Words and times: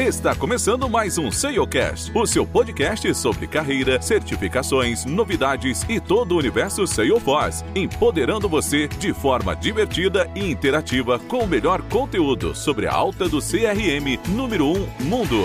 Está 0.00 0.34
começando 0.34 0.88
mais 0.88 1.18
um 1.18 1.30
SEOcast, 1.30 2.10
o 2.16 2.26
seu 2.26 2.46
podcast 2.46 3.14
sobre 3.14 3.46
carreira, 3.46 4.00
certificações, 4.00 5.04
novidades 5.04 5.82
e 5.90 6.00
todo 6.00 6.32
o 6.32 6.38
universo 6.38 6.86
Salesforce, 6.86 7.62
empoderando 7.74 8.48
você 8.48 8.88
de 8.88 9.12
forma 9.12 9.54
divertida 9.54 10.26
e 10.34 10.50
interativa 10.50 11.18
com 11.18 11.40
o 11.40 11.46
melhor 11.46 11.82
conteúdo 11.82 12.54
sobre 12.54 12.86
a 12.86 12.94
alta 12.94 13.28
do 13.28 13.40
CRM 13.40 14.16
número 14.34 14.68
1 14.68 14.72
um 14.72 15.04
mundo. 15.04 15.36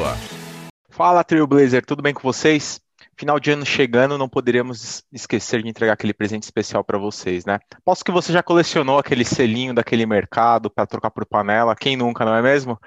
Fala 0.90 1.22
Trailblazer, 1.22 1.86
tudo 1.86 2.02
bem 2.02 2.14
com 2.14 2.22
vocês? 2.22 2.80
Final 3.18 3.42
de 3.42 3.52
ano 3.52 3.66
chegando, 3.66 4.18
não 4.18 4.30
poderíamos 4.30 5.04
esquecer 5.12 5.64
de 5.64 5.70
entregar 5.70 5.94
aquele 5.94 6.14
presente 6.14 6.44
especial 6.44 6.82
para 6.82 6.98
vocês, 6.98 7.44
né? 7.46 7.60
Posso 7.84 8.06
que 8.06 8.12
você 8.12 8.32
já 8.32 8.42
colecionou 8.42 9.00
aquele 9.00 9.26
selinho 9.26 9.74
daquele 9.74 10.06
mercado 10.06 10.70
para 10.70 10.86
trocar 10.86 11.12
por 11.12 11.26
panela, 11.26 11.76
quem 11.76 11.98
nunca, 11.98 12.24
não 12.24 12.36
é 12.36 12.42
mesmo? 12.42 12.80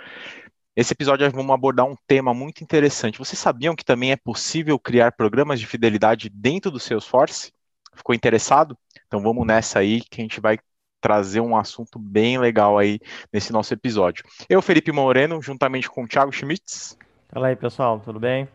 Esse 0.79 0.93
episódio 0.93 1.29
vamos 1.33 1.53
abordar 1.53 1.85
um 1.85 1.97
tema 2.07 2.33
muito 2.33 2.63
interessante. 2.63 3.19
Vocês 3.19 3.37
sabiam 3.37 3.75
que 3.75 3.85
também 3.85 4.13
é 4.13 4.17
possível 4.17 4.79
criar 4.79 5.11
programas 5.11 5.59
de 5.59 5.67
fidelidade 5.67 6.29
dentro 6.29 6.71
do 6.71 6.79
Salesforce? 6.79 7.53
Ficou 7.97 8.15
interessado? 8.15 8.79
Então 9.05 9.21
vamos 9.21 9.45
nessa 9.45 9.81
aí 9.81 10.01
que 10.01 10.21
a 10.21 10.23
gente 10.23 10.41
vai 10.41 10.57
trazer 11.01 11.41
um 11.41 11.57
assunto 11.57 11.99
bem 11.99 12.39
legal 12.39 12.79
aí 12.79 13.01
nesse 13.33 13.53
nosso 13.53 13.75
episódio. 13.75 14.25
Eu, 14.49 14.63
Felipe 14.63 14.93
Moreno, 14.93 15.43
juntamente 15.43 15.91
com 15.91 16.05
o 16.05 16.07
Thiago 16.07 16.31
Schmitz. 16.31 16.97
Fala 17.29 17.49
aí, 17.49 17.57
pessoal, 17.57 17.99
tudo 17.99 18.21
bem? 18.21 18.47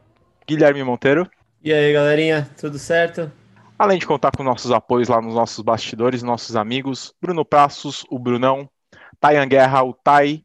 Guilherme 0.48 0.82
Monteiro. 0.82 1.30
E 1.62 1.74
aí, 1.74 1.92
galerinha, 1.92 2.50
tudo 2.58 2.80
certo? 2.80 3.30
Além 3.78 4.00
de 4.00 4.08
contar 4.08 4.32
com 4.32 4.44
nossos 4.44 4.72
apoios 4.72 5.10
lá 5.10 5.22
nos 5.22 5.36
nossos 5.36 5.62
bastidores, 5.62 6.24
nossos 6.24 6.56
amigos, 6.56 7.14
Bruno 7.22 7.44
Passos, 7.44 8.06
o 8.10 8.18
Brunão, 8.18 8.70
Tayan 9.20 9.46
Guerra, 9.46 9.84
o 9.84 9.92
Tai, 9.92 10.42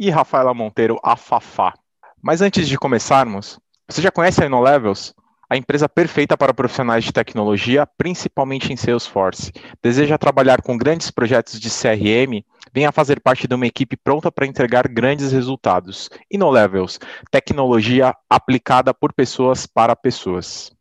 e 0.00 0.08
Rafaela 0.08 0.54
Monteiro, 0.54 0.98
a 1.02 1.14
Fafá. 1.14 1.74
Mas 2.22 2.40
antes 2.40 2.66
de 2.66 2.78
começarmos, 2.78 3.60
você 3.86 4.00
já 4.00 4.10
conhece 4.10 4.42
a 4.42 4.46
InnoLevels? 4.46 5.14
A 5.48 5.58
empresa 5.58 5.88
perfeita 5.90 6.38
para 6.38 6.54
profissionais 6.54 7.04
de 7.04 7.12
tecnologia, 7.12 7.86
principalmente 7.98 8.72
em 8.72 8.76
Salesforce. 8.76 9.52
Deseja 9.82 10.16
trabalhar 10.16 10.62
com 10.62 10.78
grandes 10.78 11.10
projetos 11.10 11.60
de 11.60 11.68
CRM? 11.68 12.42
Venha 12.72 12.92
fazer 12.92 13.20
parte 13.20 13.46
de 13.46 13.54
uma 13.54 13.66
equipe 13.66 13.94
pronta 13.94 14.32
para 14.32 14.46
entregar 14.46 14.88
grandes 14.88 15.32
resultados. 15.32 16.08
InnoLevels, 16.30 16.98
tecnologia 17.30 18.14
aplicada 18.28 18.94
por 18.94 19.12
pessoas 19.12 19.66
para 19.66 19.94
pessoas. 19.94 20.72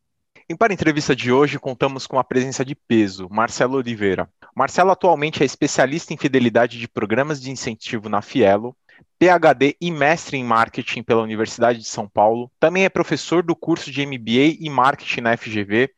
E 0.47 0.55
para 0.55 0.71
a 0.71 0.75
entrevista 0.75 1.15
de 1.15 1.31
hoje, 1.31 1.59
contamos 1.59 2.07
com 2.07 2.17
a 2.17 2.23
presença 2.23 2.63
de 2.63 2.73
peso, 2.73 3.27
Marcelo 3.29 3.77
Oliveira. 3.77 4.29
Marcelo 4.55 4.91
atualmente 4.91 5.43
é 5.43 5.45
especialista 5.45 6.13
em 6.13 6.17
fidelidade 6.17 6.79
de 6.79 6.87
programas 6.87 7.41
de 7.41 7.51
incentivo 7.51 8.07
na 8.07 8.21
Fielo, 8.21 8.75
PhD 9.19 9.75
e 9.81 9.91
mestre 9.91 10.37
em 10.37 10.43
marketing 10.43 11.03
pela 11.03 11.21
Universidade 11.21 11.79
de 11.79 11.87
São 11.87 12.07
Paulo. 12.07 12.51
Também 12.59 12.85
é 12.85 12.89
professor 12.89 13.43
do 13.43 13.55
curso 13.55 13.91
de 13.91 14.05
MBA 14.05 14.57
e 14.59 14.69
marketing 14.69 15.21
na 15.21 15.35
FGV. 15.35 15.89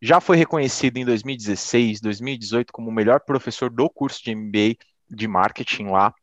Já 0.00 0.20
foi 0.20 0.36
reconhecido 0.36 0.96
em 0.96 1.04
2016, 1.04 2.00
2018 2.00 2.72
como 2.72 2.88
o 2.88 2.92
melhor 2.92 3.20
professor 3.20 3.68
do 3.68 3.88
curso 3.90 4.24
de 4.24 4.34
MBA 4.34 4.76
de 5.10 5.26
marketing 5.26 5.88
lá, 5.88 6.14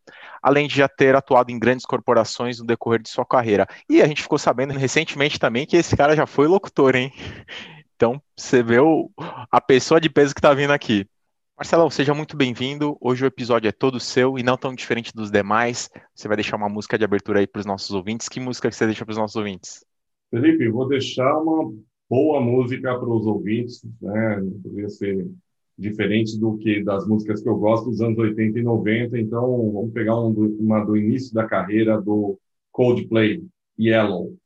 além 0.41 0.67
de 0.67 0.77
já 0.77 0.88
ter 0.88 1.16
atuado 1.16 1.52
em 1.52 1.59
grandes 1.59 1.85
corporações 1.85 2.59
no 2.59 2.66
decorrer 2.66 3.01
de 3.01 3.09
sua 3.09 3.25
carreira. 3.25 3.67
E 3.89 4.01
a 4.01 4.07
gente 4.07 4.22
ficou 4.22 4.39
sabendo 4.39 4.73
recentemente 4.73 5.38
também 5.38 5.66
que 5.66 5.75
esse 5.75 5.95
cara 5.95 6.16
já 6.16 6.25
foi 6.25 6.47
locutor, 6.47 6.95
hein? 6.95 7.11
Então, 7.97 8.22
você 8.38 8.61
vê 8.61 8.77
o, 8.77 9.09
a 9.51 9.59
pessoa 9.59 9.99
de 9.99 10.07
peso 10.07 10.31
que 10.31 10.39
está 10.39 10.53
vindo 10.53 10.69
aqui. 10.69 11.09
Marcelão, 11.58 11.89
seja 11.89 12.13
muito 12.13 12.38
bem-vindo. 12.38 12.95
Hoje 13.02 13.23
o 13.23 13.25
episódio 13.25 13.67
é 13.67 13.72
todo 13.72 14.00
seu 14.00 14.38
e 14.38 14.44
não 14.44 14.55
tão 14.55 14.75
diferente 14.75 15.11
dos 15.11 15.31
demais. 15.31 15.89
Você 16.13 16.27
vai 16.27 16.38
deixar 16.38 16.55
uma 16.55 16.69
música 16.69 17.00
de 17.00 17.03
abertura 17.03 17.39
aí 17.39 17.47
para 17.47 17.59
os 17.59 17.66
nossos 17.66 17.89
ouvintes. 17.89 18.30
Que 18.30 18.39
música 18.39 18.69
que 18.69 18.75
você 18.75 18.86
deixa 18.86 19.03
para 19.03 19.13
os 19.13 19.17
nossos 19.17 19.36
ouvintes? 19.36 19.83
Felipe, 20.30 20.69
vou 20.69 20.88
deixar 20.88 21.35
uma 21.41 21.73
boa 22.08 22.39
música 22.39 22.95
para 23.00 23.09
os 23.09 23.25
ouvintes, 23.25 23.83
né? 24.00 24.39
Não 24.39 24.61
poderia 24.61 24.88
ser 24.88 25.28
diferente 25.75 26.40
do 26.40 26.59
que 26.59 26.84
das 26.84 27.07
músicas 27.07 27.41
que 27.41 27.50
eu 27.50 27.57
gosto 27.57 27.89
dos 27.89 28.01
anos 28.01 28.19
80 28.19 28.59
e 28.59 28.62
90. 28.62 29.19
Então, 29.19 29.72
vamos 29.72 29.91
pegar 29.91 30.16
uma 30.16 30.85
do 30.85 30.95
início 30.95 31.34
da 31.34 31.47
carreira 31.47 32.00
do 32.00 32.38
Coldplay, 32.72 33.44
Yellow. 33.79 34.38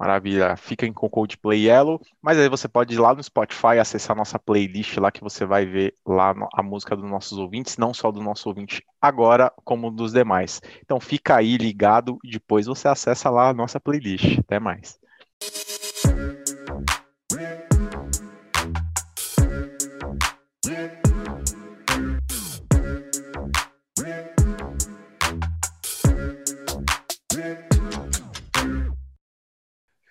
Maravilha. 0.00 0.56
Fiquem 0.56 0.94
com 0.94 1.10
Coldplay 1.10 1.66
Yellow, 1.66 2.00
mas 2.22 2.38
aí 2.38 2.48
você 2.48 2.66
pode 2.66 2.94
ir 2.94 2.98
lá 2.98 3.14
no 3.14 3.22
Spotify 3.22 3.78
acessar 3.78 4.16
nossa 4.16 4.38
playlist 4.38 4.96
lá 4.96 5.12
que 5.12 5.20
você 5.20 5.44
vai 5.44 5.66
ver 5.66 5.94
lá 6.06 6.34
a 6.54 6.62
música 6.62 6.96
dos 6.96 7.04
nossos 7.04 7.36
ouvintes, 7.36 7.76
não 7.76 7.92
só 7.92 8.10
do 8.10 8.22
nosso 8.22 8.48
ouvinte 8.48 8.82
agora, 8.98 9.52
como 9.62 9.90
dos 9.90 10.14
demais. 10.14 10.62
Então 10.82 10.98
fica 10.98 11.36
aí 11.36 11.58
ligado 11.58 12.18
e 12.24 12.30
depois 12.30 12.64
você 12.64 12.88
acessa 12.88 13.28
lá 13.28 13.50
a 13.50 13.52
nossa 13.52 13.78
playlist. 13.78 14.38
Até 14.38 14.58
mais. 14.58 14.98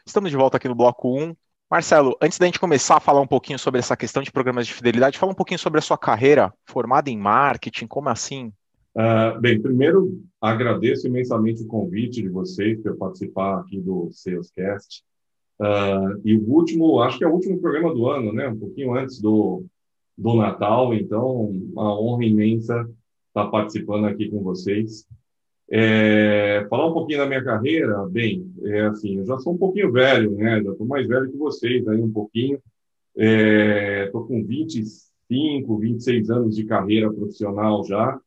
Estamos 0.09 0.31
de 0.31 0.37
volta 0.37 0.57
aqui 0.57 0.67
no 0.67 0.73
bloco 0.73 1.15
1. 1.15 1.35
Marcelo, 1.69 2.17
antes 2.19 2.39
da 2.39 2.47
gente 2.47 2.59
começar 2.59 2.97
a 2.97 2.99
falar 2.99 3.21
um 3.21 3.27
pouquinho 3.27 3.59
sobre 3.59 3.77
essa 3.77 3.95
questão 3.95 4.23
de 4.23 4.31
programas 4.31 4.65
de 4.65 4.73
fidelidade, 4.73 5.19
fala 5.19 5.33
um 5.33 5.35
pouquinho 5.35 5.59
sobre 5.59 5.77
a 5.77 5.83
sua 5.83 5.99
carreira 5.99 6.51
formada 6.65 7.11
em 7.11 7.15
marketing, 7.15 7.85
como 7.85 8.09
assim? 8.09 8.51
Uh, 8.95 9.39
bem, 9.39 9.61
primeiro 9.61 10.19
agradeço 10.41 11.05
imensamente 11.05 11.61
o 11.61 11.67
convite 11.67 12.23
de 12.23 12.27
vocês 12.27 12.81
para 12.81 12.95
participar 12.95 13.59
aqui 13.59 13.79
do 13.79 14.09
Salescast. 14.11 15.03
Uh, 15.61 16.19
e 16.25 16.35
o 16.35 16.41
último, 16.49 17.03
acho 17.03 17.19
que 17.19 17.23
é 17.23 17.27
o 17.27 17.33
último 17.33 17.61
programa 17.61 17.93
do 17.93 18.09
ano, 18.09 18.33
né? 18.33 18.47
Um 18.49 18.57
pouquinho 18.57 18.95
antes 18.95 19.21
do, 19.21 19.63
do 20.17 20.33
Natal, 20.33 20.91
então 20.91 21.51
uma 21.71 22.01
honra 22.01 22.25
imensa 22.25 22.89
estar 23.27 23.45
participando 23.51 24.05
aqui 24.05 24.27
com 24.27 24.41
vocês. 24.41 25.05
É, 25.71 26.65
falar 26.67 26.87
um 26.87 26.93
pouquinho 26.93 27.19
da 27.19 27.27
minha 27.27 27.43
carreira, 27.43 28.03
bem, 28.07 28.51
é 28.63 28.81
assim, 28.87 29.17
eu 29.17 29.25
já 29.25 29.37
sou 29.37 29.53
um 29.53 29.57
pouquinho 29.57 29.91
velho, 29.91 30.31
né? 30.31 30.63
Já 30.63 30.71
estou 30.71 30.87
mais 30.87 31.07
velho 31.07 31.29
que 31.29 31.37
vocês 31.37 31.87
aí 31.87 32.01
um 32.01 32.11
pouquinho. 32.11 32.59
Estou 33.15 34.23
é, 34.23 34.27
com 34.27 34.43
25, 34.43 35.77
26 35.77 36.29
anos 36.31 36.55
de 36.55 36.63
carreira 36.65 37.11
profissional 37.11 37.83
já. 37.85 38.19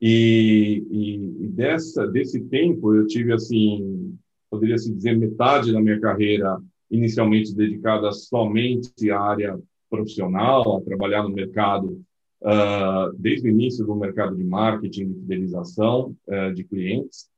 E, 0.00 0.82
e, 0.90 1.44
e, 1.44 1.48
dessa, 1.48 2.06
desse 2.06 2.40
tempo 2.44 2.94
eu 2.94 3.06
tive, 3.06 3.34
assim, 3.34 4.16
poderia 4.50 4.78
se 4.78 4.90
dizer, 4.90 5.18
metade 5.18 5.72
da 5.72 5.80
minha 5.80 6.00
carreira 6.00 6.58
inicialmente 6.90 7.54
dedicada 7.54 8.10
somente 8.10 9.10
à 9.10 9.20
área 9.20 9.60
profissional, 9.90 10.78
a 10.78 10.80
trabalhar 10.80 11.22
no 11.22 11.30
mercado 11.30 12.02
uh, 12.42 13.12
desde 13.18 13.48
o 13.48 13.50
início 13.50 13.84
do 13.84 13.94
mercado 13.94 14.36
de 14.36 14.44
marketing, 14.44 15.08
de 15.08 15.14
fidelização 15.14 16.14
uh, 16.26 16.54
de 16.54 16.64
clientes, 16.64 17.28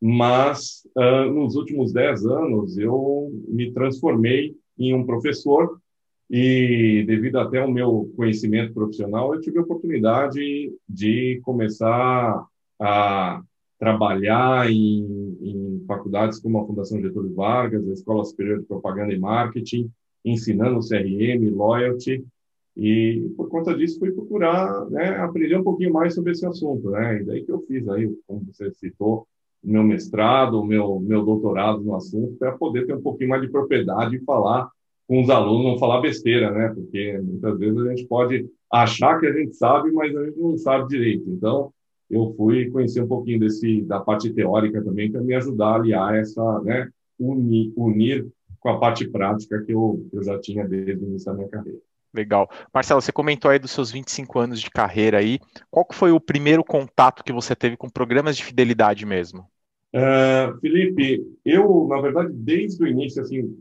mas 0.00 0.86
uh, 0.96 1.30
nos 1.30 1.56
últimos 1.56 1.92
10 1.92 2.26
anos 2.26 2.78
eu 2.78 3.30
me 3.48 3.70
transformei 3.72 4.56
em 4.78 4.94
um 4.94 5.04
professor 5.04 5.78
e 6.30 7.04
devido 7.06 7.38
até 7.38 7.58
ao 7.58 7.70
meu 7.70 8.12
conhecimento 8.16 8.72
profissional, 8.72 9.34
eu 9.34 9.40
tive 9.40 9.58
a 9.58 9.62
oportunidade 9.62 10.72
de 10.88 11.40
começar 11.42 12.46
a 12.78 13.42
trabalhar 13.78 14.70
em, 14.70 15.36
em, 15.40 15.84
faculdades 15.88 16.38
como 16.38 16.58
a 16.58 16.66
Fundação 16.66 17.00
Getúlio 17.00 17.34
Vargas, 17.34 17.88
a 17.88 17.92
Escola 17.92 18.24
Superior 18.24 18.60
de 18.60 18.66
Propaganda 18.66 19.12
e 19.12 19.18
Marketing, 19.18 19.90
ensinando 20.24 20.86
CRM, 20.86 21.50
Loyalty, 21.50 22.24
e 22.76 23.32
por 23.36 23.48
conta 23.48 23.74
disso 23.74 23.98
fui 23.98 24.12
procurar 24.12 24.88
né, 24.90 25.16
aprender 25.18 25.56
um 25.56 25.64
pouquinho 25.64 25.92
mais 25.92 26.14
sobre 26.14 26.32
esse 26.32 26.46
assunto, 26.46 26.90
né? 26.90 27.20
E 27.20 27.24
daí 27.24 27.44
que 27.44 27.52
eu 27.52 27.60
fiz 27.66 27.86
aí, 27.88 28.10
como 28.26 28.44
você 28.46 28.70
citou, 28.72 29.26
meu 29.62 29.82
mestrado, 29.82 30.64
meu 30.64 31.00
meu 31.00 31.24
doutorado 31.24 31.82
no 31.82 31.94
assunto, 31.94 32.36
para 32.38 32.52
poder 32.52 32.86
ter 32.86 32.94
um 32.94 33.02
pouquinho 33.02 33.30
mais 33.30 33.42
de 33.42 33.48
propriedade 33.48 34.16
e 34.16 34.24
falar 34.24 34.70
com 35.06 35.20
os 35.20 35.28
alunos, 35.28 35.72
não 35.72 35.78
falar 35.78 36.00
besteira, 36.00 36.50
né? 36.52 36.68
Porque 36.74 37.18
muitas 37.22 37.58
vezes 37.58 37.78
a 37.78 37.88
gente 37.90 38.06
pode 38.06 38.48
achar 38.72 39.18
que 39.18 39.26
a 39.26 39.32
gente 39.32 39.56
sabe, 39.56 39.90
mas 39.90 40.16
a 40.16 40.24
gente 40.24 40.38
não 40.38 40.56
sabe 40.56 40.88
direito. 40.88 41.28
Então, 41.28 41.72
eu 42.08 42.32
fui 42.36 42.70
conhecer 42.70 43.02
um 43.02 43.08
pouquinho 43.08 43.40
desse 43.40 43.82
da 43.82 44.00
parte 44.00 44.32
teórica 44.32 44.82
também 44.82 45.10
para 45.10 45.20
me 45.20 45.34
ajudar 45.34 45.66
a 45.66 45.74
aliar 45.74 46.14
essa, 46.16 46.60
né, 46.62 46.88
unir, 47.18 47.72
unir 47.76 48.28
com 48.58 48.68
a 48.68 48.78
parte 48.78 49.08
prática 49.08 49.62
que 49.62 49.72
eu, 49.72 50.06
eu 50.12 50.22
já 50.22 50.38
tinha 50.40 50.66
desde 50.66 51.04
o 51.04 51.08
início 51.08 51.26
da 51.26 51.34
minha 51.34 51.48
carreira. 51.48 51.89
Legal. 52.12 52.48
Marcelo, 52.74 53.00
você 53.00 53.12
comentou 53.12 53.50
aí 53.50 53.58
dos 53.58 53.70
seus 53.70 53.90
25 53.90 54.38
anos 54.38 54.60
de 54.60 54.70
carreira 54.70 55.18
aí. 55.18 55.38
Qual 55.70 55.84
que 55.84 55.94
foi 55.94 56.10
o 56.10 56.20
primeiro 56.20 56.64
contato 56.64 57.22
que 57.22 57.32
você 57.32 57.54
teve 57.54 57.76
com 57.76 57.88
programas 57.88 58.36
de 58.36 58.44
fidelidade 58.44 59.06
mesmo? 59.06 59.46
Uh, 59.94 60.58
Felipe, 60.60 61.24
eu, 61.44 61.86
na 61.88 62.00
verdade, 62.00 62.32
desde 62.32 62.82
o 62.82 62.86
início, 62.86 63.22
assim, 63.22 63.56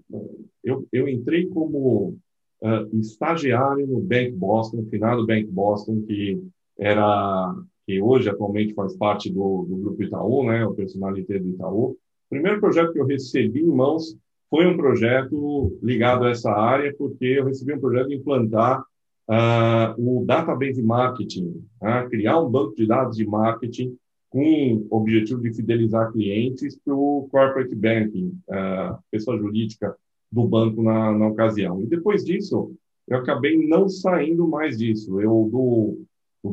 eu, 0.64 0.88
eu 0.92 1.08
entrei 1.08 1.48
como 1.48 2.18
uh, 2.62 3.00
estagiário 3.00 3.88
no 3.88 4.00
Bank 4.00 4.32
Boston, 4.32 4.86
finado 4.90 5.26
Bank 5.26 5.48
Boston, 5.48 6.04
que 6.08 6.40
era, 6.78 7.56
que 7.86 8.02
hoje 8.02 8.30
atualmente 8.30 8.74
faz 8.74 8.96
parte 8.96 9.32
do, 9.32 9.66
do 9.68 9.78
Grupo 9.78 10.04
Itaú, 10.04 10.46
né, 10.46 10.66
o 10.66 10.74
personalité 10.74 11.40
do 11.40 11.50
Itaú. 11.50 11.98
primeiro 12.30 12.60
projeto 12.60 12.94
que 12.94 13.00
eu 13.00 13.06
recebi 13.06 13.62
em 13.62 13.68
mãos 13.68 14.16
foi 14.50 14.66
um 14.66 14.76
projeto 14.76 15.78
ligado 15.82 16.26
a 16.26 16.32
essa 16.32 16.52
área, 16.52 16.94
porque 16.98 17.26
eu 17.26 17.46
recebi 17.46 17.74
um 17.74 17.80
projeto 17.80 18.08
de 18.08 18.16
implantar 18.16 18.82
uh, 19.30 19.94
o 19.98 20.26
database 20.26 20.82
marketing, 20.82 21.64
uh, 21.82 22.10
criar 22.10 22.40
um 22.40 22.50
banco 22.50 22.76
de 22.76 22.88
dados 22.88 23.16
de 23.16 23.26
marketing 23.26 23.96
com 24.30 24.88
o 24.90 24.98
objetivo 24.98 25.42
de 25.42 25.54
fidelizar 25.54 26.12
clientes 26.12 26.78
para 26.84 26.94
o 26.96 27.28
corporate 27.32 27.76
banking, 27.76 28.40
uh, 28.50 28.98
pessoa 29.12 29.38
jurídica 29.38 29.96
do 30.32 30.48
banco 30.48 30.82
na, 30.82 31.12
na 31.12 31.28
ocasião. 31.28 31.82
E 31.82 31.86
depois 31.86 32.26
disso, 32.26 32.74
eu 33.08 33.18
acabei 33.18 33.68
não 33.68 33.88
saindo 33.88 34.48
mais 34.48 34.78
disso. 34.78 35.20
Eu, 35.20 35.50
do, 35.52 36.04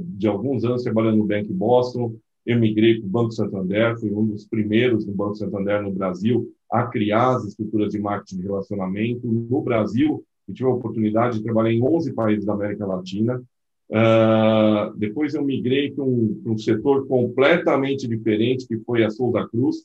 de 0.03 0.27
alguns 0.27 0.65
anos 0.65 0.83
trabalhando 0.83 1.19
no 1.19 1.27
Bank 1.27 1.53
Boston, 1.53 2.15
eu 2.47 2.59
migrei 2.59 2.99
para 2.99 3.07
o 3.07 3.11
Banco 3.11 3.33
Santander, 3.33 3.99
fui 3.99 4.11
um 4.13 4.27
dos 4.27 4.47
primeiros 4.47 5.07
no 5.07 5.13
Banco 5.13 5.35
Santander 5.35 5.83
no 5.83 5.93
Brasil 5.93 6.51
a 6.71 6.87
criar 6.87 7.37
as 7.37 7.45
estruturas 7.45 7.93
de 7.93 7.99
marketing 7.99 8.39
de 8.39 8.47
relacionamento. 8.47 9.27
No 9.27 9.63
Brasil, 9.63 10.25
eu 10.49 10.55
tive 10.55 10.69
a 10.69 10.73
oportunidade 10.73 11.39
de 11.39 11.45
trabalhar 11.45 11.73
em 11.73 11.83
11 11.83 12.13
países 12.13 12.45
da 12.45 12.53
América 12.53 12.87
Latina. 12.87 13.43
Uh, 13.89 14.97
depois 14.97 15.35
eu 15.35 15.45
migrei 15.45 15.93
para 15.93 16.05
um, 16.05 16.43
um, 16.45 16.59
setor 16.59 17.07
completamente 17.07 18.09
diferente, 18.09 18.67
que 18.67 18.79
foi 18.79 19.05
a 19.05 19.11
Souza 19.11 19.47
Cruz. 19.49 19.85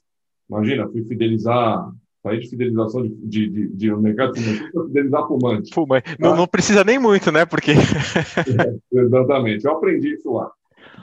Imagina, 0.49 0.89
fui 0.89 1.03
fidelizar, 1.03 1.91
sair 2.23 2.39
de 2.39 2.49
fidelização 2.49 3.03
de, 3.03 3.09
de, 3.09 3.49
de, 3.49 3.67
de 3.69 3.95
mercado 3.95 4.35
financeiro 4.35 4.71
para 4.71 4.85
fidelizar 4.85 5.27
fumante. 5.27 5.73
Fumante. 5.73 6.15
Não, 6.19 6.33
ah. 6.33 6.35
não 6.35 6.47
precisa 6.47 6.83
nem 6.83 6.97
muito, 6.97 7.31
né? 7.31 7.45
Porque... 7.45 7.71
é, 8.93 8.99
exatamente, 9.01 9.65
eu 9.65 9.71
aprendi 9.71 10.13
isso 10.13 10.31
lá. 10.33 10.51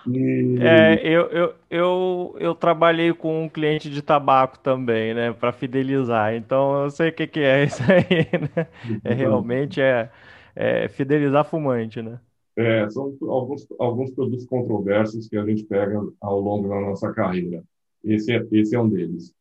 E... 0.07 0.59
É, 0.61 1.01
eu, 1.07 1.27
eu, 1.27 1.55
eu, 1.71 2.37
eu 2.39 2.55
trabalhei 2.55 3.13
com 3.13 3.45
um 3.45 3.49
cliente 3.49 3.91
de 3.91 4.01
tabaco 4.03 4.59
também, 4.59 5.15
né, 5.15 5.33
para 5.33 5.53
fidelizar. 5.53 6.35
Então 6.35 6.85
eu 6.85 6.91
sei 6.91 7.11
o 7.11 7.13
que, 7.13 7.27
que 7.27 7.41
é 7.41 7.65
isso 7.65 7.83
aí, 7.83 8.29
né? 8.57 8.67
É 9.05 9.13
realmente 9.13 9.81
é, 9.81 10.11
é 10.55 10.89
fidelizar 10.89 11.45
fumante, 11.45 12.01
né? 12.01 12.21
É, 12.57 12.89
são 12.91 13.17
alguns, 13.23 13.67
alguns 13.79 14.11
produtos 14.11 14.45
controversos 14.45 15.29
que 15.29 15.37
a 15.37 15.47
gente 15.47 15.65
pega 15.65 16.01
ao 16.21 16.41
longo 16.41 16.69
da 16.69 16.81
nossa 16.81 17.13
carreira. 17.13 17.63
Esse 18.03 18.33
é, 18.33 18.45
esse 18.51 18.75
é 18.75 18.81
um 18.81 18.89
deles. 18.89 19.33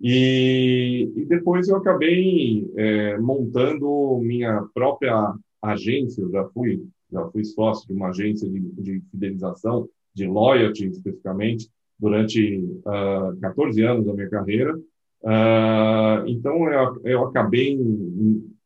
E, 0.00 1.10
e 1.16 1.24
depois 1.24 1.68
eu 1.68 1.76
acabei 1.76 2.70
é, 2.76 3.18
montando 3.18 4.18
minha 4.18 4.62
própria 4.74 5.34
agência. 5.62 6.20
Eu 6.20 6.30
já 6.30 6.44
fui, 6.48 6.86
já 7.10 7.26
fui 7.30 7.44
sócio 7.44 7.86
de 7.86 7.94
uma 7.94 8.08
agência 8.08 8.48
de, 8.48 8.60
de 8.60 9.00
fidelização 9.10 9.88
de 10.16 10.26
loyalty 10.26 10.86
especificamente, 10.88 11.68
durante 11.98 12.58
uh, 12.86 12.88
ah, 12.88 13.36
14 13.40 13.82
anos 13.82 14.06
da 14.06 14.14
minha 14.14 14.28
carreira. 14.30 14.74
Uh, 15.22 16.26
então, 16.26 16.68
eu, 16.70 17.00
eu 17.04 17.24
acabei 17.24 17.78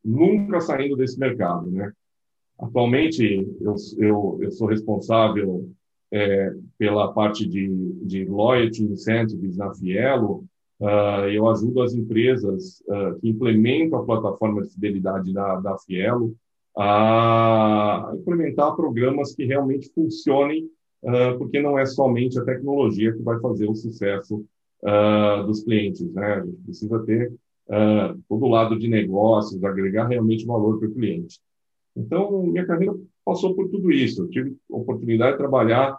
nunca 0.05 0.61
saindo 0.61 0.97
desse 0.97 1.19
mercado, 1.19 1.71
né? 1.71 1.93
Atualmente, 2.59 3.25
eu, 3.61 3.75
eu, 3.99 4.39
eu 4.43 4.51
sou 4.53 4.69
responsável 4.69 5.69
é, 6.13 6.53
pela 6.79 7.13
parte 7.13 7.49
de, 7.49 7.69
de 8.03 8.25
loyalty 8.27 8.85
incentives 8.85 9.57
na 9.57 9.73
Fielo. 9.75 10.45
Uh, 10.79 11.29
eu 11.33 11.49
ajudo 11.49 11.83
as 11.83 11.95
empresas 11.95 12.83
uh, 12.89 13.19
que 13.21 13.29
implementam 13.29 13.99
a 13.99 14.05
plataforma 14.05 14.63
de 14.63 14.71
fidelidade 14.71 15.33
da, 15.33 15.57
da 15.61 15.79
Fielo 15.79 16.35
a 16.77 18.13
implementar 18.15 18.75
programas 18.77 19.35
que 19.35 19.45
realmente 19.45 19.91
funcionem 19.93 20.69
uh, 21.03 21.39
porque 21.39 21.61
não 21.61 21.79
é 21.79 21.87
somente 21.87 22.39
a 22.39 22.45
tecnologia 22.45 23.13
que 23.13 23.23
vai 23.23 23.39
fazer 23.41 23.69
o 23.69 23.75
sucesso 23.75 24.45
uh, 24.83 25.45
dos 25.47 25.63
clientes, 25.63 26.13
né? 26.13 26.35
A 26.35 26.45
gente 26.45 26.63
precisa 26.65 26.99
ter 27.01 27.33
uh, 27.69 28.19
todo 28.29 28.47
o 28.47 28.49
lado 28.49 28.79
de 28.79 28.89
negócios, 28.89 29.63
agregar 29.65 30.07
realmente 30.07 30.47
valor 30.47 30.79
para 30.79 30.89
o 30.89 30.95
cliente. 30.95 31.41
Então, 31.97 32.43
minha 32.45 32.67
carreira 32.67 32.95
passou 33.25 33.55
por 33.55 33.69
tudo 33.69 33.91
isso. 33.91 34.23
Eu 34.23 34.29
tive 34.29 34.57
oportunidade 34.69 35.33
de 35.33 35.39
trabalhar 35.39 35.99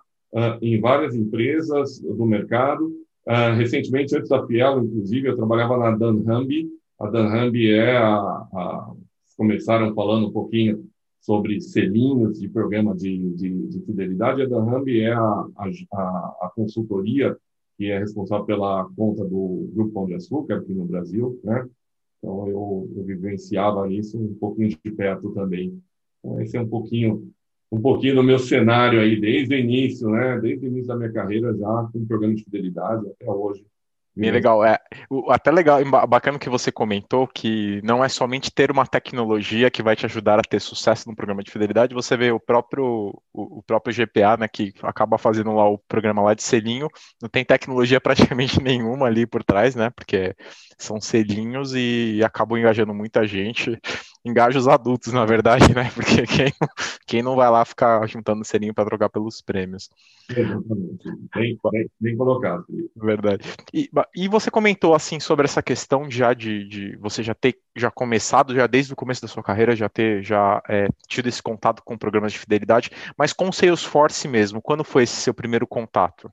em 0.61 0.79
várias 0.79 1.13
empresas 1.13 1.99
do 1.99 2.25
mercado. 2.25 2.89
recentemente, 3.57 4.15
antes 4.15 4.29
da 4.29 4.47
Fiel, 4.47 4.81
inclusive, 4.81 5.27
eu 5.27 5.35
trabalhava 5.35 5.75
na 5.77 5.91
Danhambi. 5.91 6.69
A 6.97 7.09
Danhambi 7.09 7.69
é 7.69 7.97
a, 7.97 8.15
a 8.15 8.93
começaram 9.41 9.93
falando 9.93 10.27
um 10.27 10.31
pouquinho 10.31 10.85
sobre 11.21 11.61
selinhos 11.61 12.39
de 12.39 12.49
programa 12.49 12.95
de, 12.95 13.29
de, 13.35 13.67
de 13.67 13.79
fidelidade. 13.81 14.41
A 14.41 14.47
Danhambi 14.47 15.01
é 15.01 15.13
a, 15.13 15.21
a, 15.21 15.67
a, 16.41 16.51
consultoria 16.53 17.37
que 17.77 17.89
é 17.89 17.99
responsável 17.99 18.45
pela 18.45 18.89
conta 18.95 19.23
do 19.23 19.69
Grupo 19.73 19.93
Pão 19.93 20.05
de 20.07 20.15
Açúcar 20.15 20.57
aqui 20.57 20.73
no 20.73 20.85
Brasil, 20.85 21.39
né? 21.43 21.67
Então, 22.17 22.47
eu, 22.47 22.91
eu 22.95 23.03
vivenciava 23.03 23.91
isso 23.91 24.19
um 24.19 24.33
pouquinho 24.35 24.69
de 24.69 24.91
perto 24.91 25.31
também. 25.31 25.81
Então, 26.19 26.41
esse 26.41 26.57
é 26.57 26.61
um 26.61 26.67
pouquinho 26.67 27.31
um 27.71 27.81
pouquinho 27.81 28.15
do 28.15 28.23
meu 28.23 28.37
cenário 28.37 28.99
aí 28.99 29.19
desde 29.19 29.55
o 29.55 29.57
início, 29.57 30.09
né? 30.09 30.37
Desde 30.41 30.65
o 30.65 30.67
início 30.67 30.87
da 30.87 30.97
minha 30.97 31.11
carreira 31.11 31.55
já 31.55 31.89
com 31.93 32.05
programa 32.05 32.35
de 32.35 32.43
fidelidade 32.43 33.07
até 33.07 33.31
hoje. 33.31 33.65
Bem 34.13 34.29
legal, 34.29 34.63
é 34.63 34.77
até 35.29 35.49
legal, 35.51 35.79
bacana 36.05 36.37
que 36.37 36.49
você 36.49 36.69
comentou 36.69 37.25
que 37.25 37.81
não 37.81 38.03
é 38.03 38.09
somente 38.09 38.51
ter 38.51 38.69
uma 38.69 38.85
tecnologia 38.85 39.71
que 39.71 39.81
vai 39.81 39.95
te 39.95 40.05
ajudar 40.05 40.37
a 40.37 40.41
ter 40.41 40.59
sucesso 40.59 41.09
no 41.09 41.15
programa 41.15 41.41
de 41.41 41.49
fidelidade. 41.49 41.93
Você 41.93 42.17
vê 42.17 42.29
o 42.29 42.39
próprio 42.39 42.83
o, 43.33 43.59
o 43.59 43.63
próprio 43.63 43.93
GPA, 43.93 44.35
né, 44.35 44.47
que 44.49 44.73
acaba 44.83 45.17
fazendo 45.17 45.53
lá 45.53 45.69
o 45.69 45.77
programa 45.77 46.21
lá 46.21 46.33
de 46.33 46.43
selinho, 46.43 46.89
não 47.21 47.29
tem 47.29 47.45
tecnologia 47.45 48.01
praticamente 48.01 48.61
nenhuma 48.61 49.07
ali 49.07 49.25
por 49.25 49.43
trás, 49.45 49.75
né, 49.75 49.89
porque 49.91 50.35
são 50.77 50.99
selinhos 50.99 51.73
e 51.73 52.21
acabam 52.23 52.57
engajando 52.59 52.93
muita 52.93 53.25
gente 53.25 53.79
engaja 54.23 54.59
os 54.59 54.67
adultos, 54.67 55.11
na 55.13 55.25
verdade, 55.25 55.73
né? 55.73 55.89
Porque 55.95 56.25
quem, 56.25 56.53
quem 57.05 57.21
não 57.21 57.35
vai 57.35 57.49
lá 57.49 57.65
ficar 57.65 58.07
juntando 58.07 58.45
serinho 58.45 58.73
para 58.73 58.85
trocar 58.85 59.09
pelos 59.09 59.41
prêmios. 59.41 59.89
Exatamente. 60.29 61.03
Bem, 61.33 61.59
bem, 61.71 61.91
bem 61.99 62.17
colocado. 62.17 62.65
Verdade. 62.95 63.43
E, 63.73 63.89
e, 64.15 64.27
você 64.27 64.49
comentou 64.49 64.93
assim 64.93 65.19
sobre 65.19 65.45
essa 65.45 65.61
questão 65.61 66.09
já 66.09 66.33
de, 66.33 66.67
de, 66.67 66.95
você 66.97 67.23
já 67.23 67.33
ter 67.33 67.59
já 67.75 67.89
começado, 67.89 68.53
já 68.53 68.67
desde 68.67 68.93
o 68.93 68.95
começo 68.95 69.21
da 69.21 69.27
sua 69.27 69.43
carreira, 69.43 69.75
já 69.75 69.89
ter 69.89 70.23
já 70.23 70.61
é, 70.69 70.87
tido 71.07 71.27
esse 71.27 71.41
contato 71.41 71.81
com 71.83 71.97
programas 71.97 72.31
de 72.33 72.39
fidelidade, 72.39 72.91
mas 73.17 73.33
com 73.33 73.49
o 73.49 73.53
Salesforce 73.53 74.27
mesmo, 74.27 74.61
quando 74.61 74.83
foi 74.83 75.03
esse 75.03 75.15
seu 75.15 75.33
primeiro 75.33 75.65
contato? 75.65 76.29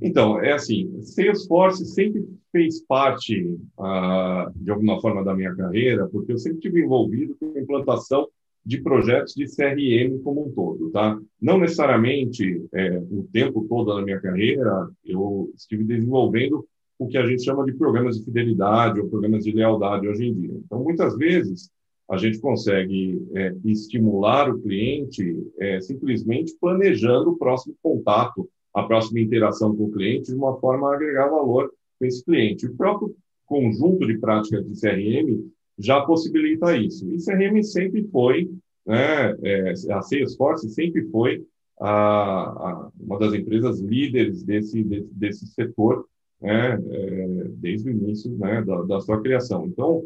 Então, 0.00 0.40
é 0.40 0.52
assim, 0.52 1.02
Salesforce 1.02 1.84
sempre 1.86 2.26
fez 2.50 2.84
parte, 2.84 3.42
uh, 3.78 4.52
de 4.56 4.70
alguma 4.70 5.00
forma, 5.00 5.24
da 5.24 5.34
minha 5.34 5.54
carreira, 5.54 6.08
porque 6.08 6.32
eu 6.32 6.38
sempre 6.38 6.58
estive 6.58 6.82
envolvido 6.82 7.36
com 7.38 7.52
a 7.56 7.60
implantação 7.60 8.28
de 8.64 8.80
projetos 8.80 9.34
de 9.34 9.46
CRM 9.46 10.22
como 10.22 10.46
um 10.46 10.52
todo, 10.52 10.90
tá? 10.90 11.18
Não 11.40 11.58
necessariamente 11.58 12.64
é, 12.72 12.96
o 13.10 13.26
tempo 13.32 13.66
todo 13.68 13.94
da 13.94 14.02
minha 14.02 14.20
carreira 14.20 14.88
eu 15.04 15.50
estive 15.56 15.82
desenvolvendo 15.82 16.64
o 16.96 17.08
que 17.08 17.18
a 17.18 17.26
gente 17.26 17.42
chama 17.42 17.64
de 17.64 17.72
programas 17.72 18.18
de 18.18 18.24
fidelidade 18.24 19.00
ou 19.00 19.08
programas 19.08 19.42
de 19.42 19.50
lealdade 19.50 20.06
hoje 20.06 20.26
em 20.26 20.34
dia. 20.34 20.54
Então, 20.64 20.82
muitas 20.84 21.16
vezes, 21.16 21.70
a 22.08 22.16
gente 22.16 22.38
consegue 22.40 23.20
é, 23.34 23.52
estimular 23.64 24.48
o 24.48 24.60
cliente 24.60 25.36
é, 25.58 25.80
simplesmente 25.80 26.54
planejando 26.60 27.30
o 27.30 27.38
próximo 27.38 27.74
contato 27.82 28.48
a 28.74 28.82
próxima 28.84 29.20
interação 29.20 29.74
com 29.76 29.84
o 29.84 29.92
cliente 29.92 30.30
de 30.30 30.36
uma 30.36 30.58
forma 30.58 30.90
a 30.90 30.94
agregar 30.94 31.28
valor 31.28 31.72
para 31.98 32.08
esse 32.08 32.24
cliente. 32.24 32.66
O 32.66 32.74
próprio 32.74 33.14
conjunto 33.46 34.06
de 34.06 34.18
práticas 34.18 34.64
de 34.66 34.80
CRM 34.80 35.50
já 35.78 36.00
possibilita 36.02 36.76
isso. 36.76 37.10
E 37.12 37.22
CRM 37.22 37.62
sempre 37.62 38.04
foi, 38.08 38.50
né, 38.86 39.36
é, 39.42 39.72
a 39.90 40.02
Salesforce 40.02 40.68
sempre 40.70 41.08
foi 41.10 41.44
a, 41.80 41.90
a, 41.90 42.90
uma 42.98 43.18
das 43.18 43.34
empresas 43.34 43.80
líderes 43.80 44.42
desse, 44.42 44.82
desse, 44.82 45.08
desse 45.12 45.46
setor 45.48 46.06
né, 46.40 46.74
é, 46.90 47.26
desde 47.54 47.88
o 47.88 47.92
início 47.92 48.30
né, 48.38 48.62
da, 48.62 48.82
da, 48.82 49.00
sua 49.00 49.20
criação. 49.20 49.66
Então, 49.66 50.04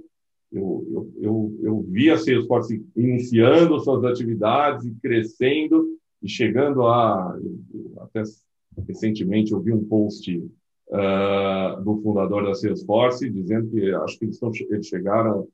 eu, 0.52 0.86
eu, 0.90 1.12
eu, 1.20 1.58
eu 1.62 1.82
vi 1.88 2.10
a 2.10 2.18
Salesforce 2.18 2.84
iniciando 2.94 3.80
suas 3.80 4.04
atividades 4.04 4.86
e 4.86 4.94
crescendo 5.00 5.96
e 6.22 6.28
chegando 6.28 6.86
a 6.86 7.36
até 8.00 8.22
recentemente 8.86 9.52
eu 9.52 9.60
vi 9.60 9.72
um 9.72 9.84
post 9.84 10.36
uh, 10.88 11.82
do 11.82 12.00
fundador 12.02 12.44
da 12.44 12.54
Salesforce 12.54 13.30
dizendo 13.30 13.70
que 13.70 13.90
acho 13.92 14.18
que 14.18 14.24
eles, 14.24 14.34
estão, 14.36 14.50
eles 14.70 14.86
chegaram 14.86 15.48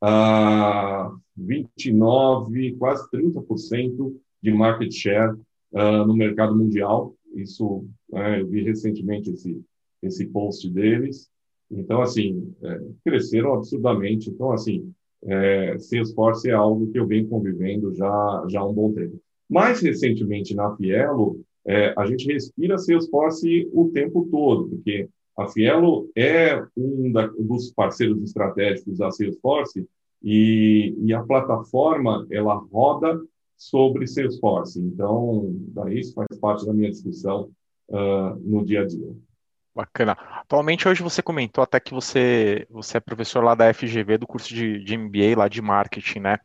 a 0.00 1.12
29, 1.36 2.76
quase 2.76 3.08
30% 3.10 4.14
de 4.42 4.52
market 4.52 4.92
share 4.92 5.36
uh, 5.72 6.06
no 6.06 6.14
mercado 6.14 6.56
mundial. 6.56 7.14
Isso 7.34 7.84
uh, 8.12 8.18
eu 8.38 8.46
vi 8.46 8.62
recentemente 8.62 9.30
esse 9.30 9.62
esse 10.02 10.26
post 10.26 10.68
deles. 10.70 11.28
Então 11.70 12.00
assim 12.00 12.54
é, 12.62 12.80
cresceram 13.04 13.54
absurdamente. 13.54 14.30
Então 14.30 14.50
assim 14.52 14.92
é, 15.22 15.78
Salesforce 15.78 16.48
é 16.48 16.52
algo 16.52 16.90
que 16.90 16.98
eu 16.98 17.06
venho 17.06 17.28
convivendo 17.28 17.94
já 17.94 18.44
já 18.48 18.60
há 18.60 18.66
um 18.66 18.72
bom 18.72 18.92
tempo. 18.92 19.20
Mais 19.48 19.80
recentemente 19.80 20.54
na 20.54 20.74
Fielo 20.76 21.44
é, 21.66 21.94
a 21.96 22.06
gente 22.06 22.26
respira 22.26 22.78
Salesforce 22.78 23.68
o 23.72 23.90
tempo 23.90 24.26
todo, 24.30 24.68
porque 24.68 25.08
a 25.36 25.48
Fielo 25.48 26.10
é 26.16 26.62
um 26.76 27.12
da, 27.12 27.26
dos 27.26 27.72
parceiros 27.72 28.22
estratégicos 28.22 28.98
da 28.98 29.10
Salesforce 29.10 29.86
e, 30.22 30.94
e, 30.98 31.14
a 31.14 31.22
plataforma 31.22 32.26
ela 32.30 32.54
roda 32.54 33.18
sobre 33.56 34.06
Salesforce. 34.06 34.78
Então, 34.80 35.50
daí 35.68 36.00
isso 36.00 36.14
faz 36.14 36.28
parte 36.38 36.66
da 36.66 36.72
minha 36.72 36.90
discussão 36.90 37.50
uh, 37.88 38.36
no 38.40 38.64
dia 38.64 38.82
a 38.82 38.86
dia. 38.86 39.14
Bacana. 39.74 40.12
Atualmente, 40.12 40.86
hoje 40.88 41.02
você 41.02 41.22
comentou 41.22 41.62
até 41.62 41.78
que 41.80 41.94
você, 41.94 42.66
você 42.68 42.98
é 42.98 43.00
professor 43.00 43.42
lá 43.42 43.54
da 43.54 43.72
FGV, 43.72 44.18
do 44.18 44.26
curso 44.26 44.52
de, 44.52 44.82
de 44.82 44.96
MBA 44.96 45.36
lá 45.36 45.48
de 45.48 45.62
marketing, 45.62 46.20
né? 46.20 46.38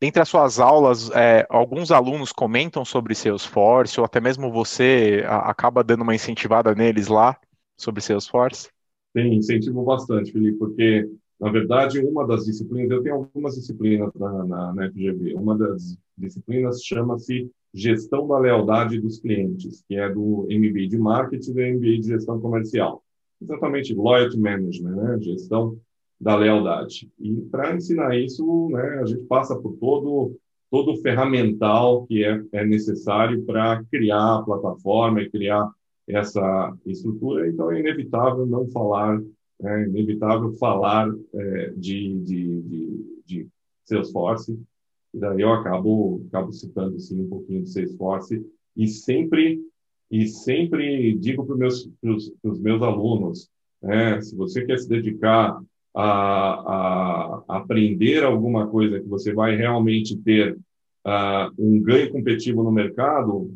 Dentre 0.00 0.22
as 0.22 0.28
suas 0.28 0.58
aulas, 0.58 1.10
é, 1.10 1.46
alguns 1.48 1.90
alunos 1.90 2.32
comentam 2.32 2.84
sobre 2.84 3.14
Salesforce, 3.14 3.98
ou 3.98 4.06
até 4.06 4.20
mesmo 4.20 4.50
você 4.50 5.24
a, 5.26 5.50
acaba 5.50 5.82
dando 5.82 6.02
uma 6.02 6.14
incentivada 6.14 6.74
neles 6.74 7.08
lá 7.08 7.36
sobre 7.76 8.00
Salesforce? 8.00 8.70
Sim, 9.16 9.34
incentivo 9.34 9.82
bastante, 9.84 10.32
Felipe, 10.32 10.58
porque, 10.58 11.08
na 11.38 11.50
verdade, 11.50 12.00
uma 12.00 12.26
das 12.26 12.44
disciplinas, 12.44 12.90
eu 12.90 13.02
tenho 13.02 13.16
algumas 13.16 13.54
disciplinas 13.54 14.10
na, 14.14 14.44
na, 14.44 14.74
na 14.74 14.88
FGV, 14.88 15.34
uma 15.34 15.56
das 15.56 15.98
disciplinas 16.16 16.82
chama-se 16.82 17.50
Gestão 17.74 18.26
da 18.28 18.38
Lealdade 18.38 19.00
dos 19.00 19.18
Clientes, 19.18 19.82
que 19.88 19.96
é 19.96 20.08
do 20.08 20.46
MBA 20.50 20.88
de 20.88 20.98
Marketing 20.98 21.50
e 21.50 21.54
do 21.54 21.60
MBA 21.60 22.00
de 22.00 22.08
Gestão 22.08 22.40
Comercial. 22.40 23.02
Exatamente, 23.40 23.94
Loyalty 23.94 24.38
Management, 24.38 24.94
né? 24.94 25.18
gestão 25.20 25.76
da 26.22 26.36
lealdade. 26.36 27.10
E 27.18 27.32
para 27.50 27.74
ensinar 27.74 28.16
isso, 28.16 28.68
né, 28.70 29.00
a 29.00 29.04
gente 29.04 29.24
passa 29.24 29.56
por 29.56 29.76
todo 29.78 30.36
todo 30.70 30.92
o 30.92 31.02
ferramental 31.02 32.06
que 32.06 32.24
é, 32.24 32.42
é 32.50 32.64
necessário 32.64 33.44
para 33.44 33.84
criar 33.90 34.36
a 34.36 34.42
plataforma 34.42 35.20
e 35.20 35.28
criar 35.28 35.70
essa 36.08 36.74
estrutura. 36.86 37.46
Então, 37.46 37.70
é 37.70 37.78
inevitável 37.78 38.46
não 38.46 38.66
falar, 38.68 39.22
é 39.62 39.82
inevitável 39.82 40.50
falar 40.54 41.12
é, 41.34 41.72
de, 41.76 42.18
de, 42.20 42.62
de, 42.62 43.06
de 43.26 43.48
Salesforce, 43.84 44.58
e 45.12 45.18
daí 45.18 45.42
eu 45.42 45.52
acabo, 45.52 46.24
acabo 46.28 46.50
citando 46.54 46.96
assim, 46.96 47.20
um 47.20 47.28
pouquinho 47.28 47.64
de 47.64 47.70
Salesforce, 47.70 48.42
e 48.74 48.88
sempre, 48.88 49.60
e 50.10 50.26
sempre 50.26 51.14
digo 51.18 51.44
para 51.44 51.52
os 51.68 51.90
meus, 52.02 52.32
meus 52.42 52.80
alunos, 52.80 53.50
né, 53.82 54.22
se 54.22 54.34
você 54.34 54.64
quer 54.64 54.78
se 54.78 54.88
dedicar 54.88 55.62
a, 55.94 57.42
a, 57.48 57.56
aprender 57.56 58.24
alguma 58.24 58.66
coisa 58.66 59.00
que 59.00 59.08
você 59.08 59.32
vai 59.32 59.56
realmente 59.56 60.16
ter 60.16 60.56
uh, 61.06 61.52
um 61.58 61.80
ganho 61.80 62.10
competitivo 62.10 62.62
no 62.62 62.72
mercado, 62.72 63.54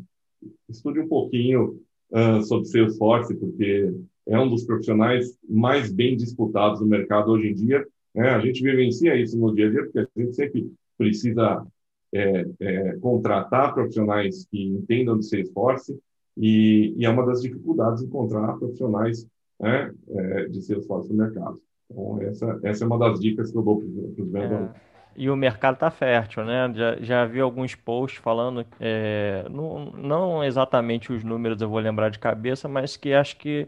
estude 0.69 0.99
um 0.99 1.07
pouquinho 1.07 1.79
uh, 2.11 2.43
sobre 2.43 2.65
Salesforce, 2.65 3.35
porque 3.35 3.91
é 4.27 4.39
um 4.39 4.49
dos 4.49 4.65
profissionais 4.65 5.37
mais 5.47 5.91
bem 5.91 6.15
disputados 6.15 6.81
no 6.81 6.87
mercado 6.87 7.31
hoje 7.31 7.47
em 7.47 7.53
dia. 7.53 7.85
Né? 8.13 8.29
A 8.29 8.39
gente 8.39 8.61
vivencia 8.61 9.15
isso 9.15 9.37
no 9.37 9.53
dia 9.53 9.67
a 9.67 9.71
dia, 9.71 9.83
porque 9.83 9.99
a 9.99 10.07
gente 10.19 10.35
sempre 10.35 10.71
precisa 10.97 11.65
é, 12.13 12.45
é, 12.59 12.97
contratar 12.97 13.73
profissionais 13.73 14.45
que 14.49 14.61
entendam 14.61 15.17
de 15.17 15.27
Salesforce 15.27 15.97
e, 16.35 16.93
e, 16.97 17.05
é 17.05 17.09
uma 17.09 17.25
das 17.25 17.41
dificuldades 17.41 18.03
encontrar 18.03 18.57
profissionais 18.57 19.25
né, 19.59 19.93
é, 20.09 20.45
de 20.47 20.61
Salesforce 20.61 21.09
no 21.09 21.15
mercado. 21.15 21.61
Então, 21.89 22.21
essa, 22.21 22.59
essa 22.63 22.83
é 22.83 22.87
uma 22.87 22.99
das 22.99 23.19
dicas 23.19 23.51
que 23.51 23.57
eu 23.57 23.61
dou 23.61 23.77
para 23.77 23.87
os 23.87 23.93
vendedores. 23.93 24.69
É. 24.75 24.87
E 25.15 25.31
o 25.31 25.35
mercado 25.35 25.73
está 25.73 25.89
fértil, 25.89 26.45
né? 26.45 26.71
Já, 26.75 26.95
já 26.99 27.25
vi 27.25 27.39
alguns 27.39 27.73
posts 27.73 28.21
falando, 28.21 28.63
é, 28.79 29.47
não, 29.49 29.91
não 29.91 30.43
exatamente 30.43 31.11
os 31.11 31.23
números 31.23 31.59
eu 31.59 31.67
vou 31.67 31.79
lembrar 31.79 32.09
de 32.09 32.19
cabeça, 32.19 32.67
mas 32.67 32.95
que 32.95 33.13
acho 33.13 33.35
que 33.37 33.67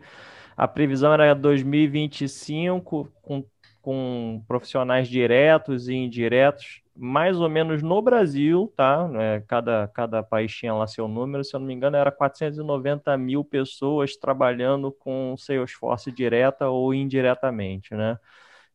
a 0.55 0.67
previsão 0.67 1.11
era 1.11 1.33
2025 1.33 3.11
com, 3.23 3.43
com 3.81 4.43
profissionais 4.47 5.07
diretos 5.07 5.87
e 5.87 5.95
indiretos, 5.95 6.83
mais 6.99 7.39
ou 7.39 7.49
menos 7.49 7.81
no 7.81 8.01
Brasil, 8.01 8.71
tá? 8.75 9.09
É, 9.15 9.43
cada, 9.47 9.87
cada 9.87 10.21
país 10.21 10.53
tinha 10.53 10.73
lá 10.73 10.85
seu 10.85 11.07
número, 11.07 11.43
se 11.43 11.55
eu 11.55 11.59
não 11.59 11.67
me 11.67 11.73
engano, 11.73 11.95
era 11.95 12.11
490 12.11 13.17
mil 13.17 13.43
pessoas 13.43 14.17
trabalhando 14.17 14.91
com 14.91 15.35
Salesforce 15.37 16.11
direta 16.11 16.67
ou 16.67 16.93
indiretamente, 16.93 17.95
né? 17.95 18.19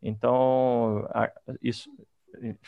Então, 0.02 1.06
isso, 1.62 1.90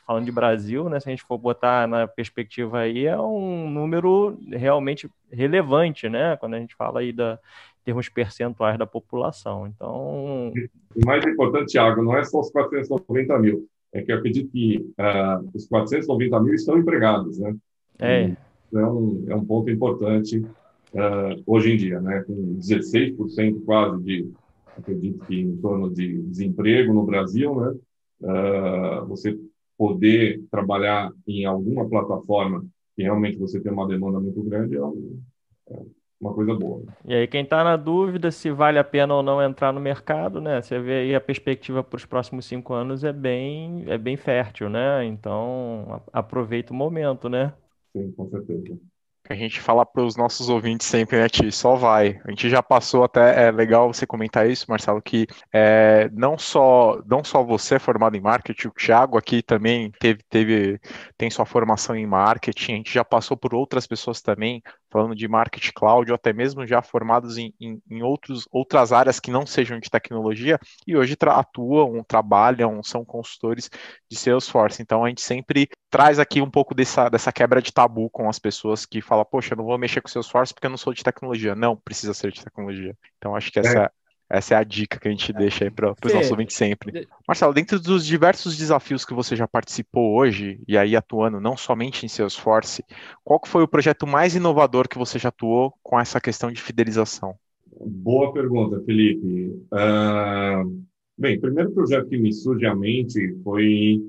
falando 0.06 0.24
de 0.24 0.32
Brasil, 0.32 0.88
né, 0.88 1.00
se 1.00 1.08
a 1.08 1.10
gente 1.10 1.22
for 1.24 1.38
botar 1.38 1.86
na 1.86 2.06
perspectiva 2.06 2.80
aí, 2.80 3.06
é 3.06 3.18
um 3.18 3.68
número 3.68 4.38
realmente 4.50 5.10
relevante, 5.30 6.08
né, 6.08 6.36
quando 6.36 6.54
a 6.54 6.58
gente 6.58 6.74
fala 6.74 7.00
aí 7.00 7.12
da 7.12 7.38
termos 7.84 8.08
percentuais 8.08 8.76
da 8.76 8.86
população. 8.86 9.66
Então, 9.66 10.52
o 10.94 11.06
mais 11.06 11.24
importante, 11.24 11.72
Thiago, 11.72 12.02
não 12.02 12.16
é 12.16 12.24
só 12.24 12.40
os 12.40 12.50
490 12.50 13.38
mil, 13.38 13.68
é 13.96 14.02
que 14.02 14.12
eu 14.12 14.16
acredito 14.16 14.50
que 14.50 14.78
uh, 14.78 15.50
os 15.54 15.66
490 15.66 16.40
mil 16.40 16.54
estão 16.54 16.78
empregados, 16.78 17.38
né? 17.38 17.56
É. 17.98 18.36
é 18.74 18.86
um, 18.86 19.24
é 19.28 19.34
um 19.34 19.44
ponto 19.44 19.70
importante 19.70 20.38
uh, 20.38 21.42
hoje 21.46 21.72
em 21.72 21.76
dia, 21.76 22.00
né? 22.00 22.22
Com 22.22 22.56
16% 22.58 23.64
quase 23.64 24.02
de, 24.02 24.30
acredito 24.76 25.24
que 25.24 25.40
em 25.40 25.56
torno 25.56 25.90
de 25.90 26.22
desemprego 26.22 26.92
no 26.92 27.04
Brasil, 27.04 27.54
né? 27.58 27.74
Uh, 28.20 29.06
você 29.06 29.38
poder 29.78 30.42
trabalhar 30.50 31.10
em 31.26 31.44
alguma 31.44 31.88
plataforma 31.88 32.64
que 32.94 33.02
realmente 33.02 33.38
você 33.38 33.60
tem 33.60 33.70
uma 33.70 33.86
demanda 33.86 34.18
muito 34.18 34.42
grande 34.42 34.76
é, 34.76 34.82
um, 34.82 35.20
é 35.68 35.82
uma 36.20 36.32
coisa 36.32 36.54
boa. 36.54 36.82
E 37.04 37.14
aí, 37.14 37.26
quem 37.26 37.42
está 37.42 37.62
na 37.62 37.76
dúvida 37.76 38.30
se 38.30 38.50
vale 38.50 38.78
a 38.78 38.84
pena 38.84 39.14
ou 39.14 39.22
não 39.22 39.42
entrar 39.42 39.72
no 39.72 39.80
mercado, 39.80 40.40
né? 40.40 40.60
Você 40.60 40.78
vê 40.78 41.00
aí 41.00 41.14
a 41.14 41.20
perspectiva 41.20 41.82
para 41.84 41.96
os 41.96 42.06
próximos 42.06 42.46
cinco 42.46 42.72
anos 42.72 43.04
é 43.04 43.12
bem, 43.12 43.84
é 43.86 43.98
bem 43.98 44.16
fértil, 44.16 44.68
né? 44.68 45.04
Então, 45.04 46.02
aproveita 46.12 46.72
o 46.72 46.76
momento, 46.76 47.28
né? 47.28 47.52
Sim, 47.92 48.12
com 48.12 48.28
certeza 48.28 48.62
que 48.62 49.32
a 49.32 49.36
gente 49.36 49.60
fala 49.60 49.84
para 49.84 50.02
os 50.02 50.16
nossos 50.16 50.48
ouvintes 50.48 50.86
sempre, 50.86 51.18
né, 51.18 51.28
Ti? 51.28 51.50
Só 51.50 51.74
vai. 51.74 52.20
A 52.24 52.30
gente 52.30 52.48
já 52.48 52.62
passou 52.62 53.04
até, 53.04 53.46
é 53.46 53.50
legal 53.50 53.92
você 53.92 54.06
comentar 54.06 54.48
isso, 54.48 54.66
Marcelo, 54.68 55.02
que 55.02 55.26
é, 55.52 56.08
não, 56.12 56.38
só, 56.38 57.02
não 57.06 57.24
só 57.24 57.42
você 57.42 57.76
é 57.76 57.78
formado 57.78 58.16
em 58.16 58.20
marketing, 58.20 58.68
o 58.68 58.72
Thiago 58.72 59.18
aqui 59.18 59.42
também 59.42 59.90
teve, 59.98 60.20
teve, 60.28 60.80
tem 61.16 61.30
sua 61.30 61.44
formação 61.44 61.96
em 61.96 62.06
marketing, 62.06 62.72
a 62.72 62.76
gente 62.76 62.92
já 62.92 63.04
passou 63.04 63.36
por 63.36 63.54
outras 63.54 63.86
pessoas 63.86 64.22
também, 64.22 64.62
falando 64.96 65.14
de 65.14 65.28
marketing 65.28 65.72
cloud, 65.74 66.10
ou 66.10 66.14
até 66.14 66.32
mesmo 66.32 66.66
já 66.66 66.80
formados 66.80 67.36
em, 67.36 67.52
em, 67.60 67.82
em 67.90 68.02
outros, 68.02 68.48
outras 68.50 68.92
áreas 68.92 69.20
que 69.20 69.30
não 69.30 69.44
sejam 69.44 69.78
de 69.78 69.90
tecnologia, 69.90 70.58
e 70.86 70.96
hoje 70.96 71.14
tra 71.16 71.34
atuam, 71.34 72.02
trabalham, 72.02 72.82
são 72.82 73.04
consultores 73.04 73.68
de 74.10 74.16
Salesforce. 74.16 74.80
Então 74.80 75.04
a 75.04 75.08
gente 75.08 75.20
sempre 75.20 75.68
traz 75.90 76.18
aqui 76.18 76.40
um 76.40 76.50
pouco 76.50 76.74
dessa, 76.74 77.10
dessa 77.10 77.30
quebra 77.30 77.60
de 77.60 77.72
tabu 77.72 78.08
com 78.08 78.26
as 78.26 78.38
pessoas 78.38 78.86
que 78.86 79.02
falam, 79.02 79.26
poxa, 79.30 79.52
eu 79.52 79.58
não 79.58 79.66
vou 79.66 79.76
mexer 79.76 80.00
com 80.00 80.08
Salesforce 80.08 80.54
porque 80.54 80.66
eu 80.66 80.70
não 80.70 80.78
sou 80.78 80.94
de 80.94 81.04
tecnologia. 81.04 81.54
Não, 81.54 81.76
precisa 81.76 82.14
ser 82.14 82.32
de 82.32 82.42
tecnologia. 82.42 82.96
Então 83.18 83.36
acho 83.36 83.52
que 83.52 83.60
essa 83.60 83.78
é. 83.78 83.90
Essa 84.28 84.54
é 84.54 84.56
a 84.56 84.64
dica 84.64 84.98
que 84.98 85.06
a 85.06 85.10
gente 85.10 85.32
deixa 85.32 85.64
aí 85.64 85.70
para 85.70 85.92
os 85.92 86.12
nossos 86.12 86.30
ouvintes 86.30 86.56
sempre. 86.56 87.06
Marcelo, 87.26 87.54
dentro 87.54 87.78
dos 87.78 88.04
diversos 88.04 88.56
desafios 88.56 89.04
que 89.04 89.14
você 89.14 89.36
já 89.36 89.46
participou 89.46 90.16
hoje, 90.16 90.60
e 90.66 90.76
aí 90.76 90.96
atuando 90.96 91.40
não 91.40 91.56
somente 91.56 92.04
em 92.04 92.08
Salesforce, 92.08 92.84
qual 93.22 93.38
que 93.38 93.48
foi 93.48 93.62
o 93.62 93.68
projeto 93.68 94.06
mais 94.06 94.34
inovador 94.34 94.88
que 94.88 94.98
você 94.98 95.18
já 95.18 95.28
atuou 95.28 95.72
com 95.80 95.98
essa 95.98 96.20
questão 96.20 96.50
de 96.50 96.60
fidelização? 96.60 97.36
Boa 97.80 98.32
pergunta, 98.32 98.82
Felipe. 98.84 99.50
Uh, 99.72 100.84
bem, 101.16 101.36
o 101.36 101.40
primeiro 101.40 101.70
projeto 101.70 102.08
que 102.08 102.18
me 102.18 102.32
surge 102.32 102.66
à 102.66 102.74
mente 102.74 103.36
foi 103.44 104.02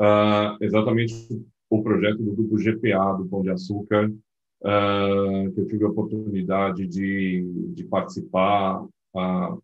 uh, 0.00 0.56
exatamente 0.60 1.14
o 1.70 1.82
projeto 1.82 2.22
do 2.22 2.32
grupo 2.32 2.56
GPA, 2.56 3.16
do 3.16 3.26
Pão 3.26 3.42
de 3.42 3.50
Açúcar, 3.50 4.10
uh, 4.10 5.52
que 5.52 5.60
eu 5.60 5.66
tive 5.68 5.84
a 5.84 5.88
oportunidade 5.88 6.86
de, 6.86 7.44
de 7.74 7.84
participar 7.84 8.84
uh, 9.14 9.62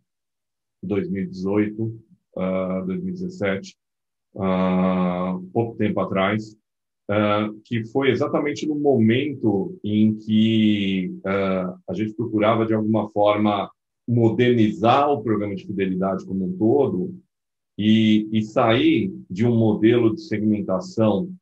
2018, 0.82 1.82
uh, 1.82 2.86
2017, 2.86 3.76
uh, 4.34 5.42
pouco 5.52 5.76
tempo 5.76 6.00
atrás, 6.00 6.56
que 7.64 7.86
foi 7.86 8.10
exatamente 8.10 8.66
no 8.66 8.74
momento 8.74 9.80
em 9.82 10.14
que 10.14 11.10
a 11.24 11.94
gente 11.94 12.12
procurava, 12.12 12.66
de 12.66 12.74
alguma 12.74 13.08
forma, 13.08 13.70
modernizar 14.06 15.10
o 15.10 15.22
programa 15.22 15.54
de 15.54 15.66
fidelidade 15.66 16.26
como 16.26 16.44
um 16.44 16.58
todo 16.58 17.14
e, 17.78 18.28
e 18.30 18.42
sair 18.42 19.10
de 19.30 19.46
um 19.46 19.56
modelo 19.56 20.14
de 20.14 20.20
segmentação 20.20 21.34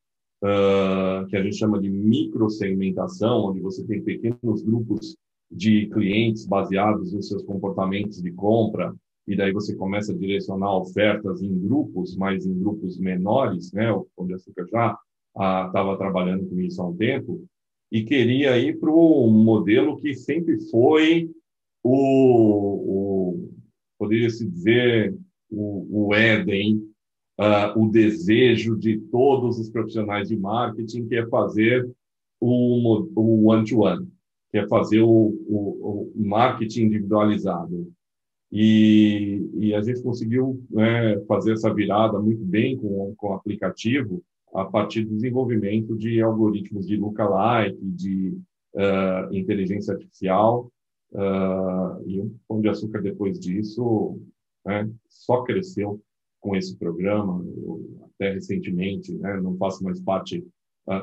Uh, 0.44 1.26
que 1.28 1.36
a 1.36 1.42
gente 1.42 1.56
chama 1.56 1.80
de 1.80 1.88
microsegmentação, 1.88 3.46
onde 3.46 3.58
você 3.58 3.82
tem 3.86 4.02
pequenos 4.02 4.62
grupos 4.62 5.16
de 5.50 5.86
clientes 5.88 6.46
baseados 6.46 7.12
nos 7.12 7.28
seus 7.28 7.42
comportamentos 7.42 8.22
de 8.22 8.32
compra, 8.32 8.94
e 9.26 9.36
daí 9.36 9.52
você 9.52 9.74
começa 9.74 10.12
a 10.12 10.16
direcionar 10.16 10.76
ofertas 10.76 11.42
em 11.42 11.58
grupos, 11.58 12.16
mas 12.16 12.46
em 12.46 12.58
grupos 12.58 12.98
menores, 12.98 13.72
né? 13.72 13.90
O 13.90 14.06
Pão 14.16 14.26
de 14.26 14.34
Açúcar 14.34 14.66
já 14.70 14.98
estava 15.34 15.94
ah, 15.94 15.96
trabalhando 15.96 16.46
com 16.48 16.60
isso 16.60 16.80
há 16.80 16.86
um 16.86 16.96
tempo, 16.96 17.44
e 17.90 18.04
queria 18.04 18.58
ir 18.58 18.78
para 18.78 18.90
um 18.90 19.30
modelo 19.30 19.96
que 19.96 20.14
sempre 20.14 20.60
foi 20.70 21.30
o, 21.82 21.92
o, 23.32 23.50
poderia 23.98 24.30
se 24.30 24.48
dizer 24.48 25.16
o, 25.50 26.08
o 26.08 26.14
Éden, 26.14 26.78
uh, 27.38 27.78
o 27.80 27.88
desejo 27.88 28.76
de 28.76 28.98
todos 28.98 29.58
os 29.58 29.70
profissionais 29.70 30.28
de 30.28 30.36
marketing, 30.36 31.06
que 31.06 31.16
é 31.16 31.26
fazer 31.28 31.88
o 32.40 33.06
one-to-one, 33.48 34.08
que 34.50 34.58
é 34.58 34.68
fazer 34.68 35.00
o, 35.00 35.08
o, 35.08 36.12
o 36.14 36.26
marketing 36.26 36.84
individualizado. 36.84 37.92
E, 38.50 39.50
e, 39.54 39.74
a 39.74 39.82
gente 39.82 40.02
conseguiu 40.02 40.64
né, 40.70 41.18
fazer 41.26 41.52
essa 41.52 41.72
virada 41.74 42.18
muito 42.18 42.44
bem 42.44 42.76
com, 42.76 43.12
com 43.16 43.28
o 43.28 43.32
aplicativo 43.32 44.22
a 44.54 44.64
partir 44.64 45.04
do 45.04 45.14
desenvolvimento 45.14 45.96
de 45.96 46.22
algoritmos 46.22 46.86
de 46.86 46.96
lookalike, 46.96 47.78
de 47.82 48.38
uh, 48.74 49.34
inteligência 49.34 49.94
artificial. 49.94 50.70
Uh, 51.12 52.08
e 52.08 52.20
o 52.20 52.34
Pão 52.48 52.60
de 52.60 52.68
Açúcar, 52.68 53.02
depois 53.02 53.38
disso, 53.38 54.18
né, 54.64 54.88
só 55.08 55.42
cresceu 55.42 56.00
com 56.40 56.54
esse 56.54 56.76
programa. 56.76 57.44
Eu, 57.56 58.08
até 58.14 58.32
recentemente, 58.32 59.12
né, 59.16 59.40
não 59.40 59.56
faço 59.56 59.82
mais 59.82 60.00
parte 60.00 60.46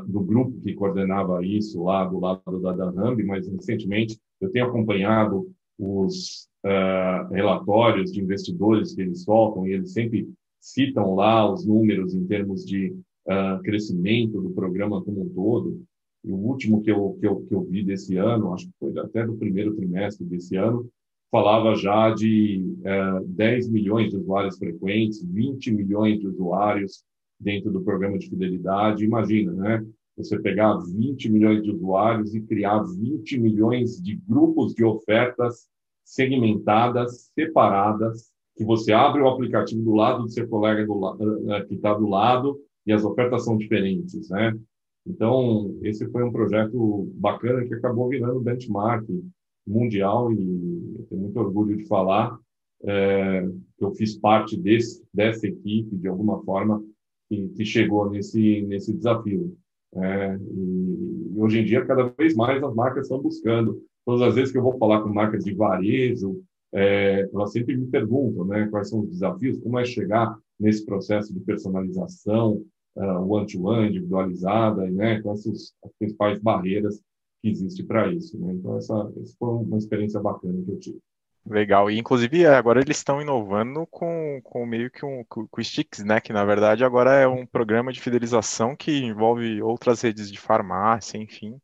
do 0.08 0.22
grupo 0.22 0.62
que 0.62 0.74
coordenava 0.74 1.46
isso 1.46 1.84
lá 1.84 2.06
do 2.06 2.20
lado 2.20 2.60
da 2.62 2.72
Danambi, 2.72 3.24
mas 3.24 3.48
recentemente 3.48 4.18
eu 4.40 4.50
tenho 4.50 4.68
acompanhado 4.68 5.52
os 5.78 6.48
uh, 6.66 7.34
relatórios 7.34 8.12
de 8.12 8.22
investidores 8.22 8.94
que 8.94 9.02
eles 9.02 9.24
soltam 9.24 9.68
e 9.68 9.74
eles 9.74 9.92
sempre 9.92 10.30
citam 10.60 11.16
lá 11.16 11.52
os 11.52 11.66
números 11.66 12.14
em 12.14 12.26
termos 12.26 12.66
de 12.66 12.96
uh, 13.28 13.62
crescimento 13.64 14.42
do 14.42 14.52
programa 14.52 15.04
como 15.04 15.24
um 15.24 15.30
todo. 15.30 15.82
E 16.24 16.32
o 16.32 16.38
último 16.38 16.82
que 16.82 16.90
eu, 16.90 17.18
que, 17.20 17.28
eu, 17.28 17.42
que 17.42 17.54
eu 17.54 17.64
vi 17.64 17.84
desse 17.84 18.16
ano, 18.16 18.54
acho 18.54 18.66
que 18.68 18.74
foi 18.80 18.98
até 18.98 19.26
do 19.26 19.36
primeiro 19.36 19.76
trimestre 19.76 20.26
desse 20.26 20.56
ano, 20.56 20.90
falava 21.30 21.76
já 21.76 22.12
de 22.12 22.64
uh, 22.80 23.18
eh, 23.18 23.22
10 23.26 23.70
milhões 23.70 24.12
de 24.12 24.18
usuários 24.18 24.58
frequentes, 24.58 25.26
20 25.26 25.72
milhões 25.72 26.20
de 26.20 26.28
usuários 26.28 27.04
dentro 27.44 27.72
do 27.72 27.82
programa 27.82 28.18
de 28.18 28.30
fidelidade. 28.30 29.06
Imagina, 29.06 29.52
né? 29.52 29.86
Você 30.18 30.40
pegar 30.40 30.78
20 30.78 31.30
milhões 31.32 31.64
de 31.64 31.72
usuários 31.72 32.34
e 32.36 32.42
criar 32.42 32.84
20 32.84 33.40
milhões 33.40 34.02
de 34.02 34.16
grupos 34.28 34.74
de 34.74 34.84
ofertas 34.84 35.68
segmentadas, 36.04 37.32
separadas, 37.34 38.32
que 38.56 38.64
você 38.64 38.92
abre 38.94 39.22
o 39.22 39.28
aplicativo 39.28 39.84
do 39.84 39.94
lado 39.94 40.24
do 40.24 40.30
seu 40.30 40.48
colega 40.48 40.86
do, 40.86 41.52
eh, 41.52 41.66
que 41.66 41.76
está 41.76 41.94
do 41.94 42.08
lado 42.08 42.60
e 42.86 42.94
as 42.94 43.04
ofertas 43.04 43.44
são 43.46 43.58
diferentes, 43.58 44.30
né? 44.30 44.54
Então, 45.06 45.76
esse 45.82 46.08
foi 46.12 46.24
um 46.24 46.32
projeto 46.32 47.12
bacana 47.16 47.66
que 47.66 47.74
acabou 47.74 48.08
virando 48.10 48.40
benchmark 48.40 49.06
mundial 49.66 50.32
e 50.32 50.96
eu 51.00 51.06
tenho 51.10 51.22
muito 51.22 51.40
orgulho 51.40 51.76
de 51.76 51.86
falar 51.86 52.38
é, 52.84 53.48
que 53.78 53.86
eu 53.86 53.92
fiz 53.92 54.18
parte 54.18 54.58
desse, 54.58 55.04
dessa 55.14 55.48
equipe, 55.48 55.96
de 55.96 56.08
alguma 56.08 56.44
forma, 56.44 56.84
que, 57.30 57.66
chegou 57.66 58.10
nesse, 58.10 58.62
nesse 58.64 58.94
desafio. 58.94 59.56
É, 59.96 60.38
e, 60.38 61.34
e, 61.36 61.42
hoje 61.42 61.60
em 61.60 61.66
dia, 61.66 61.86
cada 61.86 62.04
vez 62.18 62.36
mais 62.36 62.64
as 62.64 62.74
marcas 62.74 63.04
estão 63.04 63.22
buscando 63.22 63.82
Todas 64.06 64.22
as 64.22 64.36
vezes 64.36 64.52
que 64.52 64.58
eu 64.58 64.64
vou 64.64 64.78
falar 64.78 65.02
com 65.02 65.10
marcas 65.10 65.44
de 65.44 65.54
varejo, 65.54 66.44
é, 66.74 67.30
elas 67.34 67.52
sempre 67.52 67.78
me 67.78 67.88
perguntam 67.88 68.46
né, 68.46 68.68
quais 68.68 68.90
são 68.90 69.00
os 69.00 69.10
desafios, 69.10 69.60
como 69.60 69.80
é 69.80 69.86
chegar 69.86 70.38
nesse 70.60 70.86
processo 70.86 71.34
de 71.34 71.40
personalização, 71.40 72.64
uh, 72.96 73.34
one-to-one, 73.34 73.90
individualizada, 73.90 74.90
né, 74.90 75.22
quais 75.22 75.44
são 75.44 75.54
as 75.54 75.74
principais 75.98 76.40
barreiras 76.40 77.02
que 77.42 77.50
existem 77.50 77.86
para 77.86 78.12
isso. 78.12 78.38
Né? 78.40 78.54
Então, 78.54 78.78
essa, 78.78 79.12
essa 79.22 79.36
foi 79.38 79.50
uma 79.50 79.78
experiência 79.78 80.20
bacana 80.20 80.62
que 80.64 80.72
eu 80.72 80.80
tive. 80.80 81.00
Legal, 81.46 81.92
e 81.92 82.00
inclusive 82.00 82.46
agora 82.46 82.80
eles 82.80 82.98
estão 82.98 83.22
inovando 83.22 83.86
com, 83.88 84.40
com 84.44 84.66
meio 84.66 84.90
que 84.90 85.06
um 85.06 85.26
com, 85.28 85.46
Sticks, 85.62 86.04
né? 86.04 86.22
Que 86.22 86.32
na 86.32 86.46
verdade 86.46 86.86
agora 86.86 87.12
é 87.16 87.28
um 87.28 87.46
programa 87.46 87.92
de 87.92 88.00
fidelização 88.00 88.78
que 88.78 89.04
envolve 89.04 89.62
outras 89.62 90.02
redes 90.02 90.32
de 90.32 90.40
farmácia, 90.40 91.18
enfim. 91.18 91.60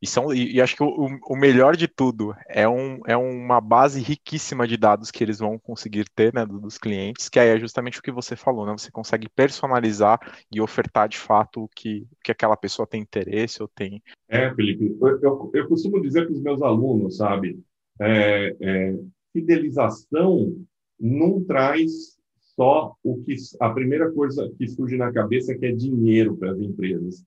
E, 0.00 0.06
são, 0.06 0.32
e, 0.32 0.54
e 0.54 0.60
acho 0.60 0.76
que 0.76 0.82
o, 0.82 1.18
o, 1.28 1.36
melhor 1.36 1.74
de 1.74 1.88
tudo 1.88 2.36
é, 2.48 2.68
um, 2.68 3.00
é 3.06 3.16
uma 3.16 3.60
base 3.60 4.00
riquíssima 4.00 4.68
de 4.68 4.76
dados 4.76 5.10
que 5.10 5.24
eles 5.24 5.38
vão 5.38 5.58
conseguir 5.58 6.04
ter 6.14 6.32
né, 6.32 6.44
dos 6.44 6.78
clientes, 6.78 7.28
que 7.28 7.40
aí 7.40 7.48
é 7.48 7.58
justamente 7.58 7.98
o 7.98 8.02
que 8.02 8.12
você 8.12 8.36
falou, 8.36 8.66
né? 8.66 8.72
Você 8.72 8.92
consegue 8.92 9.28
personalizar 9.28 10.20
e 10.52 10.60
ofertar 10.60 11.08
de 11.08 11.18
fato 11.18 11.64
o 11.64 11.68
que, 11.68 12.06
que 12.22 12.30
aquela 12.30 12.56
pessoa 12.56 12.86
tem 12.86 13.00
interesse 13.00 13.60
ou 13.60 13.68
tem. 13.68 14.00
É, 14.28 14.54
Felipe, 14.54 14.96
eu, 15.00 15.20
eu, 15.20 15.50
eu 15.52 15.68
costumo 15.68 16.00
dizer 16.00 16.26
para 16.26 16.34
os 16.34 16.42
meus 16.42 16.62
alunos, 16.62 17.16
sabe, 17.16 17.58
é, 18.00 18.54
é, 18.60 18.94
fidelização 19.40 20.56
não 20.98 21.44
traz 21.44 22.16
só 22.54 22.94
o 23.04 23.22
que 23.22 23.34
a 23.60 23.70
primeira 23.70 24.10
coisa 24.12 24.50
que 24.56 24.66
surge 24.66 24.96
na 24.96 25.12
cabeça 25.12 25.54
que 25.54 25.66
é 25.66 25.72
dinheiro 25.72 26.36
para 26.36 26.52
as 26.52 26.58
empresas 26.58 27.24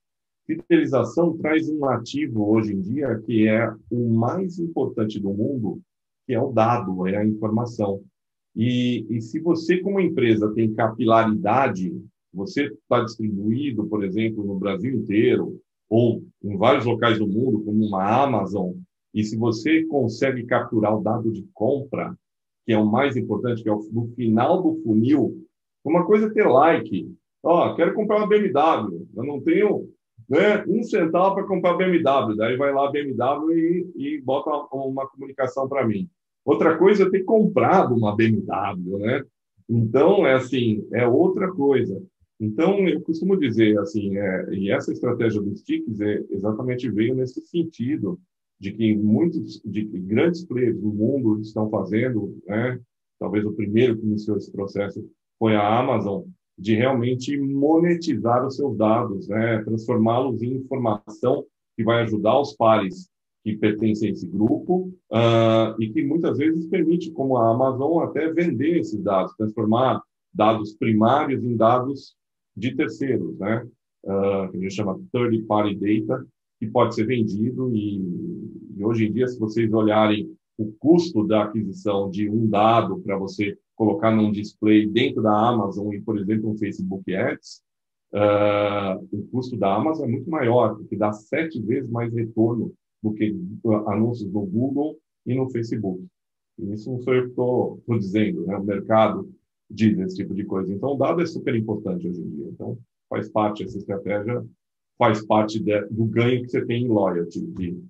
Fidelização 0.49 1.37
traz 1.37 1.69
um 1.69 1.85
ativo 1.85 2.49
hoje 2.49 2.73
em 2.73 2.81
dia 2.81 3.21
que 3.23 3.47
é 3.47 3.71
o 3.91 4.09
mais 4.09 4.57
importante 4.57 5.19
do 5.19 5.31
mundo, 5.31 5.79
que 6.25 6.33
é 6.33 6.41
o 6.41 6.51
dado, 6.51 7.05
é 7.05 7.17
a 7.17 7.25
informação. 7.25 8.01
E, 8.55 9.05
e 9.11 9.21
se 9.21 9.39
você, 9.39 9.77
como 9.77 9.99
empresa, 9.99 10.51
tem 10.55 10.73
capilaridade, 10.73 11.95
você 12.33 12.65
está 12.65 13.03
distribuído, 13.03 13.85
por 13.85 14.03
exemplo, 14.03 14.43
no 14.43 14.57
Brasil 14.57 14.95
inteiro, 14.95 15.61
ou 15.87 16.23
em 16.43 16.57
vários 16.57 16.85
locais 16.85 17.19
do 17.19 17.27
mundo, 17.27 17.61
como 17.63 17.85
uma 17.85 18.23
Amazon, 18.23 18.71
e 19.13 19.23
se 19.23 19.37
você 19.37 19.83
consegue 19.85 20.43
capturar 20.43 20.95
o 20.95 21.01
dado 21.01 21.31
de 21.31 21.47
compra, 21.53 22.15
que 22.65 22.73
é 22.73 22.77
o 22.77 22.85
mais 22.85 23.17
importante, 23.17 23.63
que 23.63 23.69
é 23.69 23.73
o, 23.73 23.81
no 23.91 24.07
final 24.15 24.61
do 24.61 24.81
funil, 24.83 25.45
uma 25.83 26.05
coisa 26.05 26.27
é 26.27 26.29
ter 26.29 26.47
like. 26.47 27.11
Ó, 27.41 27.71
oh, 27.71 27.75
quero 27.75 27.93
comprar 27.93 28.17
uma 28.17 28.27
BMW, 28.27 29.07
eu 29.15 29.23
não 29.23 29.41
tenho 29.41 29.89
né, 30.29 30.63
um 30.67 30.83
centavo 30.83 31.35
para 31.35 31.47
comprar 31.47 31.75
BMW. 31.75 32.35
Daí 32.35 32.55
vai 32.57 32.71
lá 32.71 32.87
a 32.87 32.91
BMW 32.91 33.51
e, 33.53 33.91
e 33.95 34.21
bota 34.21 34.49
uma, 34.49 34.85
uma 34.85 35.07
comunicação 35.07 35.67
para 35.67 35.87
mim. 35.87 36.09
Outra 36.45 36.77
coisa 36.77 37.03
é 37.03 37.09
ter 37.09 37.23
comprado 37.23 37.95
uma 37.95 38.15
BMW, 38.15 38.99
né? 38.99 39.23
Então, 39.67 40.25
é 40.25 40.33
assim, 40.33 40.87
é 40.93 41.07
outra 41.07 41.51
coisa. 41.51 42.01
Então, 42.39 42.87
eu 42.87 43.01
costumo 43.01 43.37
dizer 43.37 43.77
assim, 43.79 44.17
é, 44.17 44.53
e 44.53 44.71
essa 44.71 44.91
estratégia 44.91 45.41
dos 45.41 45.61
TICs 45.61 45.99
é, 45.99 46.23
exatamente 46.31 46.89
veio 46.89 47.13
nesse 47.13 47.41
sentido, 47.41 48.19
de 48.59 48.73
que 48.73 48.95
muitos, 48.95 49.61
de 49.63 49.85
que 49.85 49.99
grandes 49.99 50.43
players 50.45 50.79
do 50.79 50.91
mundo 50.91 51.39
estão 51.39 51.69
fazendo, 51.69 52.37
né? 52.45 52.79
Talvez 53.19 53.45
o 53.45 53.53
primeiro 53.53 53.97
que 53.97 54.05
iniciou 54.05 54.37
esse 54.37 54.51
processo 54.51 55.05
foi 55.37 55.55
a 55.55 55.79
Amazon, 55.79 56.23
de 56.59 56.75
realmente 56.75 57.37
monetizar 57.37 58.45
os 58.45 58.57
seus 58.57 58.77
dados, 58.77 59.27
né? 59.29 59.63
transformá-los 59.63 60.41
em 60.41 60.55
informação 60.55 61.45
que 61.77 61.83
vai 61.83 62.03
ajudar 62.03 62.39
os 62.39 62.53
pares 62.53 63.09
que 63.43 63.55
pertencem 63.55 64.09
a 64.09 64.11
esse 64.11 64.27
grupo 64.27 64.91
uh, 65.11 65.81
e 65.81 65.89
que 65.89 66.03
muitas 66.03 66.37
vezes 66.37 66.67
permite, 66.67 67.11
como 67.11 67.37
a 67.37 67.49
Amazon, 67.49 68.03
até 68.03 68.31
vender 68.31 68.79
esses 68.79 69.01
dados, 69.01 69.33
transformar 69.37 70.01
dados 70.33 70.73
primários 70.73 71.43
em 71.43 71.55
dados 71.55 72.15
de 72.55 72.75
terceiros, 72.75 73.37
né? 73.39 73.65
Uh, 74.03 74.51
que 74.51 74.57
a 74.57 74.59
gente 74.61 74.73
chama 74.73 74.99
third 75.11 75.41
party 75.43 75.75
data, 75.75 76.25
que 76.59 76.67
pode 76.67 76.93
ser 76.93 77.05
vendido 77.05 77.73
e, 77.73 77.97
e 78.75 78.83
hoje 78.83 79.05
em 79.05 79.13
dia, 79.13 79.27
se 79.27 79.39
vocês 79.39 79.71
olharem 79.71 80.29
o 80.57 80.73
custo 80.73 81.25
da 81.25 81.43
aquisição 81.43 82.09
de 82.09 82.29
um 82.29 82.47
dado 82.47 82.99
para 82.99 83.17
você 83.17 83.57
colocar 83.75 84.11
num 84.11 84.29
display 84.29 84.85
dentro 84.85 85.23
da 85.23 85.49
Amazon 85.49 85.93
e, 85.93 86.01
por 86.01 86.19
exemplo, 86.19 86.49
um 86.49 86.57
Facebook 86.57 87.15
Ads, 87.15 87.61
uh, 88.13 89.07
o 89.11 89.25
custo 89.31 89.55
da 89.55 89.73
Amazon 89.73 90.09
é 90.09 90.11
muito 90.11 90.29
maior, 90.29 90.75
porque 90.75 90.97
dá 90.97 91.13
sete 91.13 91.61
vezes 91.61 91.89
mais 91.89 92.13
retorno 92.13 92.73
do 93.01 93.13
que 93.13 93.33
anúncios 93.87 94.29
no 94.29 94.45
Google 94.45 94.97
e 95.25 95.33
no 95.33 95.49
Facebook. 95.49 96.05
E 96.57 96.73
isso 96.73 96.91
não 96.91 96.99
sou 96.99 97.13
eu 97.13 97.23
que 97.23 97.29
estou 97.29 97.81
dizendo, 97.97 98.45
né? 98.45 98.57
o 98.57 98.63
mercado 98.63 99.31
diz 99.69 99.97
esse 99.99 100.17
tipo 100.17 100.33
de 100.33 100.43
coisa. 100.43 100.73
Então, 100.73 100.89
o 100.89 100.97
dado 100.97 101.21
é 101.21 101.25
super 101.25 101.55
importante 101.55 102.05
hoje 102.05 102.19
em 102.19 102.29
dia. 102.29 102.49
Então, 102.49 102.77
faz 103.09 103.29
parte, 103.29 103.63
essa 103.63 103.77
estratégia 103.77 104.43
faz 104.99 105.25
parte 105.25 105.59
de, 105.59 105.81
do 105.85 106.05
ganho 106.05 106.43
que 106.43 106.49
você 106.49 106.65
tem 106.65 106.83
em 106.83 106.89
loyalty, 106.89 107.39
de 107.39 107.81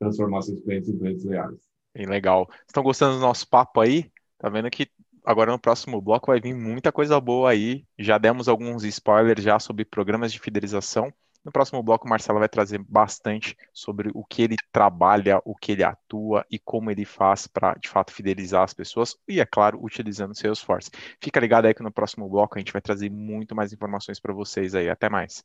transformar 0.00 0.40
seus 0.40 0.60
clientes 0.62 0.88
em 0.88 0.98
clientes 0.98 1.24
leais. 1.24 1.60
Bem 1.94 2.06
legal. 2.06 2.48
Estão 2.66 2.82
gostando 2.82 3.16
do 3.16 3.20
nosso 3.20 3.46
papo 3.48 3.80
aí? 3.80 4.10
Tá 4.38 4.48
vendo 4.48 4.68
que 4.70 4.88
agora 5.24 5.52
no 5.52 5.58
próximo 5.58 6.00
bloco 6.00 6.28
vai 6.28 6.40
vir 6.40 6.54
muita 6.54 6.90
coisa 6.90 7.20
boa 7.20 7.50
aí. 7.50 7.84
Já 7.98 8.16
demos 8.16 8.48
alguns 8.48 8.82
spoilers 8.82 9.44
já 9.44 9.58
sobre 9.58 9.84
programas 9.84 10.32
de 10.32 10.40
fidelização. 10.40 11.12
No 11.44 11.52
próximo 11.52 11.82
bloco, 11.82 12.06
o 12.06 12.08
Marcelo 12.08 12.38
vai 12.38 12.48
trazer 12.48 12.78
bastante 12.78 13.54
sobre 13.70 14.10
o 14.14 14.24
que 14.24 14.40
ele 14.40 14.56
trabalha, 14.72 15.42
o 15.44 15.54
que 15.54 15.72
ele 15.72 15.84
atua 15.84 16.44
e 16.50 16.58
como 16.58 16.90
ele 16.90 17.04
faz 17.04 17.46
para, 17.46 17.74
de 17.74 17.86
fato, 17.86 18.10
fidelizar 18.14 18.62
as 18.62 18.72
pessoas 18.72 19.14
e, 19.28 19.38
é 19.38 19.44
claro, 19.44 19.78
utilizando 19.84 20.34
Salesforce. 20.34 20.90
Fica 21.20 21.38
ligado 21.38 21.66
aí 21.66 21.74
que 21.74 21.82
no 21.82 21.92
próximo 21.92 22.26
bloco 22.30 22.56
a 22.56 22.58
gente 22.58 22.72
vai 22.72 22.80
trazer 22.80 23.10
muito 23.10 23.54
mais 23.54 23.74
informações 23.74 24.18
para 24.18 24.32
vocês 24.32 24.74
aí. 24.74 24.88
Até 24.88 25.10
mais. 25.10 25.44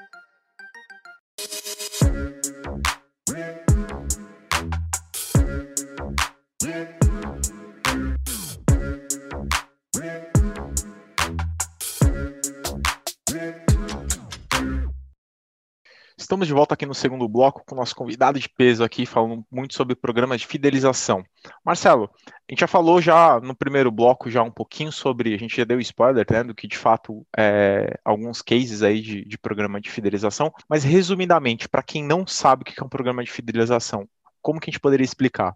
Estamos 16.31 16.47
de 16.47 16.53
volta 16.53 16.75
aqui 16.75 16.85
no 16.85 16.93
segundo 16.93 17.27
bloco 17.27 17.61
com 17.65 17.75
o 17.75 17.77
nosso 17.77 17.93
convidado 17.93 18.39
de 18.39 18.47
peso 18.47 18.85
aqui, 18.85 19.05
falando 19.05 19.45
muito 19.51 19.73
sobre 19.73 19.97
programas 19.97 20.39
de 20.39 20.47
fidelização. 20.47 21.25
Marcelo, 21.61 22.09
a 22.25 22.49
gente 22.49 22.61
já 22.61 22.67
falou 22.67 23.01
já 23.01 23.37
no 23.41 23.53
primeiro 23.53 23.91
bloco 23.91 24.31
já 24.31 24.41
um 24.41 24.49
pouquinho 24.49 24.93
sobre, 24.93 25.33
a 25.33 25.37
gente 25.37 25.57
já 25.57 25.65
deu 25.65 25.77
spoiler, 25.81 26.25
né, 26.31 26.41
do 26.41 26.55
que 26.55 26.69
de 26.69 26.77
fato 26.77 27.27
é, 27.37 27.99
alguns 28.05 28.41
cases 28.41 28.81
aí 28.81 29.01
de, 29.01 29.25
de 29.25 29.37
programa 29.37 29.81
de 29.81 29.91
fidelização, 29.91 30.53
mas 30.69 30.85
resumidamente, 30.85 31.67
para 31.67 31.83
quem 31.83 32.01
não 32.01 32.25
sabe 32.25 32.61
o 32.61 32.65
que 32.65 32.81
é 32.81 32.85
um 32.85 32.87
programa 32.87 33.25
de 33.25 33.29
fidelização, 33.29 34.07
como 34.41 34.57
que 34.57 34.69
a 34.69 34.71
gente 34.71 34.79
poderia 34.79 35.03
explicar? 35.03 35.53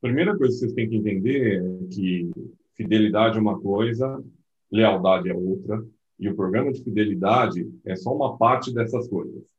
Primeira 0.00 0.38
coisa 0.38 0.54
que 0.54 0.60
vocês 0.60 0.72
têm 0.72 0.88
que 0.88 0.98
entender 0.98 1.58
é 1.58 1.92
que 1.92 2.30
fidelidade 2.76 3.38
é 3.38 3.40
uma 3.40 3.60
coisa, 3.60 4.22
lealdade 4.70 5.28
é 5.28 5.34
outra, 5.34 5.84
e 6.16 6.28
o 6.28 6.36
programa 6.36 6.70
de 6.70 6.80
fidelidade 6.80 7.68
é 7.84 7.96
só 7.96 8.14
uma 8.14 8.38
parte 8.38 8.72
dessas 8.72 9.08
coisas 9.08 9.51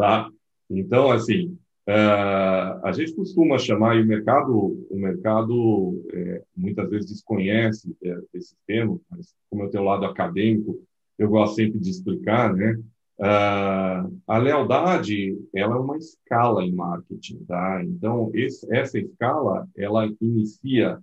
tá? 0.00 0.30
Então, 0.70 1.10
assim, 1.10 1.58
uh, 1.86 2.80
a 2.82 2.92
gente 2.92 3.14
costuma 3.14 3.58
chamar, 3.58 3.96
e 3.96 4.02
o 4.02 4.06
mercado, 4.06 4.86
o 4.90 4.96
mercado 4.96 6.02
é, 6.12 6.42
muitas 6.56 6.88
vezes 6.88 7.10
desconhece 7.10 7.94
é, 8.02 8.18
esse 8.32 8.56
termo, 8.66 9.02
mas 9.10 9.34
como 9.50 9.64
eu 9.64 9.70
tenho 9.70 9.82
o 9.82 9.86
lado 9.86 10.06
acadêmico, 10.06 10.80
eu 11.18 11.28
gosto 11.28 11.56
sempre 11.56 11.78
de 11.78 11.90
explicar, 11.90 12.54
né? 12.54 12.80
Uh, 13.18 14.18
a 14.26 14.38
lealdade, 14.38 15.38
ela 15.54 15.76
é 15.76 15.78
uma 15.78 15.98
escala 15.98 16.64
em 16.64 16.72
marketing, 16.72 17.44
tá? 17.44 17.84
Então, 17.84 18.30
esse, 18.32 18.66
essa 18.74 18.98
escala, 18.98 19.68
ela 19.76 20.10
inicia 20.18 20.98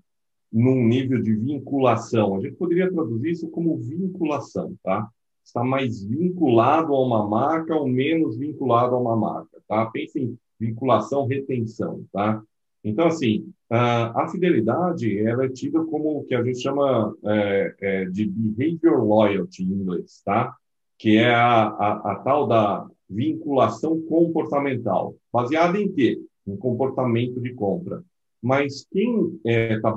num 0.51 0.87
nível 0.87 1.21
de 1.21 1.35
vinculação. 1.35 2.35
A 2.35 2.41
gente 2.41 2.55
poderia 2.55 2.91
traduzir 2.91 3.29
isso 3.29 3.47
como 3.49 3.77
vinculação, 3.77 4.75
tá? 4.83 5.07
Está 5.47 5.63
mais 5.63 6.03
vinculado 6.03 6.93
a 6.93 7.01
uma 7.01 7.25
marca 7.25 7.73
ou 7.73 7.87
menos 7.87 8.37
vinculado 8.37 8.95
a 8.95 8.99
uma 8.99 9.15
marca, 9.15 9.61
tá? 9.65 9.85
Pense 9.87 10.19
em 10.19 10.37
vinculação, 10.59 11.25
retenção, 11.25 12.03
tá? 12.11 12.41
Então, 12.83 13.07
assim, 13.07 13.49
a 13.69 14.27
fidelidade 14.29 15.17
ela 15.25 15.45
é 15.45 15.49
tida 15.49 15.83
como 15.85 16.19
o 16.19 16.23
que 16.25 16.35
a 16.35 16.43
gente 16.43 16.61
chama 16.61 17.15
é, 17.25 17.75
é, 17.79 18.05
de 18.05 18.25
behavior 18.25 19.03
loyalty 19.03 19.63
em 19.63 19.71
inglês, 19.71 20.21
tá? 20.23 20.53
Que 20.97 21.17
é 21.17 21.33
a, 21.33 21.67
a, 21.67 22.11
a 22.11 22.15
tal 22.15 22.47
da 22.47 22.85
vinculação 23.09 24.01
comportamental. 24.01 25.15
Baseada 25.31 25.79
em 25.79 25.91
quê? 25.91 26.19
Em 26.45 26.57
comportamento 26.57 27.39
de 27.39 27.53
compra. 27.53 28.03
Mas 28.41 28.85
quem 28.91 29.39
está 29.45 29.49
é, 29.49 29.79
tá 29.79 29.91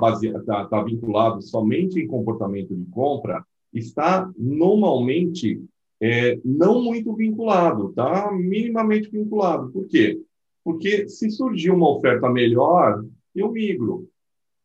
tá, 0.45 0.65
tá 0.65 0.83
vinculado 0.83 1.41
somente 1.41 1.99
em 1.99 2.07
comportamento 2.07 2.75
de 2.75 2.85
compra 2.85 3.45
está 3.73 4.29
normalmente 4.37 5.61
é, 6.01 6.39
não 6.43 6.81
muito 6.81 7.13
vinculado, 7.13 7.93
tá? 7.93 8.31
Minimamente 8.31 9.09
vinculado. 9.09 9.71
Por 9.71 9.87
quê? 9.87 10.19
Porque 10.63 11.07
se 11.07 11.29
surgir 11.29 11.71
uma 11.71 11.89
oferta 11.89 12.29
melhor, 12.29 13.03
eu 13.35 13.51
migro, 13.51 14.07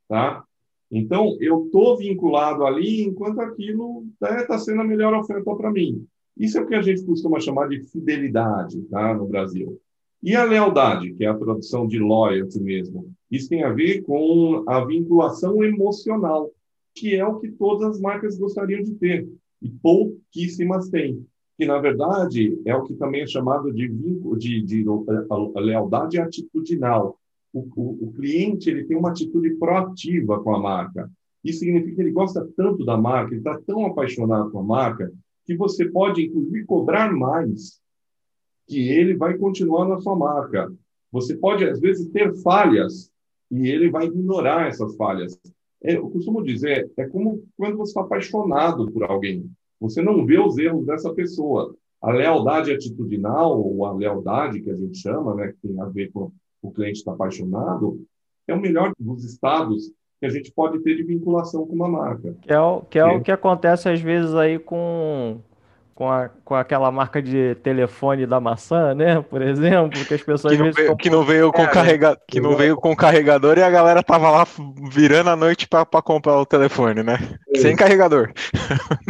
tá? 0.08 0.44
Então, 0.90 1.36
eu 1.40 1.66
estou 1.66 1.96
vinculado 1.96 2.64
ali 2.64 3.02
enquanto 3.02 3.40
aquilo 3.40 4.06
está 4.12 4.54
né, 4.54 4.58
sendo 4.58 4.82
a 4.82 4.84
melhor 4.84 5.14
oferta 5.14 5.54
para 5.54 5.70
mim. 5.70 6.06
Isso 6.36 6.58
é 6.58 6.60
o 6.62 6.66
que 6.66 6.74
a 6.74 6.82
gente 6.82 7.04
costuma 7.04 7.40
chamar 7.40 7.68
de 7.68 7.80
fidelidade 7.80 8.80
tá, 8.82 9.14
no 9.14 9.26
Brasil. 9.26 9.80
E 10.22 10.34
a 10.34 10.44
lealdade, 10.44 11.12
que 11.14 11.24
é 11.24 11.28
a 11.28 11.36
tradução 11.36 11.86
de 11.86 11.98
loyalty 11.98 12.60
mesmo, 12.60 13.12
isso 13.30 13.48
tem 13.48 13.62
a 13.62 13.72
ver 13.72 14.02
com 14.02 14.64
a 14.66 14.84
vinculação 14.84 15.62
emocional 15.62 16.50
que 16.96 17.14
é 17.14 17.24
o 17.24 17.38
que 17.38 17.52
todas 17.52 17.90
as 17.90 18.00
marcas 18.00 18.38
gostariam 18.38 18.82
de 18.82 18.94
ter, 18.94 19.28
e 19.60 19.68
pouquíssimas 19.68 20.88
têm. 20.88 21.24
Que, 21.58 21.66
na 21.66 21.78
verdade, 21.78 22.58
é 22.64 22.74
o 22.74 22.84
que 22.84 22.94
também 22.94 23.22
é 23.22 23.26
chamado 23.26 23.72
de, 23.72 23.88
de, 23.88 24.36
de, 24.36 24.62
de 24.62 24.84
lealdade 25.56 26.18
atitudinal. 26.18 27.18
O, 27.52 27.60
o, 27.76 28.06
o, 28.06 28.12
cliente 28.12 28.68
ele 28.68 28.84
tem 28.84 28.96
uma 28.96 29.10
atitude 29.10 29.54
proativa 29.54 30.42
com 30.42 30.54
a 30.54 30.58
marca. 30.58 31.10
Isso 31.44 31.60
significa 31.60 31.96
que 31.96 32.00
ele 32.02 32.12
gosta 32.12 32.46
tanto 32.56 32.84
da 32.84 32.96
marca, 32.96 33.30
ele 33.30 33.40
está 33.40 33.58
tão 33.66 33.86
apaixonado 33.86 34.50
com 34.50 34.58
a 34.58 34.64
marca, 34.64 35.12
que 35.46 35.56
você 35.56 35.88
pode, 35.88 36.26
inclusive, 36.26 36.64
cobrar 36.64 37.12
mais, 37.12 37.80
que 38.66 38.88
ele 38.88 39.16
vai 39.16 39.38
continuar 39.38 39.88
na 39.88 40.00
sua 40.00 40.16
marca. 40.16 40.70
Você 41.12 41.36
pode, 41.36 41.64
às 41.64 41.80
vezes, 41.80 42.08
ter 42.08 42.34
falhas, 42.42 43.10
e 43.50 43.68
ele 43.68 43.90
vai 43.90 44.06
ignorar 44.06 44.66
essas 44.66 44.96
falhas. 44.96 45.38
É, 45.86 45.96
eu 45.96 46.10
costumo 46.10 46.42
dizer, 46.42 46.90
é 46.96 47.06
como 47.06 47.44
quando 47.56 47.76
você 47.76 47.90
está 47.90 48.00
apaixonado 48.00 48.90
por 48.90 49.04
alguém. 49.04 49.48
Você 49.80 50.02
não 50.02 50.26
vê 50.26 50.36
os 50.38 50.58
erros 50.58 50.84
dessa 50.84 51.14
pessoa. 51.14 51.76
A 52.02 52.10
lealdade 52.10 52.72
atitudinal, 52.72 53.60
ou 53.60 53.86
a 53.86 53.92
lealdade 53.92 54.60
que 54.60 54.70
a 54.70 54.74
gente 54.74 54.98
chama, 54.98 55.34
né, 55.36 55.52
que 55.52 55.68
tem 55.68 55.80
a 55.80 55.84
ver 55.84 56.10
com 56.10 56.32
o 56.60 56.72
cliente 56.72 56.98
estar 56.98 57.12
tá 57.12 57.14
apaixonado, 57.14 58.04
é 58.48 58.54
o 58.54 58.60
melhor 58.60 58.92
dos 58.98 59.24
estados 59.24 59.92
que 60.18 60.26
a 60.26 60.28
gente 60.28 60.52
pode 60.52 60.80
ter 60.80 60.96
de 60.96 61.04
vinculação 61.04 61.64
com 61.64 61.74
uma 61.74 61.88
marca. 61.88 62.34
Que 62.42 62.52
é 62.52 62.58
o 62.58 62.80
que, 62.82 62.98
é, 62.98 63.02
é. 63.02 63.16
o 63.16 63.22
que 63.22 63.30
acontece 63.30 63.88
às 63.88 64.00
vezes 64.00 64.34
aí 64.34 64.58
com 64.58 65.38
com, 65.96 66.10
a, 66.10 66.28
com 66.44 66.54
aquela 66.54 66.92
marca 66.92 67.22
de 67.22 67.54
telefone 67.62 68.26
da 68.26 68.38
maçã, 68.38 68.94
né? 68.94 69.22
Por 69.22 69.40
exemplo, 69.40 70.04
que 70.04 70.12
as 70.12 70.22
pessoas 70.22 70.54
que 70.54 70.62
não, 70.62 70.70
veio, 70.70 70.96
que 70.96 71.10
não 71.10 71.24
veio 71.24 71.50
com 71.50 71.62
é, 71.62 71.66
carrega, 71.66 72.20
que 72.28 72.38
não 72.38 72.54
veio 72.54 72.76
com 72.76 72.94
carregador 72.94 73.56
e 73.56 73.62
a 73.62 73.70
galera 73.70 74.02
tava 74.02 74.30
lá 74.30 74.46
virando 74.92 75.30
a 75.30 75.36
noite 75.36 75.66
para 75.66 75.86
comprar 76.02 76.38
o 76.38 76.44
telefone, 76.44 77.02
né? 77.02 77.16
É. 77.48 77.58
Sem 77.58 77.74
carregador. 77.74 78.30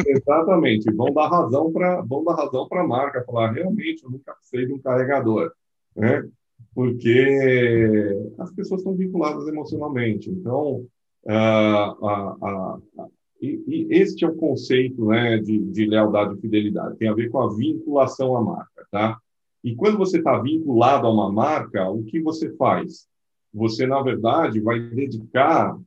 Exatamente. 0.07 0.89
Vão 0.95 1.13
dar 1.13 1.27
razão 1.27 1.73
para 1.73 2.03
vão 2.03 2.23
dar 2.23 2.35
razão 2.37 2.69
para 2.69 2.83
a 2.83 2.87
marca, 2.87 3.25
falar 3.27 3.51
realmente 3.51 4.05
eu 4.05 4.11
nunca 4.11 4.33
precisei 4.35 4.67
de 4.67 4.73
um 4.73 4.79
carregador, 4.79 5.51
né? 5.97 6.25
Porque 6.73 8.17
as 8.39 8.53
pessoas 8.53 8.81
estão 8.81 8.95
vinculadas 8.95 9.49
emocionalmente. 9.49 10.31
Então, 10.31 10.85
a, 11.27 11.97
a, 12.01 12.79
e, 13.41 13.63
e, 13.67 13.87
este 13.91 14.25
é 14.25 14.29
o 14.29 14.35
conceito 14.35 15.07
né, 15.07 15.39
de, 15.39 15.59
de, 15.59 15.87
lealdade 15.87 16.35
e 16.35 16.41
fidelidade, 16.41 16.97
tem 16.97 17.09
a 17.09 17.15
ver 17.15 17.31
com 17.31 17.41
a 17.41 17.55
vinculação 17.55 18.37
à 18.37 18.43
marca. 18.43 18.87
Tá? 18.91 19.19
E 19.63 19.75
quando 19.75 19.99
você 19.99 20.19
está 20.19 20.39
vinculado 20.39 21.07
a 21.07 21.13
uma 21.13 21.31
marca, 21.31 21.89
o 21.91 22.03
que 22.05 22.21
você 22.21 22.51
faz? 22.57 23.07
Você, 23.53 23.87
na 23.87 24.03
verdade, 24.03 24.61
vai 24.61 24.81
dedicar 24.81 25.79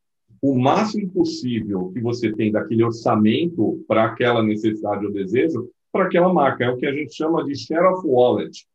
o 0.42 0.58
máximo 0.58 1.10
possível 1.12 1.92
que 1.94 2.00
você 2.00 2.32
tem 2.32 2.52
daquele 2.52 2.84
orçamento 2.84 3.84
para 3.88 4.06
aquela 4.06 4.42
necessidade 4.42 5.06
ou 5.06 5.12
desejo 5.12 5.70
para 5.92 6.06
aquela 6.06 6.34
marca. 6.34 6.64
É 6.64 6.70
o 6.70 6.78
que 6.78 6.86
a 6.86 6.94
gente 6.94 7.14
chama 7.14 7.44
de 7.44 7.56
share 7.56 7.86
of 7.86 8.08
wallet. 8.08 8.66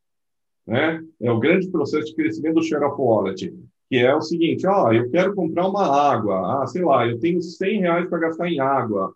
Né? 0.67 1.03
É 1.21 1.31
o 1.31 1.39
grande 1.39 1.69
processo 1.69 2.07
de 2.07 2.15
crescimento 2.15 2.57
do 2.57 2.63
share 2.63 2.85
of 2.85 3.01
wallet 3.01 3.53
que 3.95 4.01
é 4.01 4.13
o 4.13 4.21
seguinte, 4.21 4.67
ó, 4.67 4.93
eu 4.93 5.09
quero 5.09 5.37
comprar 5.37 5.69
uma 5.69 5.87
água, 5.87 6.65
ah, 6.65 6.67
sei 6.67 6.83
lá, 6.83 7.07
eu 7.07 7.17
tenho 7.21 7.41
100 7.41 7.81
reais 7.81 8.09
para 8.09 8.19
gastar 8.19 8.49
em 8.49 8.59
água. 8.59 9.15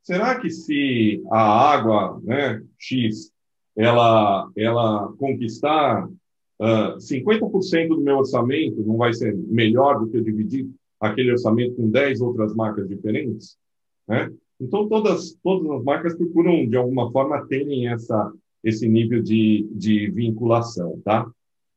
Será 0.00 0.38
que 0.38 0.48
se 0.48 1.24
a 1.28 1.72
água, 1.72 2.20
né, 2.22 2.62
X, 2.78 3.32
ela, 3.76 4.48
ela 4.56 5.12
conquistar 5.18 6.06
uh, 6.06 6.96
50% 6.98 7.88
do 7.88 8.00
meu 8.00 8.18
orçamento, 8.18 8.84
não 8.84 8.96
vai 8.96 9.12
ser 9.12 9.36
melhor 9.36 9.98
do 9.98 10.08
que 10.08 10.18
eu 10.18 10.22
dividir 10.22 10.70
aquele 11.00 11.32
orçamento 11.32 11.74
com 11.74 11.90
10 11.90 12.20
outras 12.20 12.54
marcas 12.54 12.88
diferentes? 12.88 13.58
Né? 14.06 14.32
Então, 14.60 14.88
todas, 14.88 15.36
todas 15.42 15.68
as 15.68 15.82
marcas 15.82 16.14
procuram, 16.14 16.64
de 16.64 16.76
alguma 16.76 17.10
forma, 17.10 17.44
terem 17.48 17.88
essa, 17.88 18.32
esse 18.62 18.88
nível 18.88 19.20
de, 19.20 19.68
de 19.72 20.08
vinculação, 20.12 21.00
tá? 21.04 21.28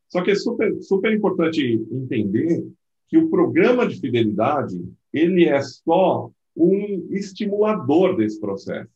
Só 0.09 0.21
que 0.21 0.31
é 0.31 0.35
super, 0.35 0.81
super 0.81 1.13
importante 1.13 1.61
entender 1.91 2.67
que 3.07 3.17
o 3.17 3.29
programa 3.29 3.87
de 3.87 3.99
fidelidade 3.99 4.83
ele 5.13 5.45
é 5.45 5.61
só 5.61 6.31
um 6.55 7.07
estimulador 7.11 8.15
desse 8.17 8.39
processo. 8.39 8.89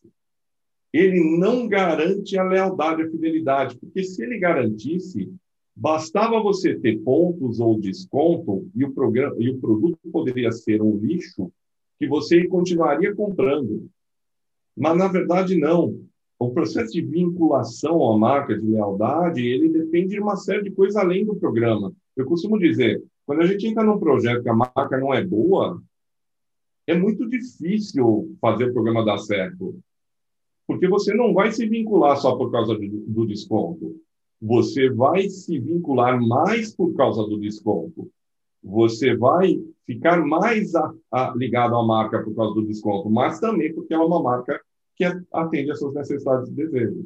Ele 0.92 1.40
não 1.40 1.68
garante 1.68 2.38
a 2.38 2.44
lealdade 2.44 3.02
e 3.02 3.06
a 3.06 3.10
fidelidade, 3.10 3.78
porque 3.78 4.04
se 4.04 4.24
ele 4.24 4.38
garantisse, 4.38 5.34
bastava 5.76 6.40
você 6.42 6.76
ter 6.76 7.00
pontos 7.00 7.60
ou 7.60 7.80
desconto 7.80 8.70
e 8.76 8.86
o 8.86 8.94
programa 8.94 9.36
e 9.40 9.50
o 9.50 9.60
produto 9.60 9.98
poderia 10.12 10.52
ser 10.52 10.82
um 10.82 10.98
lixo 10.98 11.52
que 11.98 12.08
você 12.08 12.46
continuaria 12.48 13.16
comprando. 13.16 13.90
Mas, 14.76 14.98
na 14.98 15.08
verdade, 15.08 15.58
não. 15.58 16.00
O 16.40 16.52
processo 16.52 16.92
de 16.92 17.02
vinculação 17.02 18.12
à 18.12 18.18
marca, 18.18 18.58
de 18.58 18.66
lealdade, 18.66 19.46
ele 19.46 19.70
depende 19.70 20.16
de 20.16 20.20
uma 20.20 20.36
série 20.36 20.64
de 20.64 20.72
coisas 20.72 20.96
além 20.96 21.26
do 21.26 21.36
programa. 21.36 21.94
Eu 22.16 22.26
costumo 22.26 22.60
dizer, 22.60 23.04
quando 23.26 23.42
a 23.42 23.46
gente 23.46 23.68
entra 23.68 23.84
num 23.84 24.00
projeto 24.00 24.44
que 24.44 24.50
a 24.50 24.54
marca 24.54 24.98
não 24.98 25.14
é 25.14 25.24
boa, 25.24 25.82
é 26.86 26.94
muito 26.94 27.28
difícil 27.28 28.36
fazer 28.42 28.70
o 28.70 28.74
programa 28.74 29.06
dar 29.06 29.18
certo. 29.18 29.80
Porque 30.68 30.88
você 30.88 31.14
não 31.14 31.34
vai 31.34 31.52
se 31.52 31.68
vincular 31.68 32.18
só 32.18 32.36
por 32.36 32.52
causa 32.52 32.76
do, 32.76 33.26
desconto. 33.26 33.96
Você 34.42 34.90
vai 34.90 35.30
se 35.30 35.60
vincular 35.60 36.22
mais 36.22 36.76
por 36.76 36.94
causa 36.94 37.24
do 37.24 37.38
desconto. 37.38 38.10
Você 38.62 39.16
vai 39.16 39.62
ficar 39.86 40.26
mais 40.26 40.74
a, 40.76 40.94
a, 41.12 41.34
ligado 41.36 41.76
à 41.76 41.86
marca 41.86 42.22
por 42.24 42.34
causa 42.36 42.54
do 42.56 42.66
desconto, 42.66 43.10
mas 43.10 43.40
também 43.40 43.74
porque 43.74 43.94
ela 43.94 44.04
é 44.04 44.08
uma 44.08 44.22
marca 44.22 44.60
que 44.96 45.04
atende 45.32 45.72
às 45.72 45.80
suas 45.80 45.94
necessidades 45.94 46.50
e 46.50 46.54
desejos. 46.54 47.06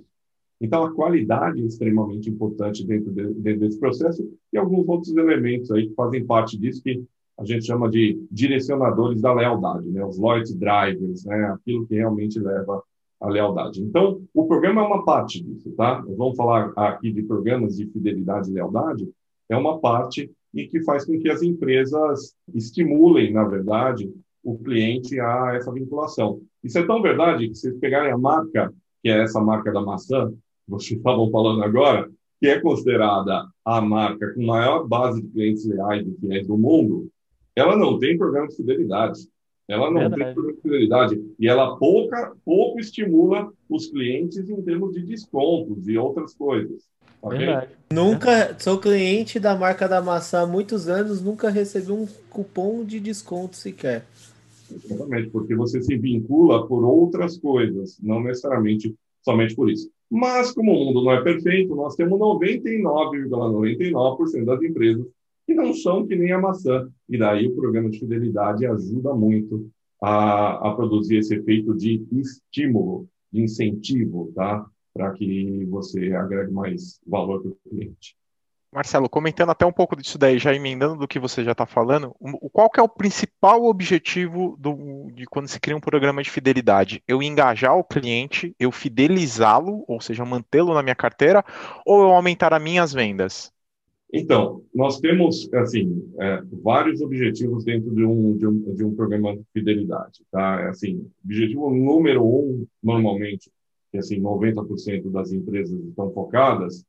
Então, 0.59 0.83
a 0.83 0.93
qualidade 0.93 1.61
é 1.61 1.65
extremamente 1.65 2.29
importante 2.29 2.85
dentro, 2.85 3.11
de, 3.11 3.33
dentro 3.35 3.59
desse 3.61 3.79
processo 3.79 4.27
e 4.51 4.57
alguns 4.57 4.87
outros 4.87 5.15
elementos 5.15 5.71
aí 5.71 5.87
que 5.87 5.93
fazem 5.93 6.25
parte 6.25 6.57
disso 6.57 6.81
que 6.81 7.03
a 7.37 7.45
gente 7.45 7.65
chama 7.65 7.89
de 7.89 8.19
direcionadores 8.31 9.21
da 9.21 9.31
lealdade, 9.31 9.87
né? 9.89 10.03
os 10.03 10.17
loyalty 10.17 10.55
drivers, 10.55 11.23
né? 11.25 11.45
aquilo 11.45 11.85
que 11.85 11.95
realmente 11.95 12.39
leva 12.39 12.81
à 13.21 13.29
lealdade. 13.29 13.81
Então, 13.83 14.21
o 14.33 14.47
programa 14.47 14.81
é 14.81 14.85
uma 14.85 15.05
parte 15.05 15.43
disso, 15.43 15.71
tá? 15.71 16.03
Vamos 16.17 16.35
falar 16.35 16.71
aqui 16.75 17.11
de 17.11 17.21
programas 17.21 17.75
de 17.77 17.85
fidelidade 17.87 18.49
e 18.49 18.53
lealdade, 18.53 19.07
é 19.49 19.55
uma 19.55 19.79
parte 19.79 20.31
e 20.53 20.67
que 20.67 20.83
faz 20.83 21.05
com 21.05 21.19
que 21.19 21.29
as 21.29 21.43
empresas 21.43 22.35
estimulem, 22.53 23.31
na 23.31 23.43
verdade, 23.43 24.11
o 24.43 24.57
cliente 24.57 25.19
a 25.19 25.53
essa 25.55 25.71
vinculação. 25.71 26.41
Isso 26.67 26.79
é 26.79 26.85
tão 26.85 27.01
verdade 27.01 27.47
que 27.47 27.55
se 27.55 27.61
vocês 27.61 27.79
pegarem 27.79 28.11
a 28.11 28.17
marca, 28.17 28.73
que 29.01 29.09
é 29.09 29.23
essa 29.23 29.39
marca 29.39 29.71
da 29.71 29.81
maçã, 29.81 30.29
que 30.29 30.35
vocês 30.67 30.97
estavam 30.97 31.31
falando 31.31 31.63
agora, 31.63 32.09
que 32.41 32.47
é 32.47 32.59
considerada 32.59 33.47
a 33.63 33.81
marca 33.81 34.33
com 34.33 34.45
maior 34.45 34.85
base 34.85 35.21
de 35.21 35.29
clientes 35.29 35.65
leais 35.65 36.05
e 36.05 36.19
fiéis 36.19 36.45
do 36.45 36.57
mundo, 36.57 37.07
ela 37.55 37.77
não 37.77 37.97
tem 37.97 38.17
programa 38.17 38.49
de 38.49 38.57
fidelidade. 38.57 39.21
Ela 39.65 39.89
não 39.89 40.01
Verdade. 40.01 40.23
tem 40.25 40.33
programa 40.33 40.55
de 40.57 40.61
fidelidade. 40.61 41.21
E 41.39 41.47
ela 41.47 41.77
pouca, 41.77 42.33
pouco 42.43 42.81
estimula 42.81 43.49
os 43.69 43.87
clientes 43.87 44.49
em 44.49 44.61
termos 44.61 44.93
de 44.93 45.03
descontos 45.03 45.87
e 45.87 45.97
outras 45.97 46.33
coisas. 46.35 46.83
Okay? 47.21 47.47
Nunca 47.91 48.55
sou 48.59 48.77
cliente 48.77 49.39
da 49.39 49.55
marca 49.55 49.87
da 49.87 50.01
maçã 50.01 50.41
há 50.41 50.45
muitos 50.45 50.89
anos, 50.89 51.21
nunca 51.21 51.49
recebi 51.49 51.93
um 51.93 52.05
cupom 52.29 52.83
de 52.83 52.99
desconto 52.99 53.55
sequer. 53.55 54.05
Exatamente, 54.71 55.29
porque 55.29 55.55
você 55.55 55.81
se 55.81 55.97
vincula 55.97 56.67
por 56.67 56.83
outras 56.83 57.37
coisas, 57.37 57.99
não 58.01 58.21
necessariamente 58.21 58.95
somente 59.21 59.55
por 59.55 59.69
isso. 59.69 59.89
Mas, 60.09 60.51
como 60.51 60.71
o 60.71 60.85
mundo 60.85 61.03
não 61.03 61.11
é 61.11 61.21
perfeito, 61.21 61.75
nós 61.75 61.95
temos 61.95 62.19
99,99% 62.19 63.91
,99 63.91 64.45
das 64.45 64.61
empresas 64.61 65.05
que 65.45 65.53
não 65.53 65.73
são 65.73 66.05
que 66.05 66.15
nem 66.15 66.31
a 66.31 66.39
maçã. 66.39 66.89
E 67.09 67.17
daí 67.17 67.47
o 67.47 67.55
programa 67.55 67.89
de 67.89 67.99
fidelidade 67.99 68.65
ajuda 68.65 69.13
muito 69.13 69.69
a, 70.01 70.69
a 70.69 70.75
produzir 70.75 71.17
esse 71.17 71.35
efeito 71.35 71.75
de 71.75 72.05
estímulo, 72.11 73.07
de 73.31 73.41
incentivo, 73.41 74.31
tá? 74.35 74.65
Para 74.93 75.11
que 75.13 75.65
você 75.65 76.13
agregue 76.13 76.51
mais 76.51 76.99
valor 77.05 77.41
para 77.41 77.51
o 77.51 77.57
cliente. 77.69 78.15
Marcelo, 78.77 79.09
comentando 79.09 79.49
até 79.49 79.65
um 79.65 79.71
pouco 79.71 79.95
disso 79.95 80.19
daí, 80.19 80.37
já 80.37 80.53
emendando 80.53 80.97
do 80.97 81.07
que 81.07 81.17
você 81.17 81.43
já 81.43 81.53
está 81.53 81.65
falando, 81.65 82.15
qual 82.53 82.69
que 82.69 82.79
é 82.79 82.83
o 82.83 82.87
principal 82.87 83.65
objetivo 83.65 84.55
do, 84.59 85.09
de 85.15 85.25
quando 85.25 85.47
se 85.47 85.59
cria 85.59 85.75
um 85.75 85.81
programa 85.81 86.21
de 86.21 86.29
fidelidade? 86.29 87.01
Eu 87.07 87.23
engajar 87.23 87.75
o 87.75 87.83
cliente, 87.83 88.55
eu 88.59 88.71
fidelizá-lo, 88.71 89.83
ou 89.87 89.99
seja, 89.99 90.23
mantê-lo 90.23 90.75
na 90.75 90.83
minha 90.83 90.93
carteira, 90.93 91.43
ou 91.83 92.03
eu 92.03 92.09
aumentar 92.11 92.53
as 92.53 92.61
minhas 92.61 92.93
vendas? 92.93 93.51
Então, 94.13 94.61
nós 94.73 94.99
temos, 94.99 95.51
assim, 95.55 96.13
é, 96.19 96.43
vários 96.61 97.01
objetivos 97.01 97.63
dentro 97.65 97.95
de 97.95 98.05
um, 98.05 98.37
de 98.37 98.45
um, 98.45 98.75
de 98.75 98.85
um 98.85 98.95
programa 98.95 99.35
de 99.35 99.43
fidelidade, 99.51 100.23
tá? 100.31 100.61
É, 100.61 100.69
assim, 100.69 101.03
objetivo 101.25 101.71
número 101.71 102.23
um, 102.23 102.67
normalmente, 102.81 103.49
que, 103.91 103.97
assim, 103.97 104.21
90% 104.21 105.09
das 105.09 105.33
empresas 105.33 105.77
estão 105.79 106.11
focadas, 106.11 106.85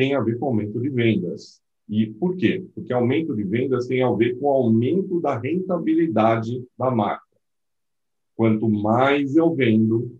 tem 0.00 0.14
a 0.14 0.20
ver 0.20 0.38
com 0.38 0.46
aumento 0.46 0.80
de 0.80 0.88
vendas. 0.88 1.60
E 1.86 2.06
por 2.06 2.34
quê? 2.34 2.64
Porque 2.74 2.90
aumento 2.90 3.36
de 3.36 3.44
vendas 3.44 3.86
tem 3.86 4.02
a 4.02 4.10
ver 4.10 4.38
com 4.38 4.48
aumento 4.48 5.20
da 5.20 5.38
rentabilidade 5.38 6.64
da 6.78 6.90
marca. 6.90 7.36
Quanto 8.34 8.66
mais 8.66 9.36
eu 9.36 9.54
vendo, 9.54 10.18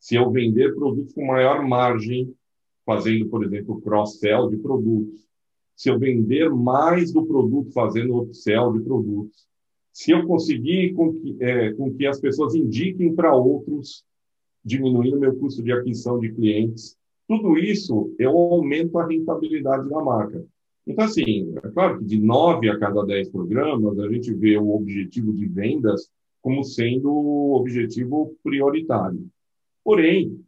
se 0.00 0.16
eu 0.16 0.32
vender 0.32 0.74
produtos 0.74 1.14
com 1.14 1.24
maior 1.24 1.64
margem, 1.64 2.34
fazendo, 2.84 3.28
por 3.28 3.44
exemplo, 3.44 3.80
cross-sell 3.80 4.50
de 4.50 4.56
produtos, 4.56 5.24
se 5.76 5.88
eu 5.88 5.96
vender 5.96 6.50
mais 6.50 7.12
do 7.12 7.24
produto 7.24 7.70
fazendo 7.70 8.18
upsell 8.18 8.72
de 8.72 8.80
produtos, 8.80 9.46
se 9.92 10.10
eu 10.10 10.26
conseguir 10.26 10.92
com 10.94 11.12
que, 11.12 11.36
é, 11.38 11.72
com 11.74 11.94
que 11.94 12.04
as 12.04 12.18
pessoas 12.18 12.56
indiquem 12.56 13.14
para 13.14 13.32
outros, 13.32 14.04
diminuindo 14.64 15.20
meu 15.20 15.36
custo 15.36 15.62
de 15.62 15.70
aquisição 15.70 16.18
de 16.18 16.32
clientes, 16.32 16.98
tudo 17.30 17.56
isso 17.56 18.12
eu 18.18 18.36
aumento 18.36 18.98
a 18.98 19.06
rentabilidade 19.06 19.88
da 19.88 20.00
marca. 20.02 20.44
Então, 20.84 21.04
assim, 21.04 21.54
é 21.62 21.68
claro 21.68 22.00
que 22.00 22.04
de 22.04 22.18
nove 22.18 22.68
a 22.68 22.76
cada 22.76 23.06
dez 23.06 23.30
programas, 23.30 24.00
a 24.00 24.08
gente 24.08 24.34
vê 24.34 24.58
o 24.58 24.74
objetivo 24.74 25.32
de 25.32 25.46
vendas 25.46 26.10
como 26.42 26.64
sendo 26.64 27.08
o 27.08 27.54
objetivo 27.54 28.34
prioritário. 28.42 29.24
Porém, 29.84 30.44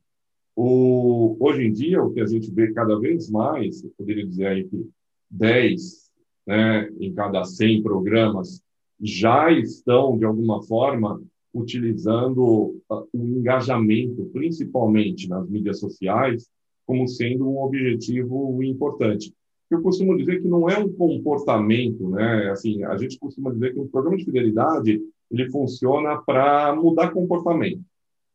o, 0.56 1.36
hoje 1.38 1.66
em 1.66 1.72
dia, 1.72 2.02
o 2.02 2.12
que 2.12 2.20
a 2.20 2.26
gente 2.26 2.50
vê 2.50 2.72
cada 2.72 2.98
vez 2.98 3.30
mais, 3.30 3.84
eu 3.84 3.92
poderia 3.96 4.26
dizer 4.26 4.46
aí 4.46 4.64
que 4.64 4.84
10 5.30 6.10
né, 6.44 6.90
em 6.98 7.14
cada 7.14 7.44
100 7.44 7.80
programas 7.80 8.60
já 9.00 9.52
estão, 9.52 10.18
de 10.18 10.24
alguma 10.24 10.60
forma, 10.64 11.22
utilizando 11.54 12.76
ah, 12.90 13.04
o 13.12 13.24
engajamento, 13.38 14.24
principalmente 14.32 15.28
nas 15.28 15.48
mídias 15.48 15.78
sociais, 15.78 16.50
como 16.86 17.06
sendo 17.08 17.48
um 17.48 17.62
objetivo 17.62 18.62
importante. 18.62 19.32
Eu 19.70 19.80
costumo 19.80 20.16
dizer 20.16 20.42
que 20.42 20.48
não 20.48 20.68
é 20.68 20.78
um 20.78 20.92
comportamento, 20.92 22.10
né? 22.10 22.50
Assim, 22.50 22.84
a 22.84 22.96
gente 22.96 23.18
costuma 23.18 23.50
dizer 23.50 23.72
que 23.72 23.80
um 23.80 23.88
programa 23.88 24.18
de 24.18 24.24
fidelidade 24.24 25.00
ele 25.30 25.50
funciona 25.50 26.20
para 26.20 26.74
mudar 26.76 27.10
comportamento. 27.10 27.80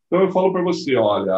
Então 0.08 0.22
eu 0.24 0.32
falo 0.32 0.52
para 0.52 0.64
você, 0.64 0.96
olha, 0.96 1.36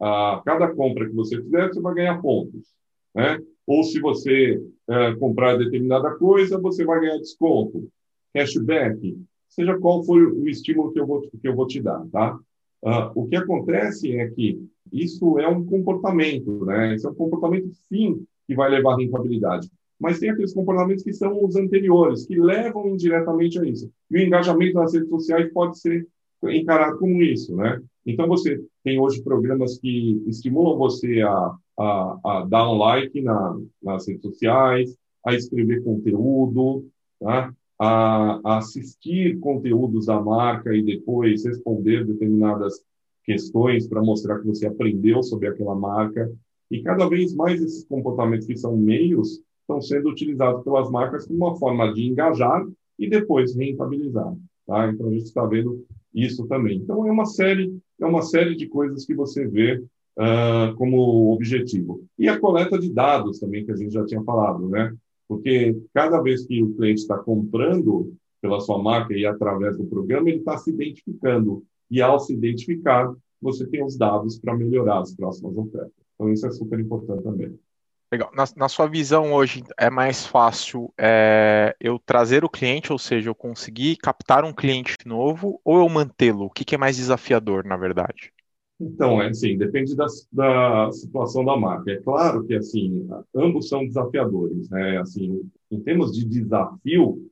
a 0.00 0.42
cada 0.44 0.72
compra 0.74 1.08
que 1.08 1.14
você 1.14 1.42
fizer, 1.42 1.68
você 1.68 1.80
vai 1.80 1.94
ganhar 1.94 2.22
pontos, 2.22 2.68
né? 3.14 3.38
Ou 3.66 3.82
se 3.84 4.00
você 4.00 4.62
é, 4.88 5.14
comprar 5.16 5.56
determinada 5.56 6.10
coisa, 6.16 6.58
você 6.58 6.84
vai 6.84 7.00
ganhar 7.00 7.18
desconto, 7.18 7.88
cashback, 8.34 9.18
seja 9.48 9.78
qual 9.78 10.02
for 10.02 10.18
o 10.18 10.48
estímulo 10.48 10.92
que 10.92 11.00
eu 11.00 11.06
vou, 11.06 11.20
que 11.20 11.46
eu 11.46 11.54
vou 11.54 11.66
te 11.66 11.80
dar, 11.80 12.04
tá? 12.10 12.38
Uh, 12.84 13.10
o 13.14 13.28
que 13.28 13.36
acontece 13.36 14.16
é 14.16 14.28
que 14.28 14.60
isso 14.92 15.38
é 15.38 15.48
um 15.48 15.64
comportamento, 15.64 16.64
né? 16.64 16.94
Esse 16.94 17.06
é 17.06 17.10
um 17.10 17.14
comportamento, 17.14 17.70
sim, 17.88 18.24
que 18.46 18.54
vai 18.54 18.70
levar 18.70 18.94
à 18.94 18.96
rentabilidade. 18.96 19.70
Mas 19.98 20.18
tem 20.18 20.30
aqueles 20.30 20.52
comportamentos 20.52 21.04
que 21.04 21.12
são 21.12 21.44
os 21.44 21.54
anteriores, 21.54 22.26
que 22.26 22.38
levam 22.38 22.88
indiretamente 22.88 23.58
a 23.58 23.64
isso. 23.64 23.90
E 24.10 24.18
o 24.18 24.20
engajamento 24.20 24.74
nas 24.74 24.92
redes 24.92 25.08
sociais 25.08 25.52
pode 25.52 25.78
ser 25.78 26.06
encarado 26.44 26.98
como 26.98 27.22
isso, 27.22 27.54
né? 27.54 27.80
Então, 28.04 28.26
você 28.26 28.60
tem 28.82 28.98
hoje 28.98 29.22
programas 29.22 29.78
que 29.78 30.20
estimulam 30.26 30.76
você 30.76 31.20
a 31.20 31.56
a, 31.78 32.18
a 32.24 32.44
dar 32.44 32.70
um 32.70 32.76
like 32.76 33.20
na, 33.20 33.58
nas 33.82 34.06
redes 34.06 34.22
sociais, 34.22 34.96
a 35.24 35.34
escrever 35.34 35.82
conteúdo, 35.82 36.86
tá? 37.20 37.52
A, 37.84 38.58
assistir 38.58 39.40
conteúdos 39.40 40.06
da 40.06 40.20
marca 40.20 40.72
e 40.72 40.84
depois 40.84 41.44
responder 41.44 42.06
determinadas 42.06 42.80
questões 43.24 43.88
para 43.88 44.00
mostrar 44.00 44.38
que 44.38 44.46
você 44.46 44.68
aprendeu 44.68 45.20
sobre 45.20 45.48
aquela 45.48 45.74
marca. 45.74 46.32
E 46.70 46.80
cada 46.80 47.08
vez 47.08 47.34
mais 47.34 47.60
esses 47.60 47.84
comportamentos 47.84 48.46
que 48.46 48.56
são 48.56 48.76
meios 48.76 49.40
estão 49.62 49.80
sendo 49.80 50.10
utilizados 50.10 50.62
pelas 50.62 50.88
marcas 50.90 51.26
como 51.26 51.38
uma 51.38 51.56
forma 51.56 51.92
de 51.92 52.06
engajar 52.06 52.64
e 52.96 53.08
depois 53.10 53.56
rentabilizar. 53.56 54.32
Tá? 54.64 54.88
Então 54.88 55.08
a 55.08 55.10
gente 55.10 55.24
está 55.24 55.44
vendo 55.44 55.84
isso 56.14 56.46
também. 56.46 56.78
Então 56.78 57.04
é 57.04 57.10
uma 57.10 57.26
série 57.26 57.76
é 58.00 58.06
uma 58.06 58.22
série 58.22 58.54
de 58.54 58.68
coisas 58.68 59.04
que 59.04 59.14
você 59.14 59.44
vê 59.46 59.82
uh, 60.18 60.74
como 60.76 61.32
objetivo. 61.32 62.04
E 62.16 62.28
a 62.28 62.38
coleta 62.38 62.78
de 62.78 62.92
dados 62.92 63.40
também, 63.40 63.64
que 63.64 63.72
a 63.72 63.76
gente 63.76 63.92
já 63.92 64.04
tinha 64.04 64.22
falado, 64.22 64.68
né? 64.68 64.94
Porque 65.32 65.80
cada 65.94 66.20
vez 66.20 66.46
que 66.46 66.62
o 66.62 66.74
cliente 66.74 67.00
está 67.00 67.16
comprando 67.16 68.14
pela 68.40 68.60
sua 68.60 68.82
marca 68.82 69.14
e 69.14 69.24
através 69.24 69.78
do 69.78 69.84
programa, 69.84 70.28
ele 70.28 70.38
está 70.38 70.58
se 70.58 70.70
identificando. 70.70 71.64
E 71.90 72.02
ao 72.02 72.20
se 72.20 72.34
identificar, 72.34 73.10
você 73.40 73.66
tem 73.66 73.82
os 73.82 73.96
dados 73.96 74.38
para 74.38 74.54
melhorar 74.54 75.00
as 75.00 75.14
próximas 75.14 75.56
ofertas. 75.56 75.92
Então, 76.14 76.30
isso 76.30 76.46
é 76.46 76.50
super 76.50 76.78
importante 76.78 77.22
também. 77.22 77.58
Legal. 78.12 78.30
Na, 78.34 78.44
na, 78.56 78.68
sua 78.68 78.86
visão 78.86 79.32
hoje, 79.32 79.64
é 79.78 79.88
mais 79.88 80.26
fácil 80.26 80.92
é, 80.98 81.74
eu 81.80 81.98
trazer 81.98 82.44
o 82.44 82.50
cliente, 82.50 82.92
ou 82.92 82.98
seja, 82.98 83.30
eu 83.30 83.34
conseguir 83.34 83.96
captar 83.96 84.44
um 84.44 84.52
cliente 84.52 84.96
novo, 85.06 85.58
ou 85.64 85.78
eu 85.78 85.88
mantê-lo? 85.88 86.44
O 86.44 86.50
que, 86.50 86.62
que, 86.62 86.74
é 86.74 86.78
mais 86.78 86.96
desafiador, 86.96 87.64
na 87.64 87.76
verdade? 87.78 88.30
Então, 88.82 89.22
é 89.22 89.28
assim, 89.28 89.56
depende 89.56 89.94
da, 89.94 90.06
da 90.32 90.90
situação 90.90 91.44
da 91.44 91.56
marca. 91.56 91.92
É 91.92 91.96
claro 92.00 92.44
que, 92.44 92.54
assim, 92.54 93.08
ambos 93.34 93.68
são 93.68 93.86
desafiadores, 93.86 94.68
né? 94.68 94.98
Assim, 94.98 95.40
em 95.70 95.80
termos 95.80 96.12
de 96.12 96.24
desafio, 96.24 97.30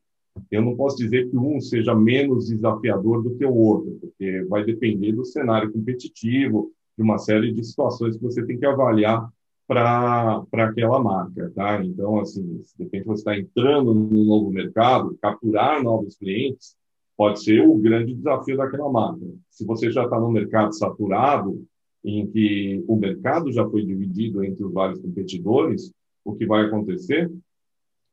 eu 0.48 0.62
não 0.62 0.76
posso 0.76 0.96
dizer 0.96 1.28
que 1.28 1.36
um 1.36 1.60
seja 1.60 1.92
menos 1.92 2.48
desafiador 2.48 3.22
do 3.24 3.34
que 3.34 3.44
o 3.44 3.54
outro, 3.54 3.98
porque 4.00 4.44
vai 4.48 4.64
depender 4.64 5.10
do 5.10 5.24
cenário 5.24 5.72
competitivo, 5.72 6.70
de 6.96 7.02
uma 7.02 7.18
série 7.18 7.52
de 7.52 7.64
situações 7.64 8.16
que 8.16 8.22
você 8.22 8.46
tem 8.46 8.56
que 8.56 8.66
avaliar 8.66 9.28
para 9.66 10.44
aquela 10.52 11.02
marca, 11.02 11.50
tá? 11.54 11.84
Então, 11.84 12.20
assim, 12.20 12.60
de 12.78 13.02
você 13.02 13.20
está 13.20 13.36
entrando 13.36 13.92
num 13.92 14.24
novo 14.24 14.50
mercado, 14.50 15.18
capturar 15.20 15.82
novos 15.82 16.16
clientes, 16.16 16.76
pode 17.20 17.44
ser 17.44 17.60
o 17.68 17.76
grande 17.76 18.14
desafio 18.14 18.56
daquela 18.56 18.90
marca. 18.90 19.26
Se 19.50 19.62
você 19.66 19.90
já 19.90 20.04
está 20.04 20.18
no 20.18 20.30
mercado 20.30 20.74
saturado, 20.74 21.62
em 22.02 22.26
que 22.26 22.82
o 22.88 22.96
mercado 22.96 23.52
já 23.52 23.68
foi 23.68 23.84
dividido 23.84 24.42
entre 24.42 24.64
os 24.64 24.72
vários 24.72 25.02
competidores, 25.02 25.92
o 26.24 26.34
que 26.34 26.46
vai 26.46 26.64
acontecer 26.64 27.30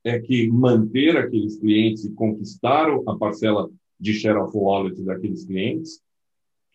é 0.03 0.19
que 0.19 0.49
manter 0.49 1.15
aqueles 1.15 1.57
clientes 1.57 2.03
e 2.03 2.11
conquistar 2.11 2.89
a 3.07 3.15
parcela 3.15 3.69
de 3.97 4.11
share 4.11 4.39
of 4.39 4.51
wallet 4.53 5.01
daqueles 5.01 5.45
clientes 5.45 6.01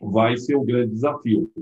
vai 0.00 0.38
ser 0.38 0.54
o 0.54 0.64
grande 0.64 0.92
desafio. 0.92 1.52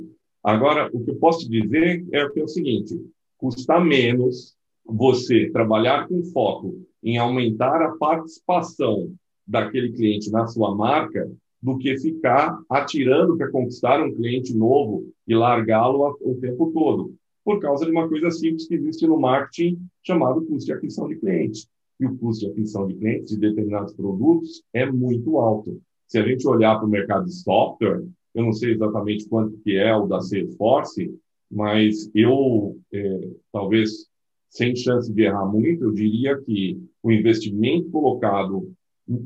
Agora, 0.40 0.88
o 0.92 1.02
que 1.02 1.10
eu 1.10 1.16
posso 1.16 1.50
dizer 1.50 2.06
é, 2.12 2.20
é 2.20 2.44
o 2.44 2.46
seguinte: 2.46 2.96
custa 3.36 3.80
menos 3.80 4.54
você 4.84 5.50
trabalhar 5.50 6.06
com 6.06 6.22
foco 6.26 6.80
em 7.02 7.18
aumentar 7.18 7.82
a 7.82 7.96
participação 7.96 9.12
daquele 9.50 9.92
cliente 9.92 10.30
na 10.30 10.46
sua 10.46 10.74
marca 10.74 11.28
do 11.60 11.76
que 11.76 11.98
ficar 11.98 12.58
atirando 12.70 13.36
para 13.36 13.50
conquistar 13.50 14.00
um 14.02 14.14
cliente 14.14 14.56
novo 14.56 15.12
e 15.26 15.34
largá-lo 15.34 16.16
o 16.22 16.34
tempo 16.36 16.70
todo, 16.72 17.14
por 17.44 17.60
causa 17.60 17.84
de 17.84 17.90
uma 17.90 18.08
coisa 18.08 18.30
simples 18.30 18.66
que 18.66 18.74
existe 18.74 19.06
no 19.06 19.20
marketing 19.20 19.78
chamado 20.02 20.42
custo 20.46 20.66
de 20.66 20.72
aquisição 20.72 21.08
de 21.08 21.16
clientes. 21.16 21.68
E 21.98 22.06
o 22.06 22.16
custo 22.16 22.46
de 22.46 22.52
aquisição 22.52 22.86
de 22.86 22.94
clientes 22.94 23.34
de 23.34 23.40
determinados 23.40 23.92
produtos 23.92 24.62
é 24.72 24.90
muito 24.90 25.36
alto. 25.38 25.82
Se 26.06 26.18
a 26.18 26.22
gente 26.22 26.46
olhar 26.48 26.78
para 26.78 26.86
o 26.86 26.90
mercado 26.90 27.26
de 27.26 27.34
software, 27.34 28.04
eu 28.34 28.44
não 28.44 28.52
sei 28.52 28.72
exatamente 28.72 29.28
quanto 29.28 29.58
que 29.58 29.76
é 29.76 29.94
o 29.94 30.06
da 30.06 30.20
Salesforce, 30.20 31.12
mas 31.50 32.10
eu, 32.14 32.78
é, 32.92 33.28
talvez 33.52 34.08
sem 34.48 34.74
chance 34.74 35.12
de 35.12 35.22
errar 35.22 35.46
muito, 35.46 35.84
eu 35.84 35.92
diria 35.92 36.38
que 36.38 36.80
o 37.02 37.12
investimento 37.12 37.90
colocado 37.90 38.72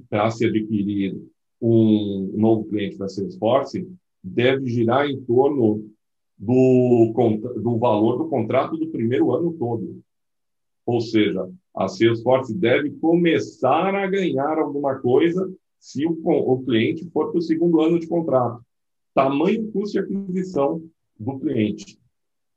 para 0.09 0.31
se 0.31 0.47
adquirir 0.47 1.17
um 1.61 2.33
novo 2.37 2.65
cliente 2.65 2.99
da 2.99 3.09
Salesforce 3.09 3.89
deve 4.23 4.67
girar 4.67 5.09
em 5.09 5.21
torno 5.23 5.91
do, 6.39 7.13
do 7.63 7.79
valor 7.79 8.19
do 8.19 8.29
contrato 8.29 8.77
do 8.77 8.89
primeiro 8.89 9.33
ano 9.33 9.53
todo. 9.55 10.01
Ou 10.87 11.01
seja, 11.01 11.49
a 11.75 11.89
Salesforce 11.89 12.55
deve 12.55 12.91
começar 12.93 13.95
a 13.95 14.07
ganhar 14.07 14.59
alguma 14.59 14.97
coisa 14.97 15.51
se 15.79 16.07
o, 16.07 16.19
o 16.25 16.63
cliente 16.65 17.09
for 17.11 17.31
para 17.31 17.39
o 17.39 17.43
segundo 17.43 17.81
ano 17.81 17.99
de 17.99 18.07
contrato. 18.07 18.63
Tamanho 19.15 19.71
custo 19.73 19.93
de 19.93 19.99
aquisição 20.01 20.83
do 21.19 21.39
cliente. 21.39 21.99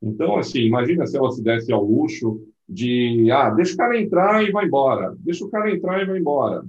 Então, 0.01 0.37
assim, 0.37 0.59
imagina 0.59 1.05
se 1.05 1.17
ela 1.17 1.31
se 1.31 1.43
desse 1.43 1.71
ao 1.71 1.83
luxo 1.83 2.41
de, 2.67 3.29
ah, 3.31 3.49
deixa 3.51 3.73
o 3.73 3.77
cara 3.77 3.99
entrar 3.99 4.43
e 4.43 4.51
vai 4.51 4.65
embora, 4.65 5.15
deixa 5.19 5.45
o 5.45 5.49
cara 5.49 5.73
entrar 5.73 6.01
e 6.01 6.05
vai 6.05 6.19
embora 6.19 6.63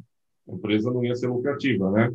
a 0.48 0.54
empresa 0.54 0.90
não 0.90 1.04
ia 1.04 1.14
ser 1.14 1.28
lucrativa, 1.28 1.90
né? 1.90 2.12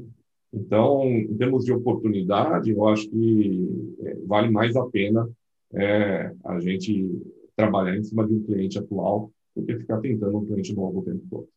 Então, 0.54 1.04
em 1.04 1.36
termos 1.36 1.66
de 1.66 1.74
oportunidade, 1.74 2.72
eu 2.72 2.88
acho 2.88 3.10
que 3.10 3.96
é, 4.02 4.16
vale 4.26 4.52
mais 4.52 4.76
a 4.76 4.86
pena 4.86 5.28
é, 5.74 6.32
a 6.46 6.60
gente 6.60 7.10
trabalhar 7.56 7.98
em 7.98 8.04
cima 8.04 8.28
de 8.28 8.34
um 8.34 8.44
cliente 8.44 8.78
atual 8.78 9.32
do 9.56 9.66
que 9.66 9.78
ficar 9.78 10.00
tentando 10.00 10.38
um 10.38 10.46
cliente 10.46 10.76
novo 10.76 11.00
o 11.00 11.04
tempo 11.04 11.24
todo. 11.30 11.48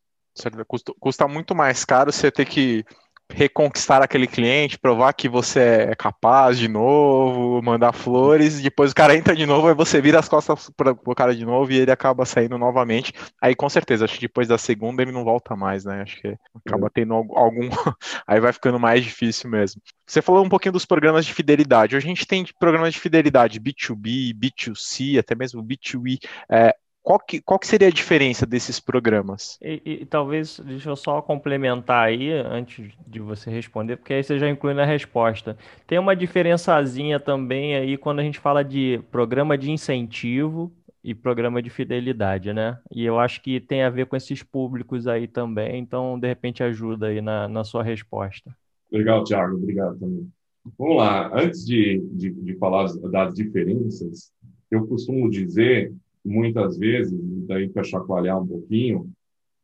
Custa, 0.66 0.92
custa 0.98 1.28
muito 1.28 1.54
mais 1.54 1.84
caro 1.84 2.12
você 2.12 2.30
ter 2.30 2.46
que 2.46 2.84
reconquistar 3.32 4.02
aquele 4.02 4.26
cliente, 4.26 4.78
provar 4.78 5.12
que 5.12 5.28
você 5.28 5.88
é 5.90 5.94
capaz 5.94 6.58
de 6.58 6.68
novo, 6.68 7.60
mandar 7.62 7.92
flores, 7.92 8.60
depois 8.60 8.92
o 8.92 8.94
cara 8.94 9.16
entra 9.16 9.34
de 9.34 9.44
novo, 9.44 9.68
aí 9.68 9.74
você 9.74 10.00
vira 10.00 10.18
as 10.18 10.28
costas 10.28 10.70
para 10.70 10.92
o 10.92 11.14
cara 11.14 11.34
de 11.34 11.44
novo 11.44 11.70
e 11.72 11.76
ele 11.76 11.90
acaba 11.90 12.24
saindo 12.24 12.56
novamente. 12.56 13.12
Aí 13.40 13.54
com 13.54 13.68
certeza, 13.68 14.04
acho 14.04 14.14
que 14.14 14.22
depois 14.22 14.48
da 14.48 14.56
segunda 14.58 15.02
ele 15.02 15.12
não 15.12 15.24
volta 15.24 15.56
mais, 15.56 15.84
né? 15.84 16.02
Acho 16.02 16.20
que 16.20 16.36
acaba 16.64 16.88
tendo 16.90 17.14
algum. 17.14 17.68
aí 18.26 18.40
vai 18.40 18.52
ficando 18.52 18.78
mais 18.78 19.02
difícil 19.02 19.50
mesmo. 19.50 19.82
Você 20.06 20.22
falou 20.22 20.44
um 20.44 20.48
pouquinho 20.48 20.72
dos 20.72 20.86
programas 20.86 21.26
de 21.26 21.34
fidelidade. 21.34 21.96
Hoje 21.96 22.06
a 22.06 22.08
gente 22.08 22.26
tem 22.26 22.44
programas 22.58 22.94
de 22.94 23.00
fidelidade 23.00 23.60
B2B, 23.60 24.34
B2C, 24.34 25.18
até 25.18 25.34
mesmo 25.34 25.62
B2E. 25.62 26.18
É, 26.48 26.74
qual 27.06 27.20
que, 27.20 27.40
qual 27.40 27.56
que 27.56 27.68
seria 27.68 27.86
a 27.86 27.92
diferença 27.92 28.44
desses 28.44 28.80
programas? 28.80 29.56
E, 29.62 29.80
e, 29.84 30.06
talvez, 30.06 30.58
deixa 30.58 30.90
eu 30.90 30.96
só 30.96 31.22
complementar 31.22 32.08
aí, 32.08 32.32
antes 32.32 32.92
de 33.06 33.20
você 33.20 33.48
responder, 33.48 33.96
porque 33.96 34.12
aí 34.12 34.24
você 34.24 34.36
já 34.40 34.50
inclui 34.50 34.74
na 34.74 34.84
resposta. 34.84 35.56
Tem 35.86 36.00
uma 36.00 36.16
diferençazinha 36.16 37.20
também 37.20 37.76
aí 37.76 37.96
quando 37.96 38.18
a 38.18 38.24
gente 38.24 38.40
fala 38.40 38.64
de 38.64 39.00
programa 39.08 39.56
de 39.56 39.70
incentivo 39.70 40.72
e 41.04 41.14
programa 41.14 41.62
de 41.62 41.70
fidelidade, 41.70 42.52
né? 42.52 42.76
E 42.90 43.04
eu 43.04 43.20
acho 43.20 43.40
que 43.40 43.60
tem 43.60 43.84
a 43.84 43.90
ver 43.90 44.06
com 44.06 44.16
esses 44.16 44.42
públicos 44.42 45.06
aí 45.06 45.28
também, 45.28 45.78
então 45.78 46.18
de 46.18 46.26
repente 46.26 46.64
ajuda 46.64 47.06
aí 47.06 47.20
na, 47.20 47.46
na 47.46 47.62
sua 47.62 47.84
resposta. 47.84 48.52
Legal, 48.90 49.22
Thiago, 49.22 49.54
obrigado 49.54 49.96
também. 49.96 50.28
Vamos 50.76 50.96
lá, 50.96 51.30
antes 51.32 51.64
de, 51.64 52.04
de, 52.10 52.30
de 52.32 52.56
falar 52.56 52.88
das 53.12 53.32
diferenças, 53.32 54.32
eu 54.68 54.84
costumo 54.88 55.30
dizer 55.30 55.94
muitas 56.26 56.76
vezes, 56.76 57.18
daí 57.46 57.68
para 57.68 57.84
chacoalhar 57.84 58.42
um 58.42 58.46
pouquinho, 58.46 59.10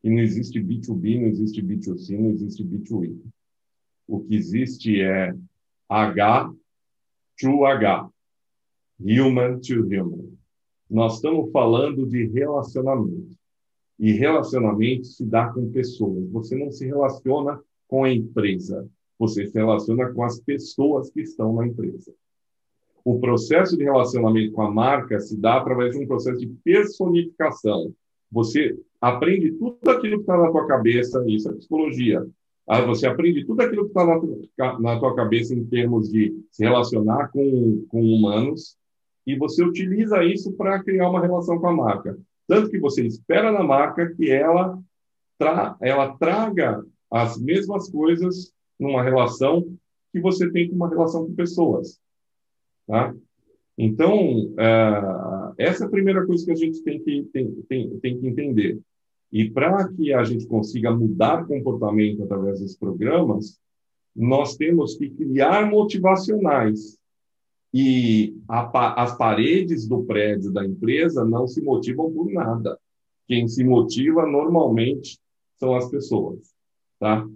que 0.00 0.10
não 0.10 0.18
existe 0.18 0.60
B2B, 0.60 1.20
não 1.20 1.28
existe 1.28 1.62
B2C, 1.62 2.18
não 2.18 2.30
existe 2.30 2.64
B2E. 2.64 3.20
O 4.06 4.20
que 4.20 4.34
existe 4.34 5.00
é 5.00 5.34
H 5.88 6.52
to 7.40 7.64
H, 7.64 8.08
human 9.00 9.60
to 9.60 9.84
human. 9.84 10.32
Nós 10.88 11.16
estamos 11.16 11.50
falando 11.50 12.06
de 12.06 12.26
relacionamento. 12.26 13.36
E 13.98 14.12
relacionamento 14.12 15.06
se 15.06 15.24
dá 15.24 15.48
com 15.52 15.70
pessoas. 15.70 16.28
Você 16.30 16.56
não 16.56 16.70
se 16.70 16.84
relaciona 16.86 17.60
com 17.86 18.04
a 18.04 18.12
empresa, 18.12 18.88
você 19.18 19.46
se 19.46 19.54
relaciona 19.54 20.12
com 20.12 20.24
as 20.24 20.40
pessoas 20.40 21.10
que 21.10 21.20
estão 21.20 21.54
na 21.54 21.66
empresa. 21.66 22.12
O 23.04 23.18
processo 23.18 23.76
de 23.76 23.84
relacionamento 23.84 24.52
com 24.52 24.62
a 24.62 24.70
marca 24.70 25.18
se 25.18 25.36
dá 25.36 25.56
através 25.56 25.96
de 25.96 26.02
um 26.02 26.06
processo 26.06 26.38
de 26.38 26.46
personificação. 26.64 27.92
Você 28.30 28.78
aprende 29.00 29.52
tudo 29.52 29.90
aquilo 29.90 30.16
que 30.16 30.22
está 30.22 30.36
na 30.36 30.50
tua 30.50 30.66
cabeça, 30.66 31.24
isso 31.26 31.48
é 31.48 31.52
psicologia. 31.54 32.24
Ah, 32.66 32.80
você 32.80 33.06
aprende 33.06 33.44
tudo 33.44 33.60
aquilo 33.60 33.84
que 33.84 33.88
está 33.88 34.06
na, 34.06 34.78
na, 34.78 34.98
tua 34.98 35.14
cabeça 35.16 35.54
em 35.54 35.64
termos 35.64 36.10
de 36.10 36.32
se 36.50 36.62
relacionar 36.62 37.28
com, 37.28 37.84
com 37.88 38.00
humanos 38.00 38.76
e 39.26 39.36
você 39.36 39.64
utiliza 39.64 40.24
isso 40.24 40.52
para 40.52 40.82
criar 40.82 41.10
uma 41.10 41.20
relação 41.20 41.58
com 41.58 41.66
a 41.66 41.72
marca. 41.72 42.16
Tanto 42.46 42.70
que 42.70 42.78
você 42.78 43.04
espera 43.04 43.50
na 43.50 43.62
marca 43.62 44.14
que 44.14 44.30
ela, 44.30 44.78
tra 45.38 45.76
ela 45.80 46.16
traga 46.16 46.84
as 47.10 47.38
mesmas 47.38 47.90
coisas 47.90 48.52
numa 48.78 49.02
relação 49.02 49.66
que 50.12 50.20
você 50.20 50.50
tem 50.50 50.68
com 50.68 50.76
uma 50.76 50.88
relação 50.88 51.26
com 51.26 51.34
pessoas. 51.34 52.00
Tá? 52.92 53.14
Então, 53.78 54.48
uh, 54.48 55.54
essa 55.56 55.84
é 55.84 55.86
a 55.86 55.90
primeira 55.90 56.26
coisa 56.26 56.44
que 56.44 56.52
a 56.52 56.54
gente 56.54 56.82
tem 56.82 57.02
que, 57.02 57.22
tem, 57.32 57.50
tem, 57.66 57.98
tem 58.00 58.20
que 58.20 58.28
entender. 58.28 58.78
E 59.32 59.48
para 59.48 59.88
que 59.88 60.12
a 60.12 60.22
gente 60.24 60.46
consiga 60.46 60.94
mudar 60.94 61.46
comportamento 61.46 62.22
através 62.22 62.60
dos 62.60 62.76
programas, 62.76 63.58
nós 64.14 64.56
temos 64.56 64.94
que 64.94 65.08
criar 65.08 65.70
motivacionais. 65.70 66.98
E 67.72 68.36
a, 68.46 69.02
as 69.02 69.16
paredes 69.16 69.88
do 69.88 70.04
prédio 70.04 70.52
da 70.52 70.62
empresa 70.62 71.24
não 71.24 71.48
se 71.48 71.62
motivam 71.62 72.12
por 72.12 72.30
nada. 72.30 72.78
Quem 73.26 73.48
se 73.48 73.64
motiva 73.64 74.26
normalmente 74.26 75.18
são 75.56 75.74
as 75.74 75.90
pessoas. 75.90 76.40
Tá? 77.00 77.26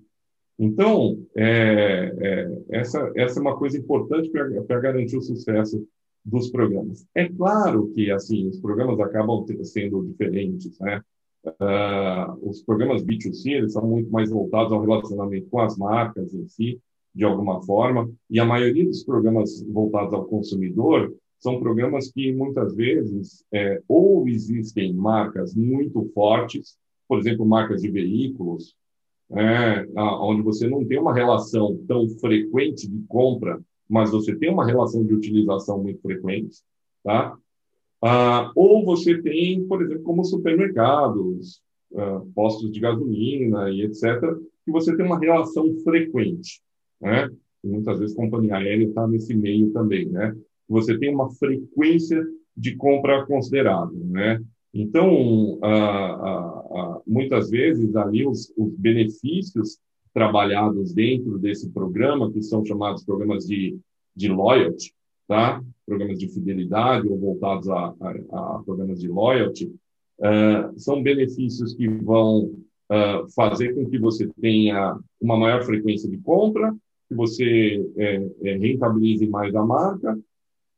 Então, 0.58 1.26
é, 1.36 2.14
é, 2.18 2.62
essa, 2.70 3.12
essa 3.14 3.38
é 3.38 3.42
uma 3.42 3.58
coisa 3.58 3.78
importante 3.78 4.30
para 4.30 4.80
garantir 4.80 5.16
o 5.16 5.22
sucesso 5.22 5.86
dos 6.24 6.50
programas. 6.50 7.06
É 7.14 7.28
claro 7.28 7.88
que, 7.94 8.10
assim, 8.10 8.48
os 8.48 8.58
programas 8.58 8.98
acabam 8.98 9.44
sendo 9.62 10.04
diferentes, 10.04 10.78
né? 10.80 11.00
Uh, 11.46 12.48
os 12.48 12.60
programas 12.62 13.04
B2C, 13.04 13.52
eles 13.52 13.72
são 13.72 13.86
muito 13.86 14.10
mais 14.10 14.30
voltados 14.30 14.72
ao 14.72 14.80
relacionamento 14.80 15.48
com 15.48 15.60
as 15.60 15.76
marcas 15.78 16.34
em 16.34 16.44
si, 16.48 16.80
de 17.14 17.24
alguma 17.24 17.62
forma, 17.62 18.10
e 18.28 18.40
a 18.40 18.44
maioria 18.44 18.84
dos 18.84 19.04
programas 19.04 19.62
voltados 19.62 20.12
ao 20.12 20.24
consumidor 20.24 21.14
são 21.38 21.60
programas 21.60 22.10
que, 22.10 22.32
muitas 22.32 22.74
vezes, 22.74 23.44
é, 23.52 23.80
ou 23.86 24.28
existem 24.28 24.92
marcas 24.92 25.54
muito 25.54 26.10
fortes, 26.12 26.76
por 27.06 27.20
exemplo, 27.20 27.46
marcas 27.46 27.82
de 27.82 27.90
veículos, 27.90 28.74
é, 29.32 29.86
onde 29.96 30.42
você 30.42 30.68
não 30.68 30.84
tem 30.84 30.98
uma 30.98 31.14
relação 31.14 31.76
tão 31.86 32.08
frequente 32.08 32.88
de 32.88 33.02
compra 33.08 33.60
mas 33.88 34.10
você 34.10 34.34
tem 34.34 34.50
uma 34.50 34.66
relação 34.66 35.04
de 35.04 35.14
utilização 35.14 35.82
muito 35.82 36.00
frequente, 36.00 36.58
tá? 37.02 37.36
Ah, 38.02 38.52
ou 38.54 38.84
você 38.84 39.20
tem, 39.22 39.64
por 39.66 39.82
exemplo, 39.82 40.02
como 40.02 40.24
supermercados, 40.24 41.60
ah, 41.94 42.22
postos 42.34 42.70
de 42.70 42.80
gasolina 42.80 43.70
e 43.70 43.82
etc., 43.82 44.20
que 44.64 44.72
você 44.72 44.96
tem 44.96 45.06
uma 45.06 45.18
relação 45.18 45.72
frequente, 45.84 46.60
né? 47.00 47.30
E 47.62 47.68
muitas 47.68 47.98
vezes 47.98 48.16
a 48.16 48.20
companhia 48.20 48.56
aérea 48.56 48.86
está 48.86 49.06
nesse 49.06 49.34
meio 49.34 49.70
também, 49.72 50.06
né? 50.06 50.36
Você 50.68 50.98
tem 50.98 51.14
uma 51.14 51.30
frequência 51.30 52.24
de 52.56 52.74
compra 52.74 53.24
considerável, 53.26 54.04
né? 54.04 54.42
Então, 54.74 55.58
muitas 57.06 57.50
vezes 57.50 57.96
ali 57.96 58.26
os, 58.26 58.52
os 58.56 58.74
benefícios 58.76 59.78
trabalhados 60.12 60.92
dentro 60.92 61.38
desse 61.38 61.70
programa, 61.70 62.30
que 62.30 62.42
são 62.42 62.64
chamados 62.64 63.04
programas 63.04 63.46
de, 63.46 63.78
de 64.14 64.28
loyalty, 64.28 64.92
tá? 65.28 65.62
programas 65.84 66.18
de 66.18 66.28
fidelidade 66.28 67.06
ou 67.06 67.18
voltados 67.18 67.68
a, 67.68 67.94
a, 68.00 68.56
a 68.56 68.62
programas 68.64 69.00
de 69.00 69.08
loyalty, 69.08 69.66
uh, 70.18 70.78
são 70.78 71.02
benefícios 71.02 71.74
que 71.74 71.86
vão 71.86 72.44
uh, 72.44 73.30
fazer 73.34 73.74
com 73.74 73.88
que 73.88 73.98
você 73.98 74.28
tenha 74.40 74.98
uma 75.20 75.36
maior 75.36 75.62
frequência 75.62 76.08
de 76.10 76.18
compra, 76.18 76.74
que 77.08 77.14
você 77.14 77.86
é, 77.96 78.28
é, 78.42 78.56
rentabilize 78.56 79.26
mais 79.28 79.54
a 79.54 79.64
marca, 79.64 80.18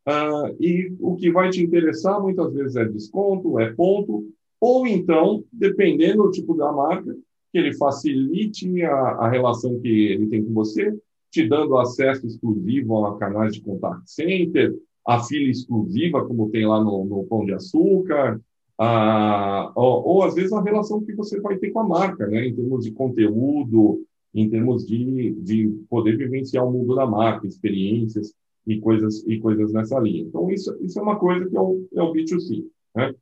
uh, 0.09 0.57
e 0.59 0.97
o 0.99 1.15
que 1.17 1.31
vai 1.31 1.51
te 1.51 1.63
interessar 1.63 2.21
muitas 2.21 2.53
vezes 2.53 2.77
é 2.77 2.85
desconto, 2.85 3.59
é 3.61 3.73
ponto, 3.73 4.27
ou 4.61 4.87
então, 4.87 5.45
dependendo 5.53 6.25
do 6.25 6.31
tipo 6.31 6.55
da 6.55 6.73
marca, 6.73 7.15
que 7.53 7.59
ele 7.59 7.77
facilite 7.77 8.83
a, 8.83 8.93
a 8.93 9.31
relação 9.31 9.79
que 9.81 9.89
ele 9.89 10.27
tem 10.27 10.45
com 10.45 10.53
você, 10.53 10.97
te 11.31 11.47
dando 11.47 11.77
acesso 11.77 12.27
exclusivo 12.27 13.05
a 13.05 13.19
canais 13.19 13.55
de 13.55 13.61
contact 13.61 14.11
center, 14.11 14.75
a 15.07 15.23
fila 15.23 15.51
exclusiva, 15.51 16.25
como 16.25 16.51
tem 16.51 16.67
lá 16.67 16.83
no, 16.83 17.05
no 17.05 17.25
Pão 17.25 17.45
de 17.45 17.53
Açúcar, 17.53 18.41
a, 18.79 19.73
ou, 19.75 20.07
ou, 20.07 20.23
às 20.23 20.35
vezes 20.35 20.53
a 20.53 20.63
relação 20.63 21.03
que 21.03 21.15
você 21.15 21.41
vai 21.41 21.59
ter 21.59 21.71
com 21.71 21.81
a 21.81 21.89
marca, 21.89 22.27
né, 22.27 22.47
em 22.47 22.55
termos 22.55 22.85
de 22.85 22.93
conteúdo, 22.93 24.03
em 24.35 24.49
termos 24.49 24.87
de, 24.87 25.33
de 25.41 25.69
poder 25.89 26.17
vivenciar 26.17 26.67
o 26.67 26.71
mundo 26.71 26.95
da 26.95 27.07
marca, 27.07 27.47
experiências 27.47 28.35
e 28.69 28.81
coisas 28.81 29.25
e 29.27 29.41
coisas 29.41 29.73
nessa 29.73 29.99
linha. 29.99 30.23
Então 30.23 30.51
isso, 30.51 30.77
isso 30.81 30.99
é 30.99 31.03
uma 31.03 31.19
coisa 31.19 31.49
que 31.49 31.57
é 31.57 31.61
o, 31.61 31.89
é 31.95 32.03
o 32.03 32.13
B2C. 32.13 32.65
Né? 32.95 33.15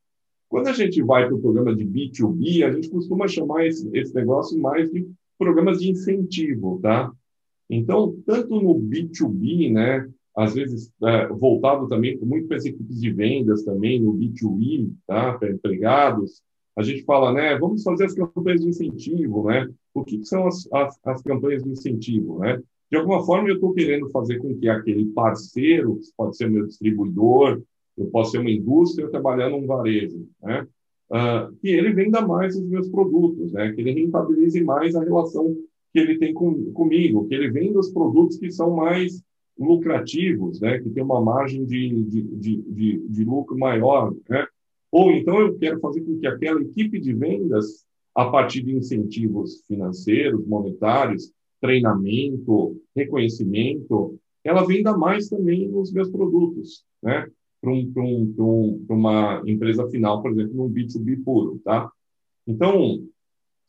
Quando 0.48 0.68
a 0.68 0.72
gente 0.72 1.02
vai 1.02 1.26
para 1.26 1.34
o 1.34 1.40
programa 1.40 1.74
de 1.74 1.84
B2B, 1.84 2.64
a 2.64 2.72
gente 2.72 2.90
costuma 2.90 3.28
chamar 3.28 3.66
esse, 3.66 3.88
esse 3.96 4.14
negócio 4.14 4.58
mais 4.60 4.90
de 4.90 5.08
programas 5.38 5.80
de 5.80 5.90
incentivo, 5.90 6.78
tá? 6.82 7.12
Então, 7.68 8.16
tanto 8.24 8.60
no 8.60 8.74
B2B, 8.74 9.72
né, 9.72 10.08
às 10.36 10.54
vezes 10.54 10.92
é, 11.02 11.26
voltado 11.28 11.88
também 11.88 12.18
muito 12.20 12.46
para 12.46 12.56
as 12.56 12.64
equipes 12.64 13.00
de 13.00 13.10
vendas 13.12 13.64
também, 13.64 14.00
no 14.00 14.14
B2E, 14.14 14.92
tá, 15.06 15.36
para 15.36 15.50
empregados, 15.50 16.42
a 16.76 16.82
gente 16.82 17.02
fala, 17.04 17.32
né, 17.32 17.58
vamos 17.58 17.82
fazer 17.82 18.04
as 18.04 18.14
campanhas 18.14 18.60
de 18.60 18.68
incentivo, 18.68 19.44
né? 19.44 19.68
O 19.94 20.04
que, 20.04 20.18
que 20.18 20.26
são 20.26 20.46
as, 20.46 20.68
as, 20.72 20.98
as, 21.04 21.22
campanhas 21.22 21.62
de 21.62 21.70
incentivo, 21.70 22.38
né? 22.40 22.62
De 22.90 22.96
alguma 22.96 23.24
forma, 23.24 23.48
eu 23.48 23.56
estou 23.56 23.72
querendo 23.72 24.08
fazer 24.10 24.38
com 24.38 24.56
que 24.56 24.68
aquele 24.68 25.06
parceiro, 25.06 25.96
que 25.96 26.08
pode 26.16 26.36
ser 26.36 26.48
meu 26.48 26.66
distribuidor, 26.66 27.60
eu 27.96 28.06
posso 28.06 28.32
ser 28.32 28.38
uma 28.38 28.50
indústria 28.50 29.08
trabalhando 29.08 29.56
um 29.56 29.66
varejo, 29.66 30.28
né? 30.42 30.66
Uh, 31.08 31.54
que 31.60 31.68
ele 31.68 31.92
venda 31.92 32.20
mais 32.20 32.56
os 32.56 32.66
meus 32.66 32.88
produtos, 32.88 33.52
né? 33.52 33.72
Que 33.72 33.80
ele 33.80 33.92
rentabilize 33.92 34.62
mais 34.62 34.94
a 34.94 35.02
relação 35.02 35.56
que 35.92 35.98
ele 35.98 36.18
tem 36.18 36.34
com, 36.34 36.72
comigo, 36.72 37.26
que 37.26 37.34
ele 37.34 37.50
venda 37.50 37.78
os 37.78 37.90
produtos 37.90 38.36
que 38.36 38.50
são 38.50 38.74
mais 38.74 39.22
lucrativos, 39.58 40.60
né? 40.60 40.78
Que 40.78 40.90
tem 40.90 41.02
uma 41.02 41.20
margem 41.20 41.64
de, 41.64 42.04
de, 42.04 42.22
de, 42.22 42.62
de, 42.62 43.08
de 43.08 43.24
lucro 43.24 43.58
maior, 43.58 44.14
né? 44.28 44.46
Ou 44.92 45.10
então 45.12 45.40
eu 45.40 45.56
quero 45.58 45.80
fazer 45.80 46.02
com 46.02 46.18
que 46.18 46.26
aquela 46.26 46.60
equipe 46.60 47.00
de 47.00 47.12
vendas, 47.12 47.84
a 48.14 48.26
partir 48.26 48.62
de 48.62 48.74
incentivos 48.74 49.64
financeiros, 49.66 50.46
monetários, 50.46 51.32
treinamento, 51.60 52.80
reconhecimento, 52.94 54.18
ela 54.44 54.66
venda 54.66 54.96
mais 54.96 55.28
também 55.28 55.70
os 55.74 55.92
meus 55.92 56.10
produtos, 56.10 56.84
né? 57.02 57.26
para 57.60 57.72
um, 57.72 57.92
um, 57.96 58.34
um, 58.38 58.86
uma 58.88 59.42
empresa 59.46 59.88
final, 59.88 60.22
por 60.22 60.30
exemplo, 60.30 60.54
num 60.54 60.70
B2B 60.70 61.24
puro, 61.24 61.60
tá? 61.64 61.90
Então, 62.46 63.02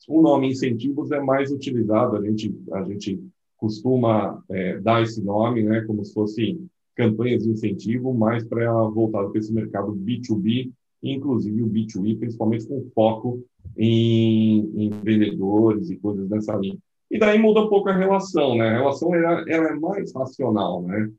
o 0.07 0.21
nome 0.21 0.49
incentivos 0.49 1.11
é 1.11 1.19
mais 1.19 1.51
utilizado, 1.51 2.15
a 2.15 2.21
gente, 2.21 2.55
a 2.73 2.83
gente 2.83 3.19
costuma 3.57 4.43
é, 4.49 4.79
dar 4.79 5.01
esse 5.01 5.23
nome, 5.23 5.63
né, 5.63 5.81
como 5.81 6.05
se 6.05 6.13
fosse 6.13 6.61
campanhas 6.95 7.43
de 7.43 7.49
incentivo, 7.49 8.13
mais 8.13 8.47
para 8.47 8.71
voltado 8.89 9.29
para 9.29 9.39
esse 9.39 9.51
mercado 9.51 9.93
B2B, 9.93 10.71
inclusive 11.01 11.63
o 11.63 11.67
B2E, 11.67 12.19
principalmente 12.19 12.67
com 12.67 12.89
foco 12.93 13.43
em, 13.75 14.59
em, 14.75 14.89
vendedores 14.89 15.89
e 15.89 15.97
coisas 15.97 16.27
dessa 16.27 16.55
linha. 16.55 16.77
E 17.09 17.17
daí 17.17 17.39
muda 17.39 17.61
um 17.61 17.69
pouco 17.69 17.89
a 17.89 17.95
relação, 17.95 18.55
né? 18.55 18.69
A 18.69 18.77
relação 18.77 19.15
ela, 19.15 19.43
ela 19.47 19.69
é 19.69 19.75
mais 19.75 20.13
racional, 20.13 20.81
né? 20.83 21.09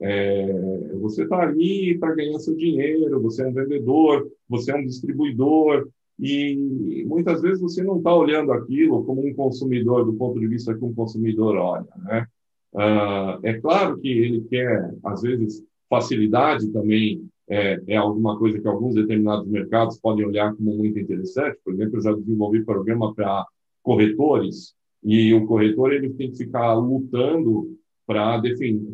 É, 0.00 0.92
você 1.00 1.24
está 1.24 1.40
ali 1.40 1.98
para 1.98 2.14
ganhar 2.14 2.38
seu 2.38 2.54
dinheiro, 2.54 3.20
você 3.20 3.42
é 3.42 3.48
um 3.48 3.52
vendedor, 3.52 4.30
você 4.48 4.70
é 4.70 4.76
um 4.76 4.84
distribuidor, 4.84 5.88
e 6.18 7.04
muitas 7.06 7.40
vezes 7.40 7.60
você 7.60 7.82
não 7.82 7.98
está 7.98 8.14
olhando 8.14 8.52
aquilo 8.52 9.04
como 9.04 9.26
um 9.26 9.34
consumidor, 9.34 10.04
do 10.04 10.14
ponto 10.14 10.38
de 10.38 10.46
vista 10.48 10.74
que 10.74 10.84
um 10.84 10.94
consumidor 10.94 11.56
olha. 11.56 11.86
Né? 12.04 12.26
Ah, 12.74 13.38
é 13.42 13.54
claro 13.54 13.98
que 13.98 14.08
ele 14.08 14.42
quer, 14.42 14.92
às 15.04 15.22
vezes, 15.22 15.64
facilidade 15.88 16.68
também 16.68 17.28
é, 17.48 17.80
é, 17.86 17.96
alguma 17.96 18.38
coisa 18.38 18.60
que 18.60 18.68
alguns 18.68 18.94
determinados 18.94 19.48
mercados 19.48 19.98
podem 19.98 20.26
olhar 20.26 20.54
como 20.54 20.76
muito 20.76 20.98
interessante. 20.98 21.58
Por 21.64 21.72
exemplo, 21.72 21.96
eu 21.96 22.02
já 22.02 22.12
desenvolvi 22.12 22.64
programa 22.64 23.14
para 23.14 23.46
corretores, 23.82 24.74
e 25.02 25.32
o 25.34 25.46
corretor 25.46 25.92
ele 25.92 26.10
tem 26.10 26.30
que 26.30 26.38
ficar 26.38 26.74
lutando 26.74 27.76
para 28.06 28.40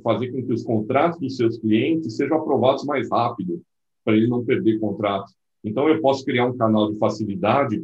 fazer 0.02 0.32
com 0.32 0.44
que 0.44 0.52
os 0.52 0.64
contratos 0.64 1.20
dos 1.20 1.36
seus 1.36 1.58
clientes 1.58 2.16
sejam 2.16 2.38
aprovados 2.38 2.84
mais 2.84 3.08
rápido, 3.10 3.62
para 4.04 4.16
ele 4.16 4.26
não 4.26 4.44
perder 4.44 4.78
contratos. 4.80 5.34
Então, 5.62 5.88
eu 5.88 6.00
posso 6.00 6.24
criar 6.24 6.46
um 6.46 6.56
canal 6.56 6.92
de 6.92 6.98
facilidade 6.98 7.82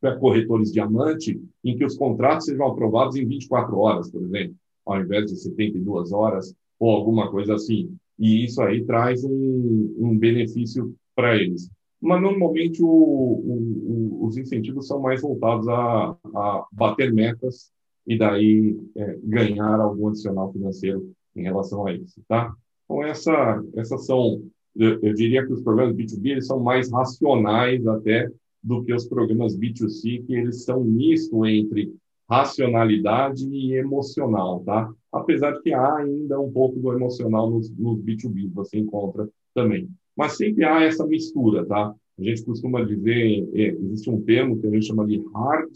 para 0.00 0.16
corretores 0.16 0.72
diamante, 0.72 1.40
em 1.62 1.76
que 1.76 1.84
os 1.84 1.96
contratos 1.96 2.46
sejam 2.46 2.66
aprovados 2.66 3.16
em 3.16 3.26
24 3.26 3.76
horas, 3.76 4.10
por 4.10 4.22
exemplo, 4.22 4.54
ao 4.86 5.00
invés 5.00 5.26
de 5.26 5.36
72 5.36 6.12
horas, 6.12 6.54
ou 6.78 6.90
alguma 6.90 7.30
coisa 7.30 7.54
assim. 7.54 7.94
E 8.18 8.44
isso 8.44 8.62
aí 8.62 8.84
traz 8.84 9.24
um, 9.24 9.94
um 9.98 10.16
benefício 10.16 10.94
para 11.14 11.36
eles. 11.36 11.70
Mas, 12.04 12.20
normalmente, 12.20 12.82
o, 12.82 12.86
o, 12.86 14.18
o, 14.20 14.26
os 14.26 14.36
incentivos 14.36 14.86
são 14.86 15.00
mais 15.00 15.22
voltados 15.22 15.66
a, 15.68 16.14
a 16.34 16.66
bater 16.70 17.10
metas 17.10 17.72
e 18.06 18.18
daí 18.18 18.78
é, 18.94 19.18
ganhar 19.24 19.80
algum 19.80 20.08
adicional 20.08 20.52
financeiro 20.52 21.10
em 21.34 21.42
relação 21.42 21.86
a 21.86 21.94
isso, 21.94 22.20
tá? 22.28 22.54
Então, 22.84 23.02
essa, 23.02 23.64
essas 23.74 24.04
são, 24.04 24.42
eu, 24.76 25.00
eu 25.00 25.14
diria 25.14 25.46
que 25.46 25.52
os 25.54 25.62
programas 25.62 25.96
B2B 25.96 26.26
eles 26.26 26.46
são 26.46 26.60
mais 26.60 26.92
racionais 26.92 27.86
até 27.86 28.30
do 28.62 28.84
que 28.84 28.92
os 28.92 29.06
programas 29.06 29.56
B2C, 29.56 30.26
que 30.26 30.34
eles 30.34 30.62
são 30.62 30.84
misto 30.84 31.46
entre 31.46 31.90
racionalidade 32.28 33.48
e 33.48 33.76
emocional, 33.76 34.60
tá? 34.60 34.92
Apesar 35.10 35.52
de 35.52 35.62
que 35.62 35.72
há 35.72 35.96
ainda 35.96 36.38
um 36.38 36.52
pouco 36.52 36.78
do 36.78 36.92
emocional 36.92 37.50
nos, 37.50 37.70
nos 37.70 37.98
B2B, 37.98 38.52
você 38.52 38.78
encontra 38.78 39.26
também. 39.54 39.88
Mas 40.16 40.36
sempre 40.36 40.64
há 40.64 40.82
essa 40.82 41.06
mistura, 41.06 41.64
tá? 41.66 41.94
A 42.18 42.22
gente 42.22 42.44
costuma 42.44 42.84
dizer, 42.84 43.48
é, 43.54 43.68
existe 43.68 44.08
um 44.08 44.22
termo 44.22 44.60
que 44.60 44.66
a 44.66 44.70
gente 44.70 44.86
chama 44.86 45.06
de 45.06 45.22
hard 45.34 45.72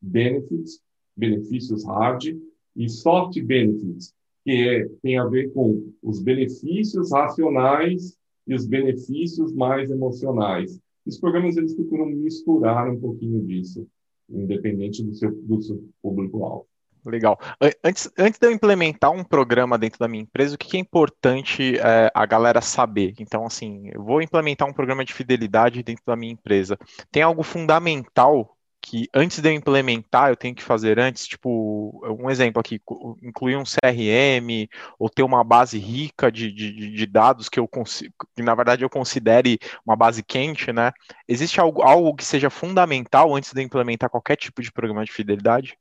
benefits, 0.00 0.80
benefícios 1.16 1.84
hard, 1.84 2.36
e 2.74 2.88
soft 2.88 3.40
benefits, 3.42 4.14
que 4.44 4.50
é, 4.50 4.88
tem 5.02 5.18
a 5.18 5.26
ver 5.26 5.52
com 5.52 5.92
os 6.02 6.22
benefícios 6.22 7.12
racionais 7.12 8.16
e 8.46 8.54
os 8.54 8.66
benefícios 8.66 9.52
mais 9.52 9.90
emocionais. 9.90 10.80
Os 11.04 11.18
programas 11.18 11.56
eles 11.56 11.74
procuram 11.74 12.06
misturar 12.06 12.88
um 12.90 12.98
pouquinho 12.98 13.44
disso, 13.44 13.86
independente 14.28 15.02
do 15.02 15.14
seu, 15.14 15.30
do 15.42 15.60
seu 15.60 15.84
público-alvo. 16.00 16.66
Legal. 17.04 17.38
Antes, 17.82 18.10
antes 18.16 18.38
de 18.38 18.46
eu 18.46 18.52
implementar 18.52 19.10
um 19.10 19.24
programa 19.24 19.76
dentro 19.76 19.98
da 19.98 20.06
minha 20.06 20.22
empresa, 20.22 20.54
o 20.54 20.58
que 20.58 20.76
é 20.76 20.80
importante 20.80 21.76
é, 21.78 22.10
a 22.14 22.24
galera 22.24 22.60
saber? 22.60 23.14
Então, 23.18 23.44
assim, 23.44 23.90
eu 23.92 24.04
vou 24.04 24.22
implementar 24.22 24.68
um 24.68 24.72
programa 24.72 25.04
de 25.04 25.12
fidelidade 25.12 25.82
dentro 25.82 26.04
da 26.06 26.14
minha 26.14 26.32
empresa. 26.32 26.78
Tem 27.10 27.22
algo 27.22 27.42
fundamental 27.42 28.56
que 28.80 29.08
antes 29.14 29.38
de 29.40 29.48
eu 29.48 29.52
implementar, 29.52 30.30
eu 30.30 30.36
tenho 30.36 30.54
que 30.54 30.62
fazer 30.62 30.98
antes, 30.98 31.26
tipo, 31.26 32.00
um 32.20 32.28
exemplo 32.28 32.60
aqui, 32.60 32.80
incluir 33.22 33.56
um 33.56 33.64
CRM 33.64 34.68
ou 34.98 35.08
ter 35.08 35.22
uma 35.22 35.44
base 35.44 35.78
rica 35.78 36.30
de, 36.30 36.52
de, 36.52 36.90
de 36.90 37.06
dados 37.06 37.48
que 37.48 37.60
eu 37.60 37.68
que 37.68 38.42
na 38.42 38.54
verdade 38.54 38.84
eu 38.84 38.90
considere 38.90 39.58
uma 39.86 39.96
base 39.96 40.22
quente, 40.22 40.72
né? 40.72 40.92
Existe 41.28 41.60
algo, 41.60 41.82
algo 41.82 42.14
que 42.14 42.24
seja 42.24 42.50
fundamental 42.50 43.34
antes 43.34 43.52
de 43.52 43.60
eu 43.60 43.64
implementar 43.64 44.10
qualquer 44.10 44.36
tipo 44.36 44.60
de 44.60 44.72
programa 44.72 45.04
de 45.04 45.12
fidelidade? 45.12 45.78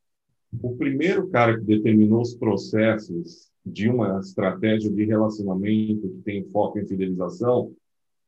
O 0.59 0.75
primeiro 0.75 1.27
cara 1.29 1.57
que 1.57 1.65
determinou 1.65 2.21
os 2.21 2.35
processos 2.35 3.49
de 3.65 3.87
uma 3.87 4.19
estratégia 4.19 4.91
de 4.91 5.05
relacionamento 5.05 6.09
que 6.09 6.21
tem 6.23 6.43
foco 6.49 6.79
em 6.79 6.85
fidelização, 6.85 7.73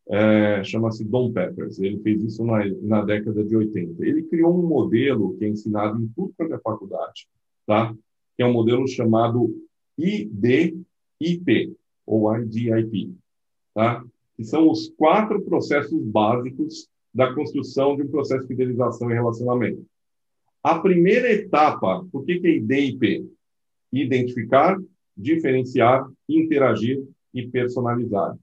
é, 0.08 0.64
chama-se 0.64 1.04
Don 1.04 1.32
Peppers. 1.32 1.80
Ele 1.80 2.00
fez 2.00 2.24
isso 2.24 2.44
na, 2.46 2.66
na 2.82 3.04
década 3.04 3.44
de 3.44 3.56
80. 3.56 4.06
Ele 4.06 4.24
criou 4.24 4.58
um 4.58 4.68
modelo 4.68 5.36
que 5.38 5.46
é 5.46 5.50
ensinado 5.50 6.02
em 6.02 6.08
tudo 6.16 6.34
quanto 6.38 6.54
é 6.54 6.60
faculdade, 6.60 7.28
tá? 7.66 7.94
que 8.36 8.44
é 8.44 8.46
um 8.46 8.54
modelo 8.54 8.88
chamado 8.88 9.54
IDIP, 9.98 11.76
ou 12.06 12.36
IDIP, 12.38 13.16
tá? 13.74 14.04
que 14.36 14.44
são 14.44 14.70
os 14.70 14.90
quatro 14.90 15.42
processos 15.42 16.02
básicos 16.04 16.88
da 17.14 17.34
construção 17.34 17.96
de 17.96 18.04
um 18.04 18.08
processo 18.08 18.42
de 18.42 18.48
fidelização 18.48 19.10
e 19.10 19.14
relacionamento. 19.14 19.86
A 20.64 20.80
primeira 20.80 21.30
etapa, 21.30 22.08
o 22.14 22.22
que 22.22 22.40
é 22.42 22.50
IDIP? 22.52 23.30
Identificar, 23.92 24.80
diferenciar, 25.16 26.10
interagir 26.28 27.04
e 27.34 27.46
personalizar. 27.46 28.38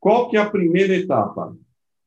Qual 0.00 0.28
que 0.28 0.36
é 0.36 0.40
a 0.40 0.50
primeira 0.50 0.96
etapa? 0.96 1.56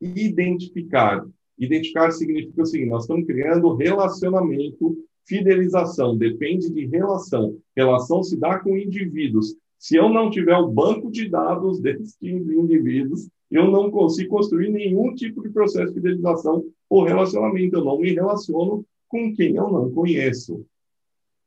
Identificar. 0.02 1.26
Identificar 1.58 2.12
significa 2.12 2.64
o 2.64 2.66
seguinte: 2.66 2.90
nós 2.90 3.04
estamos 3.04 3.26
criando 3.26 3.76
relacionamento, 3.76 4.98
fidelização, 5.26 6.18
depende 6.18 6.70
de 6.70 6.86
relação. 6.88 7.58
Relação 7.74 8.22
se 8.22 8.38
dá 8.38 8.60
com 8.60 8.78
indivíduos. 8.78 9.56
Se 9.78 9.96
eu 9.96 10.10
não 10.10 10.30
tiver 10.30 10.58
o 10.58 10.68
banco 10.68 11.10
de 11.10 11.30
dados 11.30 11.80
desses 11.82 12.18
indivíduos, 12.22 13.30
eu 13.50 13.72
não 13.72 13.90
consigo 13.90 14.32
construir 14.32 14.70
nenhum 14.70 15.16
tipo 15.16 15.42
de 15.42 15.50
processo 15.50 15.94
de 15.94 15.94
fidelização 15.94 16.66
ou 16.90 17.06
relacionamento. 17.06 17.78
Eu 17.78 17.86
não 17.86 17.98
me 17.98 18.14
relaciono 18.14 18.86
com 19.10 19.34
quem 19.34 19.56
eu 19.56 19.70
não 19.70 19.92
conheço. 19.92 20.66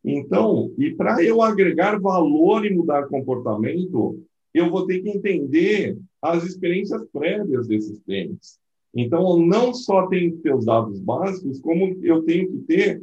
Então, 0.05 0.73
e 0.77 0.91
para 0.95 1.23
eu 1.23 1.41
agregar 1.41 2.01
valor 2.01 2.67
e 2.67 2.75
mudar 2.75 3.07
comportamento, 3.07 4.21
eu 4.53 4.69
vou 4.69 4.85
ter 4.87 5.01
que 5.01 5.09
entender 5.09 5.97
as 6.21 6.45
experiências 6.45 7.03
prévias 7.13 7.69
desses 7.69 7.99
clientes. 8.01 8.59
Então, 8.95 9.23
eu 9.31 9.47
não 9.47 9.73
só 9.73 10.07
tenho 10.09 10.33
que 10.33 10.43
ter 10.43 10.55
os 10.55 10.67
dados 10.67 10.99
básicos, 11.01 11.61
como 11.61 11.97
eu 12.03 12.23
tenho 12.25 12.51
que 12.51 12.59
ter 12.67 13.03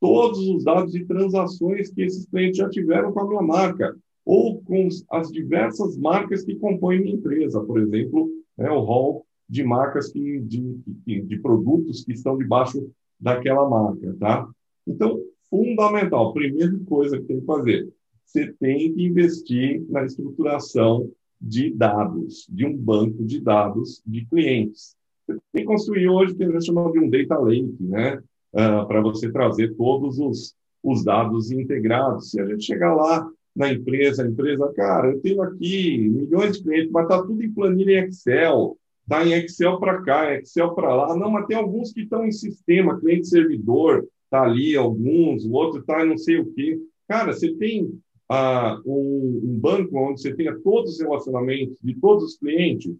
todos 0.00 0.38
os 0.48 0.64
dados 0.64 0.92
de 0.92 1.04
transações 1.04 1.92
que 1.92 2.02
esses 2.02 2.26
clientes 2.26 2.56
já 2.56 2.68
tiveram 2.68 3.12
com 3.12 3.20
a 3.20 3.28
minha 3.28 3.42
marca, 3.42 3.96
ou 4.24 4.60
com 4.62 4.88
as 5.10 5.30
diversas 5.30 5.96
marcas 5.96 6.44
que 6.44 6.56
compõem 6.56 7.00
minha 7.00 7.14
empresa, 7.14 7.62
por 7.62 7.80
exemplo, 7.80 8.28
né, 8.56 8.70
o 8.70 8.80
hall 8.80 9.26
de 9.48 9.64
marcas 9.64 10.12
que, 10.12 10.40
de, 10.40 10.78
de, 11.06 11.22
de 11.22 11.38
produtos 11.38 12.04
que 12.04 12.12
estão 12.12 12.36
debaixo 12.36 12.90
daquela 13.20 13.68
marca, 13.68 14.16
tá? 14.18 14.48
Então, 14.86 15.20
fundamental, 15.50 16.32
primeira 16.32 16.78
coisa 16.86 17.18
que 17.18 17.24
tem 17.24 17.40
que 17.40 17.46
fazer, 17.46 17.88
você 18.24 18.52
tem 18.60 18.92
que 18.92 19.04
investir 19.04 19.84
na 19.88 20.04
estruturação 20.04 21.10
de 21.40 21.70
dados, 21.70 22.46
de 22.48 22.66
um 22.66 22.76
banco 22.76 23.24
de 23.24 23.40
dados 23.40 24.02
de 24.06 24.24
clientes. 24.26 24.96
Você 25.26 25.38
tem 25.52 25.62
que 25.62 25.68
construir 25.68 26.08
hoje 26.08 26.32
o 26.32 26.36
que 26.36 26.44
a 26.44 26.50
gente 26.50 26.66
chama 26.66 26.90
de 26.90 26.98
um 26.98 27.08
data 27.08 27.38
lake, 27.38 27.76
né? 27.80 28.22
Uh, 28.52 28.86
para 28.86 29.00
você 29.00 29.30
trazer 29.30 29.74
todos 29.76 30.18
os, 30.18 30.54
os 30.82 31.04
dados 31.04 31.50
integrados. 31.50 32.30
Se 32.30 32.40
a 32.40 32.46
gente 32.46 32.64
chegar 32.64 32.94
lá 32.94 33.28
na 33.54 33.72
empresa, 33.72 34.22
a 34.22 34.28
empresa, 34.28 34.72
cara, 34.74 35.10
eu 35.10 35.20
tenho 35.20 35.42
aqui 35.42 35.98
milhões 35.98 36.56
de 36.56 36.62
clientes, 36.62 36.90
mas 36.90 37.04
está 37.04 37.22
tudo 37.22 37.42
em 37.42 37.52
planilha 37.52 38.00
em 38.00 38.08
Excel, 38.08 38.76
está 39.08 39.26
em 39.26 39.32
Excel 39.32 39.80
para 39.80 40.02
cá, 40.02 40.34
Excel 40.34 40.74
para 40.74 40.94
lá. 40.94 41.16
Não, 41.16 41.30
mas 41.30 41.46
tem 41.46 41.56
alguns 41.56 41.92
que 41.92 42.02
estão 42.02 42.26
em 42.26 42.30
sistema, 42.30 43.00
cliente-servidor, 43.00 44.06
está 44.24 44.42
ali 44.42 44.76
alguns, 44.76 45.46
o 45.46 45.52
outro 45.52 45.80
está 45.80 46.04
não 46.04 46.18
sei 46.18 46.38
o 46.38 46.52
quê. 46.52 46.78
Cara, 47.08 47.32
você 47.32 47.54
tem 47.54 47.90
ah, 48.28 48.78
um, 48.84 49.40
um, 49.44 49.58
banco 49.58 49.98
onde 49.98 50.20
você 50.20 50.34
tenha 50.34 50.54
todos 50.58 50.92
os 50.92 51.00
relacionamentos 51.00 51.78
de 51.82 51.94
todos 51.94 52.24
os 52.24 52.38
clientes? 52.38 52.94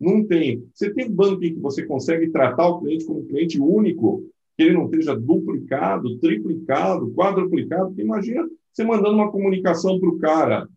Não 0.00 0.26
tem. 0.26 0.64
Você 0.74 0.92
tem 0.92 1.06
um 1.06 1.14
banco 1.14 1.44
em 1.44 1.54
que 1.54 1.60
você 1.60 1.86
consegue 1.86 2.30
tratar 2.30 2.66
o 2.68 2.80
cliente 2.80 3.04
como 3.04 3.26
cliente 3.26 3.60
único, 3.60 4.24
que 4.56 4.64
ele 4.64 4.74
não 4.74 4.86
esteja 4.86 5.14
duplicado, 5.14 6.18
triplicado, 6.18 7.12
quadruplicado. 7.12 7.94
imagina 8.00 8.48
você 8.72 8.84
mandando 8.84 9.14
uma 9.14 9.30
comunicação 9.30 9.98
para 10.00 10.08
o 10.08 10.18
cara 10.18 10.68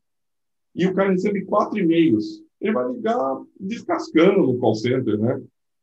e 0.76 0.86
o 0.86 0.93
cara 0.93 1.12
recebe 1.12 1.43
quatro 1.45 1.80
e-mails. 1.80 2.43
Ele 2.62 2.74
vai 2.74 2.91
ligar 2.91 3.41
descascando 3.59 4.43
no 4.43 4.59
call 4.59 4.76
center, 4.76 5.18
né? 5.18 5.41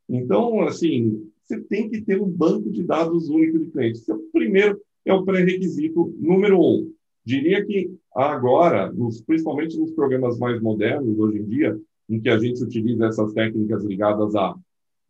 Então, 0.08 0.62
assim, 0.62 1.28
você 1.42 1.60
tem 1.60 1.88
que 1.88 2.00
ter 2.02 2.20
um 2.20 2.30
banco 2.30 2.70
de 2.70 2.82
dados 2.82 3.28
único 3.28 3.58
de 3.58 3.70
clientes. 3.70 4.02
Esse 4.02 4.12
é 4.12 4.14
o 4.14 4.22
primeiro, 4.32 4.80
é 5.04 5.12
o 5.12 5.24
pré-requisito 5.24 6.14
número 6.18 6.60
um. 6.60 6.92
Diria 7.24 7.64
que 7.64 7.92
agora, 8.14 8.92
nos, 8.92 9.20
principalmente 9.20 9.78
nos 9.78 9.90
programas 9.92 10.38
mais 10.38 10.60
modernos, 10.62 11.18
hoje 11.18 11.38
em 11.38 11.44
dia, 11.44 11.78
em 12.08 12.20
que 12.20 12.28
a 12.28 12.38
gente 12.38 12.62
utiliza 12.62 13.06
essas 13.06 13.32
técnicas 13.32 13.84
ligadas 13.84 14.34
a 14.34 14.54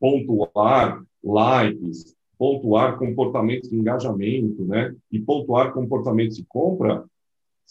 pontuar 0.01 1.05
likes, 1.23 2.17
pontuar 2.37 2.99
comportamentos 2.99 3.69
de 3.69 3.77
engajamento, 3.77 4.65
né, 4.65 4.95
e 5.11 5.19
pontuar 5.19 5.73
comportamentos 5.73 6.37
de 6.37 6.45
compra, 6.45 7.05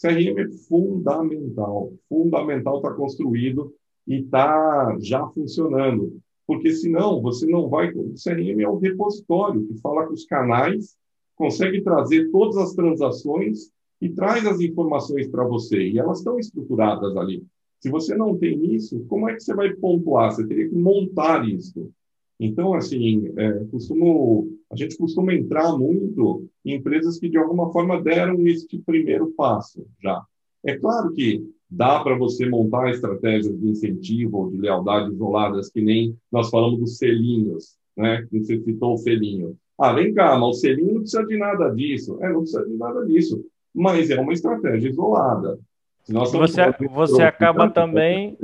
CRM 0.00 0.38
é 0.38 0.48
fundamental, 0.68 1.92
fundamental 2.08 2.76
estar 2.76 2.90
tá 2.90 2.94
construído 2.94 3.74
e 4.08 4.22
está 4.22 4.96
já 5.00 5.26
funcionando, 5.28 6.18
porque 6.46 6.72
senão 6.72 7.20
você 7.20 7.46
não 7.46 7.68
vai. 7.68 7.92
O 7.92 8.14
CRM 8.14 8.62
é 8.62 8.68
um 8.68 8.78
repositório 8.78 9.66
que 9.66 9.78
fala 9.80 10.06
com 10.06 10.14
os 10.14 10.24
canais, 10.24 10.96
consegue 11.36 11.82
trazer 11.82 12.30
todas 12.30 12.56
as 12.56 12.72
transações 12.72 13.70
e 14.00 14.08
traz 14.08 14.46
as 14.46 14.60
informações 14.60 15.28
para 15.28 15.44
você, 15.44 15.88
e 15.88 15.98
elas 15.98 16.18
estão 16.18 16.38
estruturadas 16.38 17.16
ali. 17.16 17.44
Se 17.80 17.90
você 17.90 18.16
não 18.16 18.36
tem 18.36 18.74
isso, 18.74 19.04
como 19.08 19.28
é 19.28 19.34
que 19.34 19.40
você 19.40 19.54
vai 19.54 19.72
pontuar? 19.74 20.32
Você 20.32 20.46
teria 20.46 20.68
que 20.68 20.74
montar 20.74 21.46
isso. 21.46 21.90
Então, 22.40 22.72
assim, 22.74 23.30
é, 23.36 23.64
costumo, 23.70 24.48
a 24.70 24.76
gente 24.76 24.96
costuma 24.96 25.34
entrar 25.34 25.76
muito 25.76 26.48
em 26.64 26.74
empresas 26.74 27.18
que, 27.18 27.28
de 27.28 27.36
alguma 27.36 27.70
forma, 27.72 28.00
deram 28.00 28.46
esse 28.46 28.66
primeiro 28.78 29.32
passo 29.32 29.84
já. 30.02 30.24
É 30.64 30.76
claro 30.76 31.12
que 31.12 31.44
dá 31.70 32.00
para 32.00 32.16
você 32.16 32.48
montar 32.48 32.90
estratégias 32.90 33.58
de 33.58 33.68
incentivo 33.68 34.38
ou 34.38 34.50
de 34.50 34.58
lealdade 34.58 35.12
isoladas, 35.12 35.70
que 35.70 35.80
nem 35.80 36.16
nós 36.30 36.50
falamos 36.50 36.80
dos 36.80 36.96
selinhos, 36.98 37.76
né? 37.96 38.26
Você 38.32 38.60
citou 38.62 38.94
o 38.94 38.98
selinho. 38.98 39.56
Ah, 39.78 39.92
vem 39.92 40.12
cá, 40.12 40.36
mas 40.38 40.56
o 40.56 40.60
selinho 40.60 40.94
não 40.94 41.00
precisa 41.00 41.24
de 41.24 41.36
nada 41.36 41.68
disso. 41.70 42.18
É, 42.20 42.32
não 42.32 42.40
precisa 42.40 42.64
de 42.64 42.74
nada 42.76 43.04
disso 43.04 43.44
mas 43.78 44.10
é 44.10 44.20
uma 44.20 44.32
estratégia 44.32 44.90
isolada. 44.90 45.58
você, 46.08 46.62
você 46.90 47.22
acaba 47.22 47.70
também 47.70 48.36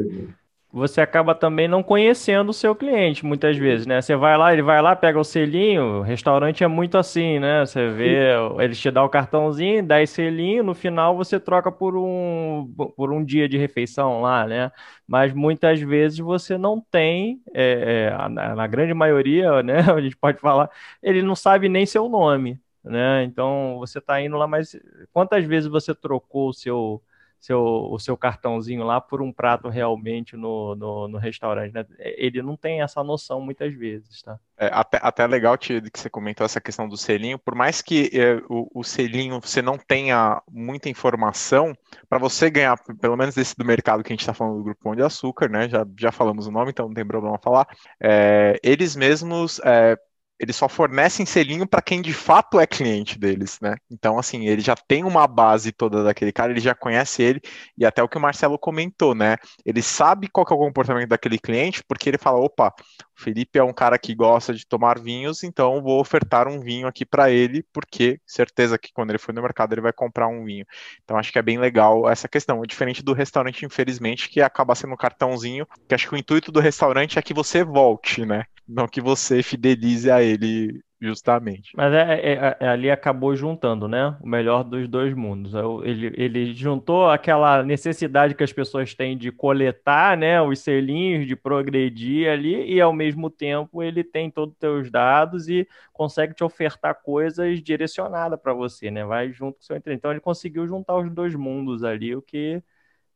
você 0.75 1.01
acaba 1.01 1.37
também 1.37 1.69
não 1.69 1.85
conhecendo 1.85 2.49
o 2.49 2.53
seu 2.53 2.75
cliente 2.75 3.25
muitas 3.25 3.57
vezes, 3.57 3.87
né? 3.87 4.03
Você 4.03 4.17
vai 4.17 4.37
lá, 4.37 4.53
ele 4.53 4.61
vai 4.63 4.83
lá, 4.83 4.97
pega 4.97 5.21
o 5.21 5.23
selinho, 5.23 6.01
o 6.01 6.03
restaurante 6.03 6.65
é 6.65 6.67
muito 6.67 6.99
assim, 6.99 7.39
né? 7.39 7.65
Você 7.65 7.91
vê, 7.91 8.31
eles 8.59 8.81
te 8.81 8.91
dão 8.91 9.05
o 9.05 9.09
cartãozinho, 9.09 9.87
dá 9.87 10.03
esse 10.03 10.15
selinho, 10.15 10.65
no 10.65 10.75
final 10.75 11.17
você 11.17 11.39
troca 11.39 11.71
por 11.71 11.97
um, 11.97 12.69
por 12.97 13.13
um 13.13 13.25
dia 13.25 13.49
de 13.49 13.57
refeição 13.57 14.21
lá, 14.21 14.49
né? 14.49 14.73
Mas 15.07 15.33
muitas 15.33 15.81
vezes 15.81 16.19
você 16.19 16.59
não 16.59 16.81
tem, 16.81 17.41
é, 17.55 18.11
é, 18.13 18.29
na 18.29 18.67
grande 18.67 18.93
maioria, 18.95 19.63
né? 19.63 19.79
A 19.95 20.01
gente 20.01 20.17
pode 20.17 20.41
falar, 20.41 20.69
ele 21.01 21.23
não 21.23 21.37
sabe 21.37 21.69
nem 21.69 21.87
seu 21.87 22.09
nome, 22.09 22.59
né? 22.83 23.23
Então 23.23 23.77
você 23.79 23.99
está 24.01 24.21
indo 24.21 24.37
lá, 24.37 24.49
mas 24.49 24.77
quantas 25.13 25.45
vezes 25.45 25.71
você 25.71 25.95
trocou 25.95 26.49
o 26.49 26.53
seu, 26.53 27.01
seu, 27.45 27.63
o 27.63 27.99
seu 27.99 28.17
cartãozinho 28.17 28.85
lá 28.85 29.01
por 29.01 29.21
um 29.21 29.31
prato 29.31 29.69
realmente 29.69 30.37
no, 30.37 30.75
no, 30.75 31.09
no 31.09 31.19
restaurante? 31.19 31.75
Né? 31.75 31.85
Ele 31.99 32.41
não 32.41 32.57
tem 32.57 32.81
essa 32.81 33.05
noção 33.05 33.41
muitas 33.41 33.75
vezes, 33.75 34.23
tá? 34.23 34.39
É, 34.57 34.71
até, 34.73 34.99
até 35.03 35.27
legal 35.27 35.59
que 35.59 35.83
você 35.93 36.09
comentou 36.09 36.47
essa 36.47 36.61
questão 36.61 36.89
do 36.89 36.97
selinho, 36.97 37.39
por 37.39 37.55
mais 37.55 37.83
que 37.83 38.11
é, 38.15 38.37
o, 38.49 38.71
o, 38.73 38.85
selinho 38.85 39.41
você 39.41 39.61
não 39.61 39.77
tenha 39.77 40.41
muita 40.51 40.89
informação, 40.89 41.77
para 42.09 42.19
você 42.19 42.49
ganhar, 42.49 42.79
pelo 43.01 43.17
menos 43.17 43.35
desse 43.35 43.57
do 43.57 43.65
mercado 43.65 44.03
que 44.03 44.13
a 44.13 44.15
gente 44.15 44.21
está 44.21 44.33
falando 44.33 44.59
do 44.59 44.65
Grupo 44.65 44.83
Pão 44.83 44.95
de 44.95 45.03
Açúcar, 45.03 45.51
né? 45.51 45.69
Já, 45.69 45.85
já 45.99 46.13
falamos 46.13 46.47
o 46.47 46.51
nome, 46.53 46.71
então 46.71 46.87
não 46.87 46.95
tem 46.95 47.05
problema 47.05 47.39
falar. 47.39 47.67
É, 48.01 48.59
eles 48.63 48.97
mesmos 48.97 49.61
é, 49.65 49.99
eles 50.45 50.57
só 50.57 50.69
fornecem 50.69 51.27
selinho 51.27 51.67
para 51.67 51.83
quem 51.83 52.01
de 52.01 52.13
fato 52.13 52.61
é 52.61 52.67
cliente 52.67 53.19
deles, 53.19 53.59
né? 53.61 53.77
Então, 53.91 54.19
assim, 54.19 54.47
ele 54.47 54.61
já 54.61 54.77
tem 54.77 55.05
uma 55.05 55.27
base 55.27 55.73
toda 55.73 56.05
daquele 56.05 56.33
cara, 56.33 56.53
ele 56.53 56.61
já 56.61 56.75
conhece 56.75 57.23
ele, 57.23 57.41
e 57.77 57.85
até 57.85 58.03
o 58.03 58.09
que 58.09 58.17
o 58.17 58.21
Marcelo 58.21 58.59
comentou, 58.59 59.15
né? 59.15 59.37
Ele 59.65 59.83
sabe 59.83 60.29
qual 60.29 60.47
é 60.49 60.55
o 60.55 60.59
comportamento 60.59 61.09
daquele 61.09 61.39
cliente, 61.39 61.83
porque 61.89 62.09
ele 62.09 62.19
fala: 62.19 62.39
opa, 62.39 62.73
o 63.17 63.23
Felipe 63.23 63.59
é 63.59 63.65
um 63.65 63.73
cara 63.73 63.99
que 63.99 64.15
gosta 64.15 64.53
de 64.53 64.67
tomar 64.67 64.99
vinhos, 64.99 65.43
então 65.45 65.83
vou 65.83 66.01
ofertar 66.01 66.49
um 66.49 66.61
vinho 66.61 66.87
aqui 66.87 67.07
para 67.07 67.31
ele, 67.31 67.65
porque 67.73 68.21
certeza 68.27 68.77
que 68.77 68.93
quando 68.93 69.11
ele 69.11 69.19
for 69.19 69.33
no 69.33 69.41
mercado 69.41 69.73
ele 69.73 69.81
vai 69.81 69.93
comprar 69.93 70.29
um 70.29 70.45
vinho. 70.45 70.67
Então, 71.05 71.17
acho 71.17 71.33
que 71.33 71.39
é 71.39 71.43
bem 71.43 71.59
legal 71.59 72.09
essa 72.09 72.29
questão. 72.29 72.63
É 72.63 72.67
diferente 72.67 73.03
do 73.03 73.13
restaurante, 73.13 73.65
infelizmente, 73.65 74.29
que 74.29 74.41
acaba 74.41 74.75
sendo 74.75 74.93
um 74.95 74.97
cartãozinho, 74.97 75.67
que 75.89 75.95
acho 75.95 76.09
que 76.09 76.15
o 76.15 76.19
intuito 76.19 76.53
do 76.53 76.61
restaurante 76.61 77.19
é 77.19 77.23
que 77.23 77.33
você 77.33 77.65
volte, 77.65 78.27
né? 78.27 78.45
Não 78.67 78.89
que 78.89 79.01
você 79.01 79.43
fidelize 79.43 80.11
a 80.11 80.23
ele 80.23 80.34
dele 80.37 80.83
Justamente. 81.05 81.73
Mas 81.77 81.93
é, 81.93 82.15
é, 82.15 82.33
é, 82.33 82.57
é, 82.61 82.69
ali 82.69 82.91
acabou 82.91 83.37
juntando, 83.37 83.87
né? 83.87 84.17
O 84.23 84.27
melhor 84.27 84.65
dos 84.65 84.89
dois 84.89 85.13
mundos. 85.13 85.55
É 85.55 85.61
ele, 85.83 86.15
ele 86.17 86.55
juntou 86.55 87.11
aquela 87.11 87.63
necessidade 87.63 88.35
que 88.35 88.43
as 88.43 88.55
pessoas 88.55 88.95
têm 88.95 89.17
de 89.19 89.31
coletar, 89.31 90.17
né? 90.17 90.41
Os 90.41 90.61
selinhos, 90.61 91.27
de 91.27 91.37
progredir 91.37 92.31
ali, 92.31 92.73
e 92.73 92.81
ao 92.81 92.93
mesmo 92.93 93.29
tempo 93.29 93.83
ele 93.83 94.03
tem 94.03 94.31
todos 94.31 94.55
os 94.55 94.59
teus 94.59 94.91
dados 94.91 95.47
e 95.47 95.69
consegue 95.93 96.33
te 96.33 96.43
ofertar 96.43 96.95
coisas 97.03 97.63
direcionadas 97.63 98.41
para 98.41 98.55
você, 98.55 98.91
né? 98.91 99.05
Vai 99.05 99.31
junto 99.31 99.57
com 99.59 99.61
o 99.61 99.65
seu 99.65 99.77
entretenimento. 99.77 100.01
Então 100.01 100.11
ele 100.11 100.21
conseguiu 100.21 100.67
juntar 100.67 100.97
os 100.97 101.11
dois 101.11 101.35
mundos 101.35 101.85
ali, 101.85 102.17
o 102.17 102.23
que 102.23 102.63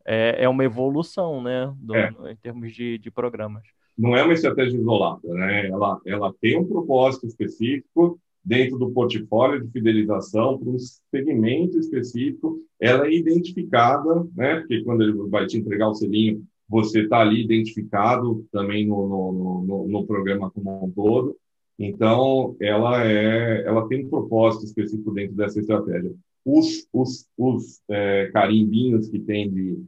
é, 0.04 0.44
é 0.44 0.48
uma 0.48 0.64
evolução, 0.64 1.42
né? 1.42 1.72
Do, 1.78 1.94
é. 1.94 2.12
Em 2.32 2.36
termos 2.36 2.74
de, 2.74 2.98
de 2.98 3.10
programas 3.10 3.77
não 3.98 4.16
é 4.16 4.22
uma 4.22 4.32
estratégia 4.32 4.78
isolada, 4.78 5.28
né? 5.34 5.66
Ela, 5.66 6.00
ela 6.06 6.34
tem 6.40 6.56
um 6.56 6.64
propósito 6.64 7.26
específico 7.26 8.18
dentro 8.44 8.78
do 8.78 8.92
portfólio 8.92 9.64
de 9.64 9.70
fidelização 9.72 10.56
para 10.56 10.70
um 10.70 10.76
segmento 11.10 11.78
específico. 11.78 12.60
Ela 12.80 13.08
é 13.08 13.12
identificada, 13.12 14.24
né? 14.36 14.60
Porque 14.60 14.84
quando 14.84 15.02
ele 15.02 15.12
vai 15.28 15.46
te 15.46 15.58
entregar 15.58 15.88
o 15.88 15.94
selinho, 15.94 16.44
você 16.68 17.02
está 17.02 17.18
ali 17.18 17.42
identificado 17.42 18.46
também 18.52 18.86
no, 18.86 19.08
no, 19.08 19.64
no, 19.64 19.88
no, 19.88 20.06
programa 20.06 20.50
como 20.50 20.84
um 20.84 20.90
todo. 20.90 21.36
Então, 21.78 22.56
ela 22.60 23.04
é, 23.04 23.64
ela 23.64 23.88
tem 23.88 24.04
um 24.04 24.08
propósito 24.08 24.64
específico 24.64 25.12
dentro 25.12 25.34
dessa 25.34 25.58
estratégia. 25.58 26.14
Os, 26.44 26.86
os, 26.92 27.26
os 27.36 27.80
é, 27.88 28.30
carimbinhos 28.32 29.08
que 29.08 29.18
tem 29.18 29.50
de 29.50 29.82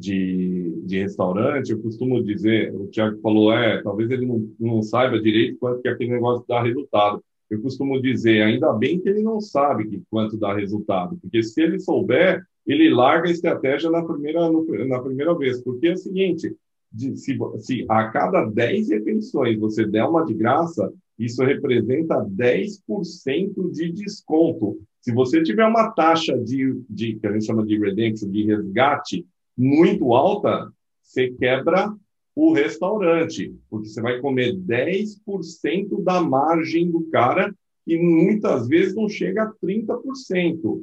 de, 0.00 0.80
de 0.86 0.98
restaurante, 0.98 1.70
eu 1.70 1.82
costumo 1.82 2.24
dizer, 2.24 2.74
o 2.74 2.86
Tiago 2.86 3.20
falou, 3.20 3.52
é, 3.52 3.82
talvez 3.82 4.10
ele 4.10 4.24
não, 4.24 4.50
não 4.58 4.82
saiba 4.82 5.20
direito 5.20 5.58
quanto 5.58 5.82
que 5.82 5.88
aquele 5.88 6.10
negócio 6.10 6.44
dá 6.48 6.62
resultado. 6.62 7.22
Eu 7.50 7.60
costumo 7.60 8.00
dizer, 8.00 8.42
ainda 8.42 8.72
bem 8.72 8.98
que 8.98 9.08
ele 9.08 9.22
não 9.22 9.40
sabe 9.40 9.86
que 9.88 10.02
quanto 10.08 10.38
dá 10.38 10.54
resultado, 10.54 11.18
porque 11.20 11.42
se 11.42 11.60
ele 11.60 11.78
souber, 11.78 12.42
ele 12.66 12.88
larga 12.88 13.28
a 13.28 13.32
estratégia 13.32 13.90
na 13.90 14.02
primeira, 14.02 14.50
na 14.86 15.00
primeira 15.00 15.36
vez, 15.36 15.62
porque 15.62 15.88
é 15.88 15.92
o 15.92 15.96
seguinte, 15.96 16.56
de, 16.90 17.16
se, 17.16 17.38
se 17.58 17.84
a 17.88 18.08
cada 18.08 18.46
10 18.46 18.88
refeições 18.88 19.58
você 19.58 19.84
der 19.84 20.04
uma 20.04 20.24
de 20.24 20.32
graça, 20.32 20.90
isso 21.18 21.44
representa 21.44 22.24
10% 22.24 23.70
de 23.70 23.92
desconto. 23.92 24.80
Se 25.00 25.12
você 25.12 25.42
tiver 25.42 25.66
uma 25.66 25.90
taxa 25.90 26.38
de, 26.38 26.80
de, 26.88 27.16
que 27.16 27.26
a 27.26 27.32
gente 27.32 27.44
chama 27.44 27.66
de 27.66 27.78
redemption, 27.78 28.30
de 28.30 28.44
resgate, 28.44 29.26
muito 29.60 30.14
alta, 30.14 30.72
você 31.02 31.30
quebra 31.32 31.94
o 32.34 32.54
restaurante, 32.54 33.54
porque 33.68 33.88
você 33.88 34.00
vai 34.00 34.18
comer 34.18 34.56
10% 34.56 36.02
da 36.02 36.22
margem 36.22 36.90
do 36.90 37.04
cara 37.10 37.54
e 37.86 37.98
muitas 37.98 38.66
vezes 38.66 38.94
não 38.94 39.06
chega 39.06 39.42
a 39.42 39.52
30%. 39.52 40.82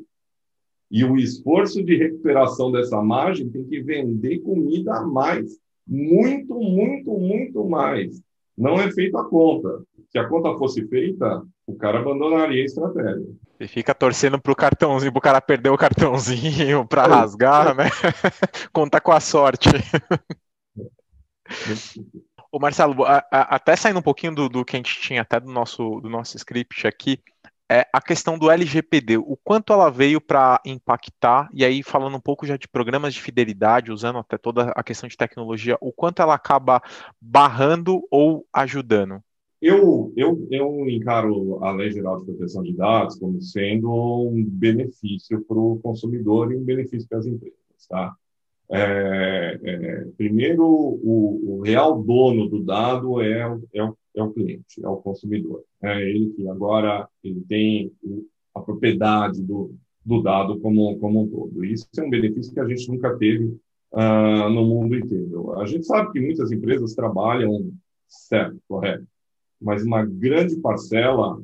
E 0.92 1.04
o 1.04 1.18
esforço 1.18 1.84
de 1.84 1.96
recuperação 1.96 2.72
dessa 2.72 3.02
margem 3.02 3.50
tem 3.50 3.66
que 3.66 3.82
vender 3.82 4.40
comida 4.40 4.94
a 4.94 5.06
mais. 5.06 5.60
Muito, 5.86 6.54
muito, 6.60 7.12
muito 7.18 7.68
mais. 7.68 8.22
Não 8.56 8.80
é 8.80 8.92
feita 8.92 9.20
a 9.20 9.26
conta. 9.26 9.82
Se 10.10 10.20
a 10.20 10.28
conta 10.28 10.58
fosse 10.58 10.88
feita, 10.88 11.44
o 11.68 11.76
cara 11.76 12.00
abandonaria 12.00 12.64
a 12.64 12.66
estratégia. 12.66 13.28
E 13.60 13.68
fica 13.68 13.94
torcendo 13.94 14.40
pro 14.40 14.56
cartãozinho, 14.56 15.12
pro 15.12 15.22
cara 15.22 15.42
perder 15.42 15.70
o 15.70 15.78
cartãozinho 15.78 16.88
para 16.88 17.04
é. 17.04 17.08
rasgar, 17.08 17.76
né? 17.76 17.90
Conta 18.72 19.02
com 19.02 19.12
a 19.12 19.20
sorte. 19.20 19.70
O 22.50 22.60
Marcelo, 22.60 23.04
a, 23.04 23.18
a, 23.32 23.56
até 23.56 23.76
saindo 23.76 24.00
um 24.00 24.02
pouquinho 24.02 24.34
do, 24.34 24.50
do, 24.50 24.66
que 24.66 24.76
a 24.76 24.80
gente 24.80 25.00
tinha 25.02 25.22
até 25.22 25.40
do 25.40 25.52
nosso, 25.52 26.00
do 26.00 26.10
nosso 26.10 26.36
script 26.38 26.88
aqui, 26.88 27.20
é 27.70 27.86
a 27.92 28.02
questão 28.02 28.38
do 28.38 28.50
LGPD, 28.50 29.18
o 29.18 29.38
quanto 29.44 29.74
ela 29.74 29.92
veio 29.92 30.22
para 30.22 30.60
impactar, 30.66 31.50
e 31.54 31.66
aí 31.66 31.84
falando 31.84 32.16
um 32.16 32.22
pouco 32.22 32.48
já 32.48 32.56
de 32.56 32.68
programas 32.68 33.14
de 33.14 33.22
fidelidade, 33.22 33.92
usando 33.92 34.20
até 34.20 34.38
toda 34.38 34.72
a 34.72 34.82
questão 34.82 35.08
de 35.10 35.18
tecnologia, 35.18 35.78
o 35.82 35.92
quanto 35.92 36.22
ela 36.22 36.34
acaba 36.34 36.82
barrando 37.22 38.02
ou 38.10 38.48
ajudando? 38.54 39.22
Eu, 39.60 40.14
eu, 40.16 40.48
eu 40.52 40.88
encaro 40.90 41.64
a 41.64 41.72
Lei 41.72 41.92
Geral 41.92 42.20
de 42.20 42.26
Proteção 42.26 42.62
de 42.62 42.74
Dados 42.74 43.18
como 43.18 43.42
sendo 43.42 43.92
um 43.92 44.44
benefício 44.46 45.44
para 45.46 45.58
o 45.58 45.80
consumidor 45.80 46.52
e 46.52 46.56
um 46.56 46.64
benefício 46.64 47.10
para 47.10 47.18
as 47.18 47.26
empresas. 47.26 47.58
Tá? 47.90 48.16
É, 48.70 49.60
é, 49.64 50.06
primeiro, 50.16 50.64
o, 50.64 51.58
o, 51.58 51.62
real 51.62 52.04
dono 52.04 52.48
do 52.48 52.64
dado 52.64 53.20
é, 53.22 53.60
é, 53.74 53.90
é 54.16 54.24
o 54.24 54.32
cliente, 54.32 54.84
é 54.84 54.88
o 54.88 54.98
consumidor. 54.98 55.64
É 55.82 56.02
ele 56.08 56.30
que 56.36 56.48
agora 56.48 57.08
ele 57.24 57.42
tem 57.48 57.92
a 58.54 58.60
propriedade 58.60 59.42
do, 59.42 59.74
do 60.06 60.22
dado 60.22 60.60
como, 60.60 61.00
como 61.00 61.24
um 61.24 61.28
todo. 61.28 61.66
Isso 61.66 61.88
é 61.98 62.04
um 62.04 62.10
benefício 62.12 62.54
que 62.54 62.60
a 62.60 62.68
gente 62.68 62.88
nunca 62.90 63.18
teve 63.18 63.46
uh, 63.92 64.50
no 64.52 64.66
mundo 64.66 64.96
inteiro. 64.96 65.60
A 65.60 65.66
gente 65.66 65.86
sabe 65.86 66.12
que 66.12 66.20
muitas 66.20 66.52
empresas 66.52 66.94
trabalham 66.94 67.72
certo, 68.08 68.60
correto 68.68 69.08
mas 69.62 69.84
uma 69.84 70.06
grande 70.06 70.56
parcela 70.58 71.42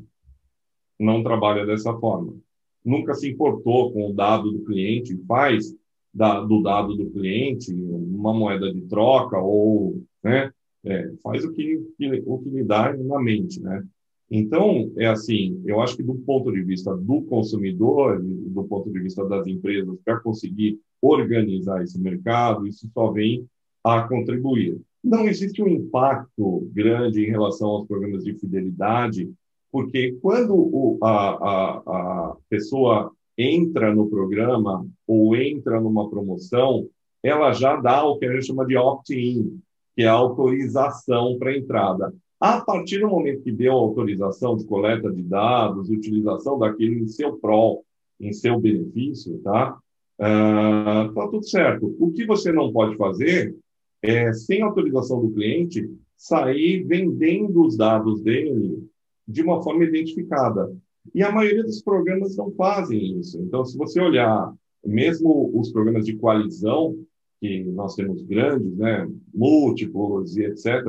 não 0.99 1.23
trabalha 1.23 1.65
dessa 1.65 1.93
forma. 1.97 2.35
Nunca 2.83 3.13
se 3.13 3.29
importou 3.29 3.91
com 3.91 4.09
o 4.09 4.13
dado 4.13 4.51
do 4.51 4.63
cliente, 4.63 5.17
faz 5.27 5.75
da, 6.13 6.41
do 6.41 6.61
dado 6.61 6.95
do 6.95 7.09
cliente 7.09 7.73
uma 7.73 8.33
moeda 8.33 8.71
de 8.71 8.81
troca 8.81 9.39
ou 9.39 10.03
né, 10.23 10.51
é, 10.85 11.11
faz 11.23 11.43
o 11.43 11.51
que, 11.51 11.81
o 12.25 12.37
que 12.39 12.49
lhe 12.49 12.63
dá 12.63 12.95
na 12.95 13.19
mente. 13.19 13.61
Né? 13.61 13.83
Então, 14.29 14.91
é 14.97 15.07
assim, 15.07 15.61
eu 15.65 15.81
acho 15.81 15.95
que 15.95 16.03
do 16.03 16.15
ponto 16.15 16.51
de 16.51 16.61
vista 16.61 16.95
do 16.95 17.21
consumidor, 17.23 18.21
do 18.21 18.63
ponto 18.65 18.91
de 18.91 18.99
vista 18.99 19.25
das 19.27 19.47
empresas, 19.47 19.97
para 20.03 20.19
conseguir 20.19 20.79
organizar 21.01 21.83
esse 21.83 21.99
mercado, 21.99 22.67
isso 22.67 22.89
só 22.93 23.11
vem 23.11 23.47
a 23.83 24.07
contribuir. 24.07 24.79
Não 25.03 25.25
existe 25.25 25.61
um 25.61 25.67
impacto 25.67 26.69
grande 26.71 27.25
em 27.25 27.29
relação 27.29 27.67
aos 27.69 27.87
programas 27.87 28.23
de 28.23 28.33
fidelidade, 28.35 29.29
porque 29.71 30.17
quando 30.21 30.55
o, 30.55 30.97
a, 31.03 31.09
a, 31.09 31.77
a 31.77 32.37
pessoa 32.49 33.11
entra 33.37 33.93
no 33.93 34.07
programa 34.07 34.87
ou 35.07 35.35
entra 35.35 35.81
numa 35.81 36.09
promoção, 36.09 36.87
ela 37.21 37.51
já 37.53 37.75
dá 37.75 38.05
o 38.05 38.17
que 38.17 38.25
a 38.25 38.33
gente 38.33 38.45
chama 38.45 38.65
de 38.65 38.77
opt-in, 38.77 39.59
que 39.95 40.03
é 40.03 40.07
a 40.07 40.13
autorização 40.13 41.37
para 41.37 41.57
entrada. 41.57 42.13
A 42.39 42.61
partir 42.61 42.99
do 42.99 43.07
momento 43.07 43.41
que 43.41 43.51
deu 43.51 43.73
a 43.73 43.81
autorização 43.81 44.55
de 44.57 44.65
coleta 44.65 45.11
de 45.11 45.23
dados, 45.23 45.89
utilização 45.89 46.59
daquilo 46.59 46.95
em 46.95 47.07
seu 47.07 47.37
prol, 47.37 47.85
em 48.19 48.33
seu 48.33 48.59
benefício, 48.59 49.39
tá? 49.39 49.77
Uh, 50.19 51.13
tá 51.13 51.27
tudo 51.29 51.47
certo. 51.47 51.95
O 51.99 52.11
que 52.11 52.25
você 52.25 52.51
não 52.51 52.71
pode 52.71 52.95
fazer 52.97 53.55
é, 54.03 54.33
sem 54.33 54.61
autorização 54.61 55.21
do 55.21 55.31
cliente, 55.31 55.89
sair 56.17 56.83
vendendo 56.83 57.65
os 57.65 57.77
dados 57.77 58.21
dele 58.21 58.85
de 59.25 59.41
uma 59.41 59.63
forma 59.63 59.85
identificada. 59.85 60.75
E 61.15 61.23
a 61.23 61.31
maioria 61.31 61.63
dos 61.63 61.81
programas 61.81 62.35
não 62.35 62.51
fazem 62.51 63.19
isso. 63.19 63.41
Então, 63.41 63.65
se 63.65 63.77
você 63.77 63.99
olhar, 63.99 64.53
mesmo 64.85 65.49
os 65.57 65.71
programas 65.71 66.05
de 66.05 66.17
coalizão, 66.17 66.97
que 67.39 67.63
nós 67.63 67.95
temos 67.95 68.21
grandes, 68.23 68.75
né, 68.77 69.09
múltiplos 69.33 70.35
e 70.37 70.45
etc., 70.45 70.83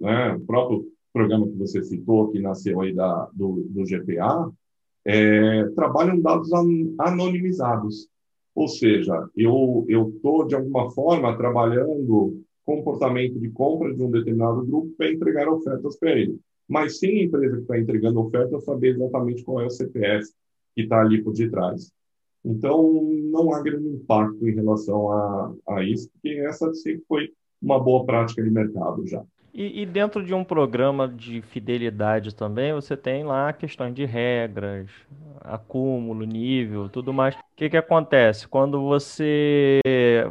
né, 0.00 0.34
o 0.34 0.40
próprio 0.40 0.86
programa 1.12 1.46
que 1.48 1.56
você 1.56 1.82
citou, 1.82 2.30
que 2.30 2.40
nasceu 2.40 2.80
aí 2.80 2.94
da, 2.94 3.28
do, 3.32 3.66
do 3.68 3.84
GPA, 3.84 4.50
é, 5.04 5.64
trabalham 5.70 6.20
dados 6.20 6.50
anonimizados. 6.98 8.08
Ou 8.54 8.68
seja, 8.68 9.28
eu 9.36 9.86
estou, 9.88 10.46
de 10.46 10.54
alguma 10.54 10.90
forma, 10.90 11.36
trabalhando 11.36 12.42
comportamento 12.64 13.38
de 13.38 13.50
compra 13.50 13.94
de 13.94 14.02
um 14.02 14.10
determinado 14.10 14.64
grupo 14.64 14.92
para 14.96 15.10
entregar 15.10 15.48
ofertas 15.48 15.98
para 15.98 16.12
ele. 16.12 16.38
Mas 16.68 16.98
sem 16.98 17.20
a 17.20 17.24
empresa 17.24 17.56
que 17.56 17.62
está 17.62 17.78
entregando 17.78 18.20
oferta 18.20 18.60
saber 18.60 18.94
exatamente 18.94 19.42
qual 19.44 19.60
é 19.60 19.66
o 19.66 19.70
CPF 19.70 20.28
que 20.74 20.82
está 20.82 21.00
ali 21.00 21.22
por 21.22 21.32
detrás. 21.32 21.92
Então, 22.44 23.02
não 23.30 23.52
há 23.52 23.62
grande 23.62 23.88
impacto 23.88 24.48
em 24.48 24.54
relação 24.54 25.10
a, 25.10 25.52
a 25.68 25.84
isso, 25.84 26.08
porque 26.12 26.38
essa 26.38 26.72
sempre 26.72 27.04
foi 27.06 27.30
uma 27.60 27.78
boa 27.78 28.06
prática 28.06 28.42
de 28.42 28.50
mercado 28.50 29.06
já. 29.06 29.22
E, 29.52 29.82
e, 29.82 29.86
dentro 29.86 30.24
de 30.24 30.32
um 30.32 30.44
programa 30.44 31.08
de 31.08 31.42
fidelidade 31.42 32.32
também, 32.34 32.72
você 32.72 32.96
tem 32.96 33.24
lá 33.24 33.52
questões 33.52 33.92
de 33.92 34.04
regras, 34.04 34.88
acúmulo, 35.40 36.24
nível, 36.24 36.88
tudo 36.88 37.12
mais. 37.12 37.34
O 37.34 37.38
que, 37.56 37.68
que 37.68 37.76
acontece? 37.76 38.46
Quando 38.46 38.80
você 38.80 39.80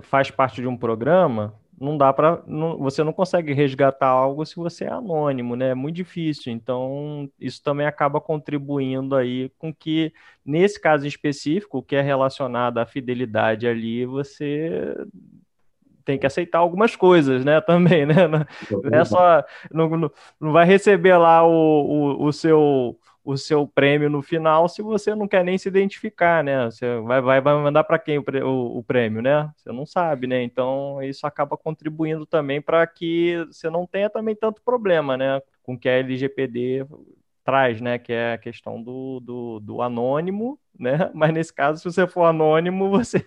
faz 0.03 0.31
parte 0.31 0.61
de 0.61 0.67
um 0.67 0.77
programa, 0.77 1.53
não 1.79 1.97
dá 1.97 2.11
para 2.11 2.43
você 2.77 3.03
não 3.03 3.13
consegue 3.13 3.53
resgatar 3.53 4.07
algo 4.07 4.45
se 4.45 4.55
você 4.55 4.85
é 4.85 4.91
anônimo, 4.91 5.55
né? 5.55 5.69
É 5.69 5.75
muito 5.75 5.95
difícil. 5.95 6.51
Então, 6.51 7.29
isso 7.39 7.63
também 7.63 7.87
acaba 7.87 8.19
contribuindo 8.19 9.15
aí 9.15 9.49
com 9.57 9.73
que 9.73 10.13
nesse 10.45 10.79
caso 10.79 11.07
específico, 11.07 11.81
que 11.81 11.95
é 11.95 12.01
relacionado 12.01 12.79
à 12.79 12.85
fidelidade 12.85 13.67
ali, 13.67 14.05
você 14.05 14.95
tem 16.03 16.17
que 16.17 16.25
aceitar 16.25 16.57
algumas 16.57 16.95
coisas, 16.95 17.45
né? 17.45 17.61
Também, 17.61 18.05
né? 18.05 18.27
Não 18.27 18.45
é 18.91 19.05
só. 19.05 19.43
Não, 19.71 20.11
não 20.39 20.51
vai 20.51 20.65
receber 20.65 21.15
lá 21.17 21.45
o, 21.45 21.51
o, 21.51 22.25
o 22.25 22.33
seu 22.33 22.99
o 23.29 23.37
seu 23.37 23.67
prêmio 23.67 24.09
no 24.09 24.23
final 24.23 24.67
se 24.67 24.81
você 24.81 25.13
não 25.13 25.27
quer 25.27 25.43
nem 25.43 25.55
se 25.55 25.67
identificar, 25.67 26.43
né? 26.43 26.65
Você 26.65 26.99
vai, 27.01 27.21
vai, 27.21 27.39
vai 27.39 27.53
mandar 27.61 27.83
para 27.83 27.99
quem 27.99 28.17
o, 28.17 28.83
prêmio, 28.83 29.21
né? 29.21 29.51
Você 29.55 29.71
não 29.71 29.85
sabe, 29.85 30.25
né? 30.25 30.41
Então 30.41 31.01
isso 31.03 31.27
acaba 31.27 31.55
contribuindo 31.55 32.25
também 32.25 32.59
para 32.59 32.85
que 32.87 33.37
você 33.45 33.69
não 33.69 33.85
tenha 33.85 34.09
também 34.09 34.35
tanto 34.35 34.63
problema, 34.63 35.15
né? 35.15 35.39
Com 35.61 35.77
que 35.77 35.87
a 35.87 35.99
LGPD 35.99 36.87
traz, 37.43 37.79
né? 37.79 37.99
Que 37.99 38.13
é 38.13 38.33
a 38.33 38.37
questão 38.39 38.81
do, 38.81 39.19
do, 39.19 39.59
do 39.59 39.81
anônimo, 39.83 40.59
né? 40.77 41.11
Mas 41.13 41.31
nesse 41.31 41.53
caso, 41.53 41.77
se 41.79 41.85
você 41.85 42.07
for 42.07 42.23
anônimo, 42.23 42.89
você 42.89 43.23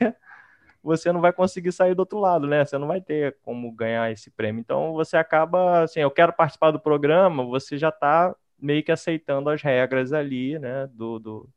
você 0.83 1.13
não 1.13 1.21
vai 1.21 1.33
conseguir 1.33 1.71
sair 1.71 1.95
do 1.95 2.01
outro 2.01 2.19
lado, 2.19 2.49
né? 2.49 2.65
Você 2.65 2.77
não 2.77 2.89
vai 2.89 3.01
ter 3.01 3.37
como 3.43 3.71
ganhar 3.71 4.11
esse 4.11 4.33
prêmio. 4.33 4.59
Então 4.61 4.95
você 4.95 5.17
acaba 5.17 5.83
assim, 5.83 6.01
eu 6.01 6.11
quero 6.11 6.33
participar 6.33 6.73
do 6.73 6.81
programa, 6.81 7.45
você 7.45 7.79
já 7.79 7.91
está 7.91 8.35
meio 8.63 8.83
que 8.83 8.93
aceitando 8.93 9.51
as 9.51 9.61
regras 9.61 10.13
ali, 10.13 10.59
né, 10.59 10.89
do, 10.93 11.19
do, 11.19 11.49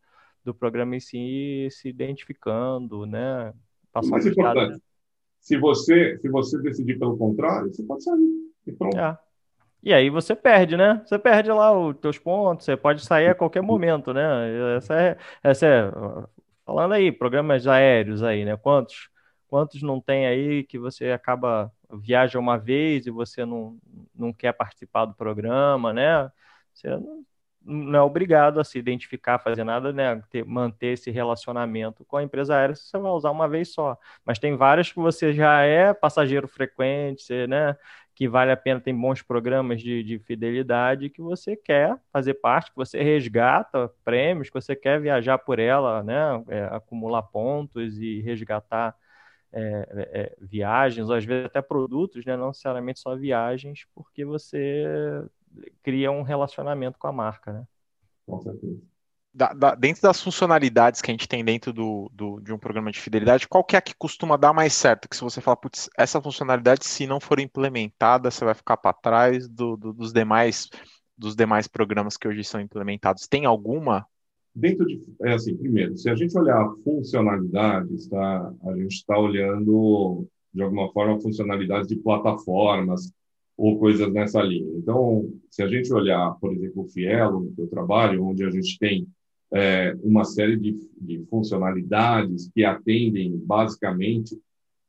do 0.44 0.54
programa 0.54 0.96
em 0.96 1.00
si, 1.00 1.68
se 1.72 1.88
identificando, 1.88 3.06
né, 3.06 3.54
passar 3.92 4.12
mais 4.12 4.26
importante, 4.26 4.82
se 5.40 5.58
você 5.58 6.18
se 6.18 6.28
você 6.28 6.60
decidir 6.62 6.98
pelo 6.98 7.16
contrário, 7.16 7.72
você 7.72 7.84
pode 7.84 8.04
sair 8.04 8.52
e 8.66 8.72
pronto. 8.72 8.98
É. 8.98 9.18
E 9.84 9.94
aí 9.94 10.10
você 10.10 10.36
perde, 10.36 10.76
né? 10.76 11.04
Você 11.06 11.20
perde 11.20 11.52
lá 11.52 11.72
os 11.72 11.96
teus 11.98 12.18
pontos, 12.18 12.66
você 12.66 12.76
pode 12.76 13.06
sair 13.06 13.28
a 13.28 13.36
qualquer 13.36 13.62
momento, 13.62 14.12
né? 14.12 14.76
Essa 14.76 15.00
é, 15.00 15.18
essa 15.44 15.68
é 15.68 15.92
falando 16.66 16.94
aí, 16.94 17.12
programas 17.12 17.68
aéreos 17.68 18.24
aí, 18.24 18.44
né? 18.44 18.58
Quantos 18.58 19.10
quantos 19.48 19.84
não 19.84 20.02
tem 20.02 20.26
aí 20.26 20.64
que 20.64 20.80
você 20.80 21.12
acaba 21.12 21.72
viaja 21.94 22.40
uma 22.40 22.58
vez 22.58 23.06
e 23.06 23.12
você 23.12 23.46
não, 23.46 23.78
não 24.14 24.34
quer 24.34 24.52
participar 24.54 25.06
do 25.06 25.14
programa, 25.14 25.94
né? 25.94 26.30
Você 26.76 26.90
não 27.66 28.00
é 28.00 28.02
obrigado 28.02 28.60
a 28.60 28.64
se 28.64 28.78
identificar, 28.78 29.40
fazer 29.40 29.64
nada, 29.64 29.92
né? 29.92 30.22
Ter, 30.30 30.46
manter 30.46 30.88
esse 30.94 31.10
relacionamento 31.10 32.06
com 32.06 32.18
a 32.18 32.24
empresa 32.24 32.56
aérea, 32.56 32.76
você 32.76 32.98
vai 32.98 33.12
usar 33.12 33.32
uma 33.32 33.48
vez 33.48 33.74
só. 33.74 33.98
Mas 34.24 34.38
tem 34.38 34.56
várias 34.56 34.92
que 34.92 35.00
você 35.00 35.34
já 35.34 35.62
é 35.64 35.94
passageiro 35.94 36.48
frequente, 36.48 37.24
você, 37.24 37.48
né? 37.48 37.76
Que 38.14 38.28
vale 38.30 38.52
a 38.52 38.58
pena, 38.58 38.80
tem 38.80 38.96
bons 38.96 39.22
programas 39.22 39.82
de, 39.82 40.04
de 40.04 40.20
fidelidade 40.20 41.10
que 41.10 41.22
você 41.22 41.56
quer 41.56 41.98
fazer 42.14 42.36
parte, 42.36 42.70
que 42.72 42.78
você 42.78 43.02
resgata 43.04 43.90
prêmios, 44.04 44.50
que 44.50 44.54
você 44.54 44.76
quer 44.76 45.02
viajar 45.02 45.38
por 45.40 45.60
ela, 45.60 46.04
né? 46.04 46.44
É, 46.50 46.64
acumular 46.66 47.24
pontos 47.24 47.98
e 48.00 48.22
resgatar 48.22 48.96
é, 49.52 49.62
é, 50.14 50.22
é 50.22 50.36
viagens, 50.42 51.10
ou 51.10 51.16
às 51.16 51.26
vezes 51.26 51.46
até 51.46 51.62
produtos, 51.62 52.26
né? 52.26 52.38
Não 52.38 52.50
necessariamente 52.50 53.00
só 53.00 53.16
viagens, 53.16 53.86
porque 53.96 54.24
você 54.26 54.86
cria 55.84 56.12
um 56.12 56.22
relacionamento 56.22 56.98
com 56.98 57.08
a 57.08 57.12
marca, 57.12 57.54
né? 57.54 57.64
Com 58.26 58.40
certeza. 58.40 58.82
Da, 59.34 59.54
da, 59.54 59.76
dentro 59.76 60.02
das 60.02 60.22
funcionalidades 60.22 61.02
que 61.02 61.12
a 61.12 61.14
gente 61.14 61.28
tem 61.28 61.44
dentro 61.44 61.74
do, 61.74 62.10
do, 62.14 62.40
de 62.40 62.54
um 62.54 62.58
programa 62.58 62.90
de 62.90 63.02
fidelidade, 63.02 63.50
qual 63.50 63.66
que 63.66 63.76
é 63.76 63.80
a 63.80 63.82
que 63.82 63.94
costuma 63.98 64.38
dar 64.38 64.54
mais 64.54 64.74
certo? 64.74 65.10
Que 65.10 65.16
se 65.16 65.22
você 65.22 65.42
falar, 65.42 65.58
putz, 65.58 65.90
essa 65.98 66.22
funcionalidade, 66.22 66.86
se 66.86 67.06
não 67.06 67.20
for 67.20 67.40
implementada, 67.40 68.32
você 68.32 68.46
vai 68.46 68.54
ficar 68.54 68.78
para 68.78 68.94
trás 68.94 69.50
do, 69.50 69.76
do, 69.76 69.92
dos 69.92 70.14
demais 70.14 70.70
dos 71.18 71.36
demais 71.36 71.68
programas 71.68 72.18
que 72.18 72.28
hoje 72.28 72.44
são 72.44 72.60
implementados. 72.60 73.28
Tem 73.28 73.46
alguma? 73.46 74.06
Dentro 74.54 74.86
de, 74.86 75.02
é 75.22 75.34
assim, 75.34 75.56
primeiro, 75.56 75.98
se 75.98 76.10
a 76.10 76.16
gente 76.16 76.38
olhar 76.38 76.70
funcionalidades, 76.84 78.08
tá, 78.08 78.54
a 78.64 78.76
gente 78.78 78.96
está 78.96 79.18
olhando 79.18 80.28
de 80.54 80.62
alguma 80.62 80.92
forma 80.92 81.20
funcionalidades 81.20 81.88
de 81.88 81.98
plataformas, 81.98 83.12
ou 83.58 83.80
coisas 83.80 84.12
nessa 84.12 84.42
linha. 84.42 84.70
Então, 84.78 85.30
se 85.50 85.64
a 85.64 85.68
gente 85.68 85.92
olhar, 85.94 86.36
por 86.40 86.54
exemplo, 86.54 86.84
o 86.84 86.88
Fielo, 86.88 87.40
no 87.42 87.56
seu 87.56 87.68
trabalho, 87.68 88.26
onde 88.26 88.44
a 88.44 88.52
gente 88.52 88.78
tem 88.78 89.08
é, 89.54 89.96
uma 90.04 90.26
série 90.26 90.58
de, 90.58 90.78
de 91.00 91.24
funcionalidades 91.30 92.50
que 92.54 92.64
atendem 92.64 93.38
basicamente 93.38 94.38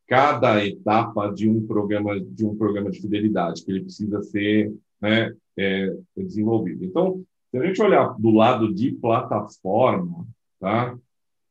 cada 0.06 0.64
etapa 0.64 1.32
de 1.32 1.48
um 1.48 1.66
programa 1.66 2.18
de 2.20 2.44
um 2.44 2.56
programa 2.56 2.90
de 2.90 3.00
fidelidade 3.00 3.64
que 3.64 3.70
ele 3.70 3.82
precisa 3.82 4.22
ser 4.22 4.72
né, 5.00 5.32
é, 5.56 5.96
desenvolvido. 6.16 6.84
Então, 6.84 7.24
se 7.50 7.58
a 7.58 7.66
gente 7.66 7.82
olhar 7.82 8.14
do 8.18 8.30
lado 8.30 8.72
de 8.72 8.92
plataforma, 8.92 10.26
tá, 10.60 10.96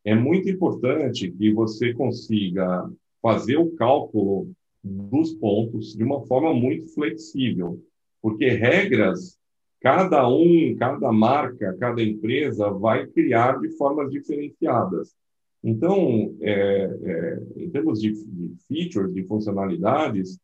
é 0.04 0.14
muito 0.14 0.48
importante 0.48 1.30
que 1.30 1.52
você 1.52 1.92
consiga 1.92 2.88
fazer 3.20 3.56
o 3.56 3.72
cálculo 3.72 4.52
dos 4.86 5.34
pontos 5.34 5.94
de 5.94 6.04
uma 6.04 6.24
forma 6.26 6.54
muito 6.54 6.92
flexível, 6.94 7.82
porque 8.22 8.48
regras, 8.48 9.38
cada 9.80 10.28
um, 10.28 10.74
cada 10.78 11.12
marca, 11.12 11.76
cada 11.78 12.02
empresa 12.02 12.70
vai 12.70 13.06
criar 13.06 13.60
de 13.60 13.70
formas 13.76 14.10
diferenciadas. 14.10 15.14
Então, 15.62 16.34
é, 16.40 16.52
é, 16.52 17.42
em 17.56 17.70
termos 17.70 18.00
de, 18.00 18.12
de, 18.12 18.54
features, 18.68 19.12
de 19.12 19.24
funcionalidades, 19.24 20.38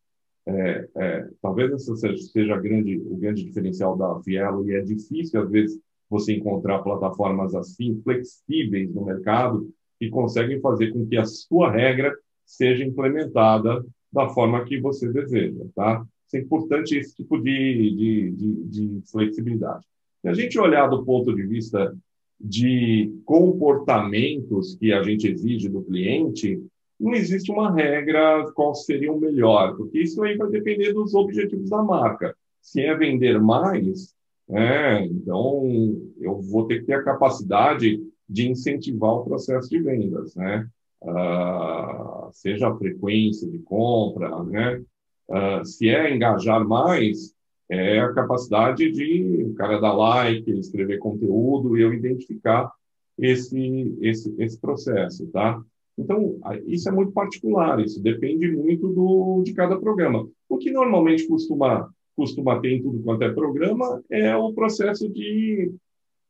é, 0.44 0.88
é 0.96 1.28
talvez 1.40 1.70
esse 1.72 1.96
seja, 1.96 2.16
seja 2.16 2.56
grande, 2.56 2.98
o 2.98 3.16
grande 3.16 3.44
diferencial 3.44 3.96
da 3.96 4.20
Fielo, 4.22 4.68
e 4.68 4.74
é 4.74 4.80
difícil, 4.80 5.40
às 5.40 5.50
vezes, 5.50 5.80
você 6.10 6.34
encontrar 6.34 6.80
plataformas 6.80 7.54
assim, 7.54 8.00
flexíveis 8.02 8.92
no 8.92 9.04
mercado, 9.04 9.70
que 9.98 10.10
conseguem 10.10 10.60
fazer 10.60 10.92
com 10.92 11.06
que 11.06 11.16
a 11.16 11.24
sua 11.24 11.70
regra 11.70 12.12
seja 12.44 12.84
implementada 12.84 13.84
da 14.12 14.28
forma 14.28 14.64
que 14.64 14.80
você 14.80 15.10
deseja, 15.12 15.64
tá? 15.74 16.04
Isso 16.26 16.36
é 16.36 16.40
importante 16.40 16.96
esse 16.96 17.16
tipo 17.16 17.38
de, 17.38 17.90
de, 17.96 18.30
de, 18.30 18.64
de 18.64 19.10
flexibilidade. 19.10 19.86
Se 20.20 20.28
a 20.28 20.34
gente 20.34 20.58
olhar 20.58 20.88
do 20.88 21.04
ponto 21.04 21.34
de 21.34 21.42
vista 21.42 21.96
de 22.40 23.12
comportamentos 23.24 24.76
que 24.76 24.92
a 24.92 25.02
gente 25.02 25.28
exige 25.28 25.68
do 25.68 25.82
cliente, 25.82 26.62
não 26.98 27.14
existe 27.14 27.50
uma 27.50 27.72
regra 27.72 28.50
qual 28.52 28.74
seria 28.74 29.12
o 29.12 29.18
melhor, 29.18 29.76
porque 29.76 30.00
isso 30.00 30.22
aí 30.22 30.36
vai 30.36 30.48
depender 30.50 30.92
dos 30.92 31.14
objetivos 31.14 31.70
da 31.70 31.82
marca. 31.82 32.34
Se 32.60 32.80
é 32.80 32.96
vender 32.96 33.40
mais, 33.40 34.14
é, 34.48 35.04
então 35.04 36.00
eu 36.20 36.40
vou 36.40 36.66
ter 36.66 36.80
que 36.80 36.86
ter 36.86 36.94
a 36.94 37.02
capacidade 37.02 38.00
de 38.28 38.48
incentivar 38.48 39.14
o 39.14 39.24
processo 39.24 39.68
de 39.68 39.80
vendas, 39.80 40.34
né? 40.34 40.68
Uh, 41.02 42.30
seja 42.32 42.68
a 42.68 42.76
frequência 42.76 43.48
de 43.48 43.58
compra, 43.58 44.42
né? 44.44 44.82
Uh, 45.28 45.64
se 45.64 45.88
é 45.88 46.14
engajar 46.14 46.66
mais, 46.66 47.34
é 47.68 48.00
a 48.00 48.12
capacidade 48.12 48.90
de 48.90 49.44
o 49.44 49.54
cara 49.54 49.80
dar 49.80 49.94
like, 49.94 50.50
escrever 50.50 50.98
conteúdo 50.98 51.76
e 51.76 51.82
eu 51.82 51.92
identificar 51.94 52.70
esse, 53.18 53.96
esse, 54.00 54.34
esse 54.38 54.60
processo, 54.60 55.26
tá? 55.28 55.62
Então, 55.96 56.38
isso 56.66 56.88
é 56.88 56.92
muito 56.92 57.12
particular, 57.12 57.80
isso 57.80 58.02
depende 58.02 58.50
muito 58.50 58.88
do, 58.88 59.42
de 59.44 59.52
cada 59.52 59.78
programa. 59.78 60.28
O 60.48 60.56
que 60.56 60.70
normalmente 60.70 61.26
costuma, 61.26 61.88
costuma 62.16 62.60
ter 62.60 62.72
em 62.72 62.82
tudo 62.82 63.02
quanto 63.02 63.22
é 63.24 63.32
programa 63.32 64.02
é 64.10 64.34
o 64.34 64.52
processo 64.52 65.08
de 65.08 65.72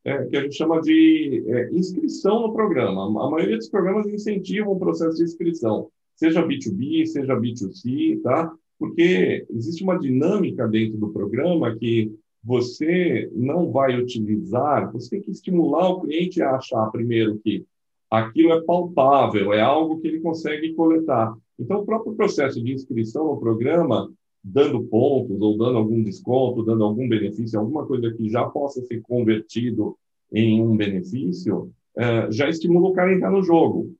é, 0.04 0.24
que 0.24 0.36
a 0.36 0.42
gente 0.42 0.56
chama 0.56 0.80
de 0.80 1.44
é, 1.46 1.70
inscrição 1.72 2.42
no 2.42 2.52
programa. 2.52 3.04
A 3.04 3.30
maioria 3.30 3.56
dos 3.56 3.68
programas 3.68 4.06
incentivam 4.06 4.72
o 4.72 4.78
processo 4.78 5.16
de 5.16 5.24
inscrição, 5.24 5.88
seja 6.16 6.46
B2B, 6.46 7.06
seja 7.06 7.36
B2C, 7.36 8.20
tá? 8.22 8.52
Porque 8.78 9.46
existe 9.50 9.84
uma 9.84 9.98
dinâmica 9.98 10.66
dentro 10.66 10.98
do 10.98 11.10
programa 11.10 11.76
que 11.76 12.12
você 12.42 13.30
não 13.32 13.70
vai 13.70 13.96
utilizar, 13.96 14.90
você 14.92 15.10
tem 15.10 15.20
que 15.20 15.30
estimular 15.30 15.88
o 15.90 16.00
cliente 16.00 16.42
a 16.42 16.56
achar, 16.56 16.90
primeiro, 16.90 17.38
que 17.38 17.64
aquilo 18.10 18.52
é 18.52 18.60
palpável, 18.62 19.52
é 19.52 19.60
algo 19.60 20.00
que 20.00 20.08
ele 20.08 20.20
consegue 20.20 20.74
coletar. 20.74 21.32
Então, 21.58 21.80
o 21.80 21.86
próprio 21.86 22.14
processo 22.14 22.62
de 22.62 22.72
inscrição 22.72 23.26
no 23.26 23.38
programa 23.38 24.12
dando 24.42 24.82
pontos 24.84 25.40
ou 25.40 25.56
dando 25.56 25.78
algum 25.78 26.02
desconto, 26.02 26.64
dando 26.64 26.84
algum 26.84 27.08
benefício, 27.08 27.58
alguma 27.58 27.86
coisa 27.86 28.12
que 28.12 28.28
já 28.28 28.44
possa 28.44 28.82
ser 28.82 29.00
convertido 29.02 29.96
em 30.32 30.60
um 30.60 30.76
benefício, 30.76 31.70
é, 31.96 32.30
já 32.30 32.48
estimula 32.48 32.88
o 32.88 32.92
cara 32.92 33.10
a 33.10 33.14
entrar 33.14 33.30
no 33.30 33.42
jogo. 33.42 33.94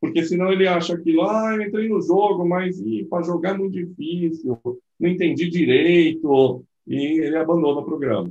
Porque 0.00 0.22
senão 0.22 0.52
ele 0.52 0.66
acha 0.66 0.98
que 0.98 1.18
ah, 1.20 1.54
eu 1.56 1.62
entrei 1.62 1.88
no 1.88 2.00
jogo, 2.00 2.46
mas 2.46 2.76
para 3.08 3.22
jogar 3.22 3.54
é 3.54 3.58
muito 3.58 3.72
difícil, 3.72 4.58
não 5.00 5.08
entendi 5.08 5.48
direito, 5.48 6.64
e 6.86 7.20
ele 7.20 7.36
abandona 7.36 7.80
o 7.80 7.84
programa. 7.84 8.30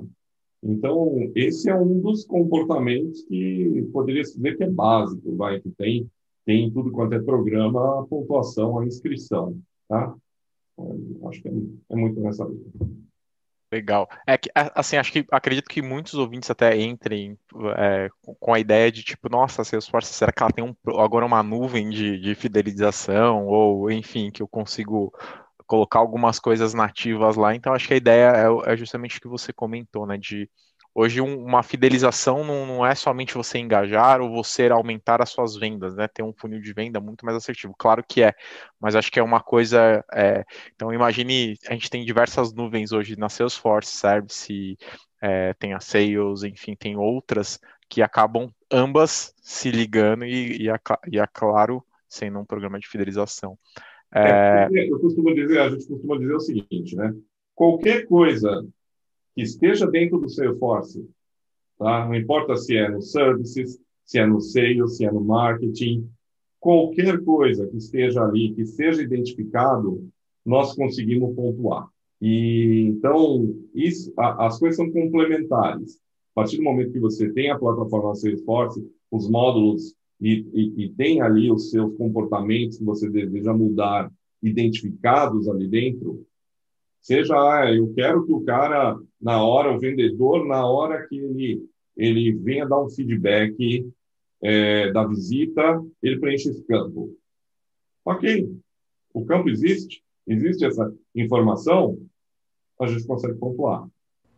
Então, 0.61 1.31
esse 1.35 1.69
é 1.69 1.75
um 1.75 1.99
dos 1.99 2.25
comportamentos 2.25 3.23
que 3.23 3.89
poderia 3.91 4.23
se 4.23 4.35
dizer 4.35 4.55
que 4.55 4.63
é 4.63 4.69
básico, 4.69 5.35
vai, 5.35 5.59
que 5.59 5.69
tem, 5.71 6.09
tem 6.45 6.71
tudo 6.71 6.91
quanto 6.91 7.15
é 7.15 7.19
programa, 7.19 7.99
a 7.99 8.03
pontuação, 8.03 8.79
a 8.79 8.85
inscrição, 8.85 9.57
tá? 9.89 10.15
Acho 11.27 11.41
que 11.41 11.47
é, 11.47 11.51
é 11.91 11.95
muito 11.95 12.19
nessa 12.19 12.45
linha. 12.45 13.03
Legal. 13.71 14.07
É 14.27 14.37
que, 14.37 14.51
assim, 14.53 14.97
acho 14.97 15.11
que 15.11 15.25
acredito 15.31 15.67
que 15.67 15.81
muitos 15.81 16.13
ouvintes 16.13 16.51
até 16.51 16.79
entrem 16.79 17.35
é, 17.75 18.07
com 18.39 18.53
a 18.53 18.59
ideia 18.59 18.91
de 18.91 19.01
tipo, 19.01 19.27
nossa, 19.29 19.63
Salesforce, 19.63 20.13
será 20.13 20.31
que 20.31 20.43
ela 20.43 20.51
tem 20.51 20.63
um, 20.63 20.75
agora 20.99 21.25
uma 21.25 21.41
nuvem 21.41 21.89
de, 21.89 22.19
de 22.19 22.35
fidelização? 22.35 23.47
Ou, 23.47 23.89
enfim, 23.89 24.29
que 24.29 24.43
eu 24.43 24.47
consigo 24.47 25.11
colocar 25.65 25.97
algumas 25.97 26.39
coisas 26.39 26.75
nativas 26.75 27.35
lá. 27.35 27.55
Então, 27.55 27.73
acho 27.73 27.87
que 27.87 27.95
a 27.95 27.97
ideia 27.97 28.31
é, 28.35 28.73
é 28.73 28.77
justamente 28.77 29.17
o 29.17 29.21
que 29.21 29.27
você 29.27 29.51
comentou, 29.51 30.05
né? 30.05 30.19
De 30.19 30.47
Hoje, 30.95 31.19
um, 31.21 31.43
uma 31.43 31.63
fidelização 31.63 32.43
não, 32.43 32.67
não, 32.67 32.85
é 32.85 32.93
somente 32.93 33.33
você 33.33 33.57
engajar 33.57 34.21
ou 34.21 34.29
você 34.29 34.67
aumentar 34.69 35.21
as 35.23 35.31
suas 35.31 35.55
vendas, 35.55 35.95
né? 35.95 36.07
Ter 36.07 36.21
um 36.21 36.33
funil 36.33 36.61
de 36.61 36.71
venda 36.71 36.99
muito 36.99 37.25
mais 37.25 37.35
assertivo. 37.35 37.73
Claro 37.77 38.03
que 38.07 38.21
é, 38.21 38.31
mas 38.79 38.95
acho 38.95 39.11
que 39.11 39.19
é 39.19 39.23
uma 39.23 39.41
coisa. 39.41 40.05
É... 40.13 40.43
Então, 40.75 40.93
imagine, 40.93 41.55
a 41.67 41.73
gente 41.73 41.89
tem 41.89 42.05
diversas 42.05 42.53
nuvens 42.53 42.91
hoje 42.91 43.17
na 43.17 43.27
Salesforce, 43.27 43.91
Service, 43.91 44.77
é, 45.19 45.53
tem 45.55 45.73
a 45.73 45.79
Sales, 45.79 46.43
enfim, 46.43 46.75
tem 46.75 46.95
outras 46.95 47.59
que 47.89 48.01
acabam 48.01 48.51
ambas 48.71 49.33
se 49.41 49.71
ligando 49.71 50.25
e, 50.25 50.63
e, 50.63 50.69
a, 50.69 50.79
e 51.11 51.19
a 51.19 51.25
Claro 51.25 51.83
sendo 52.07 52.39
um 52.39 52.45
programa 52.45 52.79
de 52.79 52.87
fidelização. 52.87 53.57
É... 54.13 54.67
é 54.71 54.91
eu 54.91 54.99
costumo 54.99 55.33
dizer, 55.33 55.59
a 55.59 55.69
gente 55.69 55.87
costuma 55.87 56.17
dizer 56.17 56.35
o 56.35 56.39
seguinte, 56.39 56.95
né? 56.95 57.13
Qualquer 57.55 58.05
coisa 58.05 58.63
que 59.35 59.41
esteja 59.41 59.87
dentro 59.87 60.19
do 60.19 60.29
Salesforce, 60.29 61.07
tá? 61.77 62.05
Não 62.05 62.15
importa 62.15 62.55
se 62.55 62.75
é 62.75 62.89
no 62.89 63.01
services, 63.01 63.79
se 64.05 64.19
é 64.19 64.25
no 64.25 64.39
sales, 64.39 64.97
se 64.97 65.05
é 65.05 65.11
no 65.11 65.23
marketing, 65.23 66.09
qualquer 66.59 67.21
coisa 67.23 67.67
que 67.67 67.77
esteja 67.77 68.23
ali, 68.23 68.53
que 68.53 68.65
seja 68.65 69.01
identificado, 69.01 70.07
nós 70.45 70.75
conseguimos 70.75 71.35
pontuar. 71.35 71.87
E 72.21 72.85
então 72.87 73.53
isso, 73.73 74.13
a, 74.17 74.47
as 74.47 74.59
coisas 74.59 74.77
são 74.77 74.89
complementares. 74.91 75.99
A 76.31 76.41
partir 76.41 76.57
do 76.57 76.63
momento 76.63 76.91
que 76.91 76.99
você 76.99 77.29
tem 77.31 77.51
a 77.51 77.59
plataforma 77.59 78.15
Salesforce, 78.15 78.85
os 79.11 79.29
módulos 79.29 79.93
e, 80.19 80.45
e, 80.53 80.85
e 80.85 80.89
tem 80.89 81.21
ali 81.21 81.51
os 81.51 81.69
seus 81.69 81.95
comportamentos 81.97 82.77
que 82.77 82.83
você 82.83 83.09
deseja 83.09 83.53
mudar 83.53 84.11
identificados 84.41 85.47
ali 85.47 85.67
dentro, 85.67 86.25
Seja, 87.03 87.35
ah, 87.35 87.69
eu 87.69 87.93
quero 87.93 88.25
que 88.25 88.31
o 88.31 88.45
cara, 88.45 88.97
na 89.21 89.43
hora, 89.43 89.75
o 89.75 89.79
vendedor, 89.79 90.47
na 90.47 90.65
hora 90.65 91.05
que 91.05 91.17
ele, 91.17 91.69
ele 91.97 92.31
venha 92.31 92.65
dar 92.65 92.81
um 92.81 92.89
feedback 92.89 93.85
é, 94.41 94.89
da 94.89 95.05
visita, 95.05 95.83
ele 96.01 96.17
preenche 96.17 96.49
esse 96.49 96.63
campo. 96.63 97.13
Ok, 98.05 98.49
o 99.13 99.25
campo 99.25 99.49
existe, 99.49 100.01
existe 100.25 100.65
essa 100.65 100.93
informação, 101.13 101.97
a 102.79 102.87
gente 102.87 103.05
consegue 103.05 103.37
pontuar. 103.37 103.85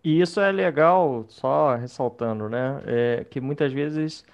E 0.04 0.20
isso 0.20 0.40
é 0.40 0.52
legal, 0.52 1.24
só 1.28 1.76
ressaltando, 1.76 2.50
né? 2.50 2.82
É, 2.88 3.24
que 3.26 3.40
muitas 3.40 3.72
vezes 3.72 4.26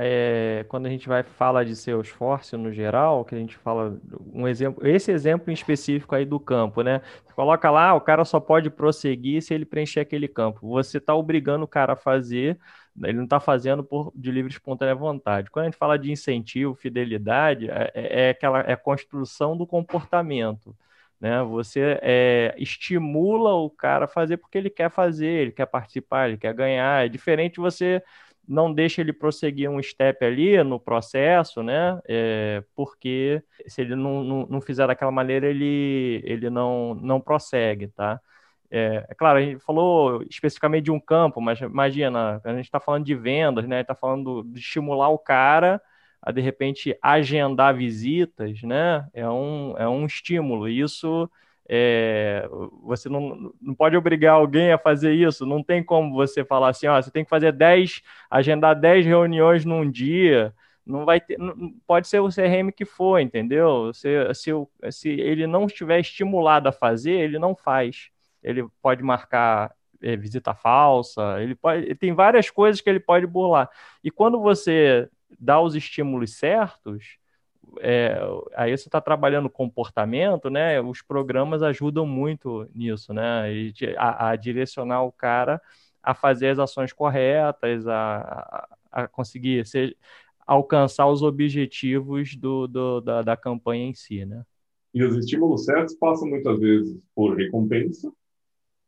é, 0.00 0.64
quando 0.68 0.86
a 0.86 0.88
gente 0.90 1.08
vai 1.08 1.24
falar 1.24 1.64
de 1.64 1.74
Salesforce 1.74 2.56
no 2.56 2.72
geral, 2.72 3.24
que 3.24 3.34
a 3.34 3.38
gente 3.38 3.56
fala 3.56 4.00
um 4.32 4.46
exemplo, 4.46 4.86
esse 4.86 5.10
exemplo 5.10 5.50
em 5.50 5.54
específico 5.54 6.14
aí 6.14 6.24
do 6.24 6.38
campo, 6.38 6.82
né? 6.82 7.02
Você 7.24 7.34
coloca 7.34 7.68
lá, 7.68 7.94
o 7.94 8.00
cara 8.00 8.24
só 8.24 8.38
pode 8.38 8.70
prosseguir 8.70 9.42
se 9.42 9.52
ele 9.52 9.64
preencher 9.64 9.98
aquele 10.00 10.28
campo. 10.28 10.68
Você 10.68 10.98
está 10.98 11.14
obrigando 11.16 11.64
o 11.64 11.68
cara 11.68 11.94
a 11.94 11.96
fazer, 11.96 12.56
ele 13.02 13.14
não 13.14 13.24
está 13.24 13.40
fazendo 13.40 13.82
por 13.82 14.12
de 14.14 14.30
livre 14.30 14.52
espontânea 14.52 14.94
vontade. 14.94 15.50
Quando 15.50 15.64
a 15.64 15.68
gente 15.68 15.78
fala 15.78 15.98
de 15.98 16.12
incentivo, 16.12 16.76
fidelidade, 16.76 17.68
é, 17.68 17.90
é, 17.94 18.26
é 18.26 18.30
aquela 18.30 18.60
é 18.60 18.74
a 18.74 18.76
construção 18.76 19.56
do 19.56 19.66
comportamento. 19.66 20.76
Né? 21.20 21.42
Você 21.42 21.98
é, 22.02 22.54
estimula 22.56 23.52
o 23.54 23.68
cara 23.68 24.04
a 24.04 24.08
fazer 24.08 24.36
porque 24.36 24.56
ele 24.56 24.70
quer 24.70 24.90
fazer, 24.90 25.26
ele 25.26 25.52
quer 25.52 25.66
participar, 25.66 26.28
ele 26.28 26.38
quer 26.38 26.54
ganhar. 26.54 27.04
É 27.04 27.08
diferente 27.08 27.58
você 27.58 28.00
não 28.48 28.72
deixa 28.72 29.00
ele 29.02 29.12
prosseguir 29.12 29.70
um 29.70 29.82
step 29.82 30.24
ali 30.24 30.62
no 30.64 30.80
processo, 30.80 31.62
né? 31.62 32.00
É, 32.08 32.64
porque 32.74 33.42
se 33.66 33.82
ele 33.82 33.94
não, 33.94 34.24
não, 34.24 34.46
não, 34.46 34.60
fizer 34.60 34.86
daquela 34.86 35.10
maneira, 35.12 35.46
ele, 35.46 36.22
ele 36.24 36.48
não, 36.50 36.94
não 36.94 37.20
prossegue, 37.20 37.88
tá? 37.88 38.20
É, 38.70 39.06
é, 39.08 39.14
claro, 39.14 39.38
a 39.38 39.42
gente 39.42 39.60
falou 39.60 40.22
especificamente 40.30 40.84
de 40.84 40.90
um 40.90 41.00
campo, 41.00 41.40
mas 41.40 41.60
imagina, 41.60 42.40
a 42.44 42.54
gente 42.54 42.64
está 42.66 42.80
falando 42.80 43.04
de 43.04 43.14
vendas, 43.14 43.66
né? 43.66 43.80
Está 43.82 43.94
falando 43.94 44.42
de 44.44 44.60
estimular 44.60 45.08
o 45.10 45.18
cara 45.18 45.80
a 46.22 46.32
de 46.32 46.40
repente 46.40 46.96
agendar 47.02 47.74
visitas, 47.76 48.62
né? 48.62 49.06
É 49.14 49.28
um, 49.28 49.74
é 49.78 49.88
um 49.88 50.06
estímulo. 50.06 50.68
Isso 50.68 51.30
é, 51.68 52.48
você 52.82 53.08
não, 53.08 53.52
não 53.60 53.74
pode 53.74 53.96
obrigar 53.96 54.34
alguém 54.34 54.72
a 54.72 54.78
fazer 54.78 55.12
isso, 55.12 55.44
não 55.44 55.62
tem 55.62 55.84
como 55.84 56.14
você 56.14 56.44
falar 56.44 56.70
assim, 56.70 56.86
ó, 56.86 57.00
você 57.00 57.10
tem 57.10 57.24
que 57.24 57.30
fazer 57.30 57.52
10, 57.52 58.02
agendar 58.30 58.74
10 58.78 59.04
reuniões 59.04 59.64
num 59.64 59.88
dia, 59.90 60.54
não 60.86 61.04
vai 61.04 61.20
ter, 61.20 61.38
não, 61.38 61.74
pode 61.86 62.08
ser 62.08 62.20
o 62.20 62.28
CRM 62.28 62.72
que 62.74 62.86
for, 62.86 63.20
entendeu? 63.20 63.92
Se, 63.92 64.08
se, 64.34 64.50
se 64.90 65.10
ele 65.10 65.46
não 65.46 65.66
estiver 65.66 66.00
estimulado 66.00 66.68
a 66.68 66.72
fazer, 66.72 67.12
ele 67.12 67.38
não 67.38 67.54
faz. 67.54 68.08
Ele 68.42 68.66
pode 68.80 69.02
marcar 69.02 69.74
é, 70.00 70.16
visita 70.16 70.54
falsa, 70.54 71.42
ele 71.42 71.54
pode, 71.54 71.94
tem 71.96 72.14
várias 72.14 72.48
coisas 72.50 72.80
que 72.80 72.88
ele 72.88 73.00
pode 73.00 73.26
burlar. 73.26 73.68
E 74.02 74.10
quando 74.10 74.40
você 74.40 75.08
dá 75.38 75.60
os 75.60 75.74
estímulos 75.74 76.36
certos, 76.36 77.18
é, 77.80 78.18
aí 78.54 78.76
você 78.76 78.88
está 78.88 79.00
trabalhando 79.00 79.48
comportamento, 79.50 80.50
né? 80.50 80.80
Os 80.80 81.02
programas 81.02 81.62
ajudam 81.62 82.06
muito 82.06 82.68
nisso, 82.74 83.12
né? 83.12 83.72
A, 83.96 84.30
a, 84.30 84.36
direcionar 84.36 85.02
o 85.02 85.12
cara 85.12 85.60
a 86.02 86.14
fazer 86.14 86.48
as 86.48 86.58
ações 86.58 86.92
corretas, 86.92 87.86
a, 87.86 88.68
a 88.90 89.08
conseguir 89.08 89.66
ser, 89.66 89.96
alcançar 90.46 91.06
os 91.06 91.22
objetivos 91.22 92.34
do, 92.34 92.66
do 92.66 93.00
da, 93.00 93.22
da 93.22 93.36
campanha 93.36 93.86
em 93.86 93.94
si, 93.94 94.24
né? 94.24 94.42
E 94.94 95.04
os 95.04 95.16
estímulos 95.16 95.64
certos 95.64 95.94
passam 95.94 96.28
muitas 96.28 96.58
vezes 96.58 96.98
por 97.14 97.36
recompensa, 97.36 98.10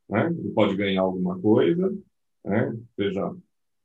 né? 0.09 0.29
Ele 0.29 0.51
pode 0.51 0.75
ganhar 0.77 1.03
alguma 1.03 1.39
coisa, 1.39 1.95
né? 2.45 2.77
Seja 2.97 3.35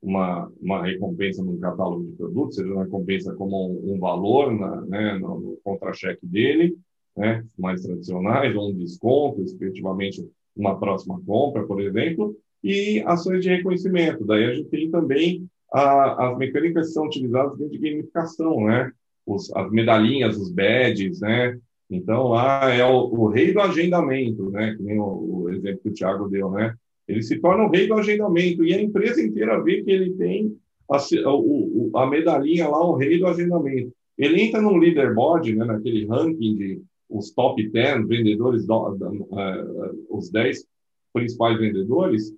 uma, 0.02 0.52
uma 0.62 0.86
recompensa 0.86 1.43
no 1.43 1.58
catálogo 1.58 2.06
de 2.06 2.12
produtos, 2.14 2.56
seja 2.56 2.72
uma 2.72 2.84
recompensa 2.84 3.34
como 3.34 3.72
um, 3.72 3.96
um 3.96 4.00
valor 4.00 4.54
na, 4.54 4.82
né, 4.82 5.18
no, 5.20 5.39
no 5.39 5.60
contra-cheque 5.64 6.26
dele, 6.26 6.78
né, 7.18 7.43
mais 7.58 7.82
tradicionais, 7.82 8.56
ou 8.56 8.70
um 8.70 8.76
desconto, 8.76 9.41
efetivamente 9.41 10.26
uma 10.56 10.80
próxima 10.80 11.20
compra, 11.26 11.66
por 11.66 11.82
exemplo, 11.82 12.36
e 12.64 13.04
ações 13.06 13.43
de 13.43 13.50
reconhecimento. 13.50 14.26
Daí 14.26 14.46
a 14.46 14.54
gente 14.54 14.70
tem 14.70 14.89
também 14.89 15.48
a, 15.72 16.30
as 16.30 16.38
mecânicas 16.38 16.88
que 16.88 16.93
são 16.93 17.06
utilizadas 17.06 17.58
dentro 17.58 17.78
de 17.78 17.89
gamificação, 17.89 18.66
né? 18.66 18.91
Os, 19.26 19.54
as 19.56 19.72
medalhinhas, 19.72 20.38
os 20.38 20.52
badges, 20.52 21.20
né? 21.20 21.60
Então 21.89 22.30
lá 22.30 22.74
é 22.74 22.84
o, 22.86 23.06
o 23.14 23.28
rei 23.28 23.54
do 23.54 23.60
agendamento, 23.60 24.50
né? 24.50 24.76
Que 24.76 24.84
nem 24.84 25.00
o, 25.00 25.43
o 25.43 25.50
exemplo 25.50 25.80
que 25.82 25.89
o 25.89 25.93
Thiago 25.93 26.30
deu, 26.30 26.50
né? 26.52 26.74
Ele 27.08 27.22
se 27.22 27.39
torna 27.39 27.64
o 27.64 27.70
rei 27.70 27.88
do 27.88 27.93
agendamento 27.93 28.64
e 28.64 28.74
a 28.74 28.82
empresa 28.82 29.22
inteira 29.22 29.62
vê 29.62 29.84
que 29.84 29.91
ele 29.91 30.12
tem 30.16 30.56
a, 30.89 30.97
o, 31.34 31.91
a 31.95 32.08
medalhinha 32.08 32.68
lá, 32.68 32.86
o 32.86 32.95
rei 32.95 33.20
do 33.20 33.28
agendamento. 33.28 33.91
Ele 34.18 34.41
entra 34.41 34.62
no 34.62 34.76
leaderboard, 34.78 35.56
né, 35.56 35.66
naquele 35.66 36.06
ranking 36.06 36.56
de 36.56 36.82
os 37.10 37.32
top 37.32 37.68
10 37.70 38.08
vendedores, 38.08 38.66
do, 38.66 38.76
uh, 38.76 40.06
os 40.10 40.30
10 40.32 40.66
principais 41.14 41.60
vendedores. 41.60 42.34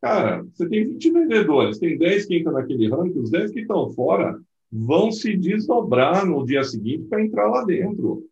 Cara, 0.00 0.44
você 0.44 0.68
tem 0.68 0.86
20 0.86 1.10
vendedores, 1.10 1.78
tem 1.78 1.98
10 1.98 2.26
que 2.26 2.38
entram 2.38 2.52
naquele 2.52 2.88
ranking, 2.88 3.18
os 3.18 3.30
10 3.30 3.50
que 3.50 3.60
estão 3.60 3.90
fora 3.90 4.38
vão 4.70 5.10
se 5.10 5.36
desdobrar 5.36 6.26
no 6.26 6.44
dia 6.44 6.62
seguinte 6.62 7.06
para 7.08 7.24
entrar 7.24 7.48
lá 7.48 7.64
dentro 7.64 8.24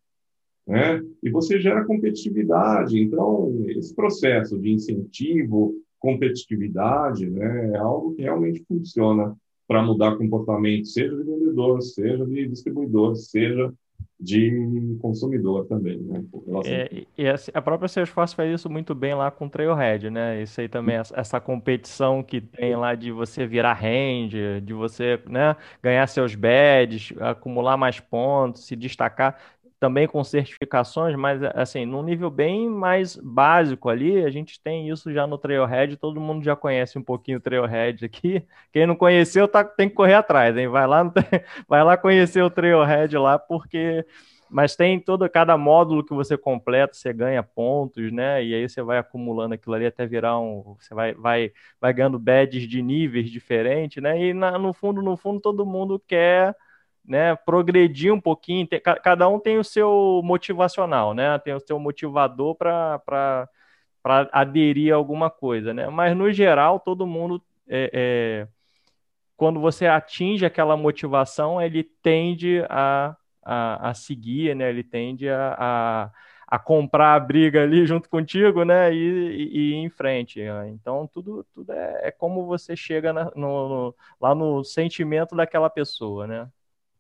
né? 0.66 1.02
E 1.22 1.30
você 1.30 1.60
gera 1.60 1.84
competitividade. 1.84 3.00
Então, 3.00 3.64
esse 3.68 3.94
processo 3.94 4.58
de 4.58 4.72
incentivo, 4.72 5.74
competitividade, 5.98 7.30
né, 7.30 7.70
é 7.74 7.76
algo 7.76 8.14
que 8.14 8.22
realmente 8.22 8.64
funciona 8.66 9.36
para 9.68 9.82
mudar 9.82 10.16
comportamento, 10.16 10.86
seja 10.86 11.16
de 11.16 11.22
vendedor, 11.22 11.80
seja 11.80 12.26
de 12.26 12.48
distribuidor, 12.48 13.14
seja 13.14 13.72
de 14.18 14.96
consumidor 15.00 15.66
também, 15.66 15.98
né? 15.98 16.24
É, 16.64 17.04
e 17.18 17.24
a 17.52 17.62
própria 17.62 17.88
Salesforce 17.88 18.34
faz 18.34 18.52
isso 18.52 18.70
muito 18.70 18.94
bem 18.94 19.14
lá 19.14 19.30
com 19.30 19.46
o 19.46 19.50
Trailhead, 19.50 20.10
né? 20.10 20.42
Isso 20.42 20.60
aí 20.60 20.68
também, 20.68 20.96
essa 20.96 21.40
competição 21.40 22.22
que 22.22 22.40
tem 22.40 22.76
lá 22.76 22.94
de 22.94 23.10
você 23.10 23.46
virar 23.46 23.72
range, 23.72 24.60
de 24.62 24.72
você 24.72 25.20
né, 25.28 25.56
ganhar 25.82 26.06
seus 26.06 26.34
badges, 26.34 27.12
acumular 27.20 27.76
mais 27.76 27.98
pontos, 27.98 28.66
se 28.66 28.76
destacar 28.76 29.36
também 29.83 30.07
com 30.07 30.22
certificações, 30.22 31.16
mas 31.16 31.43
assim, 31.57 31.85
num 31.85 32.05
nível 32.05 32.30
bem 32.30 32.68
mais 32.70 33.16
básico 33.16 33.89
ali, 33.89 34.24
a 34.24 34.30
gente 34.30 34.61
tem 34.61 34.89
isso 34.89 35.12
já 35.12 35.26
no 35.26 35.37
Trailhead, 35.37 35.97
todo 35.97 36.20
mundo 36.20 36.45
já 36.45 36.55
conhece 36.55 36.97
um 36.97 37.03
pouquinho 37.03 37.39
o 37.39 37.41
Trailhead 37.41 38.05
aqui. 38.05 38.47
Quem 38.72 38.87
não 38.87 38.95
conheceu 38.95 39.49
tá, 39.49 39.64
tem 39.64 39.89
que 39.89 39.97
correr 39.97 40.14
atrás, 40.14 40.57
hein? 40.57 40.68
Vai 40.68 40.87
lá, 40.87 41.03
vai 41.68 41.83
lá 41.83 41.97
conhecer 41.97 42.43
o 42.45 42.49
Trailhead 42.49 43.16
lá, 43.18 43.41
porque 43.41 44.07
mas 44.49 44.76
tem 44.76 45.01
todo 45.01 45.28
cada 45.28 45.59
módulo 45.59 46.05
que 46.05 46.14
você 46.14 46.39
completa, 46.39 46.95
você 46.95 47.12
ganha 47.12 47.43
pontos, 47.43 48.12
né? 48.12 48.45
E 48.45 48.55
aí 48.55 48.68
você 48.68 48.83
vai 48.83 48.99
acumulando 48.99 49.55
aquilo 49.55 49.74
ali 49.74 49.87
até 49.87 50.07
virar 50.07 50.39
um, 50.39 50.76
você 50.78 50.95
vai 50.95 51.12
vai 51.14 51.51
vai 51.80 51.93
ganhando 51.93 52.20
badges 52.20 52.68
de 52.68 52.80
níveis 52.83 53.28
diferentes, 53.28 54.01
né? 54.01 54.16
E 54.22 54.33
na, 54.33 54.57
no 54.61 54.72
fundo, 54.72 55.03
no 55.03 55.16
fundo 55.16 55.41
todo 55.41 55.66
mundo 55.66 55.99
quer 56.07 56.55
né, 57.05 57.34
progredir 57.36 58.12
um 58.12 58.20
pouquinho, 58.20 58.68
cada 59.03 59.28
um 59.28 59.38
tem 59.38 59.59
o 59.59 59.64
seu 59.64 60.20
motivacional, 60.24 61.14
né? 61.14 61.38
Tem 61.40 61.55
o 61.55 61.61
seu 61.61 61.78
motivador 61.78 62.55
para 62.55 63.48
aderir 64.32 64.92
a 64.92 64.96
alguma 64.96 65.30
coisa, 65.30 65.74
né? 65.74 65.88
Mas 65.88 66.16
no 66.16 66.32
geral, 66.32 66.80
todo 66.80 67.07
mundo 67.07 67.42
é, 67.68 67.90
é, 67.92 68.48
quando 69.36 69.61
você 69.61 69.86
atinge 69.86 70.46
aquela 70.46 70.76
motivação, 70.76 71.61
ele 71.61 71.82
tende 72.03 72.64
a 72.68 73.16
a, 73.42 73.90
a 73.90 73.94
seguir, 73.94 74.55
né? 74.55 74.70
Ele 74.70 74.84
tende 74.84 75.28
a, 75.28 75.57
a, 75.59 76.11
a, 76.46 76.59
comprar 76.59 77.14
a 77.14 77.20
briga 77.20 77.62
ali 77.62 77.84
junto 77.86 78.09
contigo, 78.09 78.64
né? 78.64 78.94
E, 78.94 78.98
e, 78.98 79.72
e 79.72 79.74
em 79.74 79.90
frente. 79.90 80.40
Então, 80.68 81.07
tudo, 81.12 81.44
tudo 81.53 81.72
é, 81.72 82.09
é 82.09 82.11
como 82.11 82.46
você 82.46 82.76
chega 82.76 83.12
na, 83.12 83.24
no, 83.34 83.68
no, 83.68 83.94
lá 84.20 84.34
no 84.34 84.64
sentimento 84.64 85.34
daquela 85.34 85.68
pessoa, 85.68 86.26
né? 86.26 86.48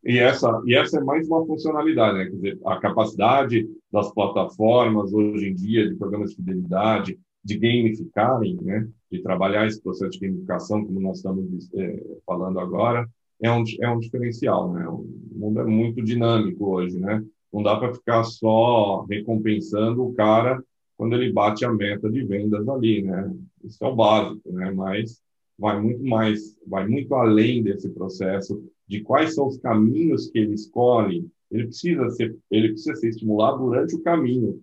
E 0.04 0.18
essa, 0.18 0.60
e 0.66 0.74
essa 0.74 0.98
é 0.98 1.04
mais 1.04 1.28
uma 1.28 1.46
funcionalidade, 1.46 2.18
né? 2.18 2.24
Quer 2.24 2.34
dizer, 2.36 2.58
a 2.64 2.78
capacidade 2.80 3.68
das 3.90 4.12
plataformas 4.12 5.12
hoje 5.12 5.48
em 5.48 5.54
dia, 5.54 5.88
de 5.88 5.94
programas 5.94 6.30
de 6.30 6.36
fidelidade, 6.36 7.18
de 7.44 7.58
gamificarem, 7.58 8.58
né? 8.60 8.88
De 9.10 9.22
trabalhar 9.22 9.66
esse 9.66 9.80
processo 9.80 10.18
de 10.18 10.26
gamificação, 10.26 10.84
como 10.84 11.00
nós 11.00 11.18
estamos 11.18 11.72
é, 11.74 12.02
falando 12.26 12.58
agora, 12.58 13.08
é 13.40 13.50
um, 13.50 13.62
é 13.80 13.90
um 13.90 14.00
diferencial, 14.00 14.72
né? 14.72 14.88
O 14.88 15.06
mundo 15.34 15.60
é 15.60 15.64
muito 15.64 16.02
dinâmico 16.02 16.74
hoje, 16.74 16.98
né? 16.98 17.24
Não 17.52 17.62
dá 17.62 17.76
para 17.76 17.94
ficar 17.94 18.24
só 18.24 19.04
recompensando 19.04 20.04
o 20.04 20.14
cara 20.14 20.62
quando 20.96 21.14
ele 21.14 21.32
bate 21.32 21.64
a 21.64 21.72
meta 21.72 22.10
de 22.10 22.24
vendas 22.24 22.68
ali, 22.68 23.02
né? 23.02 23.32
Isso 23.62 23.84
é 23.84 23.88
o 23.88 23.94
básico, 23.94 24.52
né? 24.52 24.72
Mas 24.72 25.20
vai 25.56 25.80
muito 25.80 26.04
mais, 26.04 26.56
vai 26.66 26.88
muito 26.88 27.14
além 27.14 27.62
desse 27.62 27.88
processo 27.90 28.60
de 28.86 29.02
quais 29.02 29.34
são 29.34 29.46
os 29.46 29.58
caminhos 29.58 30.28
que 30.28 30.38
ele 30.38 30.54
escolhe. 30.54 31.26
Ele 31.50 31.66
precisa 31.66 32.08
ser, 32.10 32.36
ele 32.50 32.68
precisa 32.68 32.94
ser 32.96 33.08
estimulado 33.08 33.58
durante 33.58 33.94
o 33.94 34.02
caminho, 34.02 34.62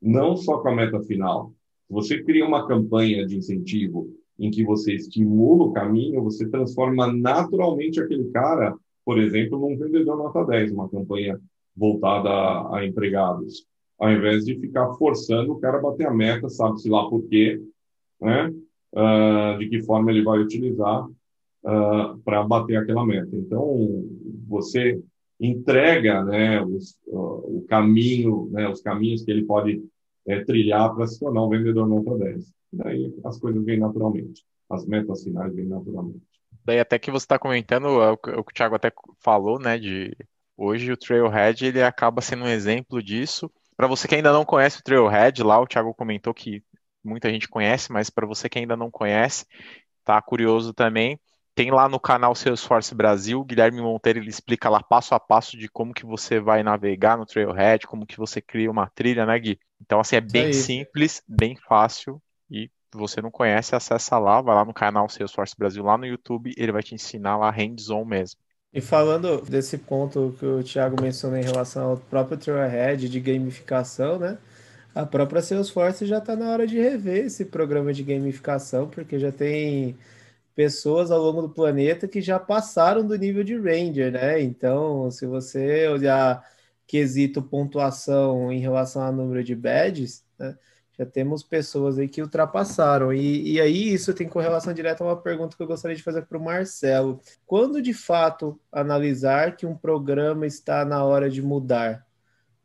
não 0.00 0.36
só 0.36 0.58
com 0.58 0.68
a 0.68 0.74
meta 0.74 1.00
final. 1.02 1.52
Se 1.86 1.92
você 1.92 2.22
cria 2.22 2.46
uma 2.46 2.66
campanha 2.66 3.26
de 3.26 3.36
incentivo 3.36 4.08
em 4.38 4.50
que 4.50 4.64
você 4.64 4.94
estimula 4.94 5.64
o 5.64 5.72
caminho, 5.72 6.22
você 6.22 6.48
transforma 6.48 7.12
naturalmente 7.12 8.00
aquele 8.00 8.30
cara, 8.30 8.74
por 9.04 9.18
exemplo, 9.18 9.58
num 9.58 9.76
vendedor 9.76 10.16
nota 10.16 10.44
10, 10.44 10.72
uma 10.72 10.88
campanha 10.88 11.38
voltada 11.76 12.30
a, 12.30 12.78
a 12.78 12.86
empregados, 12.86 13.66
ao 13.98 14.10
invés 14.10 14.44
de 14.44 14.58
ficar 14.58 14.94
forçando 14.94 15.52
o 15.52 15.60
cara 15.60 15.78
a 15.78 15.82
bater 15.82 16.06
a 16.06 16.14
meta, 16.14 16.48
sabe-se 16.48 16.88
lá 16.88 17.08
por 17.08 17.22
quê, 17.28 17.60
né? 18.20 18.52
Uh, 18.92 19.58
de 19.58 19.68
que 19.68 19.82
forma 19.82 20.10
ele 20.10 20.22
vai 20.22 20.40
utilizar 20.40 21.06
uh, 21.64 21.68
ah, 21.68 22.18
para 22.24 22.42
bater 22.42 22.76
aquela 22.76 23.04
meta. 23.04 23.36
Então, 23.36 24.04
você 24.46 25.00
entrega 25.38 26.22
né, 26.24 26.62
os, 26.62 26.98
uh, 27.06 27.58
o 27.58 27.66
caminho, 27.68 28.48
né, 28.52 28.68
os 28.68 28.82
caminhos 28.82 29.22
que 29.22 29.30
ele 29.30 29.44
pode 29.44 29.82
é, 30.26 30.44
trilhar 30.44 30.94
para 30.94 31.06
se 31.06 31.18
tornar 31.18 31.44
um 31.44 31.48
vendedor 31.48 31.88
nota 31.88 32.16
10. 32.18 32.52
Daí 32.72 33.14
as 33.24 33.38
coisas 33.38 33.64
vêm 33.64 33.78
naturalmente, 33.78 34.44
as 34.68 34.86
metas 34.86 35.24
finais 35.24 35.54
vêm 35.54 35.66
naturalmente. 35.66 36.20
Daí 36.64 36.78
até 36.78 36.98
que 36.98 37.10
você 37.10 37.24
está 37.24 37.38
comentando, 37.38 38.02
é 38.02 38.10
o 38.10 38.16
que 38.16 38.30
o 38.30 38.44
Thiago 38.54 38.74
até 38.74 38.92
falou, 39.18 39.58
né, 39.58 39.78
de 39.78 40.14
hoje 40.56 40.92
o 40.92 40.96
Trailhead 40.96 41.64
ele 41.64 41.82
acaba 41.82 42.20
sendo 42.20 42.44
um 42.44 42.48
exemplo 42.48 43.02
disso. 43.02 43.50
Para 43.76 43.86
você 43.86 44.06
que 44.06 44.14
ainda 44.14 44.32
não 44.32 44.44
conhece 44.44 44.78
o 44.78 44.82
Trailhead, 44.82 45.42
lá 45.42 45.58
o 45.58 45.66
Thiago 45.66 45.94
comentou 45.94 46.34
que 46.34 46.62
muita 47.02 47.30
gente 47.30 47.48
conhece, 47.48 47.90
mas 47.90 48.10
para 48.10 48.26
você 48.26 48.48
que 48.48 48.58
ainda 48.58 48.76
não 48.76 48.90
conhece, 48.90 49.46
tá 50.04 50.20
curioso 50.20 50.74
também, 50.74 51.18
tem 51.60 51.70
lá 51.70 51.90
no 51.90 52.00
canal 52.00 52.34
Salesforce 52.34 52.94
Brasil, 52.94 53.44
Guilherme 53.44 53.82
Monteiro 53.82 54.18
ele 54.18 54.30
explica 54.30 54.70
lá 54.70 54.82
passo 54.82 55.14
a 55.14 55.20
passo 55.20 55.58
de 55.58 55.68
como 55.68 55.92
que 55.92 56.06
você 56.06 56.40
vai 56.40 56.62
navegar 56.62 57.18
no 57.18 57.26
Trailhead, 57.26 57.86
como 57.86 58.06
que 58.06 58.16
você 58.16 58.40
cria 58.40 58.70
uma 58.70 58.86
trilha, 58.86 59.26
né, 59.26 59.38
Gui? 59.38 59.60
Então 59.78 60.00
assim 60.00 60.16
é 60.16 60.22
bem 60.22 60.48
é 60.48 60.52
simples, 60.54 61.22
bem 61.28 61.56
fácil 61.68 62.18
e 62.50 62.70
você 62.94 63.20
não 63.20 63.30
conhece, 63.30 63.76
acessa 63.76 64.18
lá, 64.18 64.40
vai 64.40 64.54
lá 64.54 64.64
no 64.64 64.72
canal 64.72 65.06
Salesforce 65.10 65.54
Brasil, 65.54 65.84
lá 65.84 65.98
no 65.98 66.06
YouTube, 66.06 66.54
ele 66.56 66.72
vai 66.72 66.82
te 66.82 66.94
ensinar 66.94 67.36
lá 67.36 67.50
hands-on 67.50 68.06
mesmo. 68.06 68.40
E 68.72 68.80
falando 68.80 69.42
desse 69.42 69.76
ponto 69.76 70.34
que 70.38 70.46
o 70.46 70.64
Thiago 70.64 71.02
mencionou 71.02 71.36
em 71.38 71.44
relação 71.44 71.90
ao 71.90 71.96
próprio 71.98 72.38
Trailhead 72.38 73.06
de 73.06 73.20
gamificação, 73.20 74.18
né? 74.18 74.38
A 74.94 75.04
própria 75.04 75.42
Salesforce 75.42 76.06
já 76.06 76.18
está 76.18 76.34
na 76.34 76.52
hora 76.52 76.66
de 76.66 76.78
rever 76.80 77.26
esse 77.26 77.44
programa 77.44 77.92
de 77.92 78.02
gamificação, 78.02 78.88
porque 78.88 79.18
já 79.18 79.30
tem 79.30 79.94
pessoas 80.60 81.10
ao 81.10 81.18
longo 81.18 81.40
do 81.40 81.48
planeta 81.48 82.06
que 82.06 82.20
já 82.20 82.38
passaram 82.38 83.06
do 83.06 83.16
nível 83.16 83.42
de 83.42 83.56
Ranger, 83.56 84.12
né? 84.12 84.42
Então, 84.42 85.10
se 85.10 85.24
você 85.24 85.88
olhar 85.88 86.44
quesito 86.86 87.40
pontuação 87.40 88.52
em 88.52 88.60
relação 88.60 89.00
ao 89.00 89.10
número 89.10 89.42
de 89.42 89.54
badges, 89.54 90.22
né? 90.38 90.54
Já 90.98 91.06
temos 91.06 91.42
pessoas 91.42 91.98
aí 91.98 92.06
que 92.06 92.20
ultrapassaram. 92.20 93.10
E, 93.10 93.52
e 93.52 93.58
aí 93.58 93.90
isso 93.90 94.12
tem 94.12 94.28
correlação 94.28 94.74
direta 94.74 95.02
a 95.02 95.06
uma 95.06 95.16
pergunta 95.16 95.56
que 95.56 95.62
eu 95.62 95.66
gostaria 95.66 95.96
de 95.96 96.02
fazer 96.02 96.26
para 96.26 96.36
o 96.36 96.44
Marcelo. 96.44 97.18
Quando 97.46 97.80
de 97.80 97.94
fato 97.94 98.60
analisar 98.70 99.56
que 99.56 99.64
um 99.64 99.74
programa 99.74 100.46
está 100.46 100.84
na 100.84 101.02
hora 101.02 101.30
de 101.30 101.40
mudar? 101.40 102.06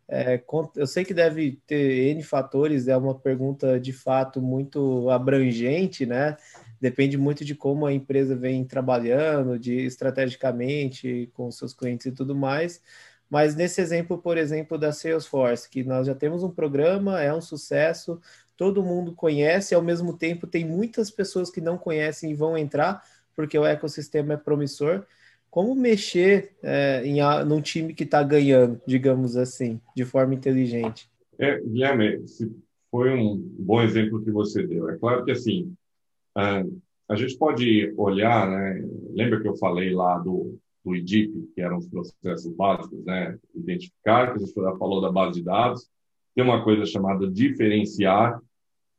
É, 0.06 0.44
eu 0.76 0.86
sei 0.86 1.06
que 1.06 1.14
deve 1.14 1.62
ter 1.66 2.10
N 2.12 2.22
fatores, 2.24 2.90
é 2.90 2.98
uma 2.98 3.18
pergunta 3.18 3.80
de 3.80 3.94
fato 3.94 4.42
muito 4.42 5.10
abrangente, 5.10 6.06
né? 6.06 6.36
Depende 6.86 7.18
muito 7.18 7.44
de 7.44 7.56
como 7.56 7.88
a 7.88 7.92
empresa 7.92 8.36
vem 8.36 8.64
trabalhando, 8.64 9.58
de 9.58 9.74
estrategicamente 9.88 11.32
com 11.34 11.50
seus 11.50 11.74
clientes 11.74 12.06
e 12.06 12.12
tudo 12.12 12.36
mais. 12.36 12.80
Mas 13.28 13.56
nesse 13.56 13.82
exemplo, 13.82 14.20
por 14.20 14.38
exemplo, 14.38 14.78
da 14.78 14.92
Salesforce, 14.92 15.68
que 15.68 15.84
nós 15.84 16.06
já 16.06 16.14
temos 16.14 16.44
um 16.44 16.52
programa, 16.52 17.20
é 17.20 17.34
um 17.34 17.42
sucesso, 17.42 18.22
todo 18.56 18.84
mundo 18.84 19.16
conhece, 19.16 19.74
ao 19.74 19.82
mesmo 19.82 20.16
tempo 20.16 20.46
tem 20.46 20.64
muitas 20.64 21.10
pessoas 21.10 21.50
que 21.50 21.60
não 21.60 21.76
conhecem 21.76 22.30
e 22.30 22.36
vão 22.36 22.56
entrar, 22.56 23.04
porque 23.36 23.58
o 23.58 23.66
ecossistema 23.66 24.36
é 24.36 24.38
promissor. 24.38 25.08
Como 25.50 25.74
mexer 25.74 26.56
é, 26.62 27.02
em 27.04 27.18
num 27.48 27.62
time 27.62 27.96
que 27.96 28.04
está 28.04 28.22
ganhando, 28.22 28.80
digamos 28.86 29.36
assim, 29.36 29.82
de 29.96 30.06
forma 30.06 30.36
inteligente? 30.36 31.10
É, 31.40 31.60
Guilherme, 31.62 32.24
foi 32.92 33.10
um 33.10 33.36
bom 33.58 33.82
exemplo 33.82 34.22
que 34.24 34.30
você 34.30 34.62
deu. 34.68 34.88
É 34.88 34.98
claro 35.00 35.26
que 35.26 35.32
assim, 35.32 35.76
a, 36.36 36.64
a 37.10 37.16
gente 37.16 37.38
pode 37.38 37.94
olhar, 37.98 38.50
né? 38.50 38.88
Lembra 39.12 39.42
que 39.42 39.48
eu 39.48 39.56
falei 39.56 39.94
lá 39.94 40.20
do 40.20 40.60
do 40.86 40.96
IDIP, 40.96 41.50
que 41.56 41.62
eram 41.62 41.78
os 41.78 41.88
processos 41.88 42.54
básicos, 42.54 43.04
né? 43.04 43.38
Identificar, 43.56 44.32
que 44.32 44.38
a 44.38 44.46
gente 44.46 44.54
já 44.54 44.76
falou 44.78 45.02
da 45.02 45.12
base 45.12 45.40
de 45.40 45.44
dados, 45.44 45.90
tem 46.36 46.44
uma 46.44 46.64
coisa 46.64 46.86
chamada 46.86 47.30
diferenciar, 47.30 48.40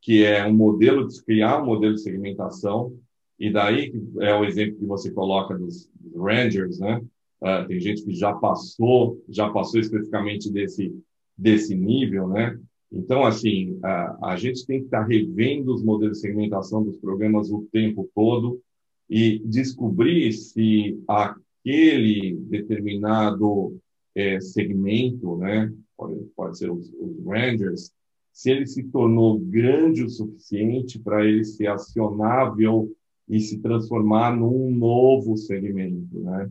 que 0.02 0.24
é 0.24 0.44
um 0.44 0.52
modelo 0.52 1.06
de 1.06 1.22
criar 1.24 1.62
um 1.62 1.66
modelo 1.66 1.94
de 1.94 2.02
segmentação, 2.02 2.98
e 3.38 3.52
daí 3.52 3.92
é 4.20 4.34
o 4.34 4.44
exemplo 4.44 4.78
que 4.78 4.84
você 4.84 5.12
coloca 5.12 5.56
dos 5.56 5.88
Rangers, 6.16 6.80
né? 6.80 7.00
Uh, 7.40 7.68
tem 7.68 7.78
gente 7.78 8.02
que 8.02 8.14
já 8.14 8.32
passou, 8.34 9.22
já 9.28 9.48
passou 9.50 9.78
especificamente 9.78 10.50
desse 10.50 10.92
desse 11.38 11.74
nível, 11.74 12.26
né? 12.28 12.58
Então, 12.90 13.24
assim, 13.24 13.78
a, 13.82 14.32
a 14.32 14.36
gente 14.36 14.64
tem 14.64 14.80
que 14.80 14.86
estar 14.86 15.04
revendo 15.04 15.74
os 15.74 15.82
modelos 15.82 16.18
de 16.18 16.22
segmentação 16.22 16.84
dos 16.84 16.98
programas 16.98 17.50
o 17.50 17.66
tempo 17.72 18.08
todo 18.14 18.60
e 19.08 19.40
descobrir 19.44 20.32
se 20.32 20.98
aquele 21.06 22.36
determinado 22.36 23.76
é, 24.14 24.40
segmento, 24.40 25.36
né, 25.36 25.72
pode, 25.96 26.20
pode 26.36 26.58
ser 26.58 26.70
os, 26.70 26.92
os 26.94 27.24
Rangers, 27.24 27.92
se 28.32 28.50
ele 28.50 28.66
se 28.66 28.84
tornou 28.84 29.38
grande 29.38 30.04
o 30.04 30.10
suficiente 30.10 30.98
para 30.98 31.24
ele 31.24 31.44
ser 31.44 31.68
acionável 31.68 32.90
e 33.28 33.40
se 33.40 33.58
transformar 33.58 34.36
num 34.36 34.70
novo 34.70 35.36
segmento, 35.36 36.20
né? 36.20 36.50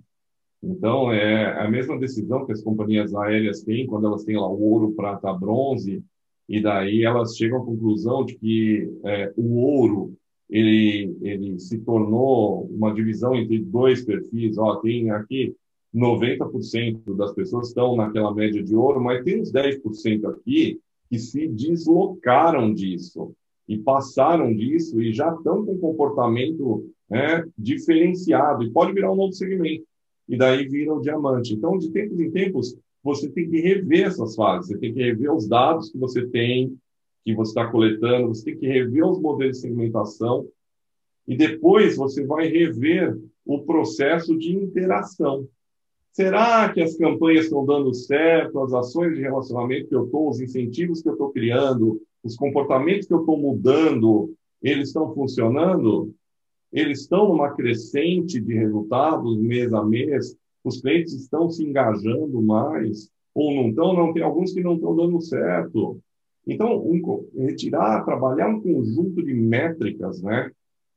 Então, 0.64 1.12
é 1.12 1.62
a 1.62 1.70
mesma 1.70 1.98
decisão 2.00 2.46
que 2.46 2.52
as 2.52 2.64
companhias 2.64 3.14
aéreas 3.14 3.62
têm 3.62 3.86
quando 3.86 4.08
elas 4.08 4.24
têm 4.24 4.36
lá 4.36 4.50
o 4.50 4.60
ouro, 4.60 4.94
prata, 4.94 5.32
bronze, 5.32 6.04
e 6.48 6.62
daí 6.62 7.04
elas 7.04 7.36
chegam 7.36 7.62
à 7.62 7.66
conclusão 7.66 8.24
de 8.24 8.36
que 8.38 8.90
é, 9.04 9.34
o 9.36 9.56
ouro 9.58 10.16
ele, 10.50 11.18
ele 11.22 11.60
se 11.60 11.80
tornou 11.80 12.66
uma 12.68 12.94
divisão 12.94 13.36
entre 13.36 13.60
dois 13.60 14.06
perfis. 14.06 14.58
Ó, 14.58 14.76
tem 14.76 15.10
aqui 15.10 15.56
90% 15.94 17.16
das 17.16 17.34
pessoas 17.34 17.70
estão 17.70 17.96
naquela 17.96 18.34
média 18.34 18.62
de 18.62 18.76
ouro, 18.76 19.02
mas 19.02 19.24
tem 19.24 19.42
uns 19.42 19.52
10% 19.52 20.30
aqui 20.30 20.80
que 21.10 21.18
se 21.18 21.48
deslocaram 21.48 22.74
disso 22.74 23.34
e 23.68 23.78
passaram 23.78 24.54
disso 24.54 25.02
e 25.02 25.14
já 25.14 25.34
estão 25.34 25.66
com 25.66 25.78
comportamento 25.78 26.90
né, 27.10 27.44
diferenciado 27.58 28.64
e 28.64 28.72
pode 28.72 28.94
virar 28.94 29.12
um 29.12 29.16
novo 29.16 29.34
segmento. 29.34 29.86
E 30.28 30.38
daí 30.38 30.68
vira 30.68 30.94
o 30.94 31.02
diamante. 31.02 31.54
Então, 31.54 31.78
de 31.78 31.92
tempos 31.92 32.20
em 32.20 32.32
tempos, 32.32 32.78
você 33.06 33.30
tem 33.30 33.48
que 33.48 33.62
rever 33.62 34.08
essas 34.08 34.34
fases, 34.34 34.68
você 34.68 34.80
tem 34.80 34.92
que 34.92 35.00
rever 35.00 35.32
os 35.32 35.48
dados 35.48 35.92
que 35.92 35.98
você 36.00 36.26
tem, 36.26 36.76
que 37.24 37.36
você 37.36 37.52
está 37.52 37.68
coletando, 37.68 38.30
você 38.30 38.46
tem 38.46 38.58
que 38.58 38.68
rever 38.68 39.06
os 39.06 39.22
modelos 39.22 39.58
de 39.58 39.62
segmentação 39.62 40.48
e 41.28 41.38
depois 41.38 41.96
você 41.98 42.26
vai 42.26 42.48
rever 42.48 43.16
o 43.46 43.62
processo 43.62 44.36
de 44.36 44.56
interação. 44.56 45.48
Será 46.12 46.68
que 46.74 46.82
as 46.82 46.98
campanhas 46.98 47.46
estão 47.46 47.64
dando 47.64 47.94
certo, 47.94 48.60
as 48.62 48.74
ações 48.74 49.14
de 49.14 49.22
relacionamento 49.22 49.88
que 49.88 49.96
eu 49.96 50.06
estou, 50.06 50.28
os 50.28 50.42
incentivos 50.42 51.04
que 51.04 51.10
eu 51.10 51.14
estou 51.14 51.32
criando, 51.32 52.02
os 52.24 52.36
comportamentos 52.36 53.08
que 53.08 53.14
eu 53.14 53.20
estou 53.20 53.38
mudando, 53.38 54.34
eles 54.64 54.88
estão 54.88 55.14
funcionando? 55.14 56.12
Eles 56.74 57.02
estão 57.02 57.28
numa 57.28 57.52
crescente 57.52 58.42
de 58.42 58.56
resultados 58.56 59.38
mês 59.38 59.72
a 59.74 59.84
mês? 59.84 60.36
Os 60.66 60.82
clientes 60.82 61.14
estão 61.14 61.50
se 61.50 61.64
engajando 61.64 62.42
mais? 62.42 63.10
Ou 63.34 63.54
não 63.54 63.70
estão? 63.70 63.94
Não, 63.94 64.14
tem 64.14 64.24
alguns 64.24 64.52
que 64.52 64.62
não 64.62 64.76
estão 64.76 64.96
dando 64.96 65.22
certo. 65.22 66.00
Então, 66.48 66.78
um, 66.78 67.26
retirar, 67.38 68.04
trabalhar 68.04 68.50
um 68.50 68.62
conjunto 68.62 69.24
de 69.24 69.34
métricas, 69.34 70.22
né? 70.22 70.52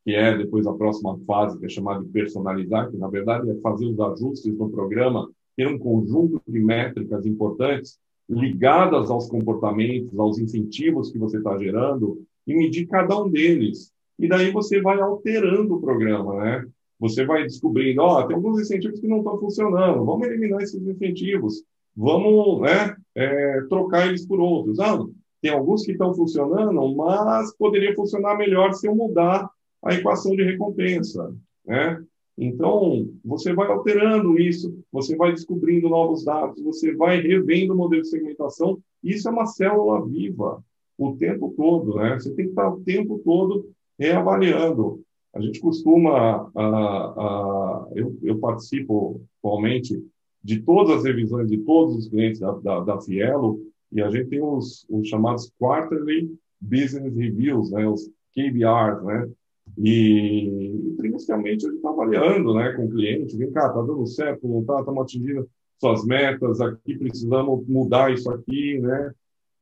que 0.08 0.14
é 0.14 0.36
depois 0.36 0.66
a 0.66 0.72
próxima 0.72 1.18
fase, 1.26 1.58
que 1.58 1.66
é 1.66 1.68
chamada 1.68 2.02
de 2.02 2.08
personalizar, 2.08 2.90
que 2.90 2.96
na 2.96 3.08
verdade 3.08 3.50
é 3.50 3.54
fazer 3.56 3.84
os 3.84 4.00
ajustes 4.00 4.56
no 4.56 4.70
programa, 4.70 5.30
ter 5.54 5.68
um 5.68 5.78
conjunto 5.78 6.40
de 6.48 6.58
métricas 6.60 7.26
importantes 7.26 7.98
ligadas 8.26 9.10
aos 9.10 9.28
comportamentos, 9.28 10.18
aos 10.18 10.38
incentivos 10.38 11.10
que 11.12 11.18
você 11.18 11.36
está 11.36 11.58
gerando 11.58 12.22
e 12.46 12.54
medir 12.54 12.86
cada 12.86 13.22
um 13.22 13.28
deles. 13.28 13.92
E 14.18 14.26
daí 14.26 14.50
você 14.50 14.80
vai 14.80 14.98
alterando 14.98 15.74
o 15.74 15.80
programa, 15.80 16.42
né? 16.42 16.66
Você 16.98 17.24
vai 17.24 17.44
descobrindo, 17.44 18.02
ó, 18.02 18.20
oh, 18.20 18.26
tem 18.26 18.36
alguns 18.36 18.60
incentivos 18.60 19.00
que 19.00 19.06
não 19.06 19.18
estão 19.18 19.38
funcionando, 19.38 20.04
vamos 20.04 20.26
eliminar 20.26 20.60
esses 20.62 20.84
incentivos, 20.84 21.62
vamos 21.96 22.60
né, 22.60 22.96
é, 23.14 23.60
trocar 23.68 24.08
eles 24.08 24.26
por 24.26 24.40
outros. 24.40 24.80
Ah, 24.80 24.98
tem 25.40 25.52
alguns 25.52 25.84
que 25.84 25.92
estão 25.92 26.12
funcionando, 26.14 26.96
mas 26.96 27.56
poderia 27.56 27.94
funcionar 27.94 28.36
melhor 28.36 28.72
se 28.72 28.88
eu 28.88 28.94
mudar 28.94 29.48
a 29.82 29.94
equação 29.94 30.34
de 30.34 30.42
recompensa, 30.42 31.32
né? 31.64 32.02
Então, 32.40 33.08
você 33.24 33.52
vai 33.52 33.68
alterando 33.68 34.38
isso, 34.38 34.78
você 34.92 35.16
vai 35.16 35.32
descobrindo 35.32 35.88
novos 35.88 36.24
dados, 36.24 36.62
você 36.62 36.94
vai 36.94 37.20
revendo 37.20 37.74
o 37.74 37.76
modelo 37.76 38.02
de 38.02 38.08
segmentação. 38.08 38.78
Isso 39.02 39.28
é 39.28 39.32
uma 39.32 39.46
célula 39.46 40.06
viva 40.06 40.62
o 40.96 41.16
tempo 41.16 41.52
todo, 41.56 41.96
né? 41.96 42.14
Você 42.14 42.32
tem 42.34 42.44
que 42.44 42.50
estar 42.50 42.68
o 42.68 42.80
tempo 42.80 43.20
todo 43.24 43.68
reavaliando. 43.98 45.02
A 45.34 45.40
gente 45.40 45.60
costuma, 45.60 46.50
a, 46.54 46.62
a, 46.62 47.88
eu, 47.94 48.16
eu, 48.22 48.38
participo 48.38 49.20
atualmente 49.38 50.02
de 50.42 50.60
todas 50.60 50.98
as 50.98 51.04
revisões 51.04 51.48
de 51.48 51.58
todos 51.58 51.96
os 51.96 52.08
clientes 52.08 52.40
da, 52.40 52.52
da, 52.52 52.80
da 52.80 53.00
Fielo, 53.00 53.60
e 53.92 54.02
a 54.02 54.10
gente 54.10 54.28
tem 54.28 54.42
os, 54.42 54.86
os 54.88 55.08
chamados 55.08 55.52
Quarterly 55.58 56.30
Business 56.60 57.14
Reviews, 57.14 57.70
né? 57.70 57.86
os 57.86 58.10
KBRs, 58.34 59.04
né? 59.04 59.28
E, 59.76 60.94
trimestralmente, 60.96 61.66
a 61.66 61.68
gente 61.68 61.76
está 61.76 61.90
avaliando 61.90 62.54
né, 62.54 62.72
com 62.72 62.86
o 62.86 62.90
cliente, 62.90 63.36
vem 63.36 63.52
cá, 63.52 63.66
está 63.66 63.82
dando 63.82 64.06
certo, 64.06 64.48
não 64.48 64.60
está, 64.60 64.80
estamos 64.80 65.02
atingindo 65.02 65.48
suas 65.78 66.04
metas, 66.04 66.60
aqui 66.60 66.96
precisamos 66.96 67.66
mudar 67.68 68.12
isso 68.12 68.30
aqui, 68.30 68.78
né? 68.80 69.12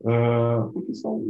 Uh, 0.02 0.70
porque 0.72 0.94
são 0.94 1.24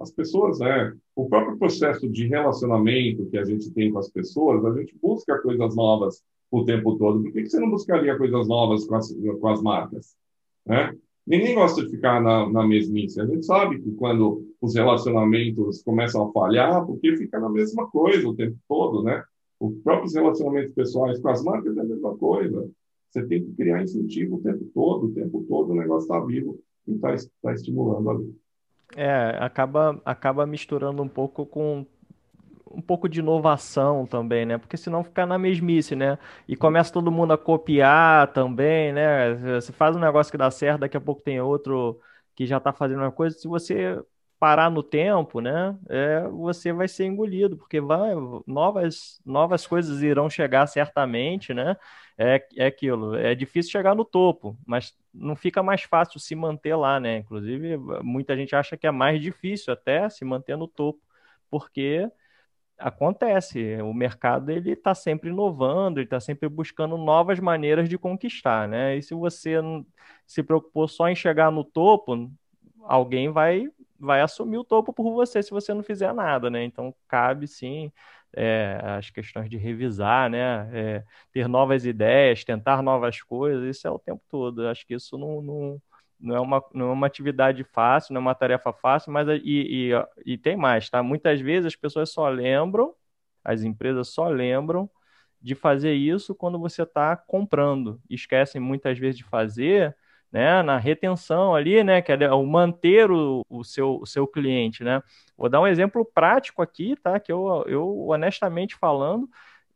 as 0.00 0.12
pessoas, 0.12 0.60
né? 0.60 0.96
O 1.16 1.28
próprio 1.28 1.58
processo 1.58 2.08
de 2.08 2.28
relacionamento 2.28 3.26
que 3.26 3.36
a 3.36 3.44
gente 3.44 3.72
tem 3.72 3.90
com 3.90 3.98
as 3.98 4.08
pessoas, 4.08 4.64
a 4.64 4.72
gente 4.78 4.96
busca 5.02 5.38
coisas 5.42 5.74
novas 5.74 6.22
o 6.50 6.64
tempo 6.64 6.96
todo. 6.96 7.22
Por 7.22 7.32
que, 7.32 7.42
que 7.42 7.50
você 7.50 7.58
não 7.58 7.70
buscaria 7.70 8.16
coisas 8.16 8.46
novas 8.46 8.86
com 8.86 8.94
as, 8.94 9.12
com 9.12 9.48
as 9.48 9.60
marcas? 9.60 10.16
Né? 10.64 10.96
Ninguém 11.26 11.54
gosta 11.56 11.84
de 11.84 11.90
ficar 11.90 12.22
na, 12.22 12.48
na 12.48 12.66
mesmice. 12.66 13.20
A 13.20 13.26
gente 13.26 13.44
sabe 13.44 13.80
que 13.82 13.90
quando 13.92 14.46
os 14.60 14.74
relacionamentos 14.74 15.82
começam 15.82 16.28
a 16.28 16.32
falhar, 16.32 16.86
porque 16.86 17.16
fica 17.16 17.38
na 17.40 17.50
mesma 17.50 17.90
coisa 17.90 18.26
o 18.28 18.34
tempo 18.34 18.56
todo, 18.68 19.02
né? 19.02 19.22
Os 19.60 19.74
próprios 19.82 20.14
relacionamentos 20.14 20.72
pessoais 20.72 21.20
com 21.20 21.28
as 21.28 21.42
marcas 21.42 21.76
é 21.76 21.80
a 21.80 21.84
mesma 21.84 22.16
coisa. 22.16 22.70
Você 23.10 23.26
tem 23.26 23.44
que 23.44 23.52
criar 23.54 23.82
incentivo 23.82 24.36
o 24.36 24.40
tempo 24.40 24.64
todo, 24.72 25.06
o 25.06 25.12
tempo 25.12 25.44
todo 25.48 25.72
o 25.72 25.74
negócio 25.74 26.06
está 26.06 26.24
vivo 26.24 26.58
e 26.88 26.94
está 26.94 27.14
tá 27.42 27.52
estimulando 27.52 28.10
ali. 28.10 28.34
É, 28.96 29.36
acaba, 29.38 30.00
acaba 30.04 30.46
misturando 30.46 31.02
um 31.02 31.08
pouco 31.08 31.44
com 31.44 31.86
um 32.70 32.80
pouco 32.82 33.08
de 33.08 33.20
inovação 33.20 34.06
também, 34.06 34.44
né? 34.44 34.58
Porque 34.58 34.76
senão 34.76 35.02
fica 35.02 35.24
na 35.26 35.38
mesmice, 35.38 35.96
né? 35.96 36.18
E 36.46 36.56
começa 36.56 36.92
todo 36.92 37.10
mundo 37.10 37.32
a 37.32 37.38
copiar 37.38 38.32
também, 38.32 38.92
né? 38.92 39.34
Você 39.60 39.72
faz 39.72 39.96
um 39.96 40.00
negócio 40.00 40.30
que 40.30 40.38
dá 40.38 40.50
certo, 40.50 40.80
daqui 40.80 40.96
a 40.96 41.00
pouco 41.00 41.22
tem 41.22 41.40
outro 41.40 41.98
que 42.34 42.46
já 42.46 42.58
está 42.58 42.72
fazendo 42.72 43.00
uma 43.00 43.12
coisa. 43.12 43.36
Se 43.38 43.48
você 43.48 43.98
parar 44.38 44.70
no 44.70 44.82
tempo, 44.82 45.40
né? 45.40 45.76
É, 45.88 46.28
você 46.28 46.72
vai 46.72 46.88
ser 46.88 47.06
engolido, 47.06 47.56
porque 47.56 47.80
vai, 47.80 48.12
novas, 48.46 49.20
novas 49.24 49.66
coisas 49.66 50.02
irão 50.02 50.30
chegar 50.30 50.66
certamente, 50.66 51.52
né? 51.54 51.76
É, 52.20 52.44
é 52.56 52.66
aquilo, 52.66 53.14
é 53.14 53.32
difícil 53.34 53.70
chegar 53.70 53.94
no 53.94 54.04
topo, 54.04 54.58
mas 54.66 54.96
não 55.14 55.36
fica 55.36 55.62
mais 55.62 55.82
fácil 55.84 56.18
se 56.18 56.34
manter 56.34 56.74
lá, 56.74 56.98
né? 56.98 57.18
Inclusive, 57.18 57.76
muita 58.02 58.36
gente 58.36 58.56
acha 58.56 58.76
que 58.76 58.86
é 58.88 58.90
mais 58.90 59.22
difícil 59.22 59.72
até 59.72 60.08
se 60.10 60.24
manter 60.24 60.56
no 60.56 60.66
topo, 60.66 61.00
porque 61.48 62.10
acontece. 62.78 63.76
O 63.82 63.94
mercado 63.94 64.50
ele 64.50 64.72
está 64.72 64.94
sempre 64.94 65.30
inovando, 65.30 66.00
ele 66.00 66.06
está 66.06 66.20
sempre 66.20 66.48
buscando 66.48 66.96
novas 66.98 67.40
maneiras 67.40 67.88
de 67.88 67.98
conquistar, 67.98 68.68
né? 68.68 68.96
E 68.96 69.02
se 69.02 69.14
você 69.14 69.56
se 70.26 70.42
preocupou 70.42 70.88
só 70.88 71.08
em 71.08 71.16
chegar 71.16 71.50
no 71.52 71.64
topo, 71.64 72.30
alguém 72.84 73.30
vai 73.30 73.66
vai 73.98 74.20
assumir 74.20 74.58
o 74.58 74.64
topo 74.64 74.92
por 74.92 75.12
você 75.12 75.42
se 75.42 75.50
você 75.50 75.74
não 75.74 75.82
fizer 75.82 76.12
nada, 76.14 76.50
né? 76.50 76.64
Então 76.64 76.94
cabe 77.08 77.46
sim 77.48 77.92
é, 78.36 78.78
as 78.84 79.10
questões 79.10 79.48
de 79.50 79.56
revisar, 79.56 80.30
né? 80.30 80.68
É, 80.72 81.04
ter 81.32 81.48
novas 81.48 81.84
ideias, 81.86 82.44
tentar 82.44 82.82
novas 82.82 83.22
coisas, 83.22 83.64
isso 83.76 83.86
é 83.86 83.90
o 83.90 83.98
tempo 83.98 84.22
todo. 84.28 84.66
acho 84.68 84.86
que 84.86 84.94
isso 84.94 85.16
não, 85.18 85.42
não 85.42 85.82
não 86.20 86.34
é 86.36 86.40
uma, 86.40 86.64
não 86.74 86.88
é 86.90 86.92
uma 86.92 87.06
atividade 87.06 87.62
fácil, 87.64 88.12
não 88.12 88.18
é 88.20 88.22
uma 88.22 88.34
tarefa 88.34 88.72
fácil, 88.72 89.12
mas 89.12 89.28
e, 89.28 89.92
e, 89.92 90.32
e 90.34 90.36
tem 90.38 90.56
mais, 90.56 90.90
tá? 90.90 91.00
Muitas 91.02 91.40
vezes 91.40 91.66
as 91.66 91.76
pessoas 91.76 92.10
só 92.10 92.28
lembram, 92.28 92.92
as 93.44 93.62
empresas 93.62 94.08
só 94.08 94.28
lembram 94.28 94.90
de 95.40 95.54
fazer 95.54 95.94
isso 95.94 96.34
quando 96.34 96.58
você 96.58 96.82
está 96.82 97.16
comprando. 97.16 98.00
Esquecem 98.10 98.60
muitas 98.60 98.98
vezes 98.98 99.16
de 99.18 99.24
fazer 99.24 99.96
né, 100.32 100.62
na 100.62 100.78
retenção 100.78 101.54
ali, 101.54 101.82
né, 101.82 102.02
que 102.02 102.12
é 102.12 102.32
o 102.32 102.44
manter 102.46 103.10
o, 103.10 103.44
o, 103.48 103.64
seu, 103.64 103.98
o 104.00 104.06
seu 104.06 104.26
cliente, 104.26 104.84
né. 104.84 105.02
Vou 105.36 105.48
dar 105.48 105.60
um 105.60 105.66
exemplo 105.66 106.04
prático 106.04 106.62
aqui, 106.62 106.96
tá, 107.02 107.18
que 107.20 107.32
eu, 107.32 107.64
eu 107.66 108.08
honestamente 108.08 108.76
falando, 108.76 109.28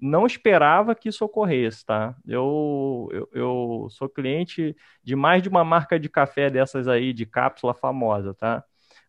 não 0.02 0.26
esperava 0.26 0.94
que 0.96 1.08
isso 1.08 1.24
ocorresse, 1.24 1.86
tá? 1.86 2.16
Eu, 2.26 3.08
eu, 3.12 3.28
eu, 3.32 3.86
sou 3.90 4.08
cliente 4.08 4.76
de 5.02 5.14
mais 5.14 5.42
de 5.42 5.48
uma 5.48 5.62
marca 5.62 5.98
de 5.98 6.08
café 6.08 6.50
dessas 6.50 6.88
aí, 6.88 7.12
de 7.12 7.24
cápsula 7.24 7.72
famosa, 7.72 8.34
tá? 8.34 8.64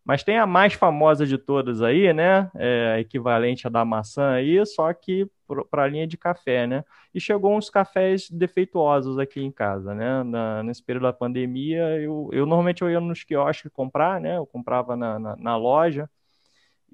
Mas 0.05 0.23
tem 0.23 0.37
a 0.37 0.45
mais 0.45 0.73
famosa 0.73 1.25
de 1.25 1.37
todas 1.37 1.81
aí, 1.81 2.13
né? 2.13 2.51
É, 2.55 2.99
equivalente 2.99 3.65
a 3.65 3.69
da 3.71 3.83
maçã 3.83 4.33
aí, 4.33 4.63
só 4.67 4.93
que 4.93 5.27
para 5.69 5.83
a 5.83 5.87
linha 5.87 6.07
de 6.07 6.17
café, 6.17 6.67
né? 6.67 6.83
E 7.13 7.19
chegou 7.19 7.55
uns 7.55 7.69
cafés 7.69 8.29
defeituosos 8.29 9.17
aqui 9.19 9.41
em 9.41 9.51
casa, 9.51 9.93
né? 9.93 10.23
Na, 10.23 10.63
nesse 10.63 10.83
período 10.83 11.03
da 11.03 11.13
pandemia, 11.13 11.99
eu, 12.01 12.29
eu 12.31 12.45
normalmente 12.45 12.81
eu 12.81 12.89
ia 12.89 12.99
nos 12.99 13.23
quiosques 13.23 13.71
comprar, 13.71 14.19
né? 14.21 14.37
Eu 14.37 14.45
comprava 14.45 14.95
na, 14.95 15.19
na, 15.19 15.35
na 15.35 15.57
loja, 15.57 16.09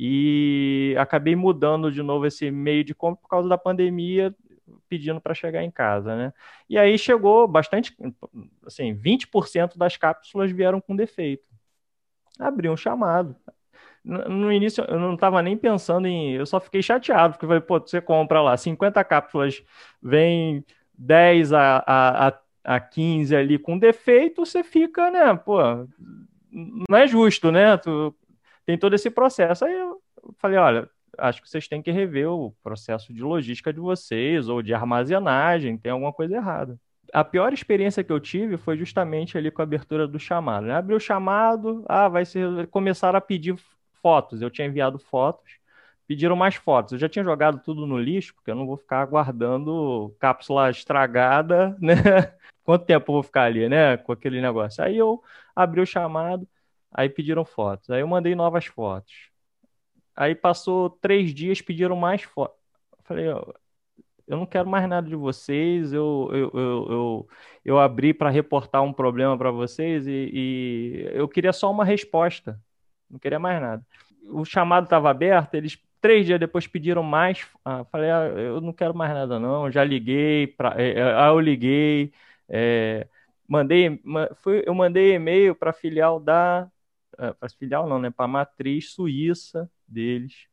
e 0.01 0.95
acabei 0.97 1.35
mudando 1.35 1.91
de 1.91 2.01
novo 2.01 2.25
esse 2.25 2.49
meio 2.49 2.85
de 2.85 2.95
compra 2.95 3.21
por 3.21 3.27
causa 3.27 3.49
da 3.49 3.57
pandemia, 3.57 4.33
pedindo 4.87 5.19
para 5.19 5.33
chegar 5.33 5.61
em 5.61 5.69
casa, 5.69 6.15
né? 6.15 6.33
E 6.69 6.77
aí 6.77 6.97
chegou 6.97 7.45
bastante, 7.49 7.93
assim, 8.65 8.93
20% 8.93 9.77
das 9.77 9.97
cápsulas 9.97 10.51
vieram 10.51 10.79
com 10.79 10.95
defeito. 10.95 11.45
Abri 12.39 12.69
um 12.69 12.77
chamado. 12.77 13.35
No 14.03 14.51
início 14.51 14.83
eu 14.87 14.99
não 14.99 15.15
estava 15.15 15.41
nem 15.41 15.57
pensando 15.57 16.07
em, 16.07 16.33
eu 16.33 16.45
só 16.45 16.59
fiquei 16.59 16.81
chateado, 16.81 17.33
porque 17.33 17.45
falei, 17.45 17.61
pô, 17.61 17.79
você 17.79 18.01
compra 18.01 18.41
lá 18.41 18.55
50 18.55 19.03
cápsulas, 19.03 19.61
vem 20.01 20.63
10 20.97 21.53
a, 21.53 21.83
a, 21.85 22.39
a 22.63 22.79
15 22.79 23.35
ali 23.35 23.59
com 23.59 23.77
defeito, 23.77 24.45
você 24.45 24.63
fica, 24.63 25.11
né, 25.11 25.35
pô, 25.35 25.59
não 26.51 26.97
é 26.97 27.07
justo, 27.07 27.51
né? 27.51 27.77
Tu 27.77 28.13
tem 28.65 28.77
todo 28.77 28.95
esse 28.95 29.09
processo. 29.09 29.65
Aí 29.65 29.73
eu 29.73 30.01
falei, 30.37 30.57
olha, 30.57 30.89
acho 31.17 31.41
que 31.41 31.49
vocês 31.49 31.67
têm 31.67 31.81
que 31.81 31.91
rever 31.91 32.29
o 32.29 32.51
processo 32.63 33.13
de 33.13 33.21
logística 33.21 33.73
de 33.73 33.79
vocês 33.79 34.47
ou 34.49 34.61
de 34.61 34.73
armazenagem, 34.73 35.77
tem 35.77 35.91
alguma 35.91 36.13
coisa 36.13 36.35
errada. 36.35 36.79
A 37.11 37.23
pior 37.23 37.51
experiência 37.53 38.03
que 38.03 38.11
eu 38.11 38.19
tive 38.19 38.57
foi 38.57 38.77
justamente 38.77 39.37
ali 39.37 39.49
com 39.49 39.61
a 39.61 39.63
abertura 39.63 40.07
do 40.07 40.19
chamado. 40.19 40.67
Né? 40.67 40.75
Abriu 40.75 40.97
o 40.97 40.99
chamado, 40.99 41.83
ah, 41.87 42.07
vai 42.07 42.25
ser, 42.25 42.67
começaram 42.67 43.17
a 43.17 43.21
pedir 43.21 43.55
fotos. 44.01 44.41
Eu 44.41 44.49
tinha 44.49 44.67
enviado 44.67 44.99
fotos 44.99 45.59
pediram 46.09 46.35
mais 46.35 46.55
fotos. 46.55 46.93
Eu 46.93 46.97
já 46.97 47.07
tinha 47.07 47.23
jogado 47.23 47.61
tudo 47.63 47.85
no 47.85 47.99
lixo, 47.99 48.33
porque 48.33 48.49
eu 48.49 48.55
não 48.55 48.65
vou 48.65 48.75
ficar 48.75 49.05
guardando 49.05 50.11
cápsula 50.19 50.71
estragada, 50.71 51.77
né? 51.79 51.93
Quanto 52.63 52.83
tempo 52.85 53.11
eu 53.11 53.13
vou 53.13 53.23
ficar 53.23 53.43
ali, 53.43 53.69
né? 53.69 53.95
Com 53.97 54.11
aquele 54.11 54.41
negócio. 54.41 54.83
Aí 54.83 54.97
eu 54.97 55.23
abri 55.55 55.81
o 55.81 55.85
chamado, 55.85 56.47
aí 56.91 57.07
pediram 57.09 57.45
fotos. 57.45 57.91
Aí 57.91 58.01
eu 58.01 58.07
mandei 58.07 58.33
novas 58.33 58.65
fotos. 58.65 59.29
Aí 60.15 60.33
passou 60.33 60.89
três 60.89 61.31
dias, 61.31 61.61
pediram 61.61 61.95
mais 61.95 62.23
fotos. 62.23 62.57
Falei, 63.03 63.27
eu 63.27 64.37
não 64.37 64.45
quero 64.47 64.67
mais 64.67 64.89
nada 64.89 65.07
de 65.07 65.15
vocês, 65.15 65.93
eu, 65.93 66.29
eu, 66.31 66.51
eu, 66.53 67.27
eu, 67.65 67.79
abri 67.79 68.13
para 68.13 68.29
reportar 68.29 68.83
um 68.83 68.93
problema 68.93 69.37
para 69.37 69.51
vocês 69.51 70.07
e, 70.07 71.09
eu 71.13 71.27
queria 71.27 71.53
só 71.53 71.71
uma 71.71 71.83
resposta, 71.83 72.59
não 73.09 73.19
queria 73.19 73.39
mais 73.39 73.61
nada. 73.61 73.85
O 74.25 74.45
chamado 74.45 74.85
estava 74.85 75.09
aberto, 75.09 75.55
eles 75.55 75.77
três 76.01 76.25
dias 76.25 76.39
depois 76.39 76.67
pediram 76.67 77.03
mais, 77.03 77.45
ah, 77.65 77.83
falei, 77.85 78.09
ah, 78.09 78.25
eu 78.27 78.61
não 78.61 78.71
quero 78.73 78.95
mais 78.95 79.13
nada 79.13 79.39
não, 79.39 79.69
já 79.71 79.83
liguei, 79.83 80.47
pra, 80.47 80.73
é, 80.77 80.91
é 80.99 81.03
ah, 81.03 81.27
eu 81.27 81.39
liguei, 81.39 82.13
é, 82.47 83.07
mandei, 83.47 84.01
fui, 84.37 84.63
eu 84.65 84.73
mandei 84.73 85.13
e-mail 85.15 85.55
para 85.55 85.73
filial 85.73 86.19
da, 86.19 86.69
é, 87.17 87.33
para 87.33 87.49
filial 87.49 87.87
não, 87.87 87.99
né, 87.99 88.09
para 88.11 88.25
a 88.25 88.27
matriz 88.27 88.91
suíça 88.93 89.69
deles, 89.87 90.47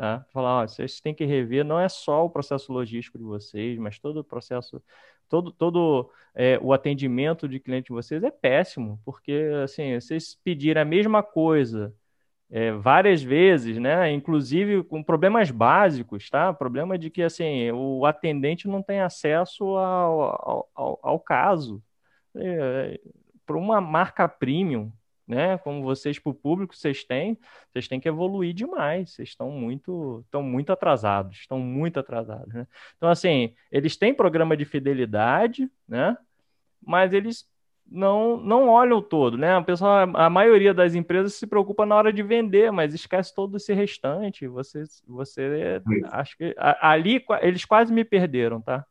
Tá? 0.00 0.24
Falar, 0.32 0.62
ó, 0.62 0.66
vocês 0.66 0.98
têm 0.98 1.14
que 1.14 1.26
rever, 1.26 1.62
não 1.62 1.78
é 1.78 1.86
só 1.86 2.24
o 2.24 2.30
processo 2.30 2.72
logístico 2.72 3.18
de 3.18 3.24
vocês, 3.24 3.78
mas 3.78 3.98
todo 3.98 4.20
o 4.20 4.24
processo, 4.24 4.82
todo, 5.30 5.52
todo 5.52 6.10
é, 6.34 6.58
o 6.60 6.72
atendimento 6.72 7.48
de 7.48 7.60
cliente 7.60 7.86
de 7.86 7.92
vocês 7.94 8.22
é 8.22 8.30
péssimo, 8.30 9.00
porque 9.04 9.50
assim, 9.64 9.98
vocês 9.98 10.36
pedirem 10.44 10.82
a 10.82 10.84
mesma 10.84 11.22
coisa 11.22 11.94
é, 12.50 12.72
várias 12.72 13.22
vezes, 13.22 13.78
né? 13.78 14.12
Inclusive 14.12 14.82
com 14.84 15.02
problemas 15.02 15.50
básicos, 15.50 16.28
tá? 16.28 16.52
Problema 16.52 16.98
de 16.98 17.08
que 17.10 17.22
assim 17.22 17.70
o 17.72 18.04
atendente 18.04 18.68
não 18.68 18.82
tem 18.82 19.00
acesso 19.00 19.64
ao, 19.76 20.68
ao, 20.74 21.00
ao 21.02 21.20
caso. 21.20 21.82
É, 22.36 23.00
para 23.46 23.56
uma 23.56 23.80
marca 23.80 24.28
premium, 24.28 24.92
né? 25.30 25.56
Como 25.58 25.82
vocês 25.82 26.18
para 26.18 26.30
o 26.30 26.34
público 26.34 26.76
vocês 26.76 27.04
têm, 27.04 27.38
vocês 27.72 27.86
têm 27.86 28.00
que 28.00 28.08
evoluir 28.08 28.52
demais. 28.52 29.12
Vocês 29.12 29.28
estão 29.30 29.50
muito, 29.50 30.22
estão 30.24 30.42
muito 30.42 30.72
atrasados, 30.72 31.38
estão 31.38 31.58
muito 31.60 32.00
atrasados, 32.00 32.52
né? 32.52 32.66
Então 32.96 33.08
assim, 33.08 33.54
eles 33.70 33.96
têm 33.96 34.12
programa 34.12 34.56
de 34.56 34.64
fidelidade, 34.64 35.70
né? 35.88 36.16
Mas 36.84 37.12
eles 37.12 37.48
não 37.90 38.36
não 38.38 38.68
olham 38.68 38.98
o 38.98 39.02
todo, 39.02 39.38
né? 39.38 39.54
A 39.54 39.62
pessoa, 39.62 40.02
a 40.02 40.28
maioria 40.28 40.74
das 40.74 40.94
empresas 40.94 41.34
se 41.34 41.46
preocupa 41.46 41.86
na 41.86 41.94
hora 41.94 42.12
de 42.12 42.22
vender, 42.22 42.72
mas 42.72 42.92
esquece 42.92 43.32
todo 43.34 43.56
esse 43.56 43.72
restante. 43.72 44.48
Você, 44.48 44.82
você, 45.06 45.80
acho 46.10 46.36
que 46.36 46.54
ali 46.58 47.24
eles 47.40 47.64
quase 47.64 47.92
me 47.92 48.04
perderam, 48.04 48.60
tá? 48.60 48.84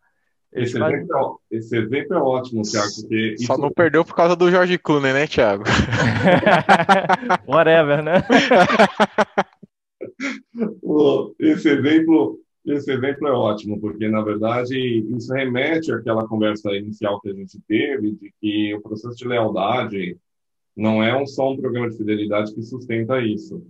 Esse, 0.52 0.78
exemplo, 0.78 1.40
é, 1.52 1.58
esse 1.58 1.78
exemplo 1.78 2.18
é 2.18 2.20
ótimo, 2.20 2.64
Thiago. 2.64 2.90
Porque 3.02 3.36
Só 3.38 3.54
isso... 3.54 3.62
não 3.62 3.72
perdeu 3.72 4.04
por 4.04 4.16
causa 4.16 4.36
do 4.36 4.50
Jorge 4.50 4.80
Clooney, 4.80 5.14
né, 5.14 5.28
Thiago? 5.28 5.64
Whatever, 7.48 8.04
né? 8.04 8.16
esse 11.40 11.70
exemplo, 11.70 12.40
esse 12.66 12.92
exemplo 12.92 13.28
é 13.28 13.32
ótimo, 13.32 13.80
porque, 13.80 14.10
na 14.10 14.22
verdade, 14.22 14.76
isso 15.16 15.32
remete 15.32 15.92
àquela 15.92 16.28
conversa 16.28 16.72
inicial 16.72 17.22
que 17.22 17.30
a 17.30 17.34
gente 17.34 17.60
teve, 17.68 18.14
de 18.14 18.34
que 18.42 18.74
o 18.74 18.82
processo 18.82 19.18
de 19.18 19.28
lealdade 19.28 20.18
não 20.76 21.04
é 21.04 21.16
um 21.16 21.28
só 21.28 21.52
um 21.52 21.58
programa 21.58 21.90
de 21.90 21.98
fidelidade 21.98 22.56
que 22.56 22.64
sustenta 22.64 23.22
isso. 23.22 23.64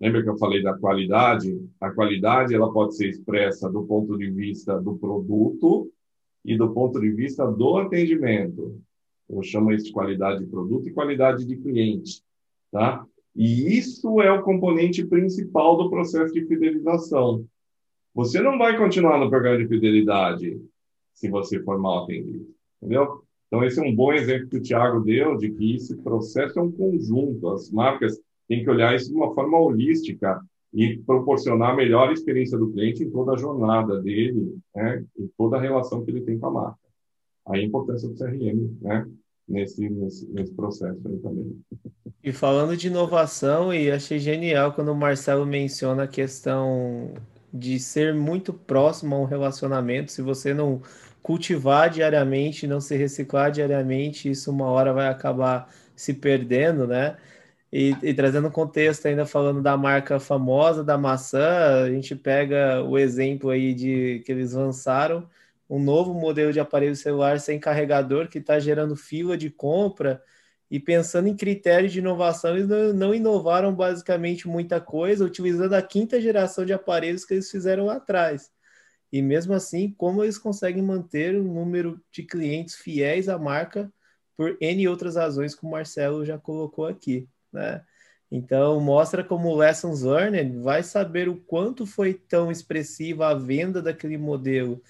Lembra 0.00 0.22
que 0.22 0.28
eu 0.28 0.38
falei 0.38 0.62
da 0.62 0.76
qualidade? 0.76 1.60
A 1.80 1.90
qualidade 1.90 2.54
ela 2.54 2.72
pode 2.72 2.96
ser 2.96 3.08
expressa 3.08 3.70
do 3.70 3.84
ponto 3.84 4.16
de 4.16 4.30
vista 4.30 4.80
do 4.80 4.96
produto 4.96 5.90
e 6.44 6.56
do 6.56 6.72
ponto 6.72 7.00
de 7.00 7.10
vista 7.10 7.46
do 7.46 7.76
atendimento. 7.78 8.80
Eu 9.28 9.42
chamo 9.42 9.72
isso 9.72 9.86
de 9.86 9.92
qualidade 9.92 10.40
de 10.40 10.50
produto 10.50 10.88
e 10.88 10.92
qualidade 10.92 11.44
de 11.44 11.56
cliente, 11.56 12.22
tá? 12.70 13.04
E 13.34 13.76
isso 13.78 14.20
é 14.20 14.30
o 14.32 14.42
componente 14.42 15.06
principal 15.06 15.76
do 15.76 15.88
processo 15.88 16.32
de 16.34 16.44
fidelização. 16.46 17.46
Você 18.14 18.40
não 18.40 18.58
vai 18.58 18.76
continuar 18.76 19.18
no 19.18 19.30
programa 19.30 19.58
de 19.58 19.68
fidelidade 19.68 20.60
se 21.14 21.28
você 21.28 21.62
for 21.62 21.78
mal 21.78 22.04
atendido, 22.04 22.48
entendeu? 22.82 23.22
Então, 23.46 23.64
esse 23.64 23.78
é 23.80 23.82
um 23.82 23.94
bom 23.94 24.12
exemplo 24.12 24.48
que 24.48 24.56
o 24.56 24.62
Thiago 24.62 25.00
deu 25.00 25.36
de 25.36 25.50
que 25.50 25.74
esse 25.74 25.96
processo 25.96 26.58
é 26.58 26.62
um 26.62 26.70
conjunto. 26.70 27.48
As 27.48 27.70
marcas 27.70 28.18
têm 28.48 28.62
que 28.62 28.70
olhar 28.70 28.94
isso 28.94 29.10
de 29.10 29.14
uma 29.14 29.34
forma 29.34 29.58
holística 29.58 30.40
e 30.72 30.98
proporcionar 30.98 31.70
a 31.70 31.76
melhor 31.76 32.12
experiência 32.12 32.56
do 32.56 32.70
cliente 32.70 33.02
em 33.02 33.10
toda 33.10 33.32
a 33.32 33.36
jornada 33.36 34.00
dele, 34.00 34.56
né, 34.74 35.04
em 35.18 35.28
toda 35.36 35.56
a 35.56 35.60
relação 35.60 36.04
que 36.04 36.10
ele 36.10 36.20
tem 36.20 36.38
com 36.38 36.46
a 36.46 36.50
marca. 36.50 36.78
A 37.46 37.58
importância 37.58 38.08
do 38.08 38.14
CRM, 38.14 38.76
né, 38.80 39.06
nesse, 39.48 39.88
nesse, 39.88 40.28
nesse 40.30 40.54
processo 40.54 41.00
aí 41.06 41.18
também. 41.18 41.60
E 42.22 42.32
falando 42.32 42.76
de 42.76 42.86
inovação, 42.86 43.74
e 43.74 43.90
achei 43.90 44.18
genial 44.18 44.72
quando 44.72 44.92
o 44.92 44.96
Marcelo 44.96 45.44
menciona 45.44 46.04
a 46.04 46.08
questão 46.08 47.14
de 47.52 47.80
ser 47.80 48.14
muito 48.14 48.52
próximo 48.52 49.16
a 49.16 49.18
um 49.18 49.24
relacionamento, 49.24 50.12
se 50.12 50.22
você 50.22 50.54
não 50.54 50.80
cultivar 51.22 51.90
diariamente, 51.90 52.66
não 52.66 52.80
se 52.80 52.96
reciclar 52.96 53.50
diariamente, 53.50 54.30
isso 54.30 54.50
uma 54.50 54.66
hora 54.66 54.92
vai 54.92 55.08
acabar 55.08 55.68
se 55.96 56.14
perdendo, 56.14 56.86
né? 56.86 57.16
E, 57.72 57.96
e, 58.02 58.12
trazendo 58.12 58.50
contexto 58.50 59.06
ainda 59.06 59.24
falando 59.24 59.62
da 59.62 59.76
marca 59.76 60.18
famosa 60.18 60.82
da 60.82 60.98
maçã, 60.98 61.84
a 61.84 61.90
gente 61.90 62.16
pega 62.16 62.82
o 62.82 62.98
exemplo 62.98 63.50
aí 63.50 63.72
de 63.72 64.22
que 64.24 64.32
eles 64.32 64.52
lançaram 64.54 65.28
um 65.68 65.78
novo 65.78 66.12
modelo 66.12 66.52
de 66.52 66.58
aparelho 66.58 66.96
celular 66.96 67.38
sem 67.38 67.60
carregador 67.60 68.28
que 68.28 68.38
está 68.38 68.58
gerando 68.58 68.96
fila 68.96 69.36
de 69.36 69.50
compra 69.50 70.20
e 70.68 70.80
pensando 70.80 71.28
em 71.28 71.36
critérios 71.36 71.92
de 71.92 72.00
inovação, 72.00 72.56
eles 72.56 72.68
não, 72.68 72.92
não 72.92 73.14
inovaram 73.14 73.74
basicamente 73.74 74.48
muita 74.48 74.80
coisa, 74.80 75.24
utilizando 75.24 75.74
a 75.74 75.82
quinta 75.82 76.20
geração 76.20 76.64
de 76.64 76.72
aparelhos 76.72 77.24
que 77.24 77.34
eles 77.34 77.50
fizeram 77.50 77.86
lá 77.86 77.96
atrás. 77.96 78.50
E 79.12 79.22
mesmo 79.22 79.52
assim, 79.54 79.92
como 79.96 80.24
eles 80.24 80.38
conseguem 80.38 80.82
manter 80.82 81.36
um 81.36 81.54
número 81.54 82.00
de 82.12 82.24
clientes 82.24 82.76
fiéis 82.76 83.28
à 83.28 83.38
marca 83.38 83.92
por 84.36 84.56
N 84.60 84.88
outras 84.88 85.16
razões, 85.16 85.54
como 85.54 85.72
o 85.72 85.76
Marcelo 85.76 86.24
já 86.24 86.38
colocou 86.38 86.86
aqui 86.86 87.28
né? 87.52 87.82
Então, 88.30 88.80
mostra 88.80 89.24
como 89.24 89.48
o 89.48 89.56
Lessons 89.56 90.02
Learned 90.02 90.58
vai 90.58 90.82
saber 90.82 91.28
o 91.28 91.36
quanto 91.36 91.84
foi 91.84 92.14
tão 92.14 92.50
expressiva 92.50 93.28
a 93.28 93.34
venda 93.34 93.82
daquele 93.82 94.16
modelo. 94.16 94.80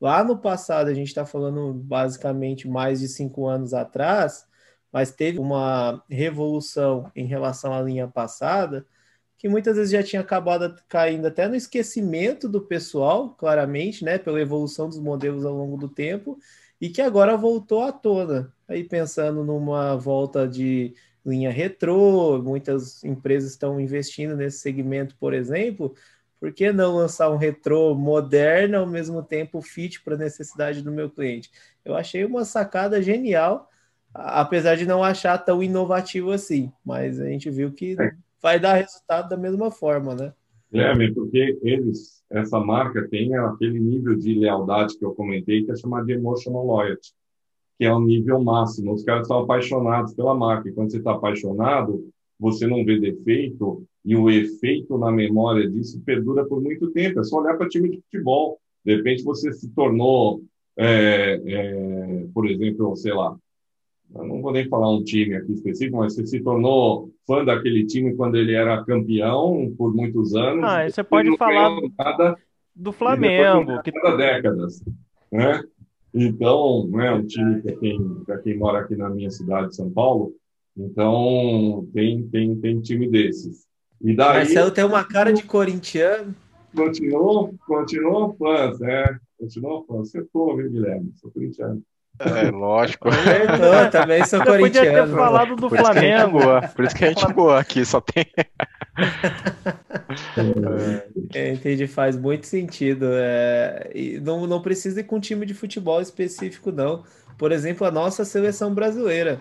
Lá 0.00 0.22
no 0.22 0.38
passado, 0.38 0.88
a 0.88 0.94
gente 0.94 1.08
está 1.08 1.24
falando 1.24 1.72
basicamente 1.72 2.68
mais 2.68 3.00
de 3.00 3.08
cinco 3.08 3.46
anos 3.46 3.72
atrás, 3.72 4.46
mas 4.92 5.12
teve 5.12 5.38
uma 5.38 6.02
revolução 6.10 7.10
em 7.14 7.26
relação 7.26 7.72
à 7.72 7.80
linha 7.80 8.08
passada, 8.08 8.86
que 9.38 9.48
muitas 9.48 9.76
vezes 9.76 9.92
já 9.92 10.02
tinha 10.02 10.20
acabado 10.20 10.76
caindo 10.88 11.26
até 11.26 11.48
no 11.48 11.54
esquecimento 11.54 12.48
do 12.48 12.60
pessoal, 12.60 13.30
claramente, 13.34 14.04
né, 14.04 14.18
pela 14.18 14.40
evolução 14.40 14.88
dos 14.88 14.98
modelos 15.00 15.46
ao 15.46 15.54
longo 15.54 15.78
do 15.78 15.88
tempo, 15.88 16.38
e 16.80 16.90
que 16.90 17.00
agora 17.00 17.36
voltou 17.36 17.82
à 17.82 17.92
tona. 17.92 18.52
Aí 18.68 18.84
pensando 18.84 19.44
numa 19.44 19.96
volta 19.96 20.46
de 20.46 20.94
linha 21.24 21.50
retrô, 21.50 22.40
muitas 22.42 23.02
empresas 23.04 23.50
estão 23.50 23.80
investindo 23.80 24.36
nesse 24.36 24.58
segmento, 24.58 25.16
por 25.18 25.34
exemplo. 25.34 25.94
Por 26.38 26.52
que 26.52 26.72
não 26.72 26.96
lançar 26.96 27.30
um 27.30 27.36
retrô 27.36 27.94
moderno 27.94 28.78
ao 28.78 28.86
mesmo 28.86 29.22
tempo 29.22 29.60
fit 29.60 30.02
para 30.02 30.14
a 30.14 30.18
necessidade 30.18 30.82
do 30.82 30.90
meu 30.90 31.10
cliente? 31.10 31.50
Eu 31.84 31.94
achei 31.94 32.24
uma 32.24 32.44
sacada 32.44 33.02
genial, 33.02 33.68
apesar 34.14 34.76
de 34.76 34.86
não 34.86 35.04
achar 35.04 35.36
tão 35.36 35.62
inovativo 35.62 36.30
assim, 36.30 36.72
mas 36.84 37.20
a 37.20 37.26
gente 37.26 37.50
viu 37.50 37.70
que 37.72 37.94
é. 38.00 38.12
vai 38.40 38.58
dar 38.58 38.74
resultado 38.74 39.28
da 39.28 39.36
mesma 39.36 39.70
forma, 39.70 40.14
né? 40.14 40.32
É, 40.72 41.10
porque 41.10 41.58
eles, 41.62 42.22
essa 42.30 42.58
marca 42.60 43.06
tem 43.08 43.36
aquele 43.36 43.78
nível 43.78 44.16
de 44.16 44.34
lealdade 44.34 44.96
que 44.96 45.04
eu 45.04 45.12
comentei, 45.12 45.64
que 45.64 45.72
é 45.72 45.76
chamado 45.76 46.06
de 46.06 46.12
emotional 46.12 46.64
loyalty 46.64 47.12
que 47.80 47.86
é 47.86 47.90
o 47.90 47.98
nível 47.98 48.38
máximo. 48.44 48.92
Os 48.92 49.02
caras 49.02 49.22
estão 49.22 49.38
apaixonados 49.38 50.12
pela 50.12 50.34
marca. 50.34 50.68
E 50.68 50.72
quando 50.72 50.90
você 50.90 50.98
está 50.98 51.12
apaixonado, 51.12 52.06
você 52.38 52.66
não 52.66 52.84
vê 52.84 53.00
defeito 53.00 53.82
e 54.04 54.14
o 54.14 54.28
efeito 54.28 54.98
na 54.98 55.10
memória 55.10 55.66
disso 55.66 55.98
perdura 56.04 56.44
por 56.44 56.60
muito 56.60 56.90
tempo. 56.90 57.18
É 57.20 57.24
só 57.24 57.40
olhar 57.40 57.56
para 57.56 57.70
time 57.70 57.88
de 57.88 58.02
futebol. 58.02 58.58
De 58.84 58.96
repente 58.96 59.22
você 59.22 59.50
se 59.54 59.70
tornou, 59.70 60.42
é, 60.76 61.40
é, 61.42 62.26
por 62.34 62.46
exemplo, 62.46 62.94
sei 62.96 63.14
lá, 63.14 63.34
não 64.10 64.42
vou 64.42 64.52
nem 64.52 64.68
falar 64.68 64.92
um 64.92 65.02
time 65.02 65.34
aqui 65.34 65.52
específico, 65.52 65.96
mas 65.96 66.14
você 66.14 66.26
se 66.26 66.40
tornou 66.40 67.10
fã 67.26 67.42
daquele 67.42 67.86
time 67.86 68.14
quando 68.14 68.36
ele 68.36 68.52
era 68.52 68.84
campeão 68.84 69.72
por 69.78 69.94
muitos 69.94 70.34
anos. 70.34 70.64
Ah, 70.64 70.86
você 70.86 71.02
pode 71.02 71.34
falar 71.38 71.70
do 72.76 72.92
Flamengo. 72.92 73.82
Que... 73.82 73.90
décadas, 74.18 74.84
né? 75.32 75.62
Então, 76.12 76.88
né, 76.88 77.12
um 77.12 77.24
time 77.24 77.60
para 77.62 77.76
quem, 77.76 78.24
quem 78.42 78.58
mora 78.58 78.80
aqui 78.80 78.96
na 78.96 79.08
minha 79.08 79.30
cidade, 79.30 79.74
São 79.74 79.90
Paulo, 79.90 80.34
então 80.76 81.86
tem, 81.92 82.26
tem, 82.28 82.56
tem 82.56 82.80
time 82.80 83.08
desses. 83.08 83.66
E 84.00 84.14
daí, 84.14 84.38
Marcelo 84.38 84.70
tem 84.70 84.84
uma 84.84 85.04
cara 85.04 85.32
de 85.32 85.42
corintiano. 85.44 86.34
Continuou, 86.74 87.54
continuou 87.66 88.34
fã, 88.36 88.72
é. 88.86 89.16
Continuou 89.38 89.84
fã. 89.84 89.98
Você 89.98 90.24
foi, 90.32 90.56
viu, 90.56 90.70
Guilherme? 90.70 91.12
Sou 91.16 91.30
corintiano. 91.30 91.82
É, 92.18 92.50
lógico. 92.50 93.08
Eu 93.10 93.90
também 93.90 94.24
sou 94.24 94.42
corintiano. 94.42 94.88
Podia 94.88 95.06
ter 95.06 95.08
falado 95.08 95.56
do 95.56 95.68
por 95.68 95.78
Flamengo. 95.78 96.38
Isso 96.62 96.74
por 96.74 96.84
isso 96.84 96.94
que 96.94 97.04
a 97.04 97.08
gente 97.08 97.32
boa 97.32 97.60
aqui, 97.60 97.84
só 97.84 98.00
tem. 98.00 98.26
é, 101.34 101.52
entendi, 101.52 101.86
faz 101.86 102.16
muito 102.16 102.46
sentido. 102.46 103.06
É, 103.12 103.90
e 103.94 104.20
não, 104.20 104.46
não 104.46 104.62
precisa 104.62 105.00
ir 105.00 105.04
com 105.04 105.16
um 105.16 105.20
time 105.20 105.46
de 105.46 105.54
futebol 105.54 106.00
específico, 106.00 106.70
não. 106.70 107.04
Por 107.38 107.52
exemplo, 107.52 107.86
a 107.86 107.90
nossa 107.90 108.24
seleção 108.24 108.74
brasileira. 108.74 109.40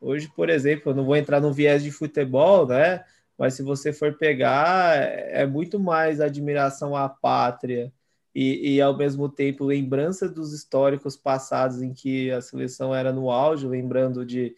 Hoje, 0.00 0.30
por 0.34 0.48
exemplo, 0.48 0.92
eu 0.92 0.94
não 0.94 1.04
vou 1.04 1.16
entrar 1.16 1.40
no 1.40 1.52
viés 1.52 1.82
de 1.82 1.90
futebol, 1.90 2.66
né? 2.66 3.04
Mas 3.38 3.54
se 3.54 3.62
você 3.62 3.92
for 3.92 4.16
pegar, 4.18 4.96
é 4.96 5.46
muito 5.46 5.78
mais 5.80 6.20
admiração 6.20 6.94
à 6.94 7.08
pátria 7.08 7.92
e, 8.34 8.76
e, 8.76 8.80
ao 8.80 8.96
mesmo 8.96 9.28
tempo 9.28 9.64
lembrança 9.64 10.28
dos 10.28 10.52
históricos 10.52 11.16
passados 11.16 11.82
em 11.82 11.92
que 11.92 12.30
a 12.30 12.40
seleção 12.40 12.94
era 12.94 13.12
no 13.12 13.30
auge, 13.30 13.66
lembrando 13.66 14.24
de 14.24 14.54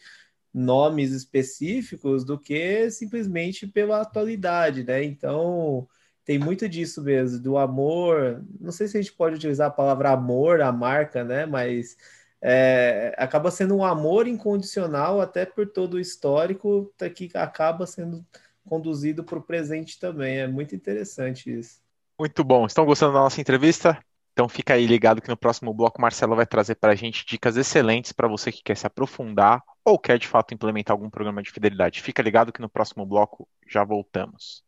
nomes 0.52 1.12
específicos 1.12 2.24
do 2.24 2.38
que 2.38 2.90
simplesmente 2.90 3.66
pela 3.66 4.02
atualidade, 4.02 4.84
né? 4.84 5.02
Então 5.02 5.88
tem 6.24 6.38
muito 6.38 6.68
disso 6.68 7.02
mesmo, 7.02 7.40
do 7.40 7.56
amor. 7.56 8.44
Não 8.60 8.70
sei 8.70 8.86
se 8.86 8.96
a 8.96 9.02
gente 9.02 9.12
pode 9.14 9.36
utilizar 9.36 9.68
a 9.68 9.72
palavra 9.72 10.10
amor, 10.10 10.60
a 10.60 10.70
marca, 10.70 11.24
né? 11.24 11.46
Mas 11.46 11.96
é, 12.40 13.14
acaba 13.16 13.50
sendo 13.50 13.76
um 13.76 13.84
amor 13.84 14.26
incondicional 14.26 15.20
até 15.20 15.46
por 15.46 15.66
todo 15.66 15.94
o 15.94 16.00
histórico 16.00 16.92
que 17.14 17.30
acaba 17.34 17.86
sendo 17.86 18.24
conduzido 18.68 19.24
para 19.24 19.38
o 19.38 19.42
presente 19.42 19.98
também. 19.98 20.38
É 20.38 20.46
muito 20.46 20.74
interessante 20.74 21.52
isso. 21.52 21.80
Muito 22.18 22.44
bom. 22.44 22.66
Estão 22.66 22.84
gostando 22.84 23.14
da 23.14 23.20
nossa 23.20 23.40
entrevista? 23.40 23.98
Então 24.32 24.48
fica 24.48 24.74
aí 24.74 24.86
ligado 24.86 25.20
que 25.20 25.28
no 25.28 25.36
próximo 25.36 25.74
bloco 25.74 25.98
o 25.98 26.02
Marcelo 26.02 26.36
vai 26.36 26.46
trazer 26.46 26.76
para 26.76 26.92
a 26.92 26.94
gente 26.94 27.24
dicas 27.26 27.56
excelentes 27.56 28.12
para 28.12 28.28
você 28.28 28.52
que 28.52 28.62
quer 28.62 28.76
se 28.76 28.86
aprofundar 28.86 29.62
ou 29.84 29.98
quer 29.98 30.18
de 30.18 30.28
fato 30.28 30.54
implementar 30.54 30.94
algum 30.94 31.10
programa 31.10 31.42
de 31.42 31.50
fidelidade. 31.50 32.02
Fica 32.02 32.22
ligado 32.22 32.52
que 32.52 32.60
no 32.60 32.68
próximo 32.68 33.04
bloco 33.04 33.48
já 33.68 33.84
voltamos. 33.84 34.62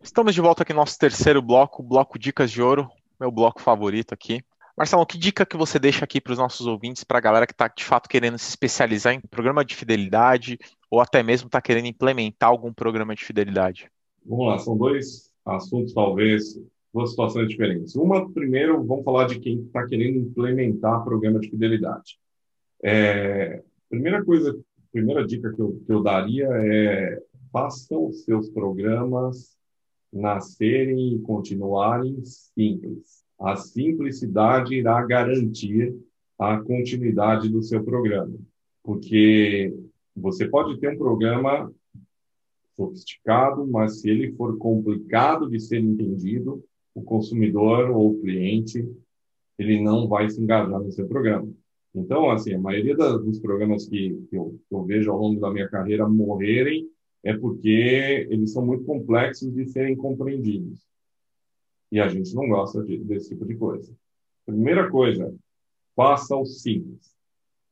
Estamos 0.00 0.34
de 0.34 0.40
volta 0.40 0.62
aqui 0.62 0.72
no 0.72 0.80
nosso 0.80 0.98
terceiro 0.98 1.40
bloco, 1.40 1.82
bloco 1.82 2.18
Dicas 2.18 2.50
de 2.50 2.60
Ouro, 2.60 2.90
meu 3.20 3.30
bloco 3.30 3.60
favorito 3.60 4.12
aqui. 4.12 4.42
Marcelo, 4.78 5.04
que 5.04 5.18
dica 5.18 5.44
que 5.44 5.56
você 5.56 5.76
deixa 5.76 6.04
aqui 6.04 6.20
para 6.20 6.32
os 6.32 6.38
nossos 6.38 6.64
ouvintes, 6.64 7.02
para 7.02 7.18
a 7.18 7.20
galera 7.20 7.46
que 7.48 7.52
está 7.52 7.66
de 7.66 7.84
fato 7.84 8.08
querendo 8.08 8.38
se 8.38 8.48
especializar 8.48 9.12
em 9.12 9.20
programa 9.20 9.64
de 9.64 9.74
fidelidade 9.74 10.56
ou 10.88 11.00
até 11.00 11.20
mesmo 11.20 11.48
está 11.48 11.60
querendo 11.60 11.86
implementar 11.86 12.48
algum 12.48 12.72
programa 12.72 13.12
de 13.12 13.24
fidelidade? 13.24 13.90
Vamos 14.24 14.46
lá, 14.46 14.58
são 14.58 14.78
dois 14.78 15.32
assuntos, 15.44 15.92
talvez, 15.92 16.60
duas 16.94 17.10
situações 17.10 17.48
diferentes. 17.48 17.96
Uma, 17.96 18.30
primeiro, 18.30 18.84
vamos 18.84 19.04
falar 19.04 19.26
de 19.26 19.40
quem 19.40 19.62
está 19.62 19.84
querendo 19.84 20.18
implementar 20.18 21.02
programa 21.02 21.40
de 21.40 21.50
fidelidade. 21.50 22.16
É, 22.80 23.60
primeira 23.90 24.24
coisa, 24.24 24.56
primeira 24.92 25.26
dica 25.26 25.52
que 25.52 25.60
eu, 25.60 25.82
que 25.84 25.92
eu 25.92 26.04
daria 26.04 26.46
é 26.52 27.20
façam 27.52 28.12
seus 28.12 28.48
programas 28.50 29.56
nascerem 30.12 31.14
e 31.14 31.18
continuarem 31.20 32.24
simples. 32.24 33.17
A 33.40 33.56
simplicidade 33.56 34.74
irá 34.74 35.04
garantir 35.04 35.96
a 36.38 36.58
continuidade 36.58 37.48
do 37.48 37.62
seu 37.62 37.82
programa, 37.84 38.36
porque 38.82 39.74
você 40.16 40.46
pode 40.48 40.78
ter 40.78 40.94
um 40.94 40.98
programa 40.98 41.72
sofisticado, 42.74 43.66
mas 43.66 44.00
se 44.00 44.08
ele 44.08 44.32
for 44.32 44.56
complicado 44.56 45.48
de 45.48 45.58
ser 45.58 45.80
entendido, 45.80 46.62
o 46.94 47.02
consumidor 47.02 47.90
ou 47.90 48.12
o 48.12 48.20
cliente 48.20 48.88
ele 49.58 49.82
não 49.82 50.06
vai 50.06 50.30
se 50.30 50.40
engajar 50.40 50.80
no 50.80 50.92
seu 50.92 51.06
programa. 51.08 51.48
Então, 51.94 52.30
assim, 52.30 52.54
a 52.54 52.60
maioria 52.60 52.94
dos 52.94 53.40
programas 53.40 53.88
que, 53.88 54.16
eu, 54.30 54.58
que 54.68 54.74
eu 54.74 54.84
vejo 54.84 55.10
ao 55.10 55.18
longo 55.18 55.40
da 55.40 55.50
minha 55.50 55.68
carreira 55.68 56.08
morrerem 56.08 56.88
é 57.24 57.36
porque 57.36 58.26
eles 58.30 58.52
são 58.52 58.64
muito 58.64 58.84
complexos 58.84 59.52
de 59.52 59.66
serem 59.66 59.96
compreendidos. 59.96 60.86
E 61.90 62.00
a 62.00 62.08
gente 62.08 62.34
não 62.34 62.48
gosta 62.48 62.82
de, 62.82 62.98
desse 62.98 63.30
tipo 63.30 63.44
de 63.44 63.54
coisa. 63.56 63.92
Primeira 64.44 64.90
coisa, 64.90 65.34
faça 65.96 66.36
o 66.36 66.44
simples. 66.44 67.14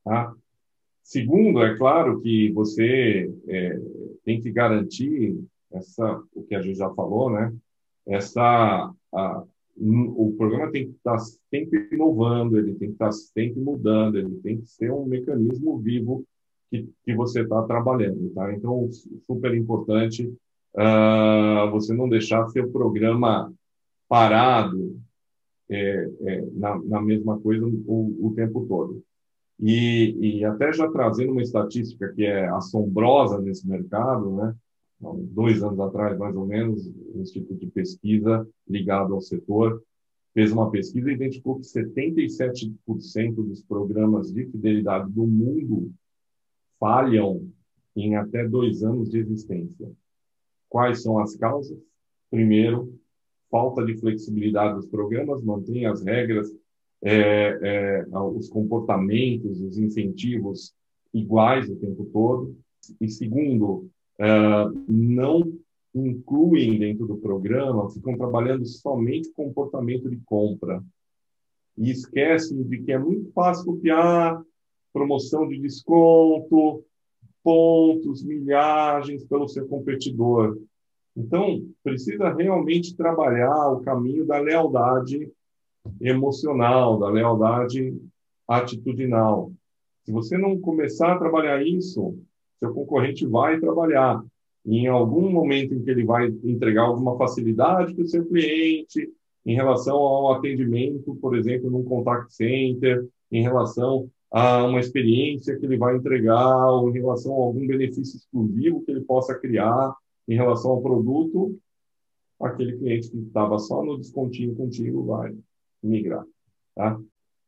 Tá? 0.03 0.33
Segundo, 1.03 1.61
é 1.61 1.77
claro 1.77 2.19
que 2.19 2.51
você 2.51 3.33
é, 3.47 3.79
tem 4.25 4.41
que 4.41 4.51
garantir 4.51 5.39
essa, 5.71 6.21
o 6.33 6.43
que 6.43 6.55
a 6.55 6.61
gente 6.61 6.77
já 6.77 6.89
falou, 6.93 7.29
né? 7.29 7.53
Essa, 8.05 8.93
a, 9.13 9.43
o 9.79 10.33
programa 10.37 10.71
tem 10.71 10.87
que 10.87 10.95
estar 10.97 11.17
sempre 11.19 11.87
inovando, 11.91 12.57
ele 12.57 12.73
tem 12.75 12.89
que 12.89 12.93
estar 12.93 13.11
sempre 13.11 13.61
mudando, 13.61 14.17
ele 14.17 14.35
tem 14.41 14.61
que 14.61 14.67
ser 14.67 14.91
um 14.91 15.05
mecanismo 15.05 15.77
vivo 15.77 16.25
que, 16.69 16.89
que 17.03 17.15
você 17.15 17.41
está 17.41 17.61
trabalhando, 17.63 18.29
tá? 18.31 18.53
Então, 18.53 18.89
super 19.25 19.53
importante 19.55 20.25
uh, 20.73 21.69
você 21.71 21.93
não 21.93 22.09
deixar 22.09 22.47
seu 22.49 22.69
programa 22.71 23.53
parado 24.07 24.99
é, 25.69 26.09
é, 26.21 26.41
na, 26.53 26.79
na, 26.83 27.01
mesma 27.01 27.39
coisa 27.39 27.65
o, 27.65 28.27
o 28.27 28.33
tempo 28.35 28.65
todo. 28.67 29.03
E, 29.59 30.39
e, 30.39 30.45
até 30.45 30.71
já 30.71 30.89
trazendo 30.89 31.31
uma 31.31 31.41
estatística 31.41 32.13
que 32.13 32.23
é 32.23 32.47
assombrosa 32.49 33.39
nesse 33.41 33.67
mercado, 33.67 34.35
né? 34.35 34.55
Dois 34.99 35.61
anos 35.61 35.79
atrás, 35.79 36.17
mais 36.17 36.35
ou 36.35 36.45
menos, 36.45 36.87
o 36.87 37.21
Instituto 37.21 37.59
de 37.59 37.67
Pesquisa 37.67 38.47
ligado 38.67 39.13
ao 39.13 39.21
setor 39.21 39.83
fez 40.33 40.51
uma 40.51 40.69
pesquisa 40.69 41.09
e 41.09 41.15
identificou 41.15 41.59
que 41.59 41.65
77% 41.65 43.35
dos 43.35 43.63
programas 43.63 44.31
de 44.31 44.45
fidelidade 44.45 45.11
do 45.11 45.25
mundo 45.25 45.91
falham 46.79 47.47
em 47.95 48.15
até 48.15 48.47
dois 48.47 48.83
anos 48.83 49.09
de 49.09 49.19
existência. 49.19 49.91
Quais 50.69 51.01
são 51.01 51.17
as 51.19 51.35
causas? 51.35 51.79
Primeiro, 52.29 52.93
falta 53.49 53.85
de 53.85 53.97
flexibilidade 53.97 54.75
dos 54.75 54.87
programas, 54.87 55.43
mantém 55.43 55.85
as 55.85 56.03
regras, 56.03 56.51
é, 57.01 57.59
é, 57.61 58.05
os 58.17 58.49
comportamentos, 58.49 59.61
os 59.61 59.77
incentivos 59.77 60.73
iguais 61.13 61.69
o 61.69 61.75
tempo 61.75 62.05
todo. 62.11 62.55
E 62.99 63.09
segundo, 63.09 63.89
é, 64.19 64.27
não 64.87 65.53
incluem 65.93 66.77
dentro 66.77 67.07
do 67.07 67.17
programa, 67.17 67.89
ficam 67.89 68.17
trabalhando 68.17 68.65
somente 68.65 69.31
comportamento 69.31 70.09
de 70.09 70.17
compra. 70.25 70.83
E 71.77 71.91
esquecem 71.91 72.63
de 72.63 72.79
que 72.81 72.91
é 72.91 72.97
muito 72.97 73.31
fácil 73.31 73.65
copiar 73.65 74.41
promoção 74.91 75.47
de 75.47 75.59
desconto, 75.59 76.83
pontos, 77.43 78.23
milhagens 78.23 79.23
pelo 79.25 79.47
seu 79.47 79.67
competidor. 79.67 80.57
Então, 81.17 81.67
precisa 81.83 82.31
realmente 82.31 82.95
trabalhar 82.95 83.71
o 83.71 83.81
caminho 83.81 84.23
da 84.23 84.37
lealdade 84.37 85.27
emocional, 85.99 86.99
da 86.99 87.09
lealdade 87.09 87.99
atitudinal. 88.47 89.51
Se 90.05 90.11
você 90.11 90.37
não 90.37 90.59
começar 90.61 91.13
a 91.13 91.17
trabalhar 91.17 91.65
isso, 91.65 92.15
seu 92.59 92.71
concorrente 92.71 93.25
vai 93.25 93.59
trabalhar. 93.59 94.23
E 94.63 94.77
em 94.77 94.87
algum 94.87 95.31
momento 95.31 95.73
em 95.73 95.83
que 95.83 95.89
ele 95.89 96.05
vai 96.05 96.27
entregar 96.27 96.83
alguma 96.83 97.17
facilidade 97.17 97.95
para 97.95 98.03
o 98.03 98.07
seu 98.07 98.23
cliente, 98.23 99.11
em 99.43 99.55
relação 99.55 99.95
ao 99.95 100.33
atendimento, 100.33 101.15
por 101.15 101.35
exemplo, 101.35 101.71
num 101.71 101.83
contact 101.83 102.31
center, 102.31 103.07
em 103.31 103.41
relação 103.41 104.07
a 104.29 104.63
uma 104.65 104.79
experiência 104.79 105.57
que 105.57 105.65
ele 105.65 105.77
vai 105.77 105.95
entregar 105.95 106.69
ou 106.69 106.89
em 106.89 106.99
relação 106.99 107.33
a 107.33 107.37
algum 107.37 107.65
benefício 107.65 108.17
exclusivo 108.17 108.83
que 108.83 108.91
ele 108.91 109.01
possa 109.01 109.33
criar 109.33 109.95
em 110.27 110.35
relação 110.35 110.71
ao 110.71 110.81
produto, 110.81 111.57
aquele 112.39 112.77
cliente 112.77 113.09
que 113.09 113.17
estava 113.17 113.57
só 113.57 113.83
no 113.83 113.97
descontinho 113.97 114.55
contigo 114.55 115.05
vai 115.05 115.35
migrar, 115.81 116.25
tá? 116.75 116.99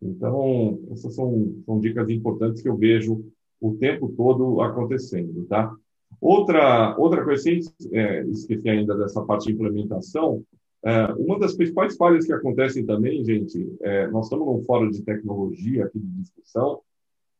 Então, 0.01 0.79
essas 0.91 1.13
são, 1.13 1.61
são 1.65 1.79
dicas 1.79 2.09
importantes 2.09 2.61
que 2.61 2.69
eu 2.69 2.77
vejo 2.77 3.25
o 3.59 3.75
tempo 3.75 4.09
todo 4.15 4.61
acontecendo, 4.61 5.45
tá? 5.45 5.73
Outra, 6.21 6.95
outra 6.97 7.23
coisa, 7.23 7.43
sem 7.43 7.59
é, 7.91 8.23
esquecer 8.25 8.69
ainda 8.69 8.97
dessa 8.97 9.23
parte 9.23 9.47
de 9.47 9.53
implementação, 9.53 10.43
é, 10.83 11.05
uma 11.13 11.37
das 11.37 11.55
principais 11.55 11.97
falhas 11.97 12.25
que 12.25 12.33
acontecem 12.33 12.85
também, 12.85 13.23
gente, 13.23 13.75
é, 13.81 14.07
nós 14.07 14.25
estamos 14.25 14.47
num 14.47 14.63
fórum 14.63 14.89
de 14.89 15.03
tecnologia 15.03 15.85
aqui 15.85 15.99
de 15.99 16.21
discussão, 16.21 16.81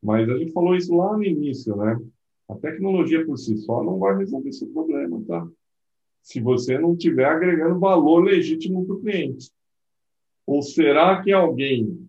mas 0.03 0.29
a 0.29 0.37
gente 0.37 0.51
falou 0.51 0.75
isso 0.75 0.95
lá 0.95 1.15
no 1.15 1.23
início, 1.23 1.75
né? 1.75 1.97
A 2.49 2.55
tecnologia 2.55 3.26
por 3.26 3.38
si 3.38 3.57
só 3.57 3.84
não 3.84 3.99
vai 3.99 4.17
resolver 4.17 4.49
esse 4.49 4.65
problema, 4.67 5.21
tá? 5.27 5.47
se 6.21 6.39
você 6.39 6.77
não 6.77 6.93
estiver 6.93 7.26
agregando 7.26 7.80
valor 7.80 8.23
legítimo 8.23 8.85
para 8.85 8.95
o 8.95 8.99
cliente. 8.99 9.51
Ou 10.45 10.61
será 10.61 11.21
que 11.21 11.31
alguém, 11.31 12.07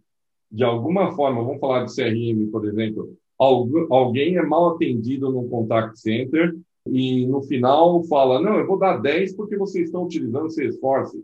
de 0.50 0.64
alguma 0.64 1.12
forma, 1.12 1.42
vamos 1.42 1.60
falar 1.60 1.84
de 1.84 1.94
CRM, 1.94 2.50
por 2.50 2.66
exemplo, 2.66 3.16
alguém 3.38 4.36
é 4.36 4.42
mal 4.42 4.74
atendido 4.74 5.30
no 5.30 5.48
contact 5.48 5.98
center 5.98 6.54
e 6.86 7.26
no 7.26 7.42
final 7.42 8.02
fala, 8.04 8.40
não, 8.40 8.58
eu 8.58 8.66
vou 8.66 8.78
dar 8.78 8.98
10 8.98 9.34
porque 9.36 9.56
vocês 9.56 9.86
estão 9.86 10.04
utilizando 10.04 10.50
Salesforce. 10.50 11.16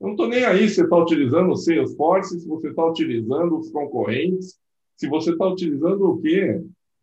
Eu 0.00 0.06
não 0.06 0.10
estou 0.12 0.28
nem 0.28 0.44
aí 0.44 0.68
se 0.68 0.76
você 0.76 0.82
está 0.82 0.96
utilizando 0.96 1.50
o 1.50 1.56
Salesforce, 1.56 2.40
se 2.40 2.48
você 2.48 2.70
está 2.70 2.84
utilizando 2.84 3.56
os 3.56 3.70
concorrentes, 3.70 4.58
se 4.96 5.08
você 5.08 5.30
está 5.30 5.46
utilizando 5.46 6.08
o 6.08 6.20
quê? 6.20 6.60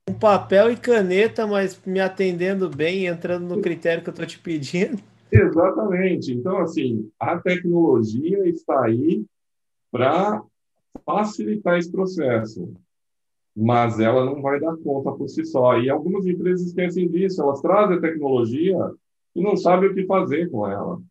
Um 0.08 0.14
papel 0.14 0.72
e 0.72 0.78
caneta, 0.78 1.46
mas 1.46 1.80
me 1.86 2.00
atendendo 2.00 2.70
bem, 2.70 3.06
entrando 3.06 3.48
no 3.48 3.62
critério 3.62 4.04
que 4.04 4.10
eu 4.10 4.12
estou 4.12 4.26
te 4.26 4.40
pedindo. 4.40 5.02
Exatamente. 5.32 6.34
Então, 6.34 6.58
assim, 6.60 7.10
a 7.20 7.38
tecnologia 7.38 8.48
está 8.50 8.86
aí 8.86 9.24
para 9.92 10.42
facilitar 11.06 11.78
esse 11.78 11.92
processo, 11.92 12.74
mas 13.56 14.00
ela 14.00 14.26
não 14.26 14.42
vai 14.42 14.60
dar 14.60 14.76
conta 14.78 15.12
por 15.12 15.28
si 15.28 15.46
só. 15.46 15.78
E 15.80 15.90
algumas 15.90 16.26
empresas 16.26 16.68
esquecem 16.68 17.08
disso, 17.08 17.42
elas 17.42 17.62
trazem 17.62 17.98
a 17.98 18.02
tecnologia 18.02 18.78
e 19.36 19.42
não 19.42 19.56
sabem 19.56 19.90
o 19.90 19.94
que 19.94 20.06
fazer 20.06 20.50
com 20.50 20.68
ela. 20.68 21.02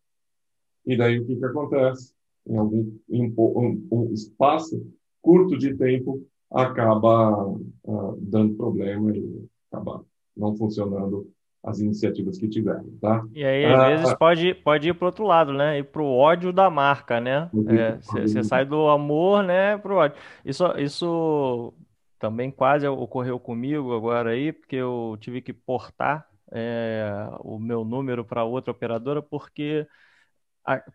E 0.85 0.97
daí 0.97 1.19
o 1.19 1.25
que, 1.25 1.35
que 1.35 1.45
acontece? 1.45 2.13
Em 2.47 2.57
algum 2.57 2.91
em 3.09 3.33
um, 3.37 3.87
um 3.91 4.13
espaço 4.13 4.85
curto 5.21 5.57
de 5.57 5.75
tempo, 5.75 6.25
acaba 6.51 7.45
uh, 7.47 8.17
dando 8.21 8.55
problema 8.55 9.11
e 9.15 9.45
acaba 9.71 10.03
não 10.35 10.55
funcionando 10.55 11.29
as 11.63 11.79
iniciativas 11.79 12.37
que 12.37 12.47
tiveram, 12.47 12.89
tá? 13.01 13.23
E 13.33 13.43
aí, 13.43 13.65
às 13.65 13.79
ah, 13.79 13.87
vezes, 13.89 14.13
pode, 14.13 14.53
pode 14.55 14.89
ir 14.89 14.93
para 14.93 15.03
o 15.03 15.07
outro 15.07 15.25
lado, 15.25 15.51
né? 15.51 15.79
Ir 15.79 15.83
para 15.83 16.01
o 16.01 16.17
ódio 16.17 16.53
da 16.53 16.69
marca, 16.69 17.19
né? 17.19 17.49
Você 17.51 18.39
é, 18.39 18.43
sai 18.43 18.65
do 18.65 18.87
amor, 18.87 19.43
né, 19.43 19.77
para 19.77 19.93
o 19.93 19.97
ódio. 19.97 20.17
Isso, 20.45 20.65
isso 20.77 21.73
também 22.17 22.49
quase 22.49 22.87
ocorreu 22.87 23.39
comigo 23.39 23.93
agora 23.93 24.31
aí, 24.31 24.53
porque 24.53 24.77
eu 24.77 25.17
tive 25.19 25.41
que 25.41 25.51
portar 25.51 26.25
é, 26.51 27.27
o 27.41 27.59
meu 27.59 27.83
número 27.83 28.23
para 28.23 28.43
outra 28.43 28.71
operadora, 28.71 29.21
porque 29.21 29.85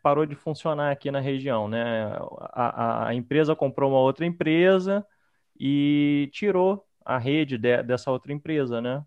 parou 0.02 0.24
de 0.24 0.35
funcionar 0.35 0.93
aqui 0.93 1.10
na 1.10 1.20
região, 1.20 1.68
né? 1.68 2.12
A, 2.52 3.06
a, 3.06 3.09
a, 3.09 3.14
empresa 3.14 3.56
comprou 3.56 3.90
uma 3.90 4.01
outra 4.01 4.24
empresa 4.24 5.05
e 5.59 6.28
tirou 6.32 6.86
a 7.05 7.18
rede 7.18 7.59
de, 7.59 7.82
dessa 7.82 8.10
outra 8.10 8.32
empresa, 8.32 8.81
né? 8.81 9.05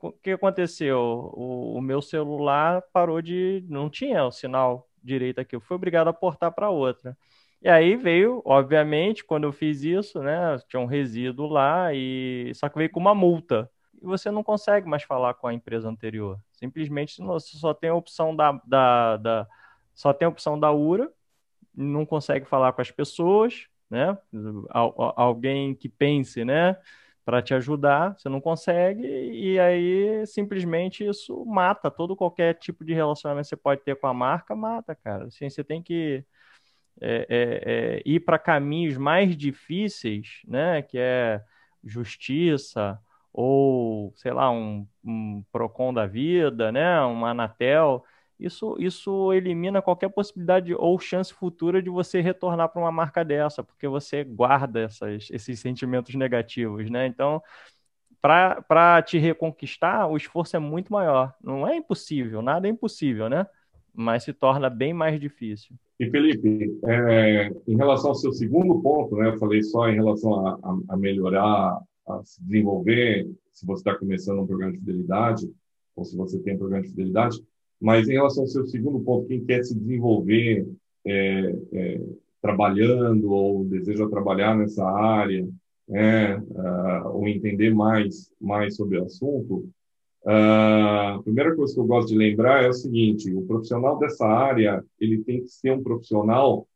o 0.00 0.12
que 0.12 0.30
aconteceu? 0.30 0.98
O, 1.34 1.76
o, 1.78 1.80
meu 1.80 2.02
celular 2.02 2.82
parou 2.92 3.20
de. 3.22 3.64
não 3.68 3.88
tinha 3.90 4.24
o 4.24 4.30
sinal 4.30 4.88
direito 5.02 5.40
aqui. 5.40 5.56
Eu 5.56 5.60
fui 5.60 5.76
obrigado 5.76 6.08
a 6.08 6.12
portar 6.12 6.52
para 6.52 6.70
outra. 6.70 7.16
E 7.62 7.68
aí 7.68 7.96
veio, 7.96 8.42
obviamente, 8.44 9.24
quando 9.24 9.44
eu 9.44 9.52
fiz 9.52 9.82
isso, 9.82 10.22
né? 10.22 10.56
Tinha 10.68 10.80
um 10.80 10.86
resíduo 10.86 11.48
lá, 11.48 11.92
e 11.94 12.52
só 12.54 12.68
que 12.68 12.78
veio 12.78 12.90
com 12.90 13.00
uma 13.00 13.14
multa. 13.14 13.70
E 14.00 14.04
você 14.04 14.30
não 14.30 14.42
consegue 14.44 14.88
mais 14.88 15.02
falar 15.02 15.34
com 15.34 15.46
a 15.46 15.54
empresa 15.54 15.88
anterior. 15.88 16.38
Simplesmente 16.52 17.20
você 17.22 17.56
só 17.56 17.72
tem 17.72 17.90
a 17.90 17.94
opção 17.94 18.36
da, 18.36 18.52
da, 18.64 19.16
da 19.16 19.48
só 19.94 20.12
tem 20.12 20.26
a 20.26 20.28
opção 20.28 20.60
da 20.60 20.70
URA, 20.70 21.10
não 21.74 22.04
consegue 22.04 22.46
falar 22.46 22.72
com 22.72 22.82
as 22.82 22.90
pessoas, 22.90 23.66
né? 23.90 24.16
Alguém 24.70 25.74
que 25.74 25.88
pense, 25.88 26.44
né? 26.44 26.76
para 27.26 27.42
te 27.42 27.52
ajudar, 27.54 28.16
você 28.16 28.28
não 28.28 28.40
consegue, 28.40 29.02
e 29.04 29.58
aí 29.58 30.24
simplesmente 30.28 31.04
isso 31.04 31.44
mata 31.44 31.90
todo 31.90 32.14
qualquer 32.14 32.54
tipo 32.54 32.84
de 32.84 32.94
relacionamento 32.94 33.46
que 33.46 33.48
você 33.48 33.56
pode 33.56 33.82
ter 33.82 33.96
com 33.96 34.06
a 34.06 34.14
marca, 34.14 34.54
mata, 34.54 34.94
cara. 34.94 35.24
Assim, 35.24 35.50
você 35.50 35.64
tem 35.64 35.82
que 35.82 36.24
é, 37.00 37.26
é, 37.28 37.96
é, 37.98 38.02
ir 38.06 38.20
para 38.20 38.38
caminhos 38.38 38.96
mais 38.96 39.36
difíceis, 39.36 40.40
né? 40.46 40.82
Que 40.82 40.98
é 40.98 41.42
justiça 41.84 42.98
ou 43.32 44.12
sei 44.16 44.32
lá 44.32 44.50
um, 44.50 44.86
um 45.04 45.44
Procon 45.52 45.92
da 45.92 46.06
vida, 46.06 46.70
né? 46.70 47.04
Um 47.04 47.26
Anatel 47.26 48.04
isso, 48.38 48.76
isso 48.78 49.32
elimina 49.32 49.80
qualquer 49.80 50.10
possibilidade 50.10 50.74
ou 50.74 50.98
chance 50.98 51.32
futura 51.32 51.82
de 51.82 51.88
você 51.88 52.20
retornar 52.20 52.68
para 52.68 52.82
uma 52.82 52.92
marca 52.92 53.24
dessa, 53.24 53.64
porque 53.64 53.88
você 53.88 54.22
guarda 54.24 54.80
essas, 54.80 55.28
esses 55.30 55.58
sentimentos 55.58 56.14
negativos, 56.14 56.90
né? 56.90 57.06
Então, 57.06 57.42
para 58.20 59.02
te 59.02 59.18
reconquistar, 59.18 60.06
o 60.06 60.16
esforço 60.16 60.54
é 60.54 60.58
muito 60.58 60.92
maior. 60.92 61.34
Não 61.42 61.66
é 61.66 61.76
impossível, 61.76 62.42
nada 62.42 62.66
é 62.66 62.70
impossível, 62.70 63.28
né? 63.28 63.46
Mas 63.94 64.24
se 64.24 64.34
torna 64.34 64.68
bem 64.68 64.92
mais 64.92 65.18
difícil. 65.18 65.74
E 65.98 66.10
Felipe, 66.10 66.78
é, 66.84 67.50
em 67.66 67.76
relação 67.76 68.10
ao 68.10 68.14
seu 68.14 68.32
segundo 68.32 68.82
ponto, 68.82 69.16
né? 69.16 69.28
Eu 69.28 69.38
falei 69.38 69.62
só 69.62 69.88
em 69.88 69.94
relação 69.94 70.46
a, 70.46 70.58
a, 70.62 70.78
a 70.90 70.96
melhorar, 70.98 71.80
a 72.06 72.22
se 72.22 72.42
desenvolver, 72.44 73.26
se 73.50 73.64
você 73.64 73.80
está 73.80 73.98
começando 73.98 74.40
um 74.40 74.46
programa 74.46 74.72
de 74.72 74.78
fidelidade 74.78 75.50
ou 75.94 76.04
se 76.04 76.14
você 76.14 76.38
tem 76.38 76.54
um 76.54 76.58
programa 76.58 76.82
de 76.82 76.90
fidelidade 76.90 77.42
mas 77.80 78.08
em 78.08 78.12
relação 78.12 78.44
ao 78.44 78.48
seu 78.48 78.66
segundo 78.66 79.00
ponto, 79.00 79.26
quem 79.26 79.44
quer 79.44 79.64
se 79.64 79.78
desenvolver 79.78 80.66
é, 81.04 81.56
é, 81.72 82.00
trabalhando 82.40 83.30
ou 83.30 83.64
deseja 83.64 84.08
trabalhar 84.08 84.56
nessa 84.56 84.84
área, 84.84 85.48
né, 85.88 86.36
uh, 86.38 87.08
ou 87.08 87.28
entender 87.28 87.72
mais, 87.72 88.32
mais 88.40 88.76
sobre 88.76 88.98
o 88.98 89.04
assunto, 89.04 89.68
uh, 90.24 91.18
a 91.18 91.20
primeira 91.22 91.54
coisa 91.54 91.74
que 91.74 91.80
eu 91.80 91.86
gosto 91.86 92.08
de 92.08 92.16
lembrar 92.16 92.64
é 92.64 92.68
o 92.68 92.72
seguinte: 92.72 93.32
o 93.32 93.46
profissional 93.46 93.98
dessa 93.98 94.26
área 94.26 94.84
ele 94.98 95.22
tem 95.22 95.42
que 95.42 95.48
ser 95.48 95.72
um 95.72 95.82
profissional 95.82 96.66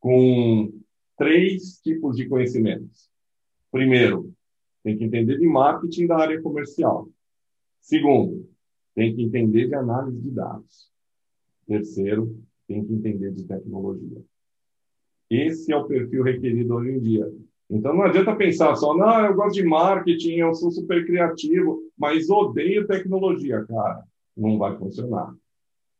com 0.00 0.72
três 1.16 1.80
tipos 1.80 2.16
de 2.16 2.28
conhecimentos. 2.28 3.08
Primeiro, 3.70 4.32
tem 4.82 4.96
que 4.96 5.04
entender 5.04 5.38
de 5.38 5.46
marketing 5.46 6.06
da 6.06 6.16
área 6.18 6.40
comercial. 6.42 7.08
Segundo, 7.80 8.48
tem 8.94 9.14
que 9.14 9.22
entender 9.22 9.68
de 9.68 9.74
análise 9.74 10.20
de 10.20 10.30
dados. 10.30 10.90
Terceiro, 11.66 12.38
tem 12.66 12.84
que 12.84 12.92
entender 12.92 13.32
de 13.32 13.44
tecnologia. 13.44 14.22
Esse 15.30 15.72
é 15.72 15.76
o 15.76 15.86
perfil 15.86 16.22
requerido 16.22 16.74
hoje 16.74 16.90
em 16.90 17.00
dia. 17.00 17.32
Então 17.70 17.94
não 17.94 18.02
adianta 18.02 18.36
pensar 18.36 18.76
só, 18.76 18.94
não, 18.94 19.24
eu 19.24 19.34
gosto 19.34 19.54
de 19.54 19.64
marketing, 19.64 20.34
eu 20.34 20.54
sou 20.54 20.70
super 20.70 21.06
criativo, 21.06 21.80
mas 21.96 22.28
odeio 22.28 22.86
tecnologia, 22.86 23.64
cara. 23.64 24.04
Não 24.36 24.58
vai 24.58 24.76
funcionar 24.76 25.34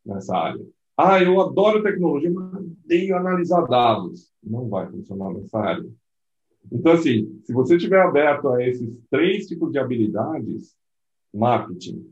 nessa 0.04 0.36
área. 0.36 0.66
Ah, 0.96 1.22
eu 1.22 1.40
adoro 1.40 1.82
tecnologia, 1.82 2.30
mas 2.30 2.54
odeio 2.54 3.16
analisar 3.16 3.66
dados. 3.66 4.30
Não 4.42 4.68
vai 4.68 4.90
funcionar 4.90 5.32
nessa 5.32 5.58
área. 5.58 5.88
Então, 6.70 6.92
assim, 6.92 7.40
se 7.44 7.52
você 7.52 7.76
estiver 7.76 8.00
aberto 8.00 8.48
a 8.48 8.66
esses 8.66 9.00
três 9.10 9.46
tipos 9.46 9.72
de 9.72 9.78
habilidades, 9.78 10.76
marketing, 11.32 12.06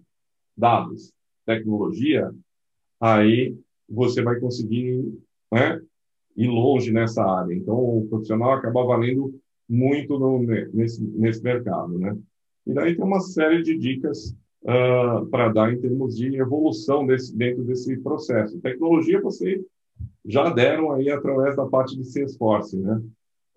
dados, 0.60 1.12
tecnologia, 1.46 2.30
aí 3.00 3.56
você 3.88 4.22
vai 4.22 4.38
conseguir 4.38 5.02
né, 5.50 5.80
ir 6.36 6.48
longe 6.48 6.92
nessa 6.92 7.24
área. 7.24 7.54
Então, 7.54 7.76
o 7.76 8.06
profissional 8.08 8.52
acaba 8.52 8.84
valendo 8.84 9.34
muito 9.68 10.18
no, 10.18 10.42
nesse, 10.42 11.02
nesse 11.02 11.42
mercado, 11.42 11.98
né? 11.98 12.16
E 12.66 12.72
daí 12.72 12.94
tem 12.94 13.04
uma 13.04 13.20
série 13.20 13.62
de 13.62 13.76
dicas 13.76 14.36
uh, 14.62 15.26
para 15.26 15.48
dar 15.48 15.72
em 15.72 15.80
termos 15.80 16.16
de 16.16 16.36
evolução 16.36 17.06
desse, 17.06 17.36
dentro 17.36 17.64
desse 17.64 17.96
processo. 17.98 18.60
Tecnologia, 18.60 19.20
vocês 19.20 19.64
já 20.24 20.50
deram 20.50 20.92
aí 20.92 21.10
através 21.10 21.56
da 21.56 21.66
parte 21.66 21.96
de 21.96 22.04
Salesforce, 22.04 22.76
né? 22.78 23.00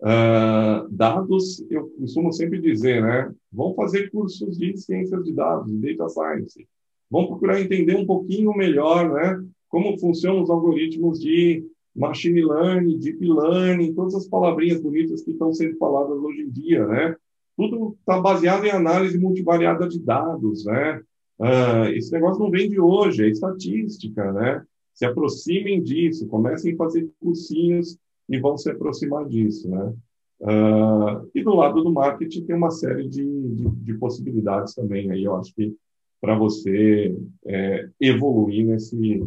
Uh, 0.00 0.88
dados, 0.90 1.64
eu 1.70 1.88
costumo 1.98 2.32
sempre 2.32 2.60
dizer, 2.60 3.02
né? 3.02 3.32
Vão 3.52 3.74
fazer 3.74 4.10
cursos 4.10 4.58
de 4.58 4.76
ciências 4.76 5.24
de 5.24 5.32
dados, 5.32 5.70
de 5.70 5.96
data 5.96 6.08
science. 6.08 6.66
Vamos 7.14 7.28
procurar 7.28 7.60
entender 7.60 7.94
um 7.94 8.04
pouquinho 8.04 8.52
melhor 8.56 9.08
né, 9.08 9.40
como 9.68 9.96
funcionam 10.00 10.42
os 10.42 10.50
algoritmos 10.50 11.20
de 11.20 11.64
machine 11.94 12.44
learning, 12.44 12.98
deep 12.98 13.24
learning, 13.24 13.94
todas 13.94 14.16
as 14.16 14.26
palavrinhas 14.26 14.80
bonitas 14.80 15.22
que 15.22 15.30
estão 15.30 15.52
sendo 15.52 15.76
faladas 15.76 16.18
hoje 16.18 16.42
em 16.42 16.50
dia, 16.50 16.84
né? 16.84 17.14
Tudo 17.56 17.96
está 18.00 18.20
baseado 18.20 18.64
em 18.64 18.70
análise 18.70 19.16
multivariada 19.16 19.86
de 19.86 20.00
dados, 20.00 20.64
né? 20.64 21.00
Uh, 21.38 21.86
esse 21.94 22.10
negócio 22.10 22.42
não 22.42 22.50
vem 22.50 22.68
de 22.68 22.80
hoje, 22.80 23.22
é 23.22 23.28
estatística, 23.28 24.32
né? 24.32 24.64
Se 24.92 25.06
aproximem 25.06 25.80
disso, 25.80 26.26
comecem 26.26 26.74
a 26.74 26.76
fazer 26.76 27.08
cursinhos 27.20 27.96
e 28.28 28.40
vão 28.40 28.58
se 28.58 28.68
aproximar 28.68 29.24
disso, 29.28 29.70
né? 29.70 29.94
Uh, 30.40 31.30
e 31.32 31.44
do 31.44 31.54
lado 31.54 31.80
do 31.80 31.92
marketing 31.92 32.44
tem 32.44 32.56
uma 32.56 32.72
série 32.72 33.08
de, 33.08 33.24
de, 33.24 33.70
de 33.70 33.94
possibilidades 33.98 34.74
também. 34.74 35.12
Aí 35.12 35.22
eu 35.22 35.36
acho 35.36 35.54
que 35.54 35.76
para 36.24 36.38
você 36.38 37.14
é, 37.44 37.86
evoluir 38.00 38.64
nesse, 38.64 39.22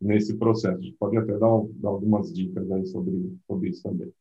nesse 0.00 0.38
processo. 0.38 0.78
A 0.78 0.80
gente 0.80 0.96
pode 0.96 1.16
até 1.16 1.32
dar, 1.32 1.60
dar 1.74 1.88
algumas 1.88 2.32
dicas 2.32 2.70
aí 2.70 2.86
sobre, 2.86 3.36
sobre 3.48 3.70
isso 3.70 3.82
também. 3.82 4.12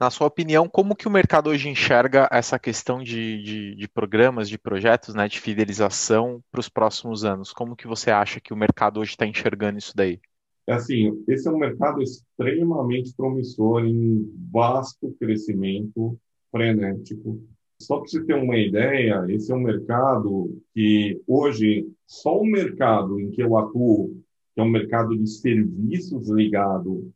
Na 0.00 0.08
sua 0.08 0.28
opinião, 0.28 0.68
como 0.68 0.94
que 0.94 1.08
o 1.08 1.10
mercado 1.10 1.50
hoje 1.50 1.68
enxerga 1.68 2.28
essa 2.30 2.60
questão 2.60 3.02
de, 3.02 3.42
de, 3.42 3.74
de 3.74 3.88
programas, 3.88 4.48
de 4.48 4.56
projetos, 4.56 5.16
né, 5.16 5.26
de 5.26 5.40
fidelização 5.40 6.40
para 6.48 6.60
os 6.60 6.68
próximos 6.68 7.24
anos? 7.24 7.52
Como 7.52 7.74
que 7.74 7.88
você 7.88 8.12
acha 8.12 8.40
que 8.40 8.54
o 8.54 8.56
mercado 8.56 9.00
hoje 9.00 9.10
está 9.10 9.26
enxergando 9.26 9.76
isso 9.76 9.96
daí? 9.96 10.20
É 10.68 10.74
assim, 10.74 11.24
esse 11.26 11.48
é 11.48 11.50
um 11.50 11.58
mercado 11.58 12.00
extremamente 12.00 13.12
promissor, 13.16 13.84
em 13.84 14.32
vasto 14.52 15.12
crescimento, 15.18 16.16
frenético. 16.52 17.42
Só 17.84 17.98
para 17.98 18.08
você 18.08 18.24
ter 18.24 18.34
uma 18.34 18.56
ideia, 18.56 19.24
esse 19.28 19.52
é 19.52 19.54
um 19.54 19.60
mercado 19.60 20.58
que 20.72 21.20
hoje, 21.26 21.86
só 22.06 22.40
o 22.40 22.46
mercado 22.46 23.20
em 23.20 23.30
que 23.30 23.42
eu 23.42 23.56
atuo, 23.56 24.16
que 24.54 24.60
é 24.60 24.62
um 24.62 24.70
mercado 24.70 25.16
de 25.16 25.26
serviços 25.28 26.28
ligado 26.28 27.12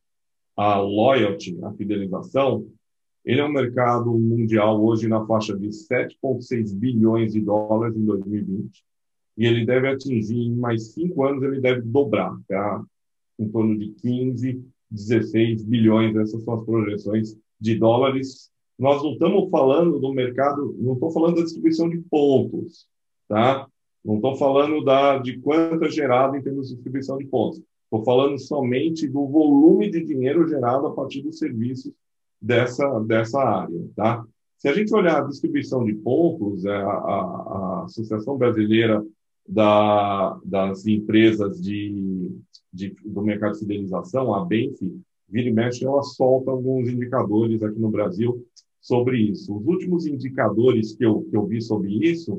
à 0.57 0.78
loyalty, 0.78 1.59
à 1.62 1.73
fidelização, 1.73 2.66
ele 3.24 3.40
é 3.40 3.45
um 3.45 3.53
mercado 3.53 4.11
mundial 4.12 4.82
hoje 4.82 5.09
na 5.09 5.24
faixa 5.27 5.57
de 5.57 5.69
7,6 5.69 6.74
bilhões 6.74 7.32
de 7.32 7.40
dólares 7.40 7.97
em 7.97 8.05
2020 8.05 8.85
e 9.36 9.47
ele 9.47 9.65
deve 9.65 9.89
atingir 9.89 10.36
em 10.36 10.57
mais 10.57 10.95
cinco 10.95 11.24
anos 11.24 11.43
ele 11.43 11.61
deve 11.61 11.82
dobrar, 11.82 12.36
tá? 12.49 12.85
em 13.39 13.49
torno 13.49 13.78
de 13.78 13.90
15, 13.93 14.65
16 14.90 15.62
bilhões. 15.65 16.16
Essas 16.16 16.43
são 16.43 16.55
as 16.55 16.65
projeções 16.65 17.39
de 17.61 17.77
dólares. 17.77 18.51
Nós 18.78 19.02
não 19.02 19.12
estamos 19.12 19.50
falando 19.50 19.98
do 19.98 20.12
mercado, 20.12 20.74
não 20.78 20.94
estou 20.94 21.10
falando 21.10 21.36
da 21.36 21.42
distribuição 21.42 21.88
de 21.88 21.98
pontos, 21.98 22.86
tá? 23.26 23.66
Não 24.05 24.16
estou 24.16 24.36
falando 24.36 24.84
da, 24.84 25.18
de 25.18 25.38
quanto 25.40 25.84
é 25.84 25.90
gerado 25.90 26.36
em 26.36 26.42
termos 26.42 26.68
de 26.68 26.74
distribuição 26.74 27.18
de 27.18 27.26
pontos. 27.26 27.60
Estou 27.84 28.05
falando 28.05 28.38
somente 28.38 29.09
do 29.09 29.26
volume 29.26 29.90
de 29.90 30.05
dinheiro 30.05 30.46
gerado 30.46 30.86
a 30.86 30.92
partir 30.92 31.22
dos 31.22 31.38
serviços 31.38 31.92
dessa, 32.40 33.00
dessa 33.00 33.40
área, 33.40 33.88
tá? 33.96 34.24
Se 34.59 34.68
a 34.68 34.72
gente 34.72 34.94
olhar 34.94 35.22
a 35.22 35.26
distribuição 35.26 35.84
de 35.84 35.94
pontos, 35.94 36.66
a, 36.66 36.76
a, 36.76 37.80
a 37.80 37.84
Associação 37.84 38.36
Brasileira 38.36 39.05
da, 39.48 40.38
das 40.44 40.86
Empresas 40.86 41.60
de 41.60 42.38
de, 42.72 42.94
do 43.05 43.22
mercado 43.22 43.55
de 43.55 43.60
fidelização, 43.60 44.34
a 44.34 44.44
Benf, 44.44 44.80
vira 45.28 45.48
e 45.48 45.52
mexe, 45.52 45.84
ela 45.84 46.02
solta 46.02 46.50
alguns 46.50 46.88
indicadores 46.88 47.62
aqui 47.62 47.78
no 47.78 47.90
Brasil 47.90 48.44
sobre 48.80 49.18
isso. 49.18 49.56
Os 49.56 49.66
últimos 49.66 50.06
indicadores 50.06 50.94
que 50.94 51.05
eu, 51.05 51.22
que 51.22 51.36
eu 51.36 51.46
vi 51.46 51.60
sobre 51.60 51.92
isso, 51.92 52.34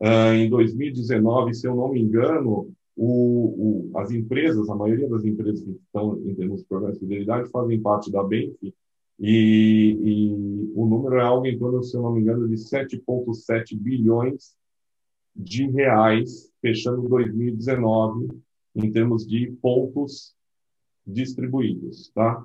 uh, 0.00 0.34
em 0.34 0.48
2019, 0.48 1.54
se 1.54 1.66
eu 1.66 1.74
não 1.74 1.92
me 1.92 2.00
engano, 2.00 2.72
o, 2.96 3.90
o, 3.92 3.98
as 3.98 4.10
empresas, 4.10 4.68
a 4.68 4.74
maioria 4.74 5.08
das 5.08 5.24
empresas 5.24 5.62
que 5.62 5.70
estão 5.70 6.18
em 6.24 6.34
termos 6.34 6.60
de 6.60 6.66
programas 6.66 6.98
de 6.98 7.04
fidelidade 7.04 7.50
fazem 7.50 7.80
parte 7.80 8.10
da 8.10 8.22
Benf, 8.22 8.56
e, 8.62 8.72
e, 9.20 10.72
o 10.74 10.86
número 10.86 11.16
é 11.16 11.22
algo 11.22 11.46
em 11.46 11.56
torno, 11.56 11.82
se 11.82 11.96
eu 11.96 12.02
não 12.02 12.12
me 12.12 12.20
engano, 12.20 12.48
de 12.48 12.56
7,7 12.56 13.78
bilhões 13.78 14.56
de 15.34 15.68
reais, 15.70 16.50
fechando 16.60 17.08
2019, 17.08 18.28
em 18.74 18.90
termos 18.90 19.26
de 19.26 19.52
pontos 19.62 20.34
distribuídos, 21.06 22.10
tá? 22.14 22.44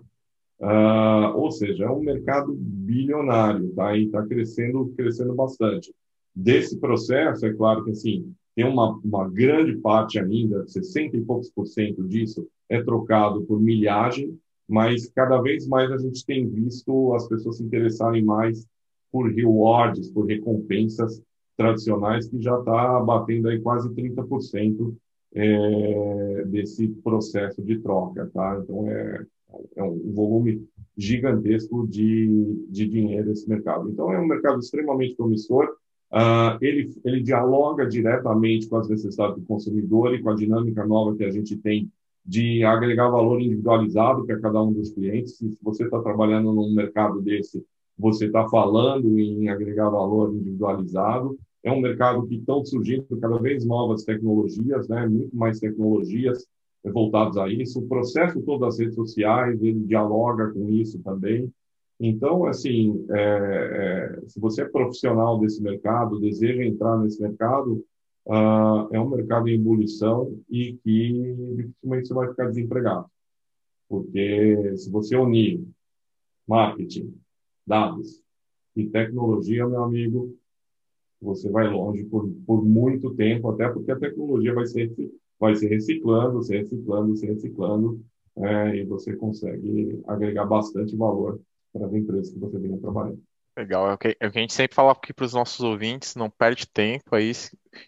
Uh, 0.59 1.37
ou 1.37 1.51
seja, 1.51 1.85
é 1.85 1.89
um 1.89 2.01
mercado 2.01 2.53
bilionário, 2.53 3.71
tá? 3.73 3.95
E 3.95 4.05
está 4.05 4.25
crescendo, 4.25 4.93
crescendo 4.95 5.33
bastante. 5.33 5.93
Desse 6.35 6.77
processo, 6.77 7.45
é 7.45 7.53
claro 7.53 7.83
que 7.83 7.91
assim 7.91 8.33
tem 8.55 8.65
uma, 8.65 8.99
uma 9.05 9.29
grande 9.29 9.77
parte 9.77 10.19
ainda, 10.19 10.67
60 10.67 11.15
e 11.15 11.21
poucos 11.21 11.49
por 11.49 11.65
cento 11.65 12.05
disso 12.05 12.45
é 12.67 12.83
trocado 12.83 13.41
por 13.43 13.57
milhagem, 13.57 14.37
mas 14.67 15.09
cada 15.09 15.41
vez 15.41 15.65
mais 15.65 15.89
a 15.91 15.97
gente 15.97 16.25
tem 16.25 16.45
visto 16.45 17.13
as 17.13 17.25
pessoas 17.27 17.55
se 17.55 17.63
interessarem 17.63 18.21
mais 18.21 18.67
por 19.11 19.31
rewards, 19.31 20.11
por 20.11 20.25
recompensas 20.25 21.21
tradicionais, 21.55 22.27
que 22.27 22.41
já 22.41 22.59
está 22.59 22.99
batendo 22.99 23.47
aí 23.47 23.61
quase 23.61 23.89
30% 23.89 24.93
é, 25.33 26.43
desse 26.45 26.89
processo 27.03 27.61
de 27.63 27.79
troca, 27.79 28.29
tá? 28.33 28.59
Então 28.61 28.89
é, 28.91 29.25
é 29.75 29.83
um 29.83 30.13
volume 30.13 30.67
gigantesco 30.97 31.87
de, 31.87 32.65
de 32.69 32.87
dinheiro 32.87 33.31
esse 33.31 33.47
mercado. 33.47 33.89
Então 33.89 34.11
é 34.11 34.19
um 34.19 34.27
mercado 34.27 34.59
extremamente 34.59 35.15
promissor. 35.15 35.65
Uh, 36.11 36.57
ele, 36.61 36.89
ele 37.05 37.21
dialoga 37.21 37.87
diretamente 37.87 38.67
com 38.67 38.77
as 38.77 38.89
necessidades 38.89 39.37
do 39.37 39.45
consumidor 39.45 40.13
e 40.13 40.21
com 40.21 40.31
a 40.31 40.35
dinâmica 40.35 40.85
nova 40.85 41.15
que 41.15 41.23
a 41.23 41.29
gente 41.29 41.55
tem 41.57 41.89
de 42.25 42.63
agregar 42.63 43.09
valor 43.09 43.41
individualizado 43.41 44.25
para 44.25 44.39
cada 44.39 44.61
um 44.61 44.73
dos 44.73 44.91
clientes. 44.91 45.37
Se 45.37 45.57
você 45.61 45.85
está 45.85 46.01
trabalhando 46.01 46.53
num 46.53 46.73
mercado 46.73 47.21
desse, 47.21 47.63
você 47.97 48.25
está 48.25 48.47
falando 48.49 49.19
em 49.19 49.49
agregar 49.49 49.89
valor 49.89 50.33
individualizado. 50.33 51.37
É 51.63 51.71
um 51.71 51.81
mercado 51.81 52.25
que 52.27 52.35
estão 52.35 52.63
surgindo 52.63 53.05
cada 53.19 53.37
vez 53.37 53.65
novas 53.65 54.03
tecnologias, 54.03 54.87
né? 54.87 55.07
muito 55.07 55.35
mais 55.35 55.59
tecnologias 55.59 56.47
voltadas 56.83 57.37
a 57.37 57.47
isso. 57.49 57.79
O 57.79 57.87
processo 57.87 58.41
todo 58.41 58.61
das 58.61 58.79
redes 58.79 58.95
sociais, 58.95 59.61
ele 59.61 59.79
dialoga 59.81 60.51
com 60.51 60.69
isso 60.69 60.99
também. 61.03 61.51
Então, 61.99 62.45
assim, 62.45 63.05
é, 63.09 64.17
é, 64.21 64.27
se 64.27 64.39
você 64.39 64.61
é 64.61 64.65
profissional 64.65 65.37
desse 65.39 65.61
mercado, 65.61 66.19
deseja 66.19 66.63
entrar 66.63 66.97
nesse 66.97 67.21
mercado, 67.21 67.83
uh, 68.25 68.87
é 68.91 68.99
um 68.99 69.09
mercado 69.09 69.49
em 69.49 69.55
ebulição 69.55 70.39
e 70.49 70.77
que 70.83 71.35
dificilmente 71.55 72.07
você 72.07 72.13
vai 72.13 72.29
ficar 72.29 72.47
desempregado. 72.47 73.05
Porque 73.89 74.77
se 74.77 74.89
você 74.89 75.17
unir 75.17 75.61
marketing, 76.47 77.13
dados 77.67 78.21
e 78.75 78.87
tecnologia, 78.87 79.67
meu 79.67 79.83
amigo, 79.83 80.35
você 81.21 81.49
vai 81.49 81.67
longe 81.67 82.05
por, 82.05 82.29
por 82.45 82.63
muito 82.63 83.13
tempo, 83.15 83.49
até 83.49 83.67
porque 83.67 83.91
a 83.91 83.99
tecnologia 83.99 84.53
vai 84.53 84.65
ser, 84.65 84.91
vai 85.39 85.55
ser 85.55 85.69
reciclando, 85.69 86.43
se 86.43 86.57
reciclando, 86.57 87.15
se 87.15 87.25
reciclando, 87.25 88.01
é, 88.37 88.75
e 88.77 88.85
você 88.85 89.15
consegue 89.15 90.01
agregar 90.07 90.45
bastante 90.45 90.95
valor 90.95 91.39
para 91.73 91.85
as 91.85 91.93
empresas 91.93 92.31
que 92.31 92.39
você 92.39 92.57
venha 92.57 92.77
trabalhando. 92.77 93.21
Legal, 93.57 93.89
é 93.89 93.93
o, 93.93 93.97
que, 93.97 94.15
é 94.19 94.27
o 94.27 94.31
que 94.31 94.37
a 94.37 94.41
gente 94.41 94.53
sempre 94.53 94.75
fala 94.75 94.91
aqui 94.91 95.13
para 95.13 95.25
os 95.25 95.33
nossos 95.33 95.59
ouvintes, 95.59 96.15
não 96.15 96.29
perde 96.29 96.67
tempo 96.67 97.15
aí. 97.15 97.31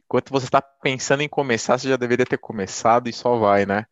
Enquanto 0.06 0.30
você 0.30 0.46
está 0.46 0.62
pensando 0.62 1.22
em 1.22 1.30
começar, 1.30 1.78
você 1.78 1.88
já 1.88 1.96
deveria 1.96 2.26
ter 2.26 2.38
começado 2.38 3.08
e 3.08 3.14
só 3.14 3.38
vai, 3.38 3.66
né? 3.66 3.86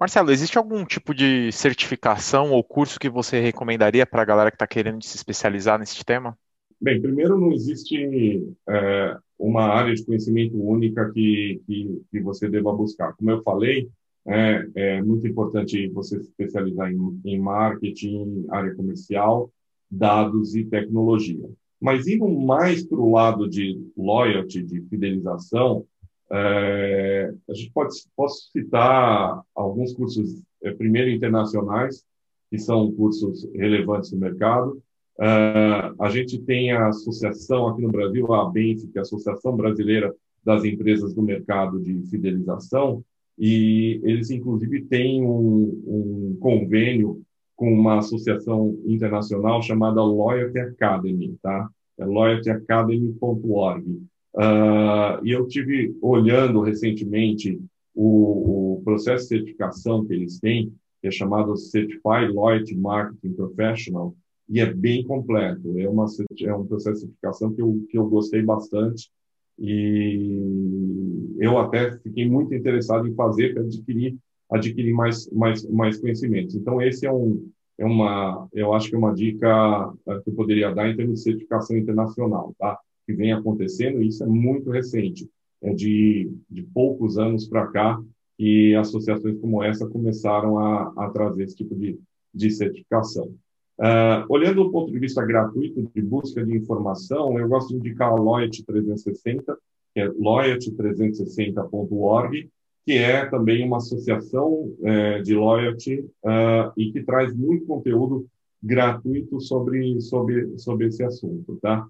Marcelo, 0.00 0.30
existe 0.30 0.56
algum 0.56 0.84
tipo 0.84 1.12
de 1.12 1.50
certificação 1.50 2.52
ou 2.52 2.62
curso 2.62 3.00
que 3.00 3.10
você 3.10 3.40
recomendaria 3.40 4.06
para 4.06 4.22
a 4.22 4.24
galera 4.24 4.50
que 4.50 4.54
está 4.54 4.66
querendo 4.66 5.02
se 5.02 5.16
especializar 5.16 5.78
nesse 5.78 6.02
tema? 6.04 6.38
Bem, 6.80 7.02
primeiro, 7.02 7.38
não 7.38 7.52
existe 7.52 8.46
é, 8.68 9.16
uma 9.38 9.62
área 9.62 9.94
de 9.94 10.04
conhecimento 10.04 10.56
única 10.60 11.10
que, 11.12 11.60
que, 11.66 12.02
que, 12.10 12.20
você 12.20 12.48
deva 12.48 12.72
buscar. 12.72 13.14
Como 13.14 13.30
eu 13.30 13.42
falei, 13.42 13.88
é, 14.26 14.68
é 14.74 15.02
muito 15.02 15.26
importante 15.26 15.88
você 15.88 16.18
se 16.20 16.28
especializar 16.28 16.90
em, 16.92 17.20
em 17.24 17.38
marketing, 17.38 18.46
área 18.50 18.74
comercial, 18.74 19.50
dados 19.90 20.54
e 20.54 20.64
tecnologia. 20.64 21.48
Mas 21.80 22.08
indo 22.08 22.28
mais 22.28 22.84
para 22.84 22.98
o 22.98 23.12
lado 23.12 23.48
de 23.48 23.80
loyalty, 23.96 24.62
de 24.62 24.80
fidelização, 24.82 25.86
é, 26.30 27.32
a 27.48 27.54
gente 27.54 27.70
pode 27.70 27.94
posso 28.16 28.50
citar 28.50 29.40
alguns 29.54 29.94
cursos, 29.94 30.42
é, 30.62 30.72
primeiro 30.72 31.10
internacionais, 31.10 32.04
que 32.50 32.58
são 32.58 32.90
cursos 32.92 33.48
relevantes 33.54 34.12
no 34.12 34.18
mercado, 34.18 34.82
Uh, 35.18 36.00
a 36.00 36.10
gente 36.10 36.38
tem 36.38 36.70
a 36.70 36.88
associação 36.88 37.68
aqui 37.68 37.82
no 37.82 37.90
Brasil, 37.90 38.32
a 38.32 38.42
ABENF, 38.42 38.86
que 38.86 38.98
é 38.98 39.00
a 39.00 39.02
Associação 39.02 39.56
Brasileira 39.56 40.14
das 40.44 40.64
Empresas 40.64 41.12
do 41.12 41.22
Mercado 41.22 41.80
de 41.80 42.00
Fidelização, 42.08 43.04
e 43.36 44.00
eles, 44.04 44.30
inclusive, 44.30 44.84
têm 44.84 45.24
um, 45.24 45.82
um 45.86 46.38
convênio 46.40 47.22
com 47.56 47.72
uma 47.72 47.98
associação 47.98 48.78
internacional 48.86 49.60
chamada 49.60 50.02
Loyalty 50.02 50.60
Academy, 50.60 51.36
tá? 51.42 51.68
É 51.98 52.04
loyaltyacademy.org. 52.04 53.90
Uh, 53.90 54.40
ah, 54.40 55.20
e 55.24 55.32
eu 55.32 55.48
tive 55.48 55.96
olhando 56.00 56.60
recentemente 56.60 57.60
o, 57.92 58.76
o, 58.76 58.82
processo 58.84 59.24
de 59.24 59.28
certificação 59.30 60.04
que 60.04 60.12
eles 60.12 60.38
têm, 60.38 60.72
que 61.00 61.08
é 61.08 61.10
chamado 61.10 61.56
Certified 61.56 62.32
Loyalty 62.32 62.76
Marketing 62.76 63.32
Professional, 63.32 64.14
e 64.48 64.60
é 64.60 64.72
bem 64.72 65.04
completo. 65.04 65.78
É, 65.78 65.88
uma, 65.88 66.06
é 66.42 66.54
um 66.54 66.66
processo 66.66 66.94
de 66.94 67.00
certificação 67.00 67.52
que 67.52 67.62
eu, 67.62 67.86
que 67.90 67.98
eu 67.98 68.08
gostei 68.08 68.42
bastante 68.42 69.10
e 69.58 71.36
eu 71.38 71.58
até 71.58 71.98
fiquei 71.98 72.28
muito 72.28 72.54
interessado 72.54 73.06
em 73.06 73.14
fazer 73.14 73.54
para 73.54 73.62
adquirir 73.62 74.16
adquirir 74.50 74.94
mais 74.94 75.28
mais 75.30 75.64
mais 75.68 76.00
conhecimentos. 76.00 76.54
Então 76.54 76.80
esse 76.80 77.06
é 77.06 77.12
um 77.12 77.50
é 77.76 77.84
uma 77.84 78.48
eu 78.52 78.72
acho 78.72 78.88
que 78.88 78.94
é 78.94 78.98
uma 78.98 79.14
dica 79.14 79.92
eh, 80.06 80.20
que 80.20 80.30
eu 80.30 80.34
poderia 80.34 80.72
dar 80.74 80.88
em 80.88 80.96
termos 80.96 81.18
de 81.18 81.24
certificação 81.24 81.76
internacional, 81.76 82.54
tá? 82.58 82.78
Que 83.06 83.12
vem 83.12 83.32
acontecendo 83.32 84.02
e 84.02 84.08
isso 84.08 84.22
é 84.24 84.26
muito 84.26 84.70
recente, 84.70 85.28
é 85.62 85.72
de 85.74 86.30
de 86.48 86.62
poucos 86.62 87.18
anos 87.18 87.48
para 87.48 87.66
cá 87.68 88.00
que 88.38 88.74
associações 88.76 89.38
como 89.40 89.62
essa 89.62 89.86
começaram 89.88 90.58
a, 90.58 90.92
a 90.96 91.10
trazer 91.10 91.42
esse 91.44 91.56
tipo 91.56 91.74
de, 91.74 91.98
de 92.32 92.50
certificação. 92.50 93.34
Uh, 93.78 94.26
olhando 94.28 94.64
do 94.64 94.72
ponto 94.72 94.90
de 94.90 94.98
vista 94.98 95.24
gratuito 95.24 95.88
de 95.94 96.02
busca 96.02 96.44
de 96.44 96.56
informação, 96.56 97.38
eu 97.38 97.48
gosto 97.48 97.68
de 97.68 97.76
indicar 97.76 98.10
a 98.10 98.16
Loyalty 98.16 98.64
360, 98.64 99.56
que 99.94 100.00
é 100.00 100.08
loyalty360.org, 100.08 102.50
que 102.84 102.92
é 102.92 103.24
também 103.26 103.64
uma 103.64 103.76
associação 103.76 104.74
é, 104.82 105.20
de 105.20 105.34
loyalty 105.34 106.00
uh, 106.24 106.72
e 106.76 106.90
que 106.90 107.02
traz 107.02 107.32
muito 107.34 107.66
conteúdo 107.66 108.26
gratuito 108.62 109.40
sobre, 109.40 110.00
sobre, 110.00 110.58
sobre 110.58 110.86
esse 110.86 111.04
assunto, 111.04 111.58
tá? 111.60 111.86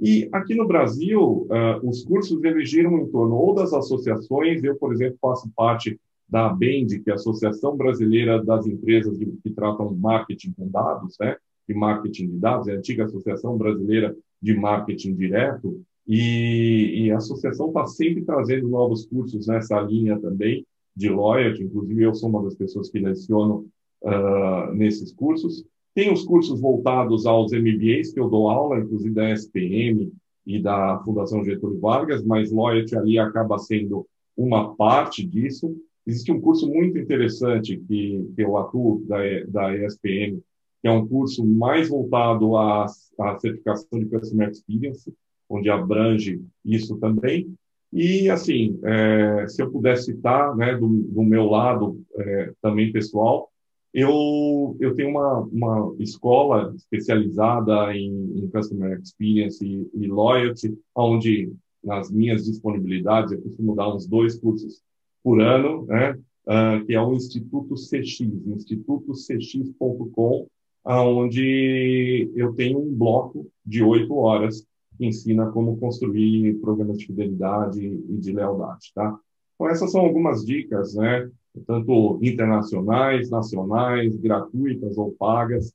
E 0.00 0.28
aqui 0.32 0.54
no 0.54 0.66
Brasil, 0.66 1.20
uh, 1.20 1.80
os 1.82 2.02
cursos 2.04 2.42
eles 2.44 2.70
giram 2.70 2.98
em 2.98 3.06
torno 3.08 3.34
ou 3.34 3.54
das 3.54 3.72
associações, 3.72 4.62
eu, 4.64 4.76
por 4.76 4.92
exemplo, 4.92 5.18
faço 5.20 5.50
parte 5.54 6.00
da 6.28 6.46
ABEND, 6.46 7.00
que 7.00 7.10
é 7.10 7.12
a 7.12 7.16
Associação 7.16 7.76
Brasileira 7.76 8.42
das 8.44 8.66
Empresas 8.66 9.18
que 9.18 9.50
tratam 9.50 9.94
marketing 9.96 10.52
com 10.52 10.68
dados, 10.68 11.16
né? 11.18 11.36
de 11.66 11.74
marketing 11.74 12.28
de 12.28 12.36
dados, 12.38 12.68
é 12.68 12.72
a 12.72 12.76
antiga 12.76 13.04
Associação 13.04 13.56
Brasileira 13.56 14.16
de 14.40 14.54
Marketing 14.54 15.14
Direto, 15.14 15.82
e, 16.06 17.04
e 17.04 17.10
a 17.12 17.18
associação 17.18 17.68
está 17.68 17.86
sempre 17.86 18.24
trazendo 18.24 18.66
novos 18.66 19.04
cursos 19.04 19.46
nessa 19.46 19.78
linha 19.80 20.18
também 20.18 20.64
de 20.96 21.10
loyalty, 21.10 21.62
inclusive 21.62 22.02
eu 22.02 22.14
sou 22.14 22.30
uma 22.30 22.42
das 22.42 22.54
pessoas 22.54 22.90
que 22.90 22.98
leciono 22.98 23.66
uh, 24.02 24.74
nesses 24.74 25.12
cursos. 25.12 25.64
Tem 25.94 26.10
os 26.10 26.24
cursos 26.24 26.60
voltados 26.60 27.26
aos 27.26 27.52
MBAs, 27.52 28.12
que 28.12 28.20
eu 28.20 28.28
dou 28.30 28.48
aula, 28.48 28.80
inclusive 28.80 29.14
da 29.14 29.30
SPM 29.30 30.10
e 30.46 30.62
da 30.62 30.98
Fundação 31.04 31.44
Getúlio 31.44 31.78
Vargas, 31.78 32.24
mas 32.24 32.50
loyalty 32.50 32.96
ali 32.96 33.18
acaba 33.18 33.58
sendo 33.58 34.06
uma 34.34 34.74
parte 34.74 35.26
disso. 35.26 35.76
Existe 36.08 36.32
um 36.32 36.40
curso 36.40 36.66
muito 36.66 36.96
interessante 36.96 37.76
que, 37.86 38.26
que 38.34 38.42
eu 38.42 38.56
atuo 38.56 39.04
da, 39.06 39.18
da 39.46 39.76
ESPM, 39.76 40.42
que 40.80 40.88
é 40.88 40.90
um 40.90 41.06
curso 41.06 41.44
mais 41.44 41.90
voltado 41.90 42.56
à, 42.56 42.86
à 43.20 43.38
certificação 43.38 43.98
de 43.98 44.06
Customer 44.06 44.48
Experience, 44.48 45.12
onde 45.50 45.68
abrange 45.68 46.40
isso 46.64 46.96
também. 46.96 47.54
E, 47.92 48.30
assim, 48.30 48.80
é, 48.84 49.46
se 49.48 49.60
eu 49.60 49.70
pudesse 49.70 50.06
citar, 50.06 50.56
né, 50.56 50.74
do, 50.74 50.88
do 50.88 51.22
meu 51.22 51.44
lado 51.44 52.00
é, 52.16 52.52
também 52.62 52.90
pessoal, 52.90 53.50
eu, 53.92 54.78
eu 54.80 54.94
tenho 54.94 55.10
uma, 55.10 55.40
uma 55.40 55.94
escola 55.98 56.72
especializada 56.74 57.94
em, 57.94 58.32
em 58.34 58.48
Customer 58.48 58.98
Experience 58.98 59.62
e, 59.62 59.86
e 59.92 60.06
Loyalty, 60.06 60.74
onde, 60.94 61.52
nas 61.84 62.10
minhas 62.10 62.46
disponibilidades, 62.46 63.32
eu 63.32 63.42
costumo 63.42 63.74
dar 63.74 63.94
uns 63.94 64.06
dois 64.06 64.38
cursos 64.40 64.80
por 65.28 65.42
ano, 65.42 65.84
né? 65.84 66.18
Uh, 66.46 66.86
que 66.86 66.94
é 66.94 67.02
o 67.02 67.12
Instituto 67.12 67.74
CX, 67.74 68.20
institutocx.com, 68.46 70.46
onde 70.86 72.32
eu 72.34 72.54
tenho 72.54 72.78
um 72.78 72.94
bloco 72.94 73.46
de 73.62 73.82
oito 73.82 74.14
horas 74.14 74.66
que 74.96 75.04
ensina 75.04 75.50
como 75.50 75.76
construir 75.76 76.54
programas 76.60 76.96
de 76.96 77.04
fidelidade 77.04 77.84
e 77.84 78.16
de 78.16 78.32
lealdade, 78.32 78.90
tá? 78.94 79.18
Então, 79.54 79.68
essas 79.68 79.92
são 79.92 80.00
algumas 80.00 80.46
dicas, 80.46 80.94
né? 80.94 81.30
Tanto 81.66 82.18
internacionais, 82.22 83.28
nacionais, 83.28 84.16
gratuitas 84.16 84.96
ou 84.96 85.12
pagas, 85.12 85.74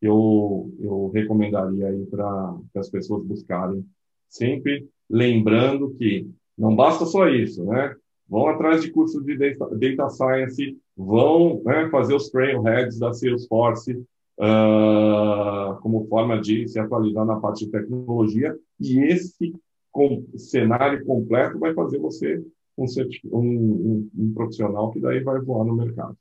que 0.00 0.08
eu, 0.08 0.72
eu 0.80 1.10
recomendaria 1.12 1.88
aí 1.88 2.06
para 2.06 2.56
as 2.76 2.88
pessoas 2.88 3.22
buscarem. 3.26 3.84
Sempre 4.30 4.88
lembrando 5.10 5.94
que 5.98 6.26
não 6.56 6.74
basta 6.74 7.04
só 7.04 7.28
isso, 7.28 7.62
né? 7.66 7.94
Vão 8.28 8.48
atrás 8.48 8.82
de 8.82 8.90
cursos 8.90 9.24
de 9.24 9.36
data, 9.36 9.68
data 9.76 10.08
science, 10.10 10.76
vão 10.96 11.62
né, 11.64 11.88
fazer 11.90 12.14
os 12.14 12.30
trailheads 12.30 12.98
da 12.98 13.12
Salesforce 13.12 13.92
uh, 14.38 15.76
como 15.80 16.06
forma 16.08 16.40
de 16.40 16.68
se 16.68 16.78
atualizar 16.78 17.24
na 17.24 17.36
parte 17.36 17.64
de 17.64 17.70
tecnologia, 17.70 18.56
e 18.80 18.98
esse 19.00 19.54
com, 19.90 20.24
cenário 20.36 21.04
completo 21.04 21.58
vai 21.58 21.72
fazer 21.72 21.98
você 21.98 22.42
um, 22.76 22.86
um, 23.32 24.10
um, 24.16 24.34
profissional 24.34 24.90
que 24.90 25.00
daí 25.00 25.22
vai 25.22 25.40
voar 25.40 25.64
no 25.64 25.76
mercado. 25.76 26.16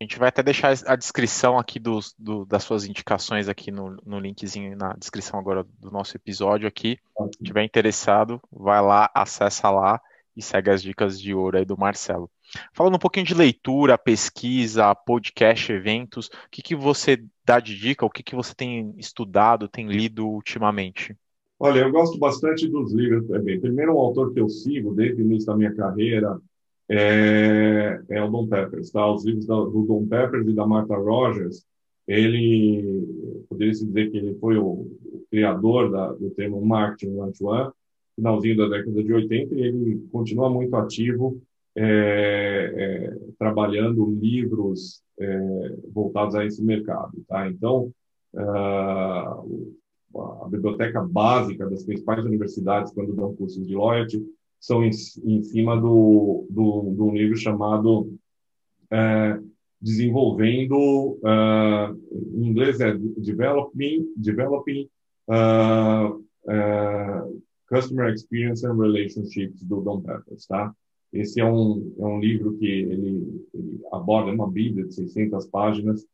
A 0.00 0.04
gente 0.04 0.18
vai 0.18 0.28
até 0.28 0.42
deixar 0.42 0.74
a 0.86 0.94
descrição 0.94 1.58
aqui 1.58 1.80
dos, 1.80 2.14
do, 2.18 2.44
das 2.44 2.62
suas 2.62 2.84
indicações 2.84 3.48
aqui 3.48 3.70
no, 3.70 3.96
no 4.04 4.20
linkzinho 4.20 4.76
na 4.76 4.92
descrição 4.92 5.40
agora 5.40 5.66
do 5.80 5.90
nosso 5.90 6.16
episódio 6.16 6.68
aqui. 6.68 6.98
Se 7.34 7.42
tiver 7.42 7.64
interessado, 7.64 8.40
vai 8.52 8.80
lá, 8.82 9.10
acessa 9.14 9.70
lá 9.70 10.00
e 10.36 10.42
segue 10.42 10.70
as 10.70 10.82
dicas 10.82 11.20
de 11.20 11.34
ouro 11.34 11.56
aí 11.56 11.64
do 11.64 11.78
Marcelo. 11.78 12.30
Falando 12.72 12.96
um 12.96 12.98
pouquinho 12.98 13.26
de 13.26 13.34
leitura, 13.34 13.96
pesquisa, 13.96 14.94
podcast, 14.94 15.72
eventos, 15.72 16.26
o 16.26 16.50
que, 16.50 16.62
que 16.62 16.76
você 16.76 17.22
dá 17.44 17.58
de 17.58 17.76
dica, 17.76 18.04
o 18.04 18.10
que, 18.10 18.22
que 18.22 18.34
você 18.34 18.54
tem 18.54 18.94
estudado, 18.98 19.68
tem 19.68 19.86
lido 19.88 20.28
ultimamente? 20.28 21.16
Olha, 21.58 21.80
eu 21.80 21.90
gosto 21.90 22.18
bastante 22.18 22.68
dos 22.68 22.92
livros 22.92 23.26
também. 23.26 23.58
Primeiro, 23.58 23.94
um 23.94 23.98
autor 23.98 24.32
que 24.34 24.40
eu 24.40 24.48
sigo 24.48 24.94
desde 24.94 25.22
o 25.22 25.24
início 25.24 25.46
da 25.46 25.56
minha 25.56 25.74
carreira 25.74 26.38
é, 26.88 28.00
é 28.10 28.22
o 28.22 28.30
Don 28.30 28.46
Peppers, 28.46 28.90
tá? 28.90 29.10
Os 29.10 29.24
livros 29.24 29.46
do, 29.46 29.70
do 29.70 29.82
Don 29.86 30.06
Peppers 30.06 30.46
e 30.46 30.52
da 30.52 30.66
Martha 30.66 30.96
Rogers, 30.96 31.64
ele, 32.06 33.44
poderia 33.48 33.74
se 33.74 33.86
dizer 33.86 34.10
que 34.10 34.18
ele 34.18 34.34
foi 34.38 34.56
o, 34.58 34.64
o 34.64 35.26
criador 35.30 35.90
da, 35.90 36.12
do 36.12 36.30
termo 36.30 36.64
marketing 36.64 37.16
one-to-one, 37.16 37.72
finalzinho 38.16 38.56
da 38.56 38.68
década 38.68 39.04
de 39.04 39.12
80, 39.12 39.54
e 39.54 39.62
ele 39.62 40.08
continua 40.10 40.50
muito 40.50 40.74
ativo, 40.74 41.40
é, 41.76 42.72
é, 42.74 43.16
trabalhando 43.38 44.10
livros 44.10 45.02
é, 45.20 45.76
voltados 45.92 46.34
a 46.34 46.44
esse 46.44 46.62
mercado. 46.64 47.12
Tá? 47.28 47.48
Então, 47.48 47.92
uh, 48.34 49.76
a 50.42 50.48
biblioteca 50.48 51.02
básica 51.02 51.68
das 51.68 51.84
principais 51.84 52.24
universidades, 52.24 52.92
quando 52.92 53.14
dão 53.14 53.36
cursos 53.36 53.66
de 53.66 53.74
loyalty, 53.74 54.24
são 54.58 54.82
em, 54.82 54.90
em 55.24 55.42
cima 55.42 55.76
do, 55.78 56.46
do, 56.50 56.94
do, 56.94 57.04
um 57.06 57.14
livro 57.14 57.36
chamado 57.36 58.12
é, 58.90 59.38
Desenvolvendo, 59.78 61.18
uh, 61.22 61.94
em 62.34 62.48
inglês 62.48 62.80
é 62.80 62.96
Developing, 63.18 64.06
developing 64.16 64.88
uh, 65.28 66.16
uh, 66.16 67.42
Customer 67.68 68.12
Experience 68.12 68.66
and 68.66 68.76
Relationships 68.76 69.62
do 69.62 69.80
Don 69.80 70.00
Peppers, 70.00 70.46
tá? 70.46 70.72
Esse 71.12 71.40
é 71.40 71.44
um, 71.44 71.94
é 71.98 72.04
um 72.04 72.20
livro 72.20 72.56
que 72.58 72.66
ele, 72.66 73.44
ele 73.54 73.80
aborda 73.92 74.30
uma 74.30 74.50
bíblia 74.50 74.86
de 74.86 74.94
600 74.94 75.46
páginas 75.46 76.06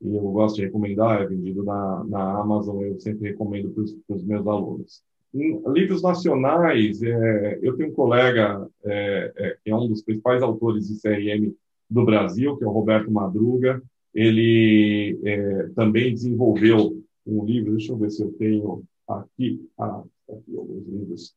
e 0.00 0.14
eu 0.14 0.22
gosto 0.30 0.56
de 0.56 0.62
recomendar, 0.62 1.22
é 1.22 1.26
vendido 1.26 1.64
na, 1.64 2.04
na 2.04 2.40
Amazon, 2.40 2.80
eu 2.82 2.98
sempre 3.00 3.30
recomendo 3.30 3.70
para 3.70 4.16
os 4.16 4.24
meus 4.24 4.46
alunos. 4.46 5.02
Livros 5.34 6.02
nacionais, 6.02 7.02
é, 7.02 7.58
eu 7.60 7.76
tenho 7.76 7.90
um 7.90 7.94
colega 7.94 8.66
é, 8.84 9.32
é, 9.36 9.56
que 9.62 9.70
é 9.70 9.76
um 9.76 9.88
dos 9.88 10.02
principais 10.02 10.42
autores 10.42 10.88
de 10.88 11.00
CRM 11.00 11.52
do 11.90 12.04
Brasil, 12.04 12.56
que 12.56 12.64
é 12.64 12.66
o 12.66 12.70
Roberto 12.72 13.10
Madruga. 13.10 13.82
Ele 14.14 15.18
é, 15.24 15.68
também 15.74 16.14
desenvolveu 16.14 17.02
um 17.26 17.44
livro, 17.44 17.72
deixa 17.72 17.92
eu 17.92 17.96
ver 17.98 18.10
se 18.10 18.22
eu 18.22 18.32
tenho 18.32 18.82
aqui, 19.06 19.68
ah, 19.78 20.02
aqui 20.30 20.56
alguns 20.56 20.86
livros 20.86 21.34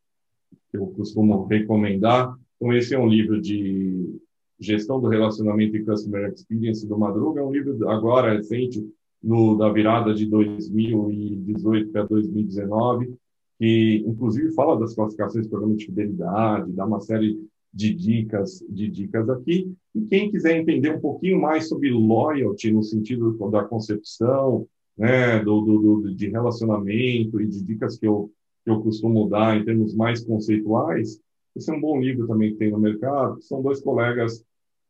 que 0.69 0.77
eu 0.77 0.87
costumo 0.87 1.45
recomendar. 1.45 2.35
Então, 2.55 2.73
esse 2.73 2.93
é 2.93 2.99
um 2.99 3.07
livro 3.07 3.41
de 3.41 4.19
gestão 4.59 5.01
do 5.01 5.07
relacionamento 5.07 5.75
e 5.75 5.83
customer 5.83 6.31
experience 6.31 6.87
do 6.87 6.97
Madruga, 6.97 7.41
é 7.41 7.43
um 7.43 7.51
livro 7.51 7.89
agora 7.89 8.33
recente, 8.33 8.85
no, 9.21 9.55
da 9.55 9.71
virada 9.71 10.13
de 10.13 10.25
2018 10.25 11.91
para 11.91 12.03
2019, 12.03 13.13
que 13.59 14.03
inclusive 14.07 14.51
fala 14.53 14.79
das 14.79 14.95
classificações 14.95 15.45
de 15.45 15.49
programa 15.49 15.75
de 15.75 15.85
fidelidade, 15.85 16.71
dá 16.71 16.85
uma 16.85 16.99
série 16.99 17.39
de 17.73 17.93
dicas, 17.93 18.63
de 18.67 18.89
dicas 18.89 19.29
aqui. 19.29 19.71
E 19.93 20.01
quem 20.01 20.31
quiser 20.31 20.57
entender 20.57 20.95
um 20.95 20.99
pouquinho 20.99 21.39
mais 21.39 21.69
sobre 21.69 21.91
loyalty 21.91 22.71
no 22.71 22.83
sentido 22.83 23.37
da 23.49 23.63
concepção, 23.63 24.67
né, 24.97 25.39
do, 25.43 25.61
do, 25.61 26.01
do 26.01 26.15
de 26.15 26.29
relacionamento 26.29 27.39
e 27.39 27.47
de 27.47 27.63
dicas 27.63 27.97
que 27.97 28.07
eu 28.07 28.31
que 28.63 28.71
eu 28.71 28.81
costumo 28.81 29.27
dar 29.29 29.57
em 29.57 29.65
termos 29.65 29.95
mais 29.95 30.23
conceituais, 30.23 31.19
esse 31.55 31.69
é 31.69 31.73
um 31.73 31.81
bom 31.81 31.99
livro 31.99 32.27
também 32.27 32.51
que 32.51 32.57
tem 32.57 32.71
no 32.71 32.79
mercado. 32.79 33.41
São 33.41 33.61
dois 33.61 33.81
colegas 33.81 34.43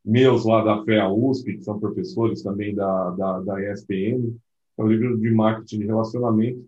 meus 0.04 0.46
lá 0.46 0.64
da 0.64 0.84
FEA 0.84 1.10
USP, 1.10 1.58
que 1.58 1.64
são 1.64 1.80
professores 1.80 2.44
também 2.44 2.74
da, 2.76 3.12
da, 3.12 3.40
da 3.40 3.72
ESPM. 3.72 4.36
É 4.78 4.84
um 4.84 4.88
livro 4.88 5.18
de 5.18 5.32
marketing 5.32 5.80
de 5.80 5.86
relacionamento, 5.86 6.66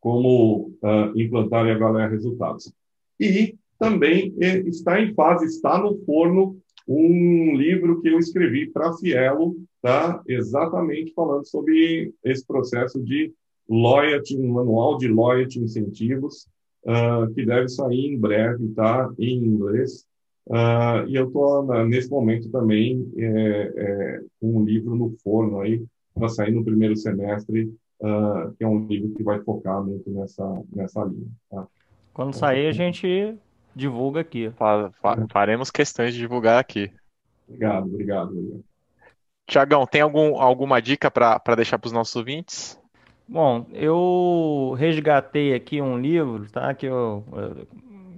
como 0.00 0.72
uh, 0.82 1.18
implantar 1.20 1.66
e 1.66 1.70
avaliar 1.70 2.10
resultados. 2.10 2.72
E 3.18 3.56
também 3.78 4.34
eh, 4.40 4.58
está 4.60 5.00
em 5.00 5.14
fase, 5.14 5.46
está 5.46 5.78
no 5.78 5.98
forno, 6.04 6.58
um 6.88 7.56
livro 7.56 8.00
que 8.00 8.08
eu 8.08 8.18
escrevi 8.18 8.70
para 8.70 8.88
a 8.88 8.92
Cielo, 8.92 9.56
tá? 9.82 10.22
exatamente 10.26 11.12
falando 11.12 11.46
sobre 11.46 12.12
esse 12.22 12.46
processo 12.46 13.02
de 13.02 13.32
loyalty, 13.68 14.36
um 14.38 14.52
manual 14.52 14.98
de 14.98 15.08
loyalty 15.08 15.60
incentivos, 15.60 16.46
uh, 16.84 17.32
que 17.34 17.44
deve 17.44 17.68
sair 17.68 18.06
em 18.06 18.18
breve, 18.18 18.68
tá? 18.74 19.10
Em 19.18 19.44
inglês. 19.44 20.04
Uh, 20.46 21.06
e 21.08 21.16
eu 21.16 21.26
estou 21.26 21.64
nesse 21.86 22.08
momento 22.08 22.48
também 22.50 23.10
é, 23.16 23.72
é, 23.76 24.20
com 24.40 24.58
um 24.58 24.64
livro 24.64 24.94
no 24.94 25.10
forno 25.24 25.60
aí 25.60 25.84
para 26.14 26.28
sair 26.28 26.52
no 26.52 26.64
primeiro 26.64 26.96
semestre 26.96 27.68
uh, 28.00 28.54
que 28.56 28.64
é 28.64 28.68
um 28.68 28.86
livro 28.86 29.14
que 29.14 29.22
vai 29.22 29.40
focar 29.42 29.82
muito 29.82 30.08
nessa, 30.10 30.62
nessa 30.74 31.04
linha. 31.04 31.28
Tá? 31.50 31.66
Quando 32.12 32.28
então, 32.28 32.40
sair, 32.40 32.68
a 32.68 32.72
gente 32.72 33.36
divulga 33.74 34.20
aqui. 34.20 34.50
Fa 34.52 34.90
fa 35.02 35.26
faremos 35.30 35.70
questões 35.70 36.14
de 36.14 36.20
divulgar 36.20 36.58
aqui. 36.58 36.90
Obrigado, 37.48 37.86
obrigado. 37.86 38.30
obrigado. 38.30 38.64
Tiagão, 39.46 39.86
tem 39.86 40.00
algum, 40.00 40.40
alguma 40.40 40.82
dica 40.82 41.08
para 41.10 41.54
deixar 41.54 41.78
para 41.78 41.86
os 41.86 41.92
nossos 41.92 42.16
ouvintes? 42.16 42.78
Bom, 43.28 43.66
eu 43.72 44.74
resgatei 44.78 45.52
aqui 45.54 45.80
um 45.82 45.98
livro, 46.00 46.48
tá? 46.50 46.72
Que 46.74 46.86
eu, 46.86 47.24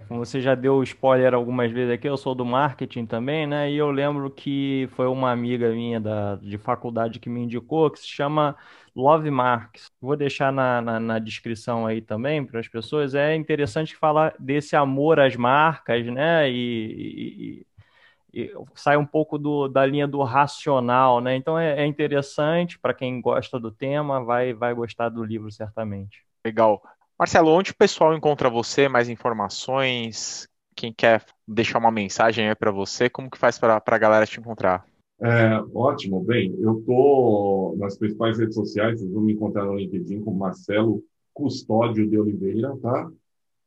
como 0.07 0.25
você 0.25 0.41
já 0.41 0.55
deu 0.55 0.83
spoiler 0.83 1.35
algumas 1.35 1.71
vezes 1.73 1.93
aqui, 1.95 2.09
eu 2.09 2.17
sou 2.17 2.35
do 2.35 2.45
marketing 2.45 3.07
também, 3.07 3.47
né? 3.47 3.71
E 3.71 3.77
eu 3.77 3.91
lembro 3.91 4.31
que 4.31 4.89
foi 4.93 5.07
uma 5.07 5.31
amiga 5.31 5.71
minha 5.73 6.01
da, 6.01 6.37
de 6.37 6.57
faculdade 6.59 7.21
que 7.21 7.29
me 7.31 7.41
indicou, 7.43 7.91
que 7.91 7.99
se 8.01 8.07
chama 8.09 8.57
Love 8.97 9.31
Marks. 9.31 9.91
Vou 10.01 10.17
deixar 10.17 10.53
na, 10.53 10.81
na, 10.81 11.01
na 11.01 11.19
descrição 11.19 11.87
aí 11.87 12.01
também 12.03 12.45
para 12.45 12.61
as 12.61 12.69
pessoas. 12.69 13.15
É 13.15 13.35
interessante 13.35 13.97
falar 13.97 14.35
desse 14.39 14.77
amor 14.77 15.21
às 15.21 15.37
marcas, 15.37 16.07
né? 16.07 16.51
E, 16.51 16.55
e, 16.55 17.59
e 17.63 17.67
sai 18.75 18.97
um 18.97 19.07
pouco 19.07 19.39
do, 19.39 19.69
da 19.69 19.85
linha 19.87 20.07
do 20.07 20.23
racional, 20.23 21.21
né? 21.21 21.37
Então 21.37 21.59
é, 21.59 21.81
é 21.83 21.87
interessante 21.87 22.79
para 22.79 22.95
quem 22.95 23.21
gosta 23.21 23.59
do 23.59 23.71
tema, 23.71 24.23
vai, 24.23 24.53
vai 24.53 24.75
gostar 24.75 25.09
do 25.09 25.25
livro 25.25 25.51
certamente. 25.51 26.25
Legal. 26.45 26.83
Marcelo, 27.19 27.51
onde 27.51 27.73
o 27.73 27.77
pessoal 27.77 28.15
encontra 28.15 28.49
você, 28.49 28.89
mais 28.89 29.09
informações? 29.09 30.49
Quem 30.77 30.93
quer 30.93 31.25
deixar 31.47 31.79
uma 31.79 31.91
mensagem 31.91 32.49
aí 32.49 32.55
para 32.55 32.71
você, 32.71 33.11
como 33.11 33.31
que 33.31 33.39
faz 33.39 33.59
para 33.59 33.83
a 33.85 33.99
galera 33.99 34.27
te 34.27 34.39
encontrar? 34.39 34.85
É, 35.21 35.61
ótimo, 35.75 36.23
bem, 36.23 36.55
eu 36.61 36.79
estou 36.79 37.77
nas 37.77 37.99
principais 37.99 38.39
redes 38.39 38.55
sociais, 38.55 39.01
vocês 39.01 39.11
vão 39.11 39.23
me 39.23 39.33
encontrar 39.33 39.65
no 39.65 39.75
LinkedIn 39.75 40.21
com 40.21 40.33
Marcelo 40.33 41.03
Custódio 41.35 42.09
de 42.09 42.17
Oliveira, 42.17 42.77
tá? 42.81 43.11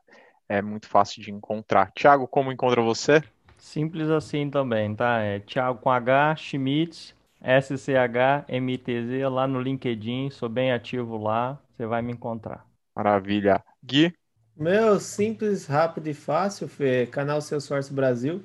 é 0.47 0.61
muito 0.61 0.87
fácil 0.87 1.21
de 1.21 1.31
encontrar. 1.31 1.91
Thiago, 1.91 2.27
como 2.27 2.51
encontra 2.51 2.81
você? 2.81 3.23
Simples 3.57 4.09
assim 4.09 4.49
também, 4.49 4.93
tá? 4.95 5.19
É 5.19 5.39
Thiago 5.39 5.79
com 5.79 5.89
H, 5.89 6.35
Schmitz, 6.35 7.15
SCHMTZ 7.41 9.29
lá 9.31 9.47
no 9.47 9.61
LinkedIn, 9.61 10.29
sou 10.29 10.49
bem 10.49 10.71
ativo 10.71 11.17
lá, 11.17 11.59
você 11.71 11.85
vai 11.85 12.01
me 12.01 12.13
encontrar. 12.13 12.65
Maravilha. 12.95 13.63
Gui? 13.83 14.13
Meu, 14.55 14.99
simples, 14.99 15.65
rápido 15.65 16.07
e 16.07 16.13
fácil, 16.13 16.67
Fê. 16.67 17.07
Canal 17.07 17.41
Salesforce 17.41 17.91
Brasil, 17.91 18.43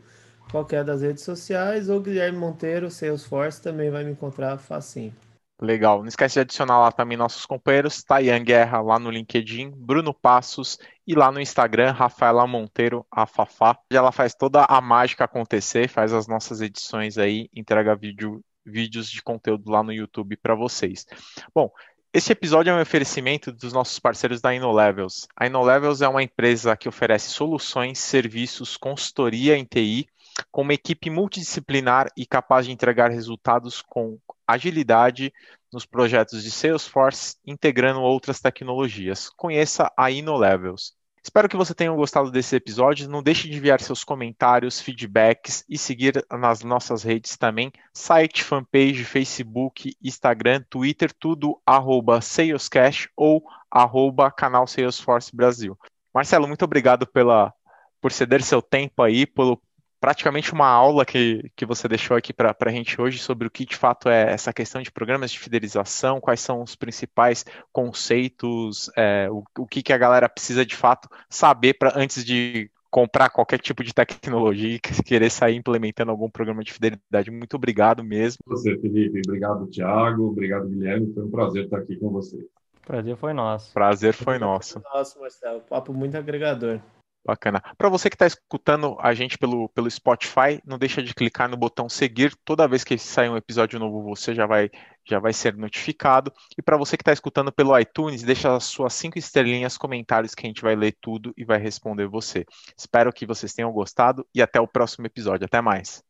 qualquer 0.50 0.82
das 0.82 1.02
redes 1.02 1.22
sociais, 1.22 1.88
ou 1.88 2.00
Guilherme 2.00 2.38
Monteiro, 2.38 2.90
Salesforce, 2.90 3.60
também 3.62 3.90
vai 3.90 4.04
me 4.04 4.12
encontrar 4.12 4.56
facinho. 4.58 5.14
Legal. 5.60 6.01
Não 6.01 6.09
esquece 6.09 6.35
de 6.35 6.40
adicionar 6.40 6.78
lá 6.78 6.93
também 6.93 7.16
nossos 7.16 7.44
companheiros, 7.44 8.02
Tayan 8.05 8.44
Guerra 8.44 8.80
lá 8.80 8.98
no 8.98 9.10
LinkedIn, 9.10 9.72
Bruno 9.74 10.14
Passos 10.14 10.78
e 11.06 11.14
lá 11.14 11.32
no 11.32 11.40
Instagram, 11.40 11.90
Rafaela 11.90 12.47
Monteiro, 12.47 13.05
a 13.10 13.26
Fafá. 13.26 13.76
Ela 13.90 14.12
faz 14.12 14.35
toda 14.35 14.64
a 14.64 14.80
mágica 14.80 15.24
acontecer, 15.24 15.89
faz 15.89 16.12
as 16.12 16.28
nossas 16.28 16.60
edições 16.60 17.18
aí, 17.18 17.51
entrega 17.55 17.97
vídeo 17.97 18.40
vídeos 18.64 19.10
de 19.10 19.22
conteúdo 19.22 19.70
lá 19.70 19.82
no 19.82 19.93
YouTube 19.93 20.36
para 20.36 20.55
vocês. 20.55 21.06
Bom, 21.55 21.70
esse 22.12 22.32
episódio 22.32 22.70
é 22.70 22.74
um 22.74 22.80
oferecimento 22.80 23.51
dos 23.51 23.72
nossos 23.72 23.98
parceiros 23.98 24.40
da 24.40 24.55
InnoLevels. 24.55 25.26
A 25.36 25.47
InnoLevels 25.47 26.02
é 26.02 26.09
uma 26.09 26.22
empresa 26.22 26.76
que 26.76 26.89
oferece 26.89 27.30
soluções, 27.30 27.98
serviços, 27.98 28.76
consultoria 28.76 29.56
em 29.56 29.64
TI, 29.64 30.06
com 30.51 30.62
uma 30.62 30.74
equipe 30.74 31.10
multidisciplinar 31.10 32.09
e 32.16 32.26
capaz 32.26 32.66
de 32.66 32.72
entregar 32.72 33.10
resultados 33.10 33.82
com 33.82 34.18
agilidade 34.48 35.32
nos 35.72 35.84
projetos 35.84 36.42
de 36.42 36.50
Salesforce, 36.50 37.36
integrando 37.46 38.00
outras 38.00 38.40
tecnologias. 38.40 39.28
Conheça 39.30 39.92
a 39.96 40.10
InnoLevels. 40.10 40.96
Espero 41.22 41.48
que 41.48 41.56
você 41.56 41.74
tenha 41.74 41.92
gostado 41.92 42.30
desse 42.30 42.56
episódio. 42.56 43.08
Não 43.08 43.22
deixe 43.22 43.50
de 43.50 43.58
enviar 43.58 43.80
seus 43.82 44.02
comentários, 44.02 44.80
feedbacks 44.80 45.62
e 45.68 45.76
seguir 45.76 46.24
nas 46.30 46.62
nossas 46.62 47.02
redes 47.02 47.36
também, 47.36 47.70
site, 47.92 48.42
fanpage, 48.42 49.04
Facebook, 49.04 49.94
Instagram, 50.02 50.64
Twitter, 50.70 51.12
tudo 51.12 51.60
arroba 51.66 52.22
Salescash 52.22 53.10
ou 53.14 53.44
arroba 53.70 54.30
canal 54.30 54.66
Salesforce 54.66 55.34
Brasil. 55.36 55.78
Marcelo, 56.14 56.48
muito 56.48 56.64
obrigado 56.64 57.06
pela, 57.06 57.52
por 58.00 58.10
ceder 58.10 58.42
seu 58.42 58.62
tempo 58.62 59.02
aí, 59.02 59.26
pelo, 59.26 59.60
praticamente 60.00 60.52
uma 60.52 60.66
aula 60.66 61.04
que, 61.04 61.50
que 61.56 61.66
você 61.66 61.88
deixou 61.88 62.16
aqui 62.16 62.32
para 62.32 62.54
a 62.58 62.70
gente 62.70 63.00
hoje 63.00 63.18
sobre 63.18 63.46
o 63.46 63.50
que 63.50 63.64
de 63.64 63.76
fato 63.76 64.08
é 64.08 64.32
essa 64.32 64.52
questão 64.52 64.82
de 64.82 64.90
programas 64.90 65.30
de 65.30 65.38
fidelização, 65.38 66.20
quais 66.20 66.40
são 66.40 66.62
os 66.62 66.74
principais 66.76 67.44
conceitos, 67.72 68.90
é, 68.96 69.28
o, 69.30 69.42
o 69.58 69.66
que, 69.66 69.82
que 69.82 69.92
a 69.92 69.98
galera 69.98 70.28
precisa 70.28 70.64
de 70.64 70.76
fato 70.76 71.08
saber 71.28 71.74
para 71.74 71.92
antes 71.96 72.24
de 72.24 72.70
comprar 72.90 73.30
qualquer 73.30 73.58
tipo 73.58 73.84
de 73.84 73.94
tecnologia 73.94 74.76
e 74.76 74.80
querer 75.04 75.30
sair 75.30 75.56
implementando 75.56 76.10
algum 76.10 76.30
programa 76.30 76.62
de 76.62 76.72
fidelidade. 76.72 77.30
Muito 77.30 77.54
obrigado 77.54 78.02
mesmo. 78.02 78.38
Você, 78.46 78.76
Felipe. 78.78 79.20
Obrigado, 79.26 79.66
Thiago. 79.66 80.28
Obrigado, 80.28 80.68
Guilherme. 80.68 81.12
Foi 81.12 81.24
um 81.24 81.30
prazer 81.30 81.64
estar 81.64 81.78
aqui 81.78 81.96
com 81.96 82.10
você. 82.10 82.38
Prazer 82.86 83.16
foi 83.16 83.32
nosso. 83.34 83.72
Prazer 83.74 84.14
foi 84.14 84.38
nosso. 84.38 84.80
Nosso, 84.94 85.20
Marcelo. 85.20 85.60
Papo 85.60 85.92
muito 85.92 86.16
agregador. 86.16 86.80
Bacana. 87.28 87.62
Para 87.76 87.90
você 87.90 88.09
que 88.09 88.14
está 88.14 88.26
escutando 88.26 88.96
a 89.00 89.12
gente 89.12 89.36
pelo, 89.36 89.68
pelo 89.68 89.90
Spotify, 89.90 90.62
não 90.64 90.78
deixa 90.78 91.02
de 91.02 91.12
clicar 91.14 91.46
no 91.46 91.59
botão 91.59 91.86
seguir. 91.86 92.34
Toda 92.42 92.66
vez 92.66 92.82
que 92.82 92.96
sair 92.96 93.28
um 93.28 93.36
episódio 93.36 93.78
novo, 93.78 94.02
você 94.02 94.34
já 94.34 94.46
vai, 94.46 94.70
já 95.06 95.18
vai 95.18 95.34
ser 95.34 95.55
notificado. 95.55 96.32
E 96.56 96.62
para 96.62 96.78
você 96.78 96.96
que 96.96 97.02
está 97.02 97.12
escutando 97.12 97.52
pelo 97.52 97.78
iTunes, 97.78 98.22
deixa 98.22 98.56
as 98.56 98.64
suas 98.64 98.94
cinco 98.94 99.18
estrelinhas, 99.18 99.76
comentários 99.76 100.34
que 100.34 100.46
a 100.46 100.48
gente 100.48 100.62
vai 100.62 100.74
ler 100.74 100.96
tudo 101.02 101.34
e 101.36 101.44
vai 101.44 101.59
responder 101.59 102.06
você. 102.06 102.46
Espero 102.74 103.12
que 103.12 103.26
vocês 103.26 103.52
tenham 103.52 103.70
gostado 103.72 104.26
e 104.34 104.40
até 104.40 104.59
o 104.59 104.66
próximo 104.66 105.05
episódio. 105.05 105.44
Até 105.44 105.60
mais. 105.60 106.07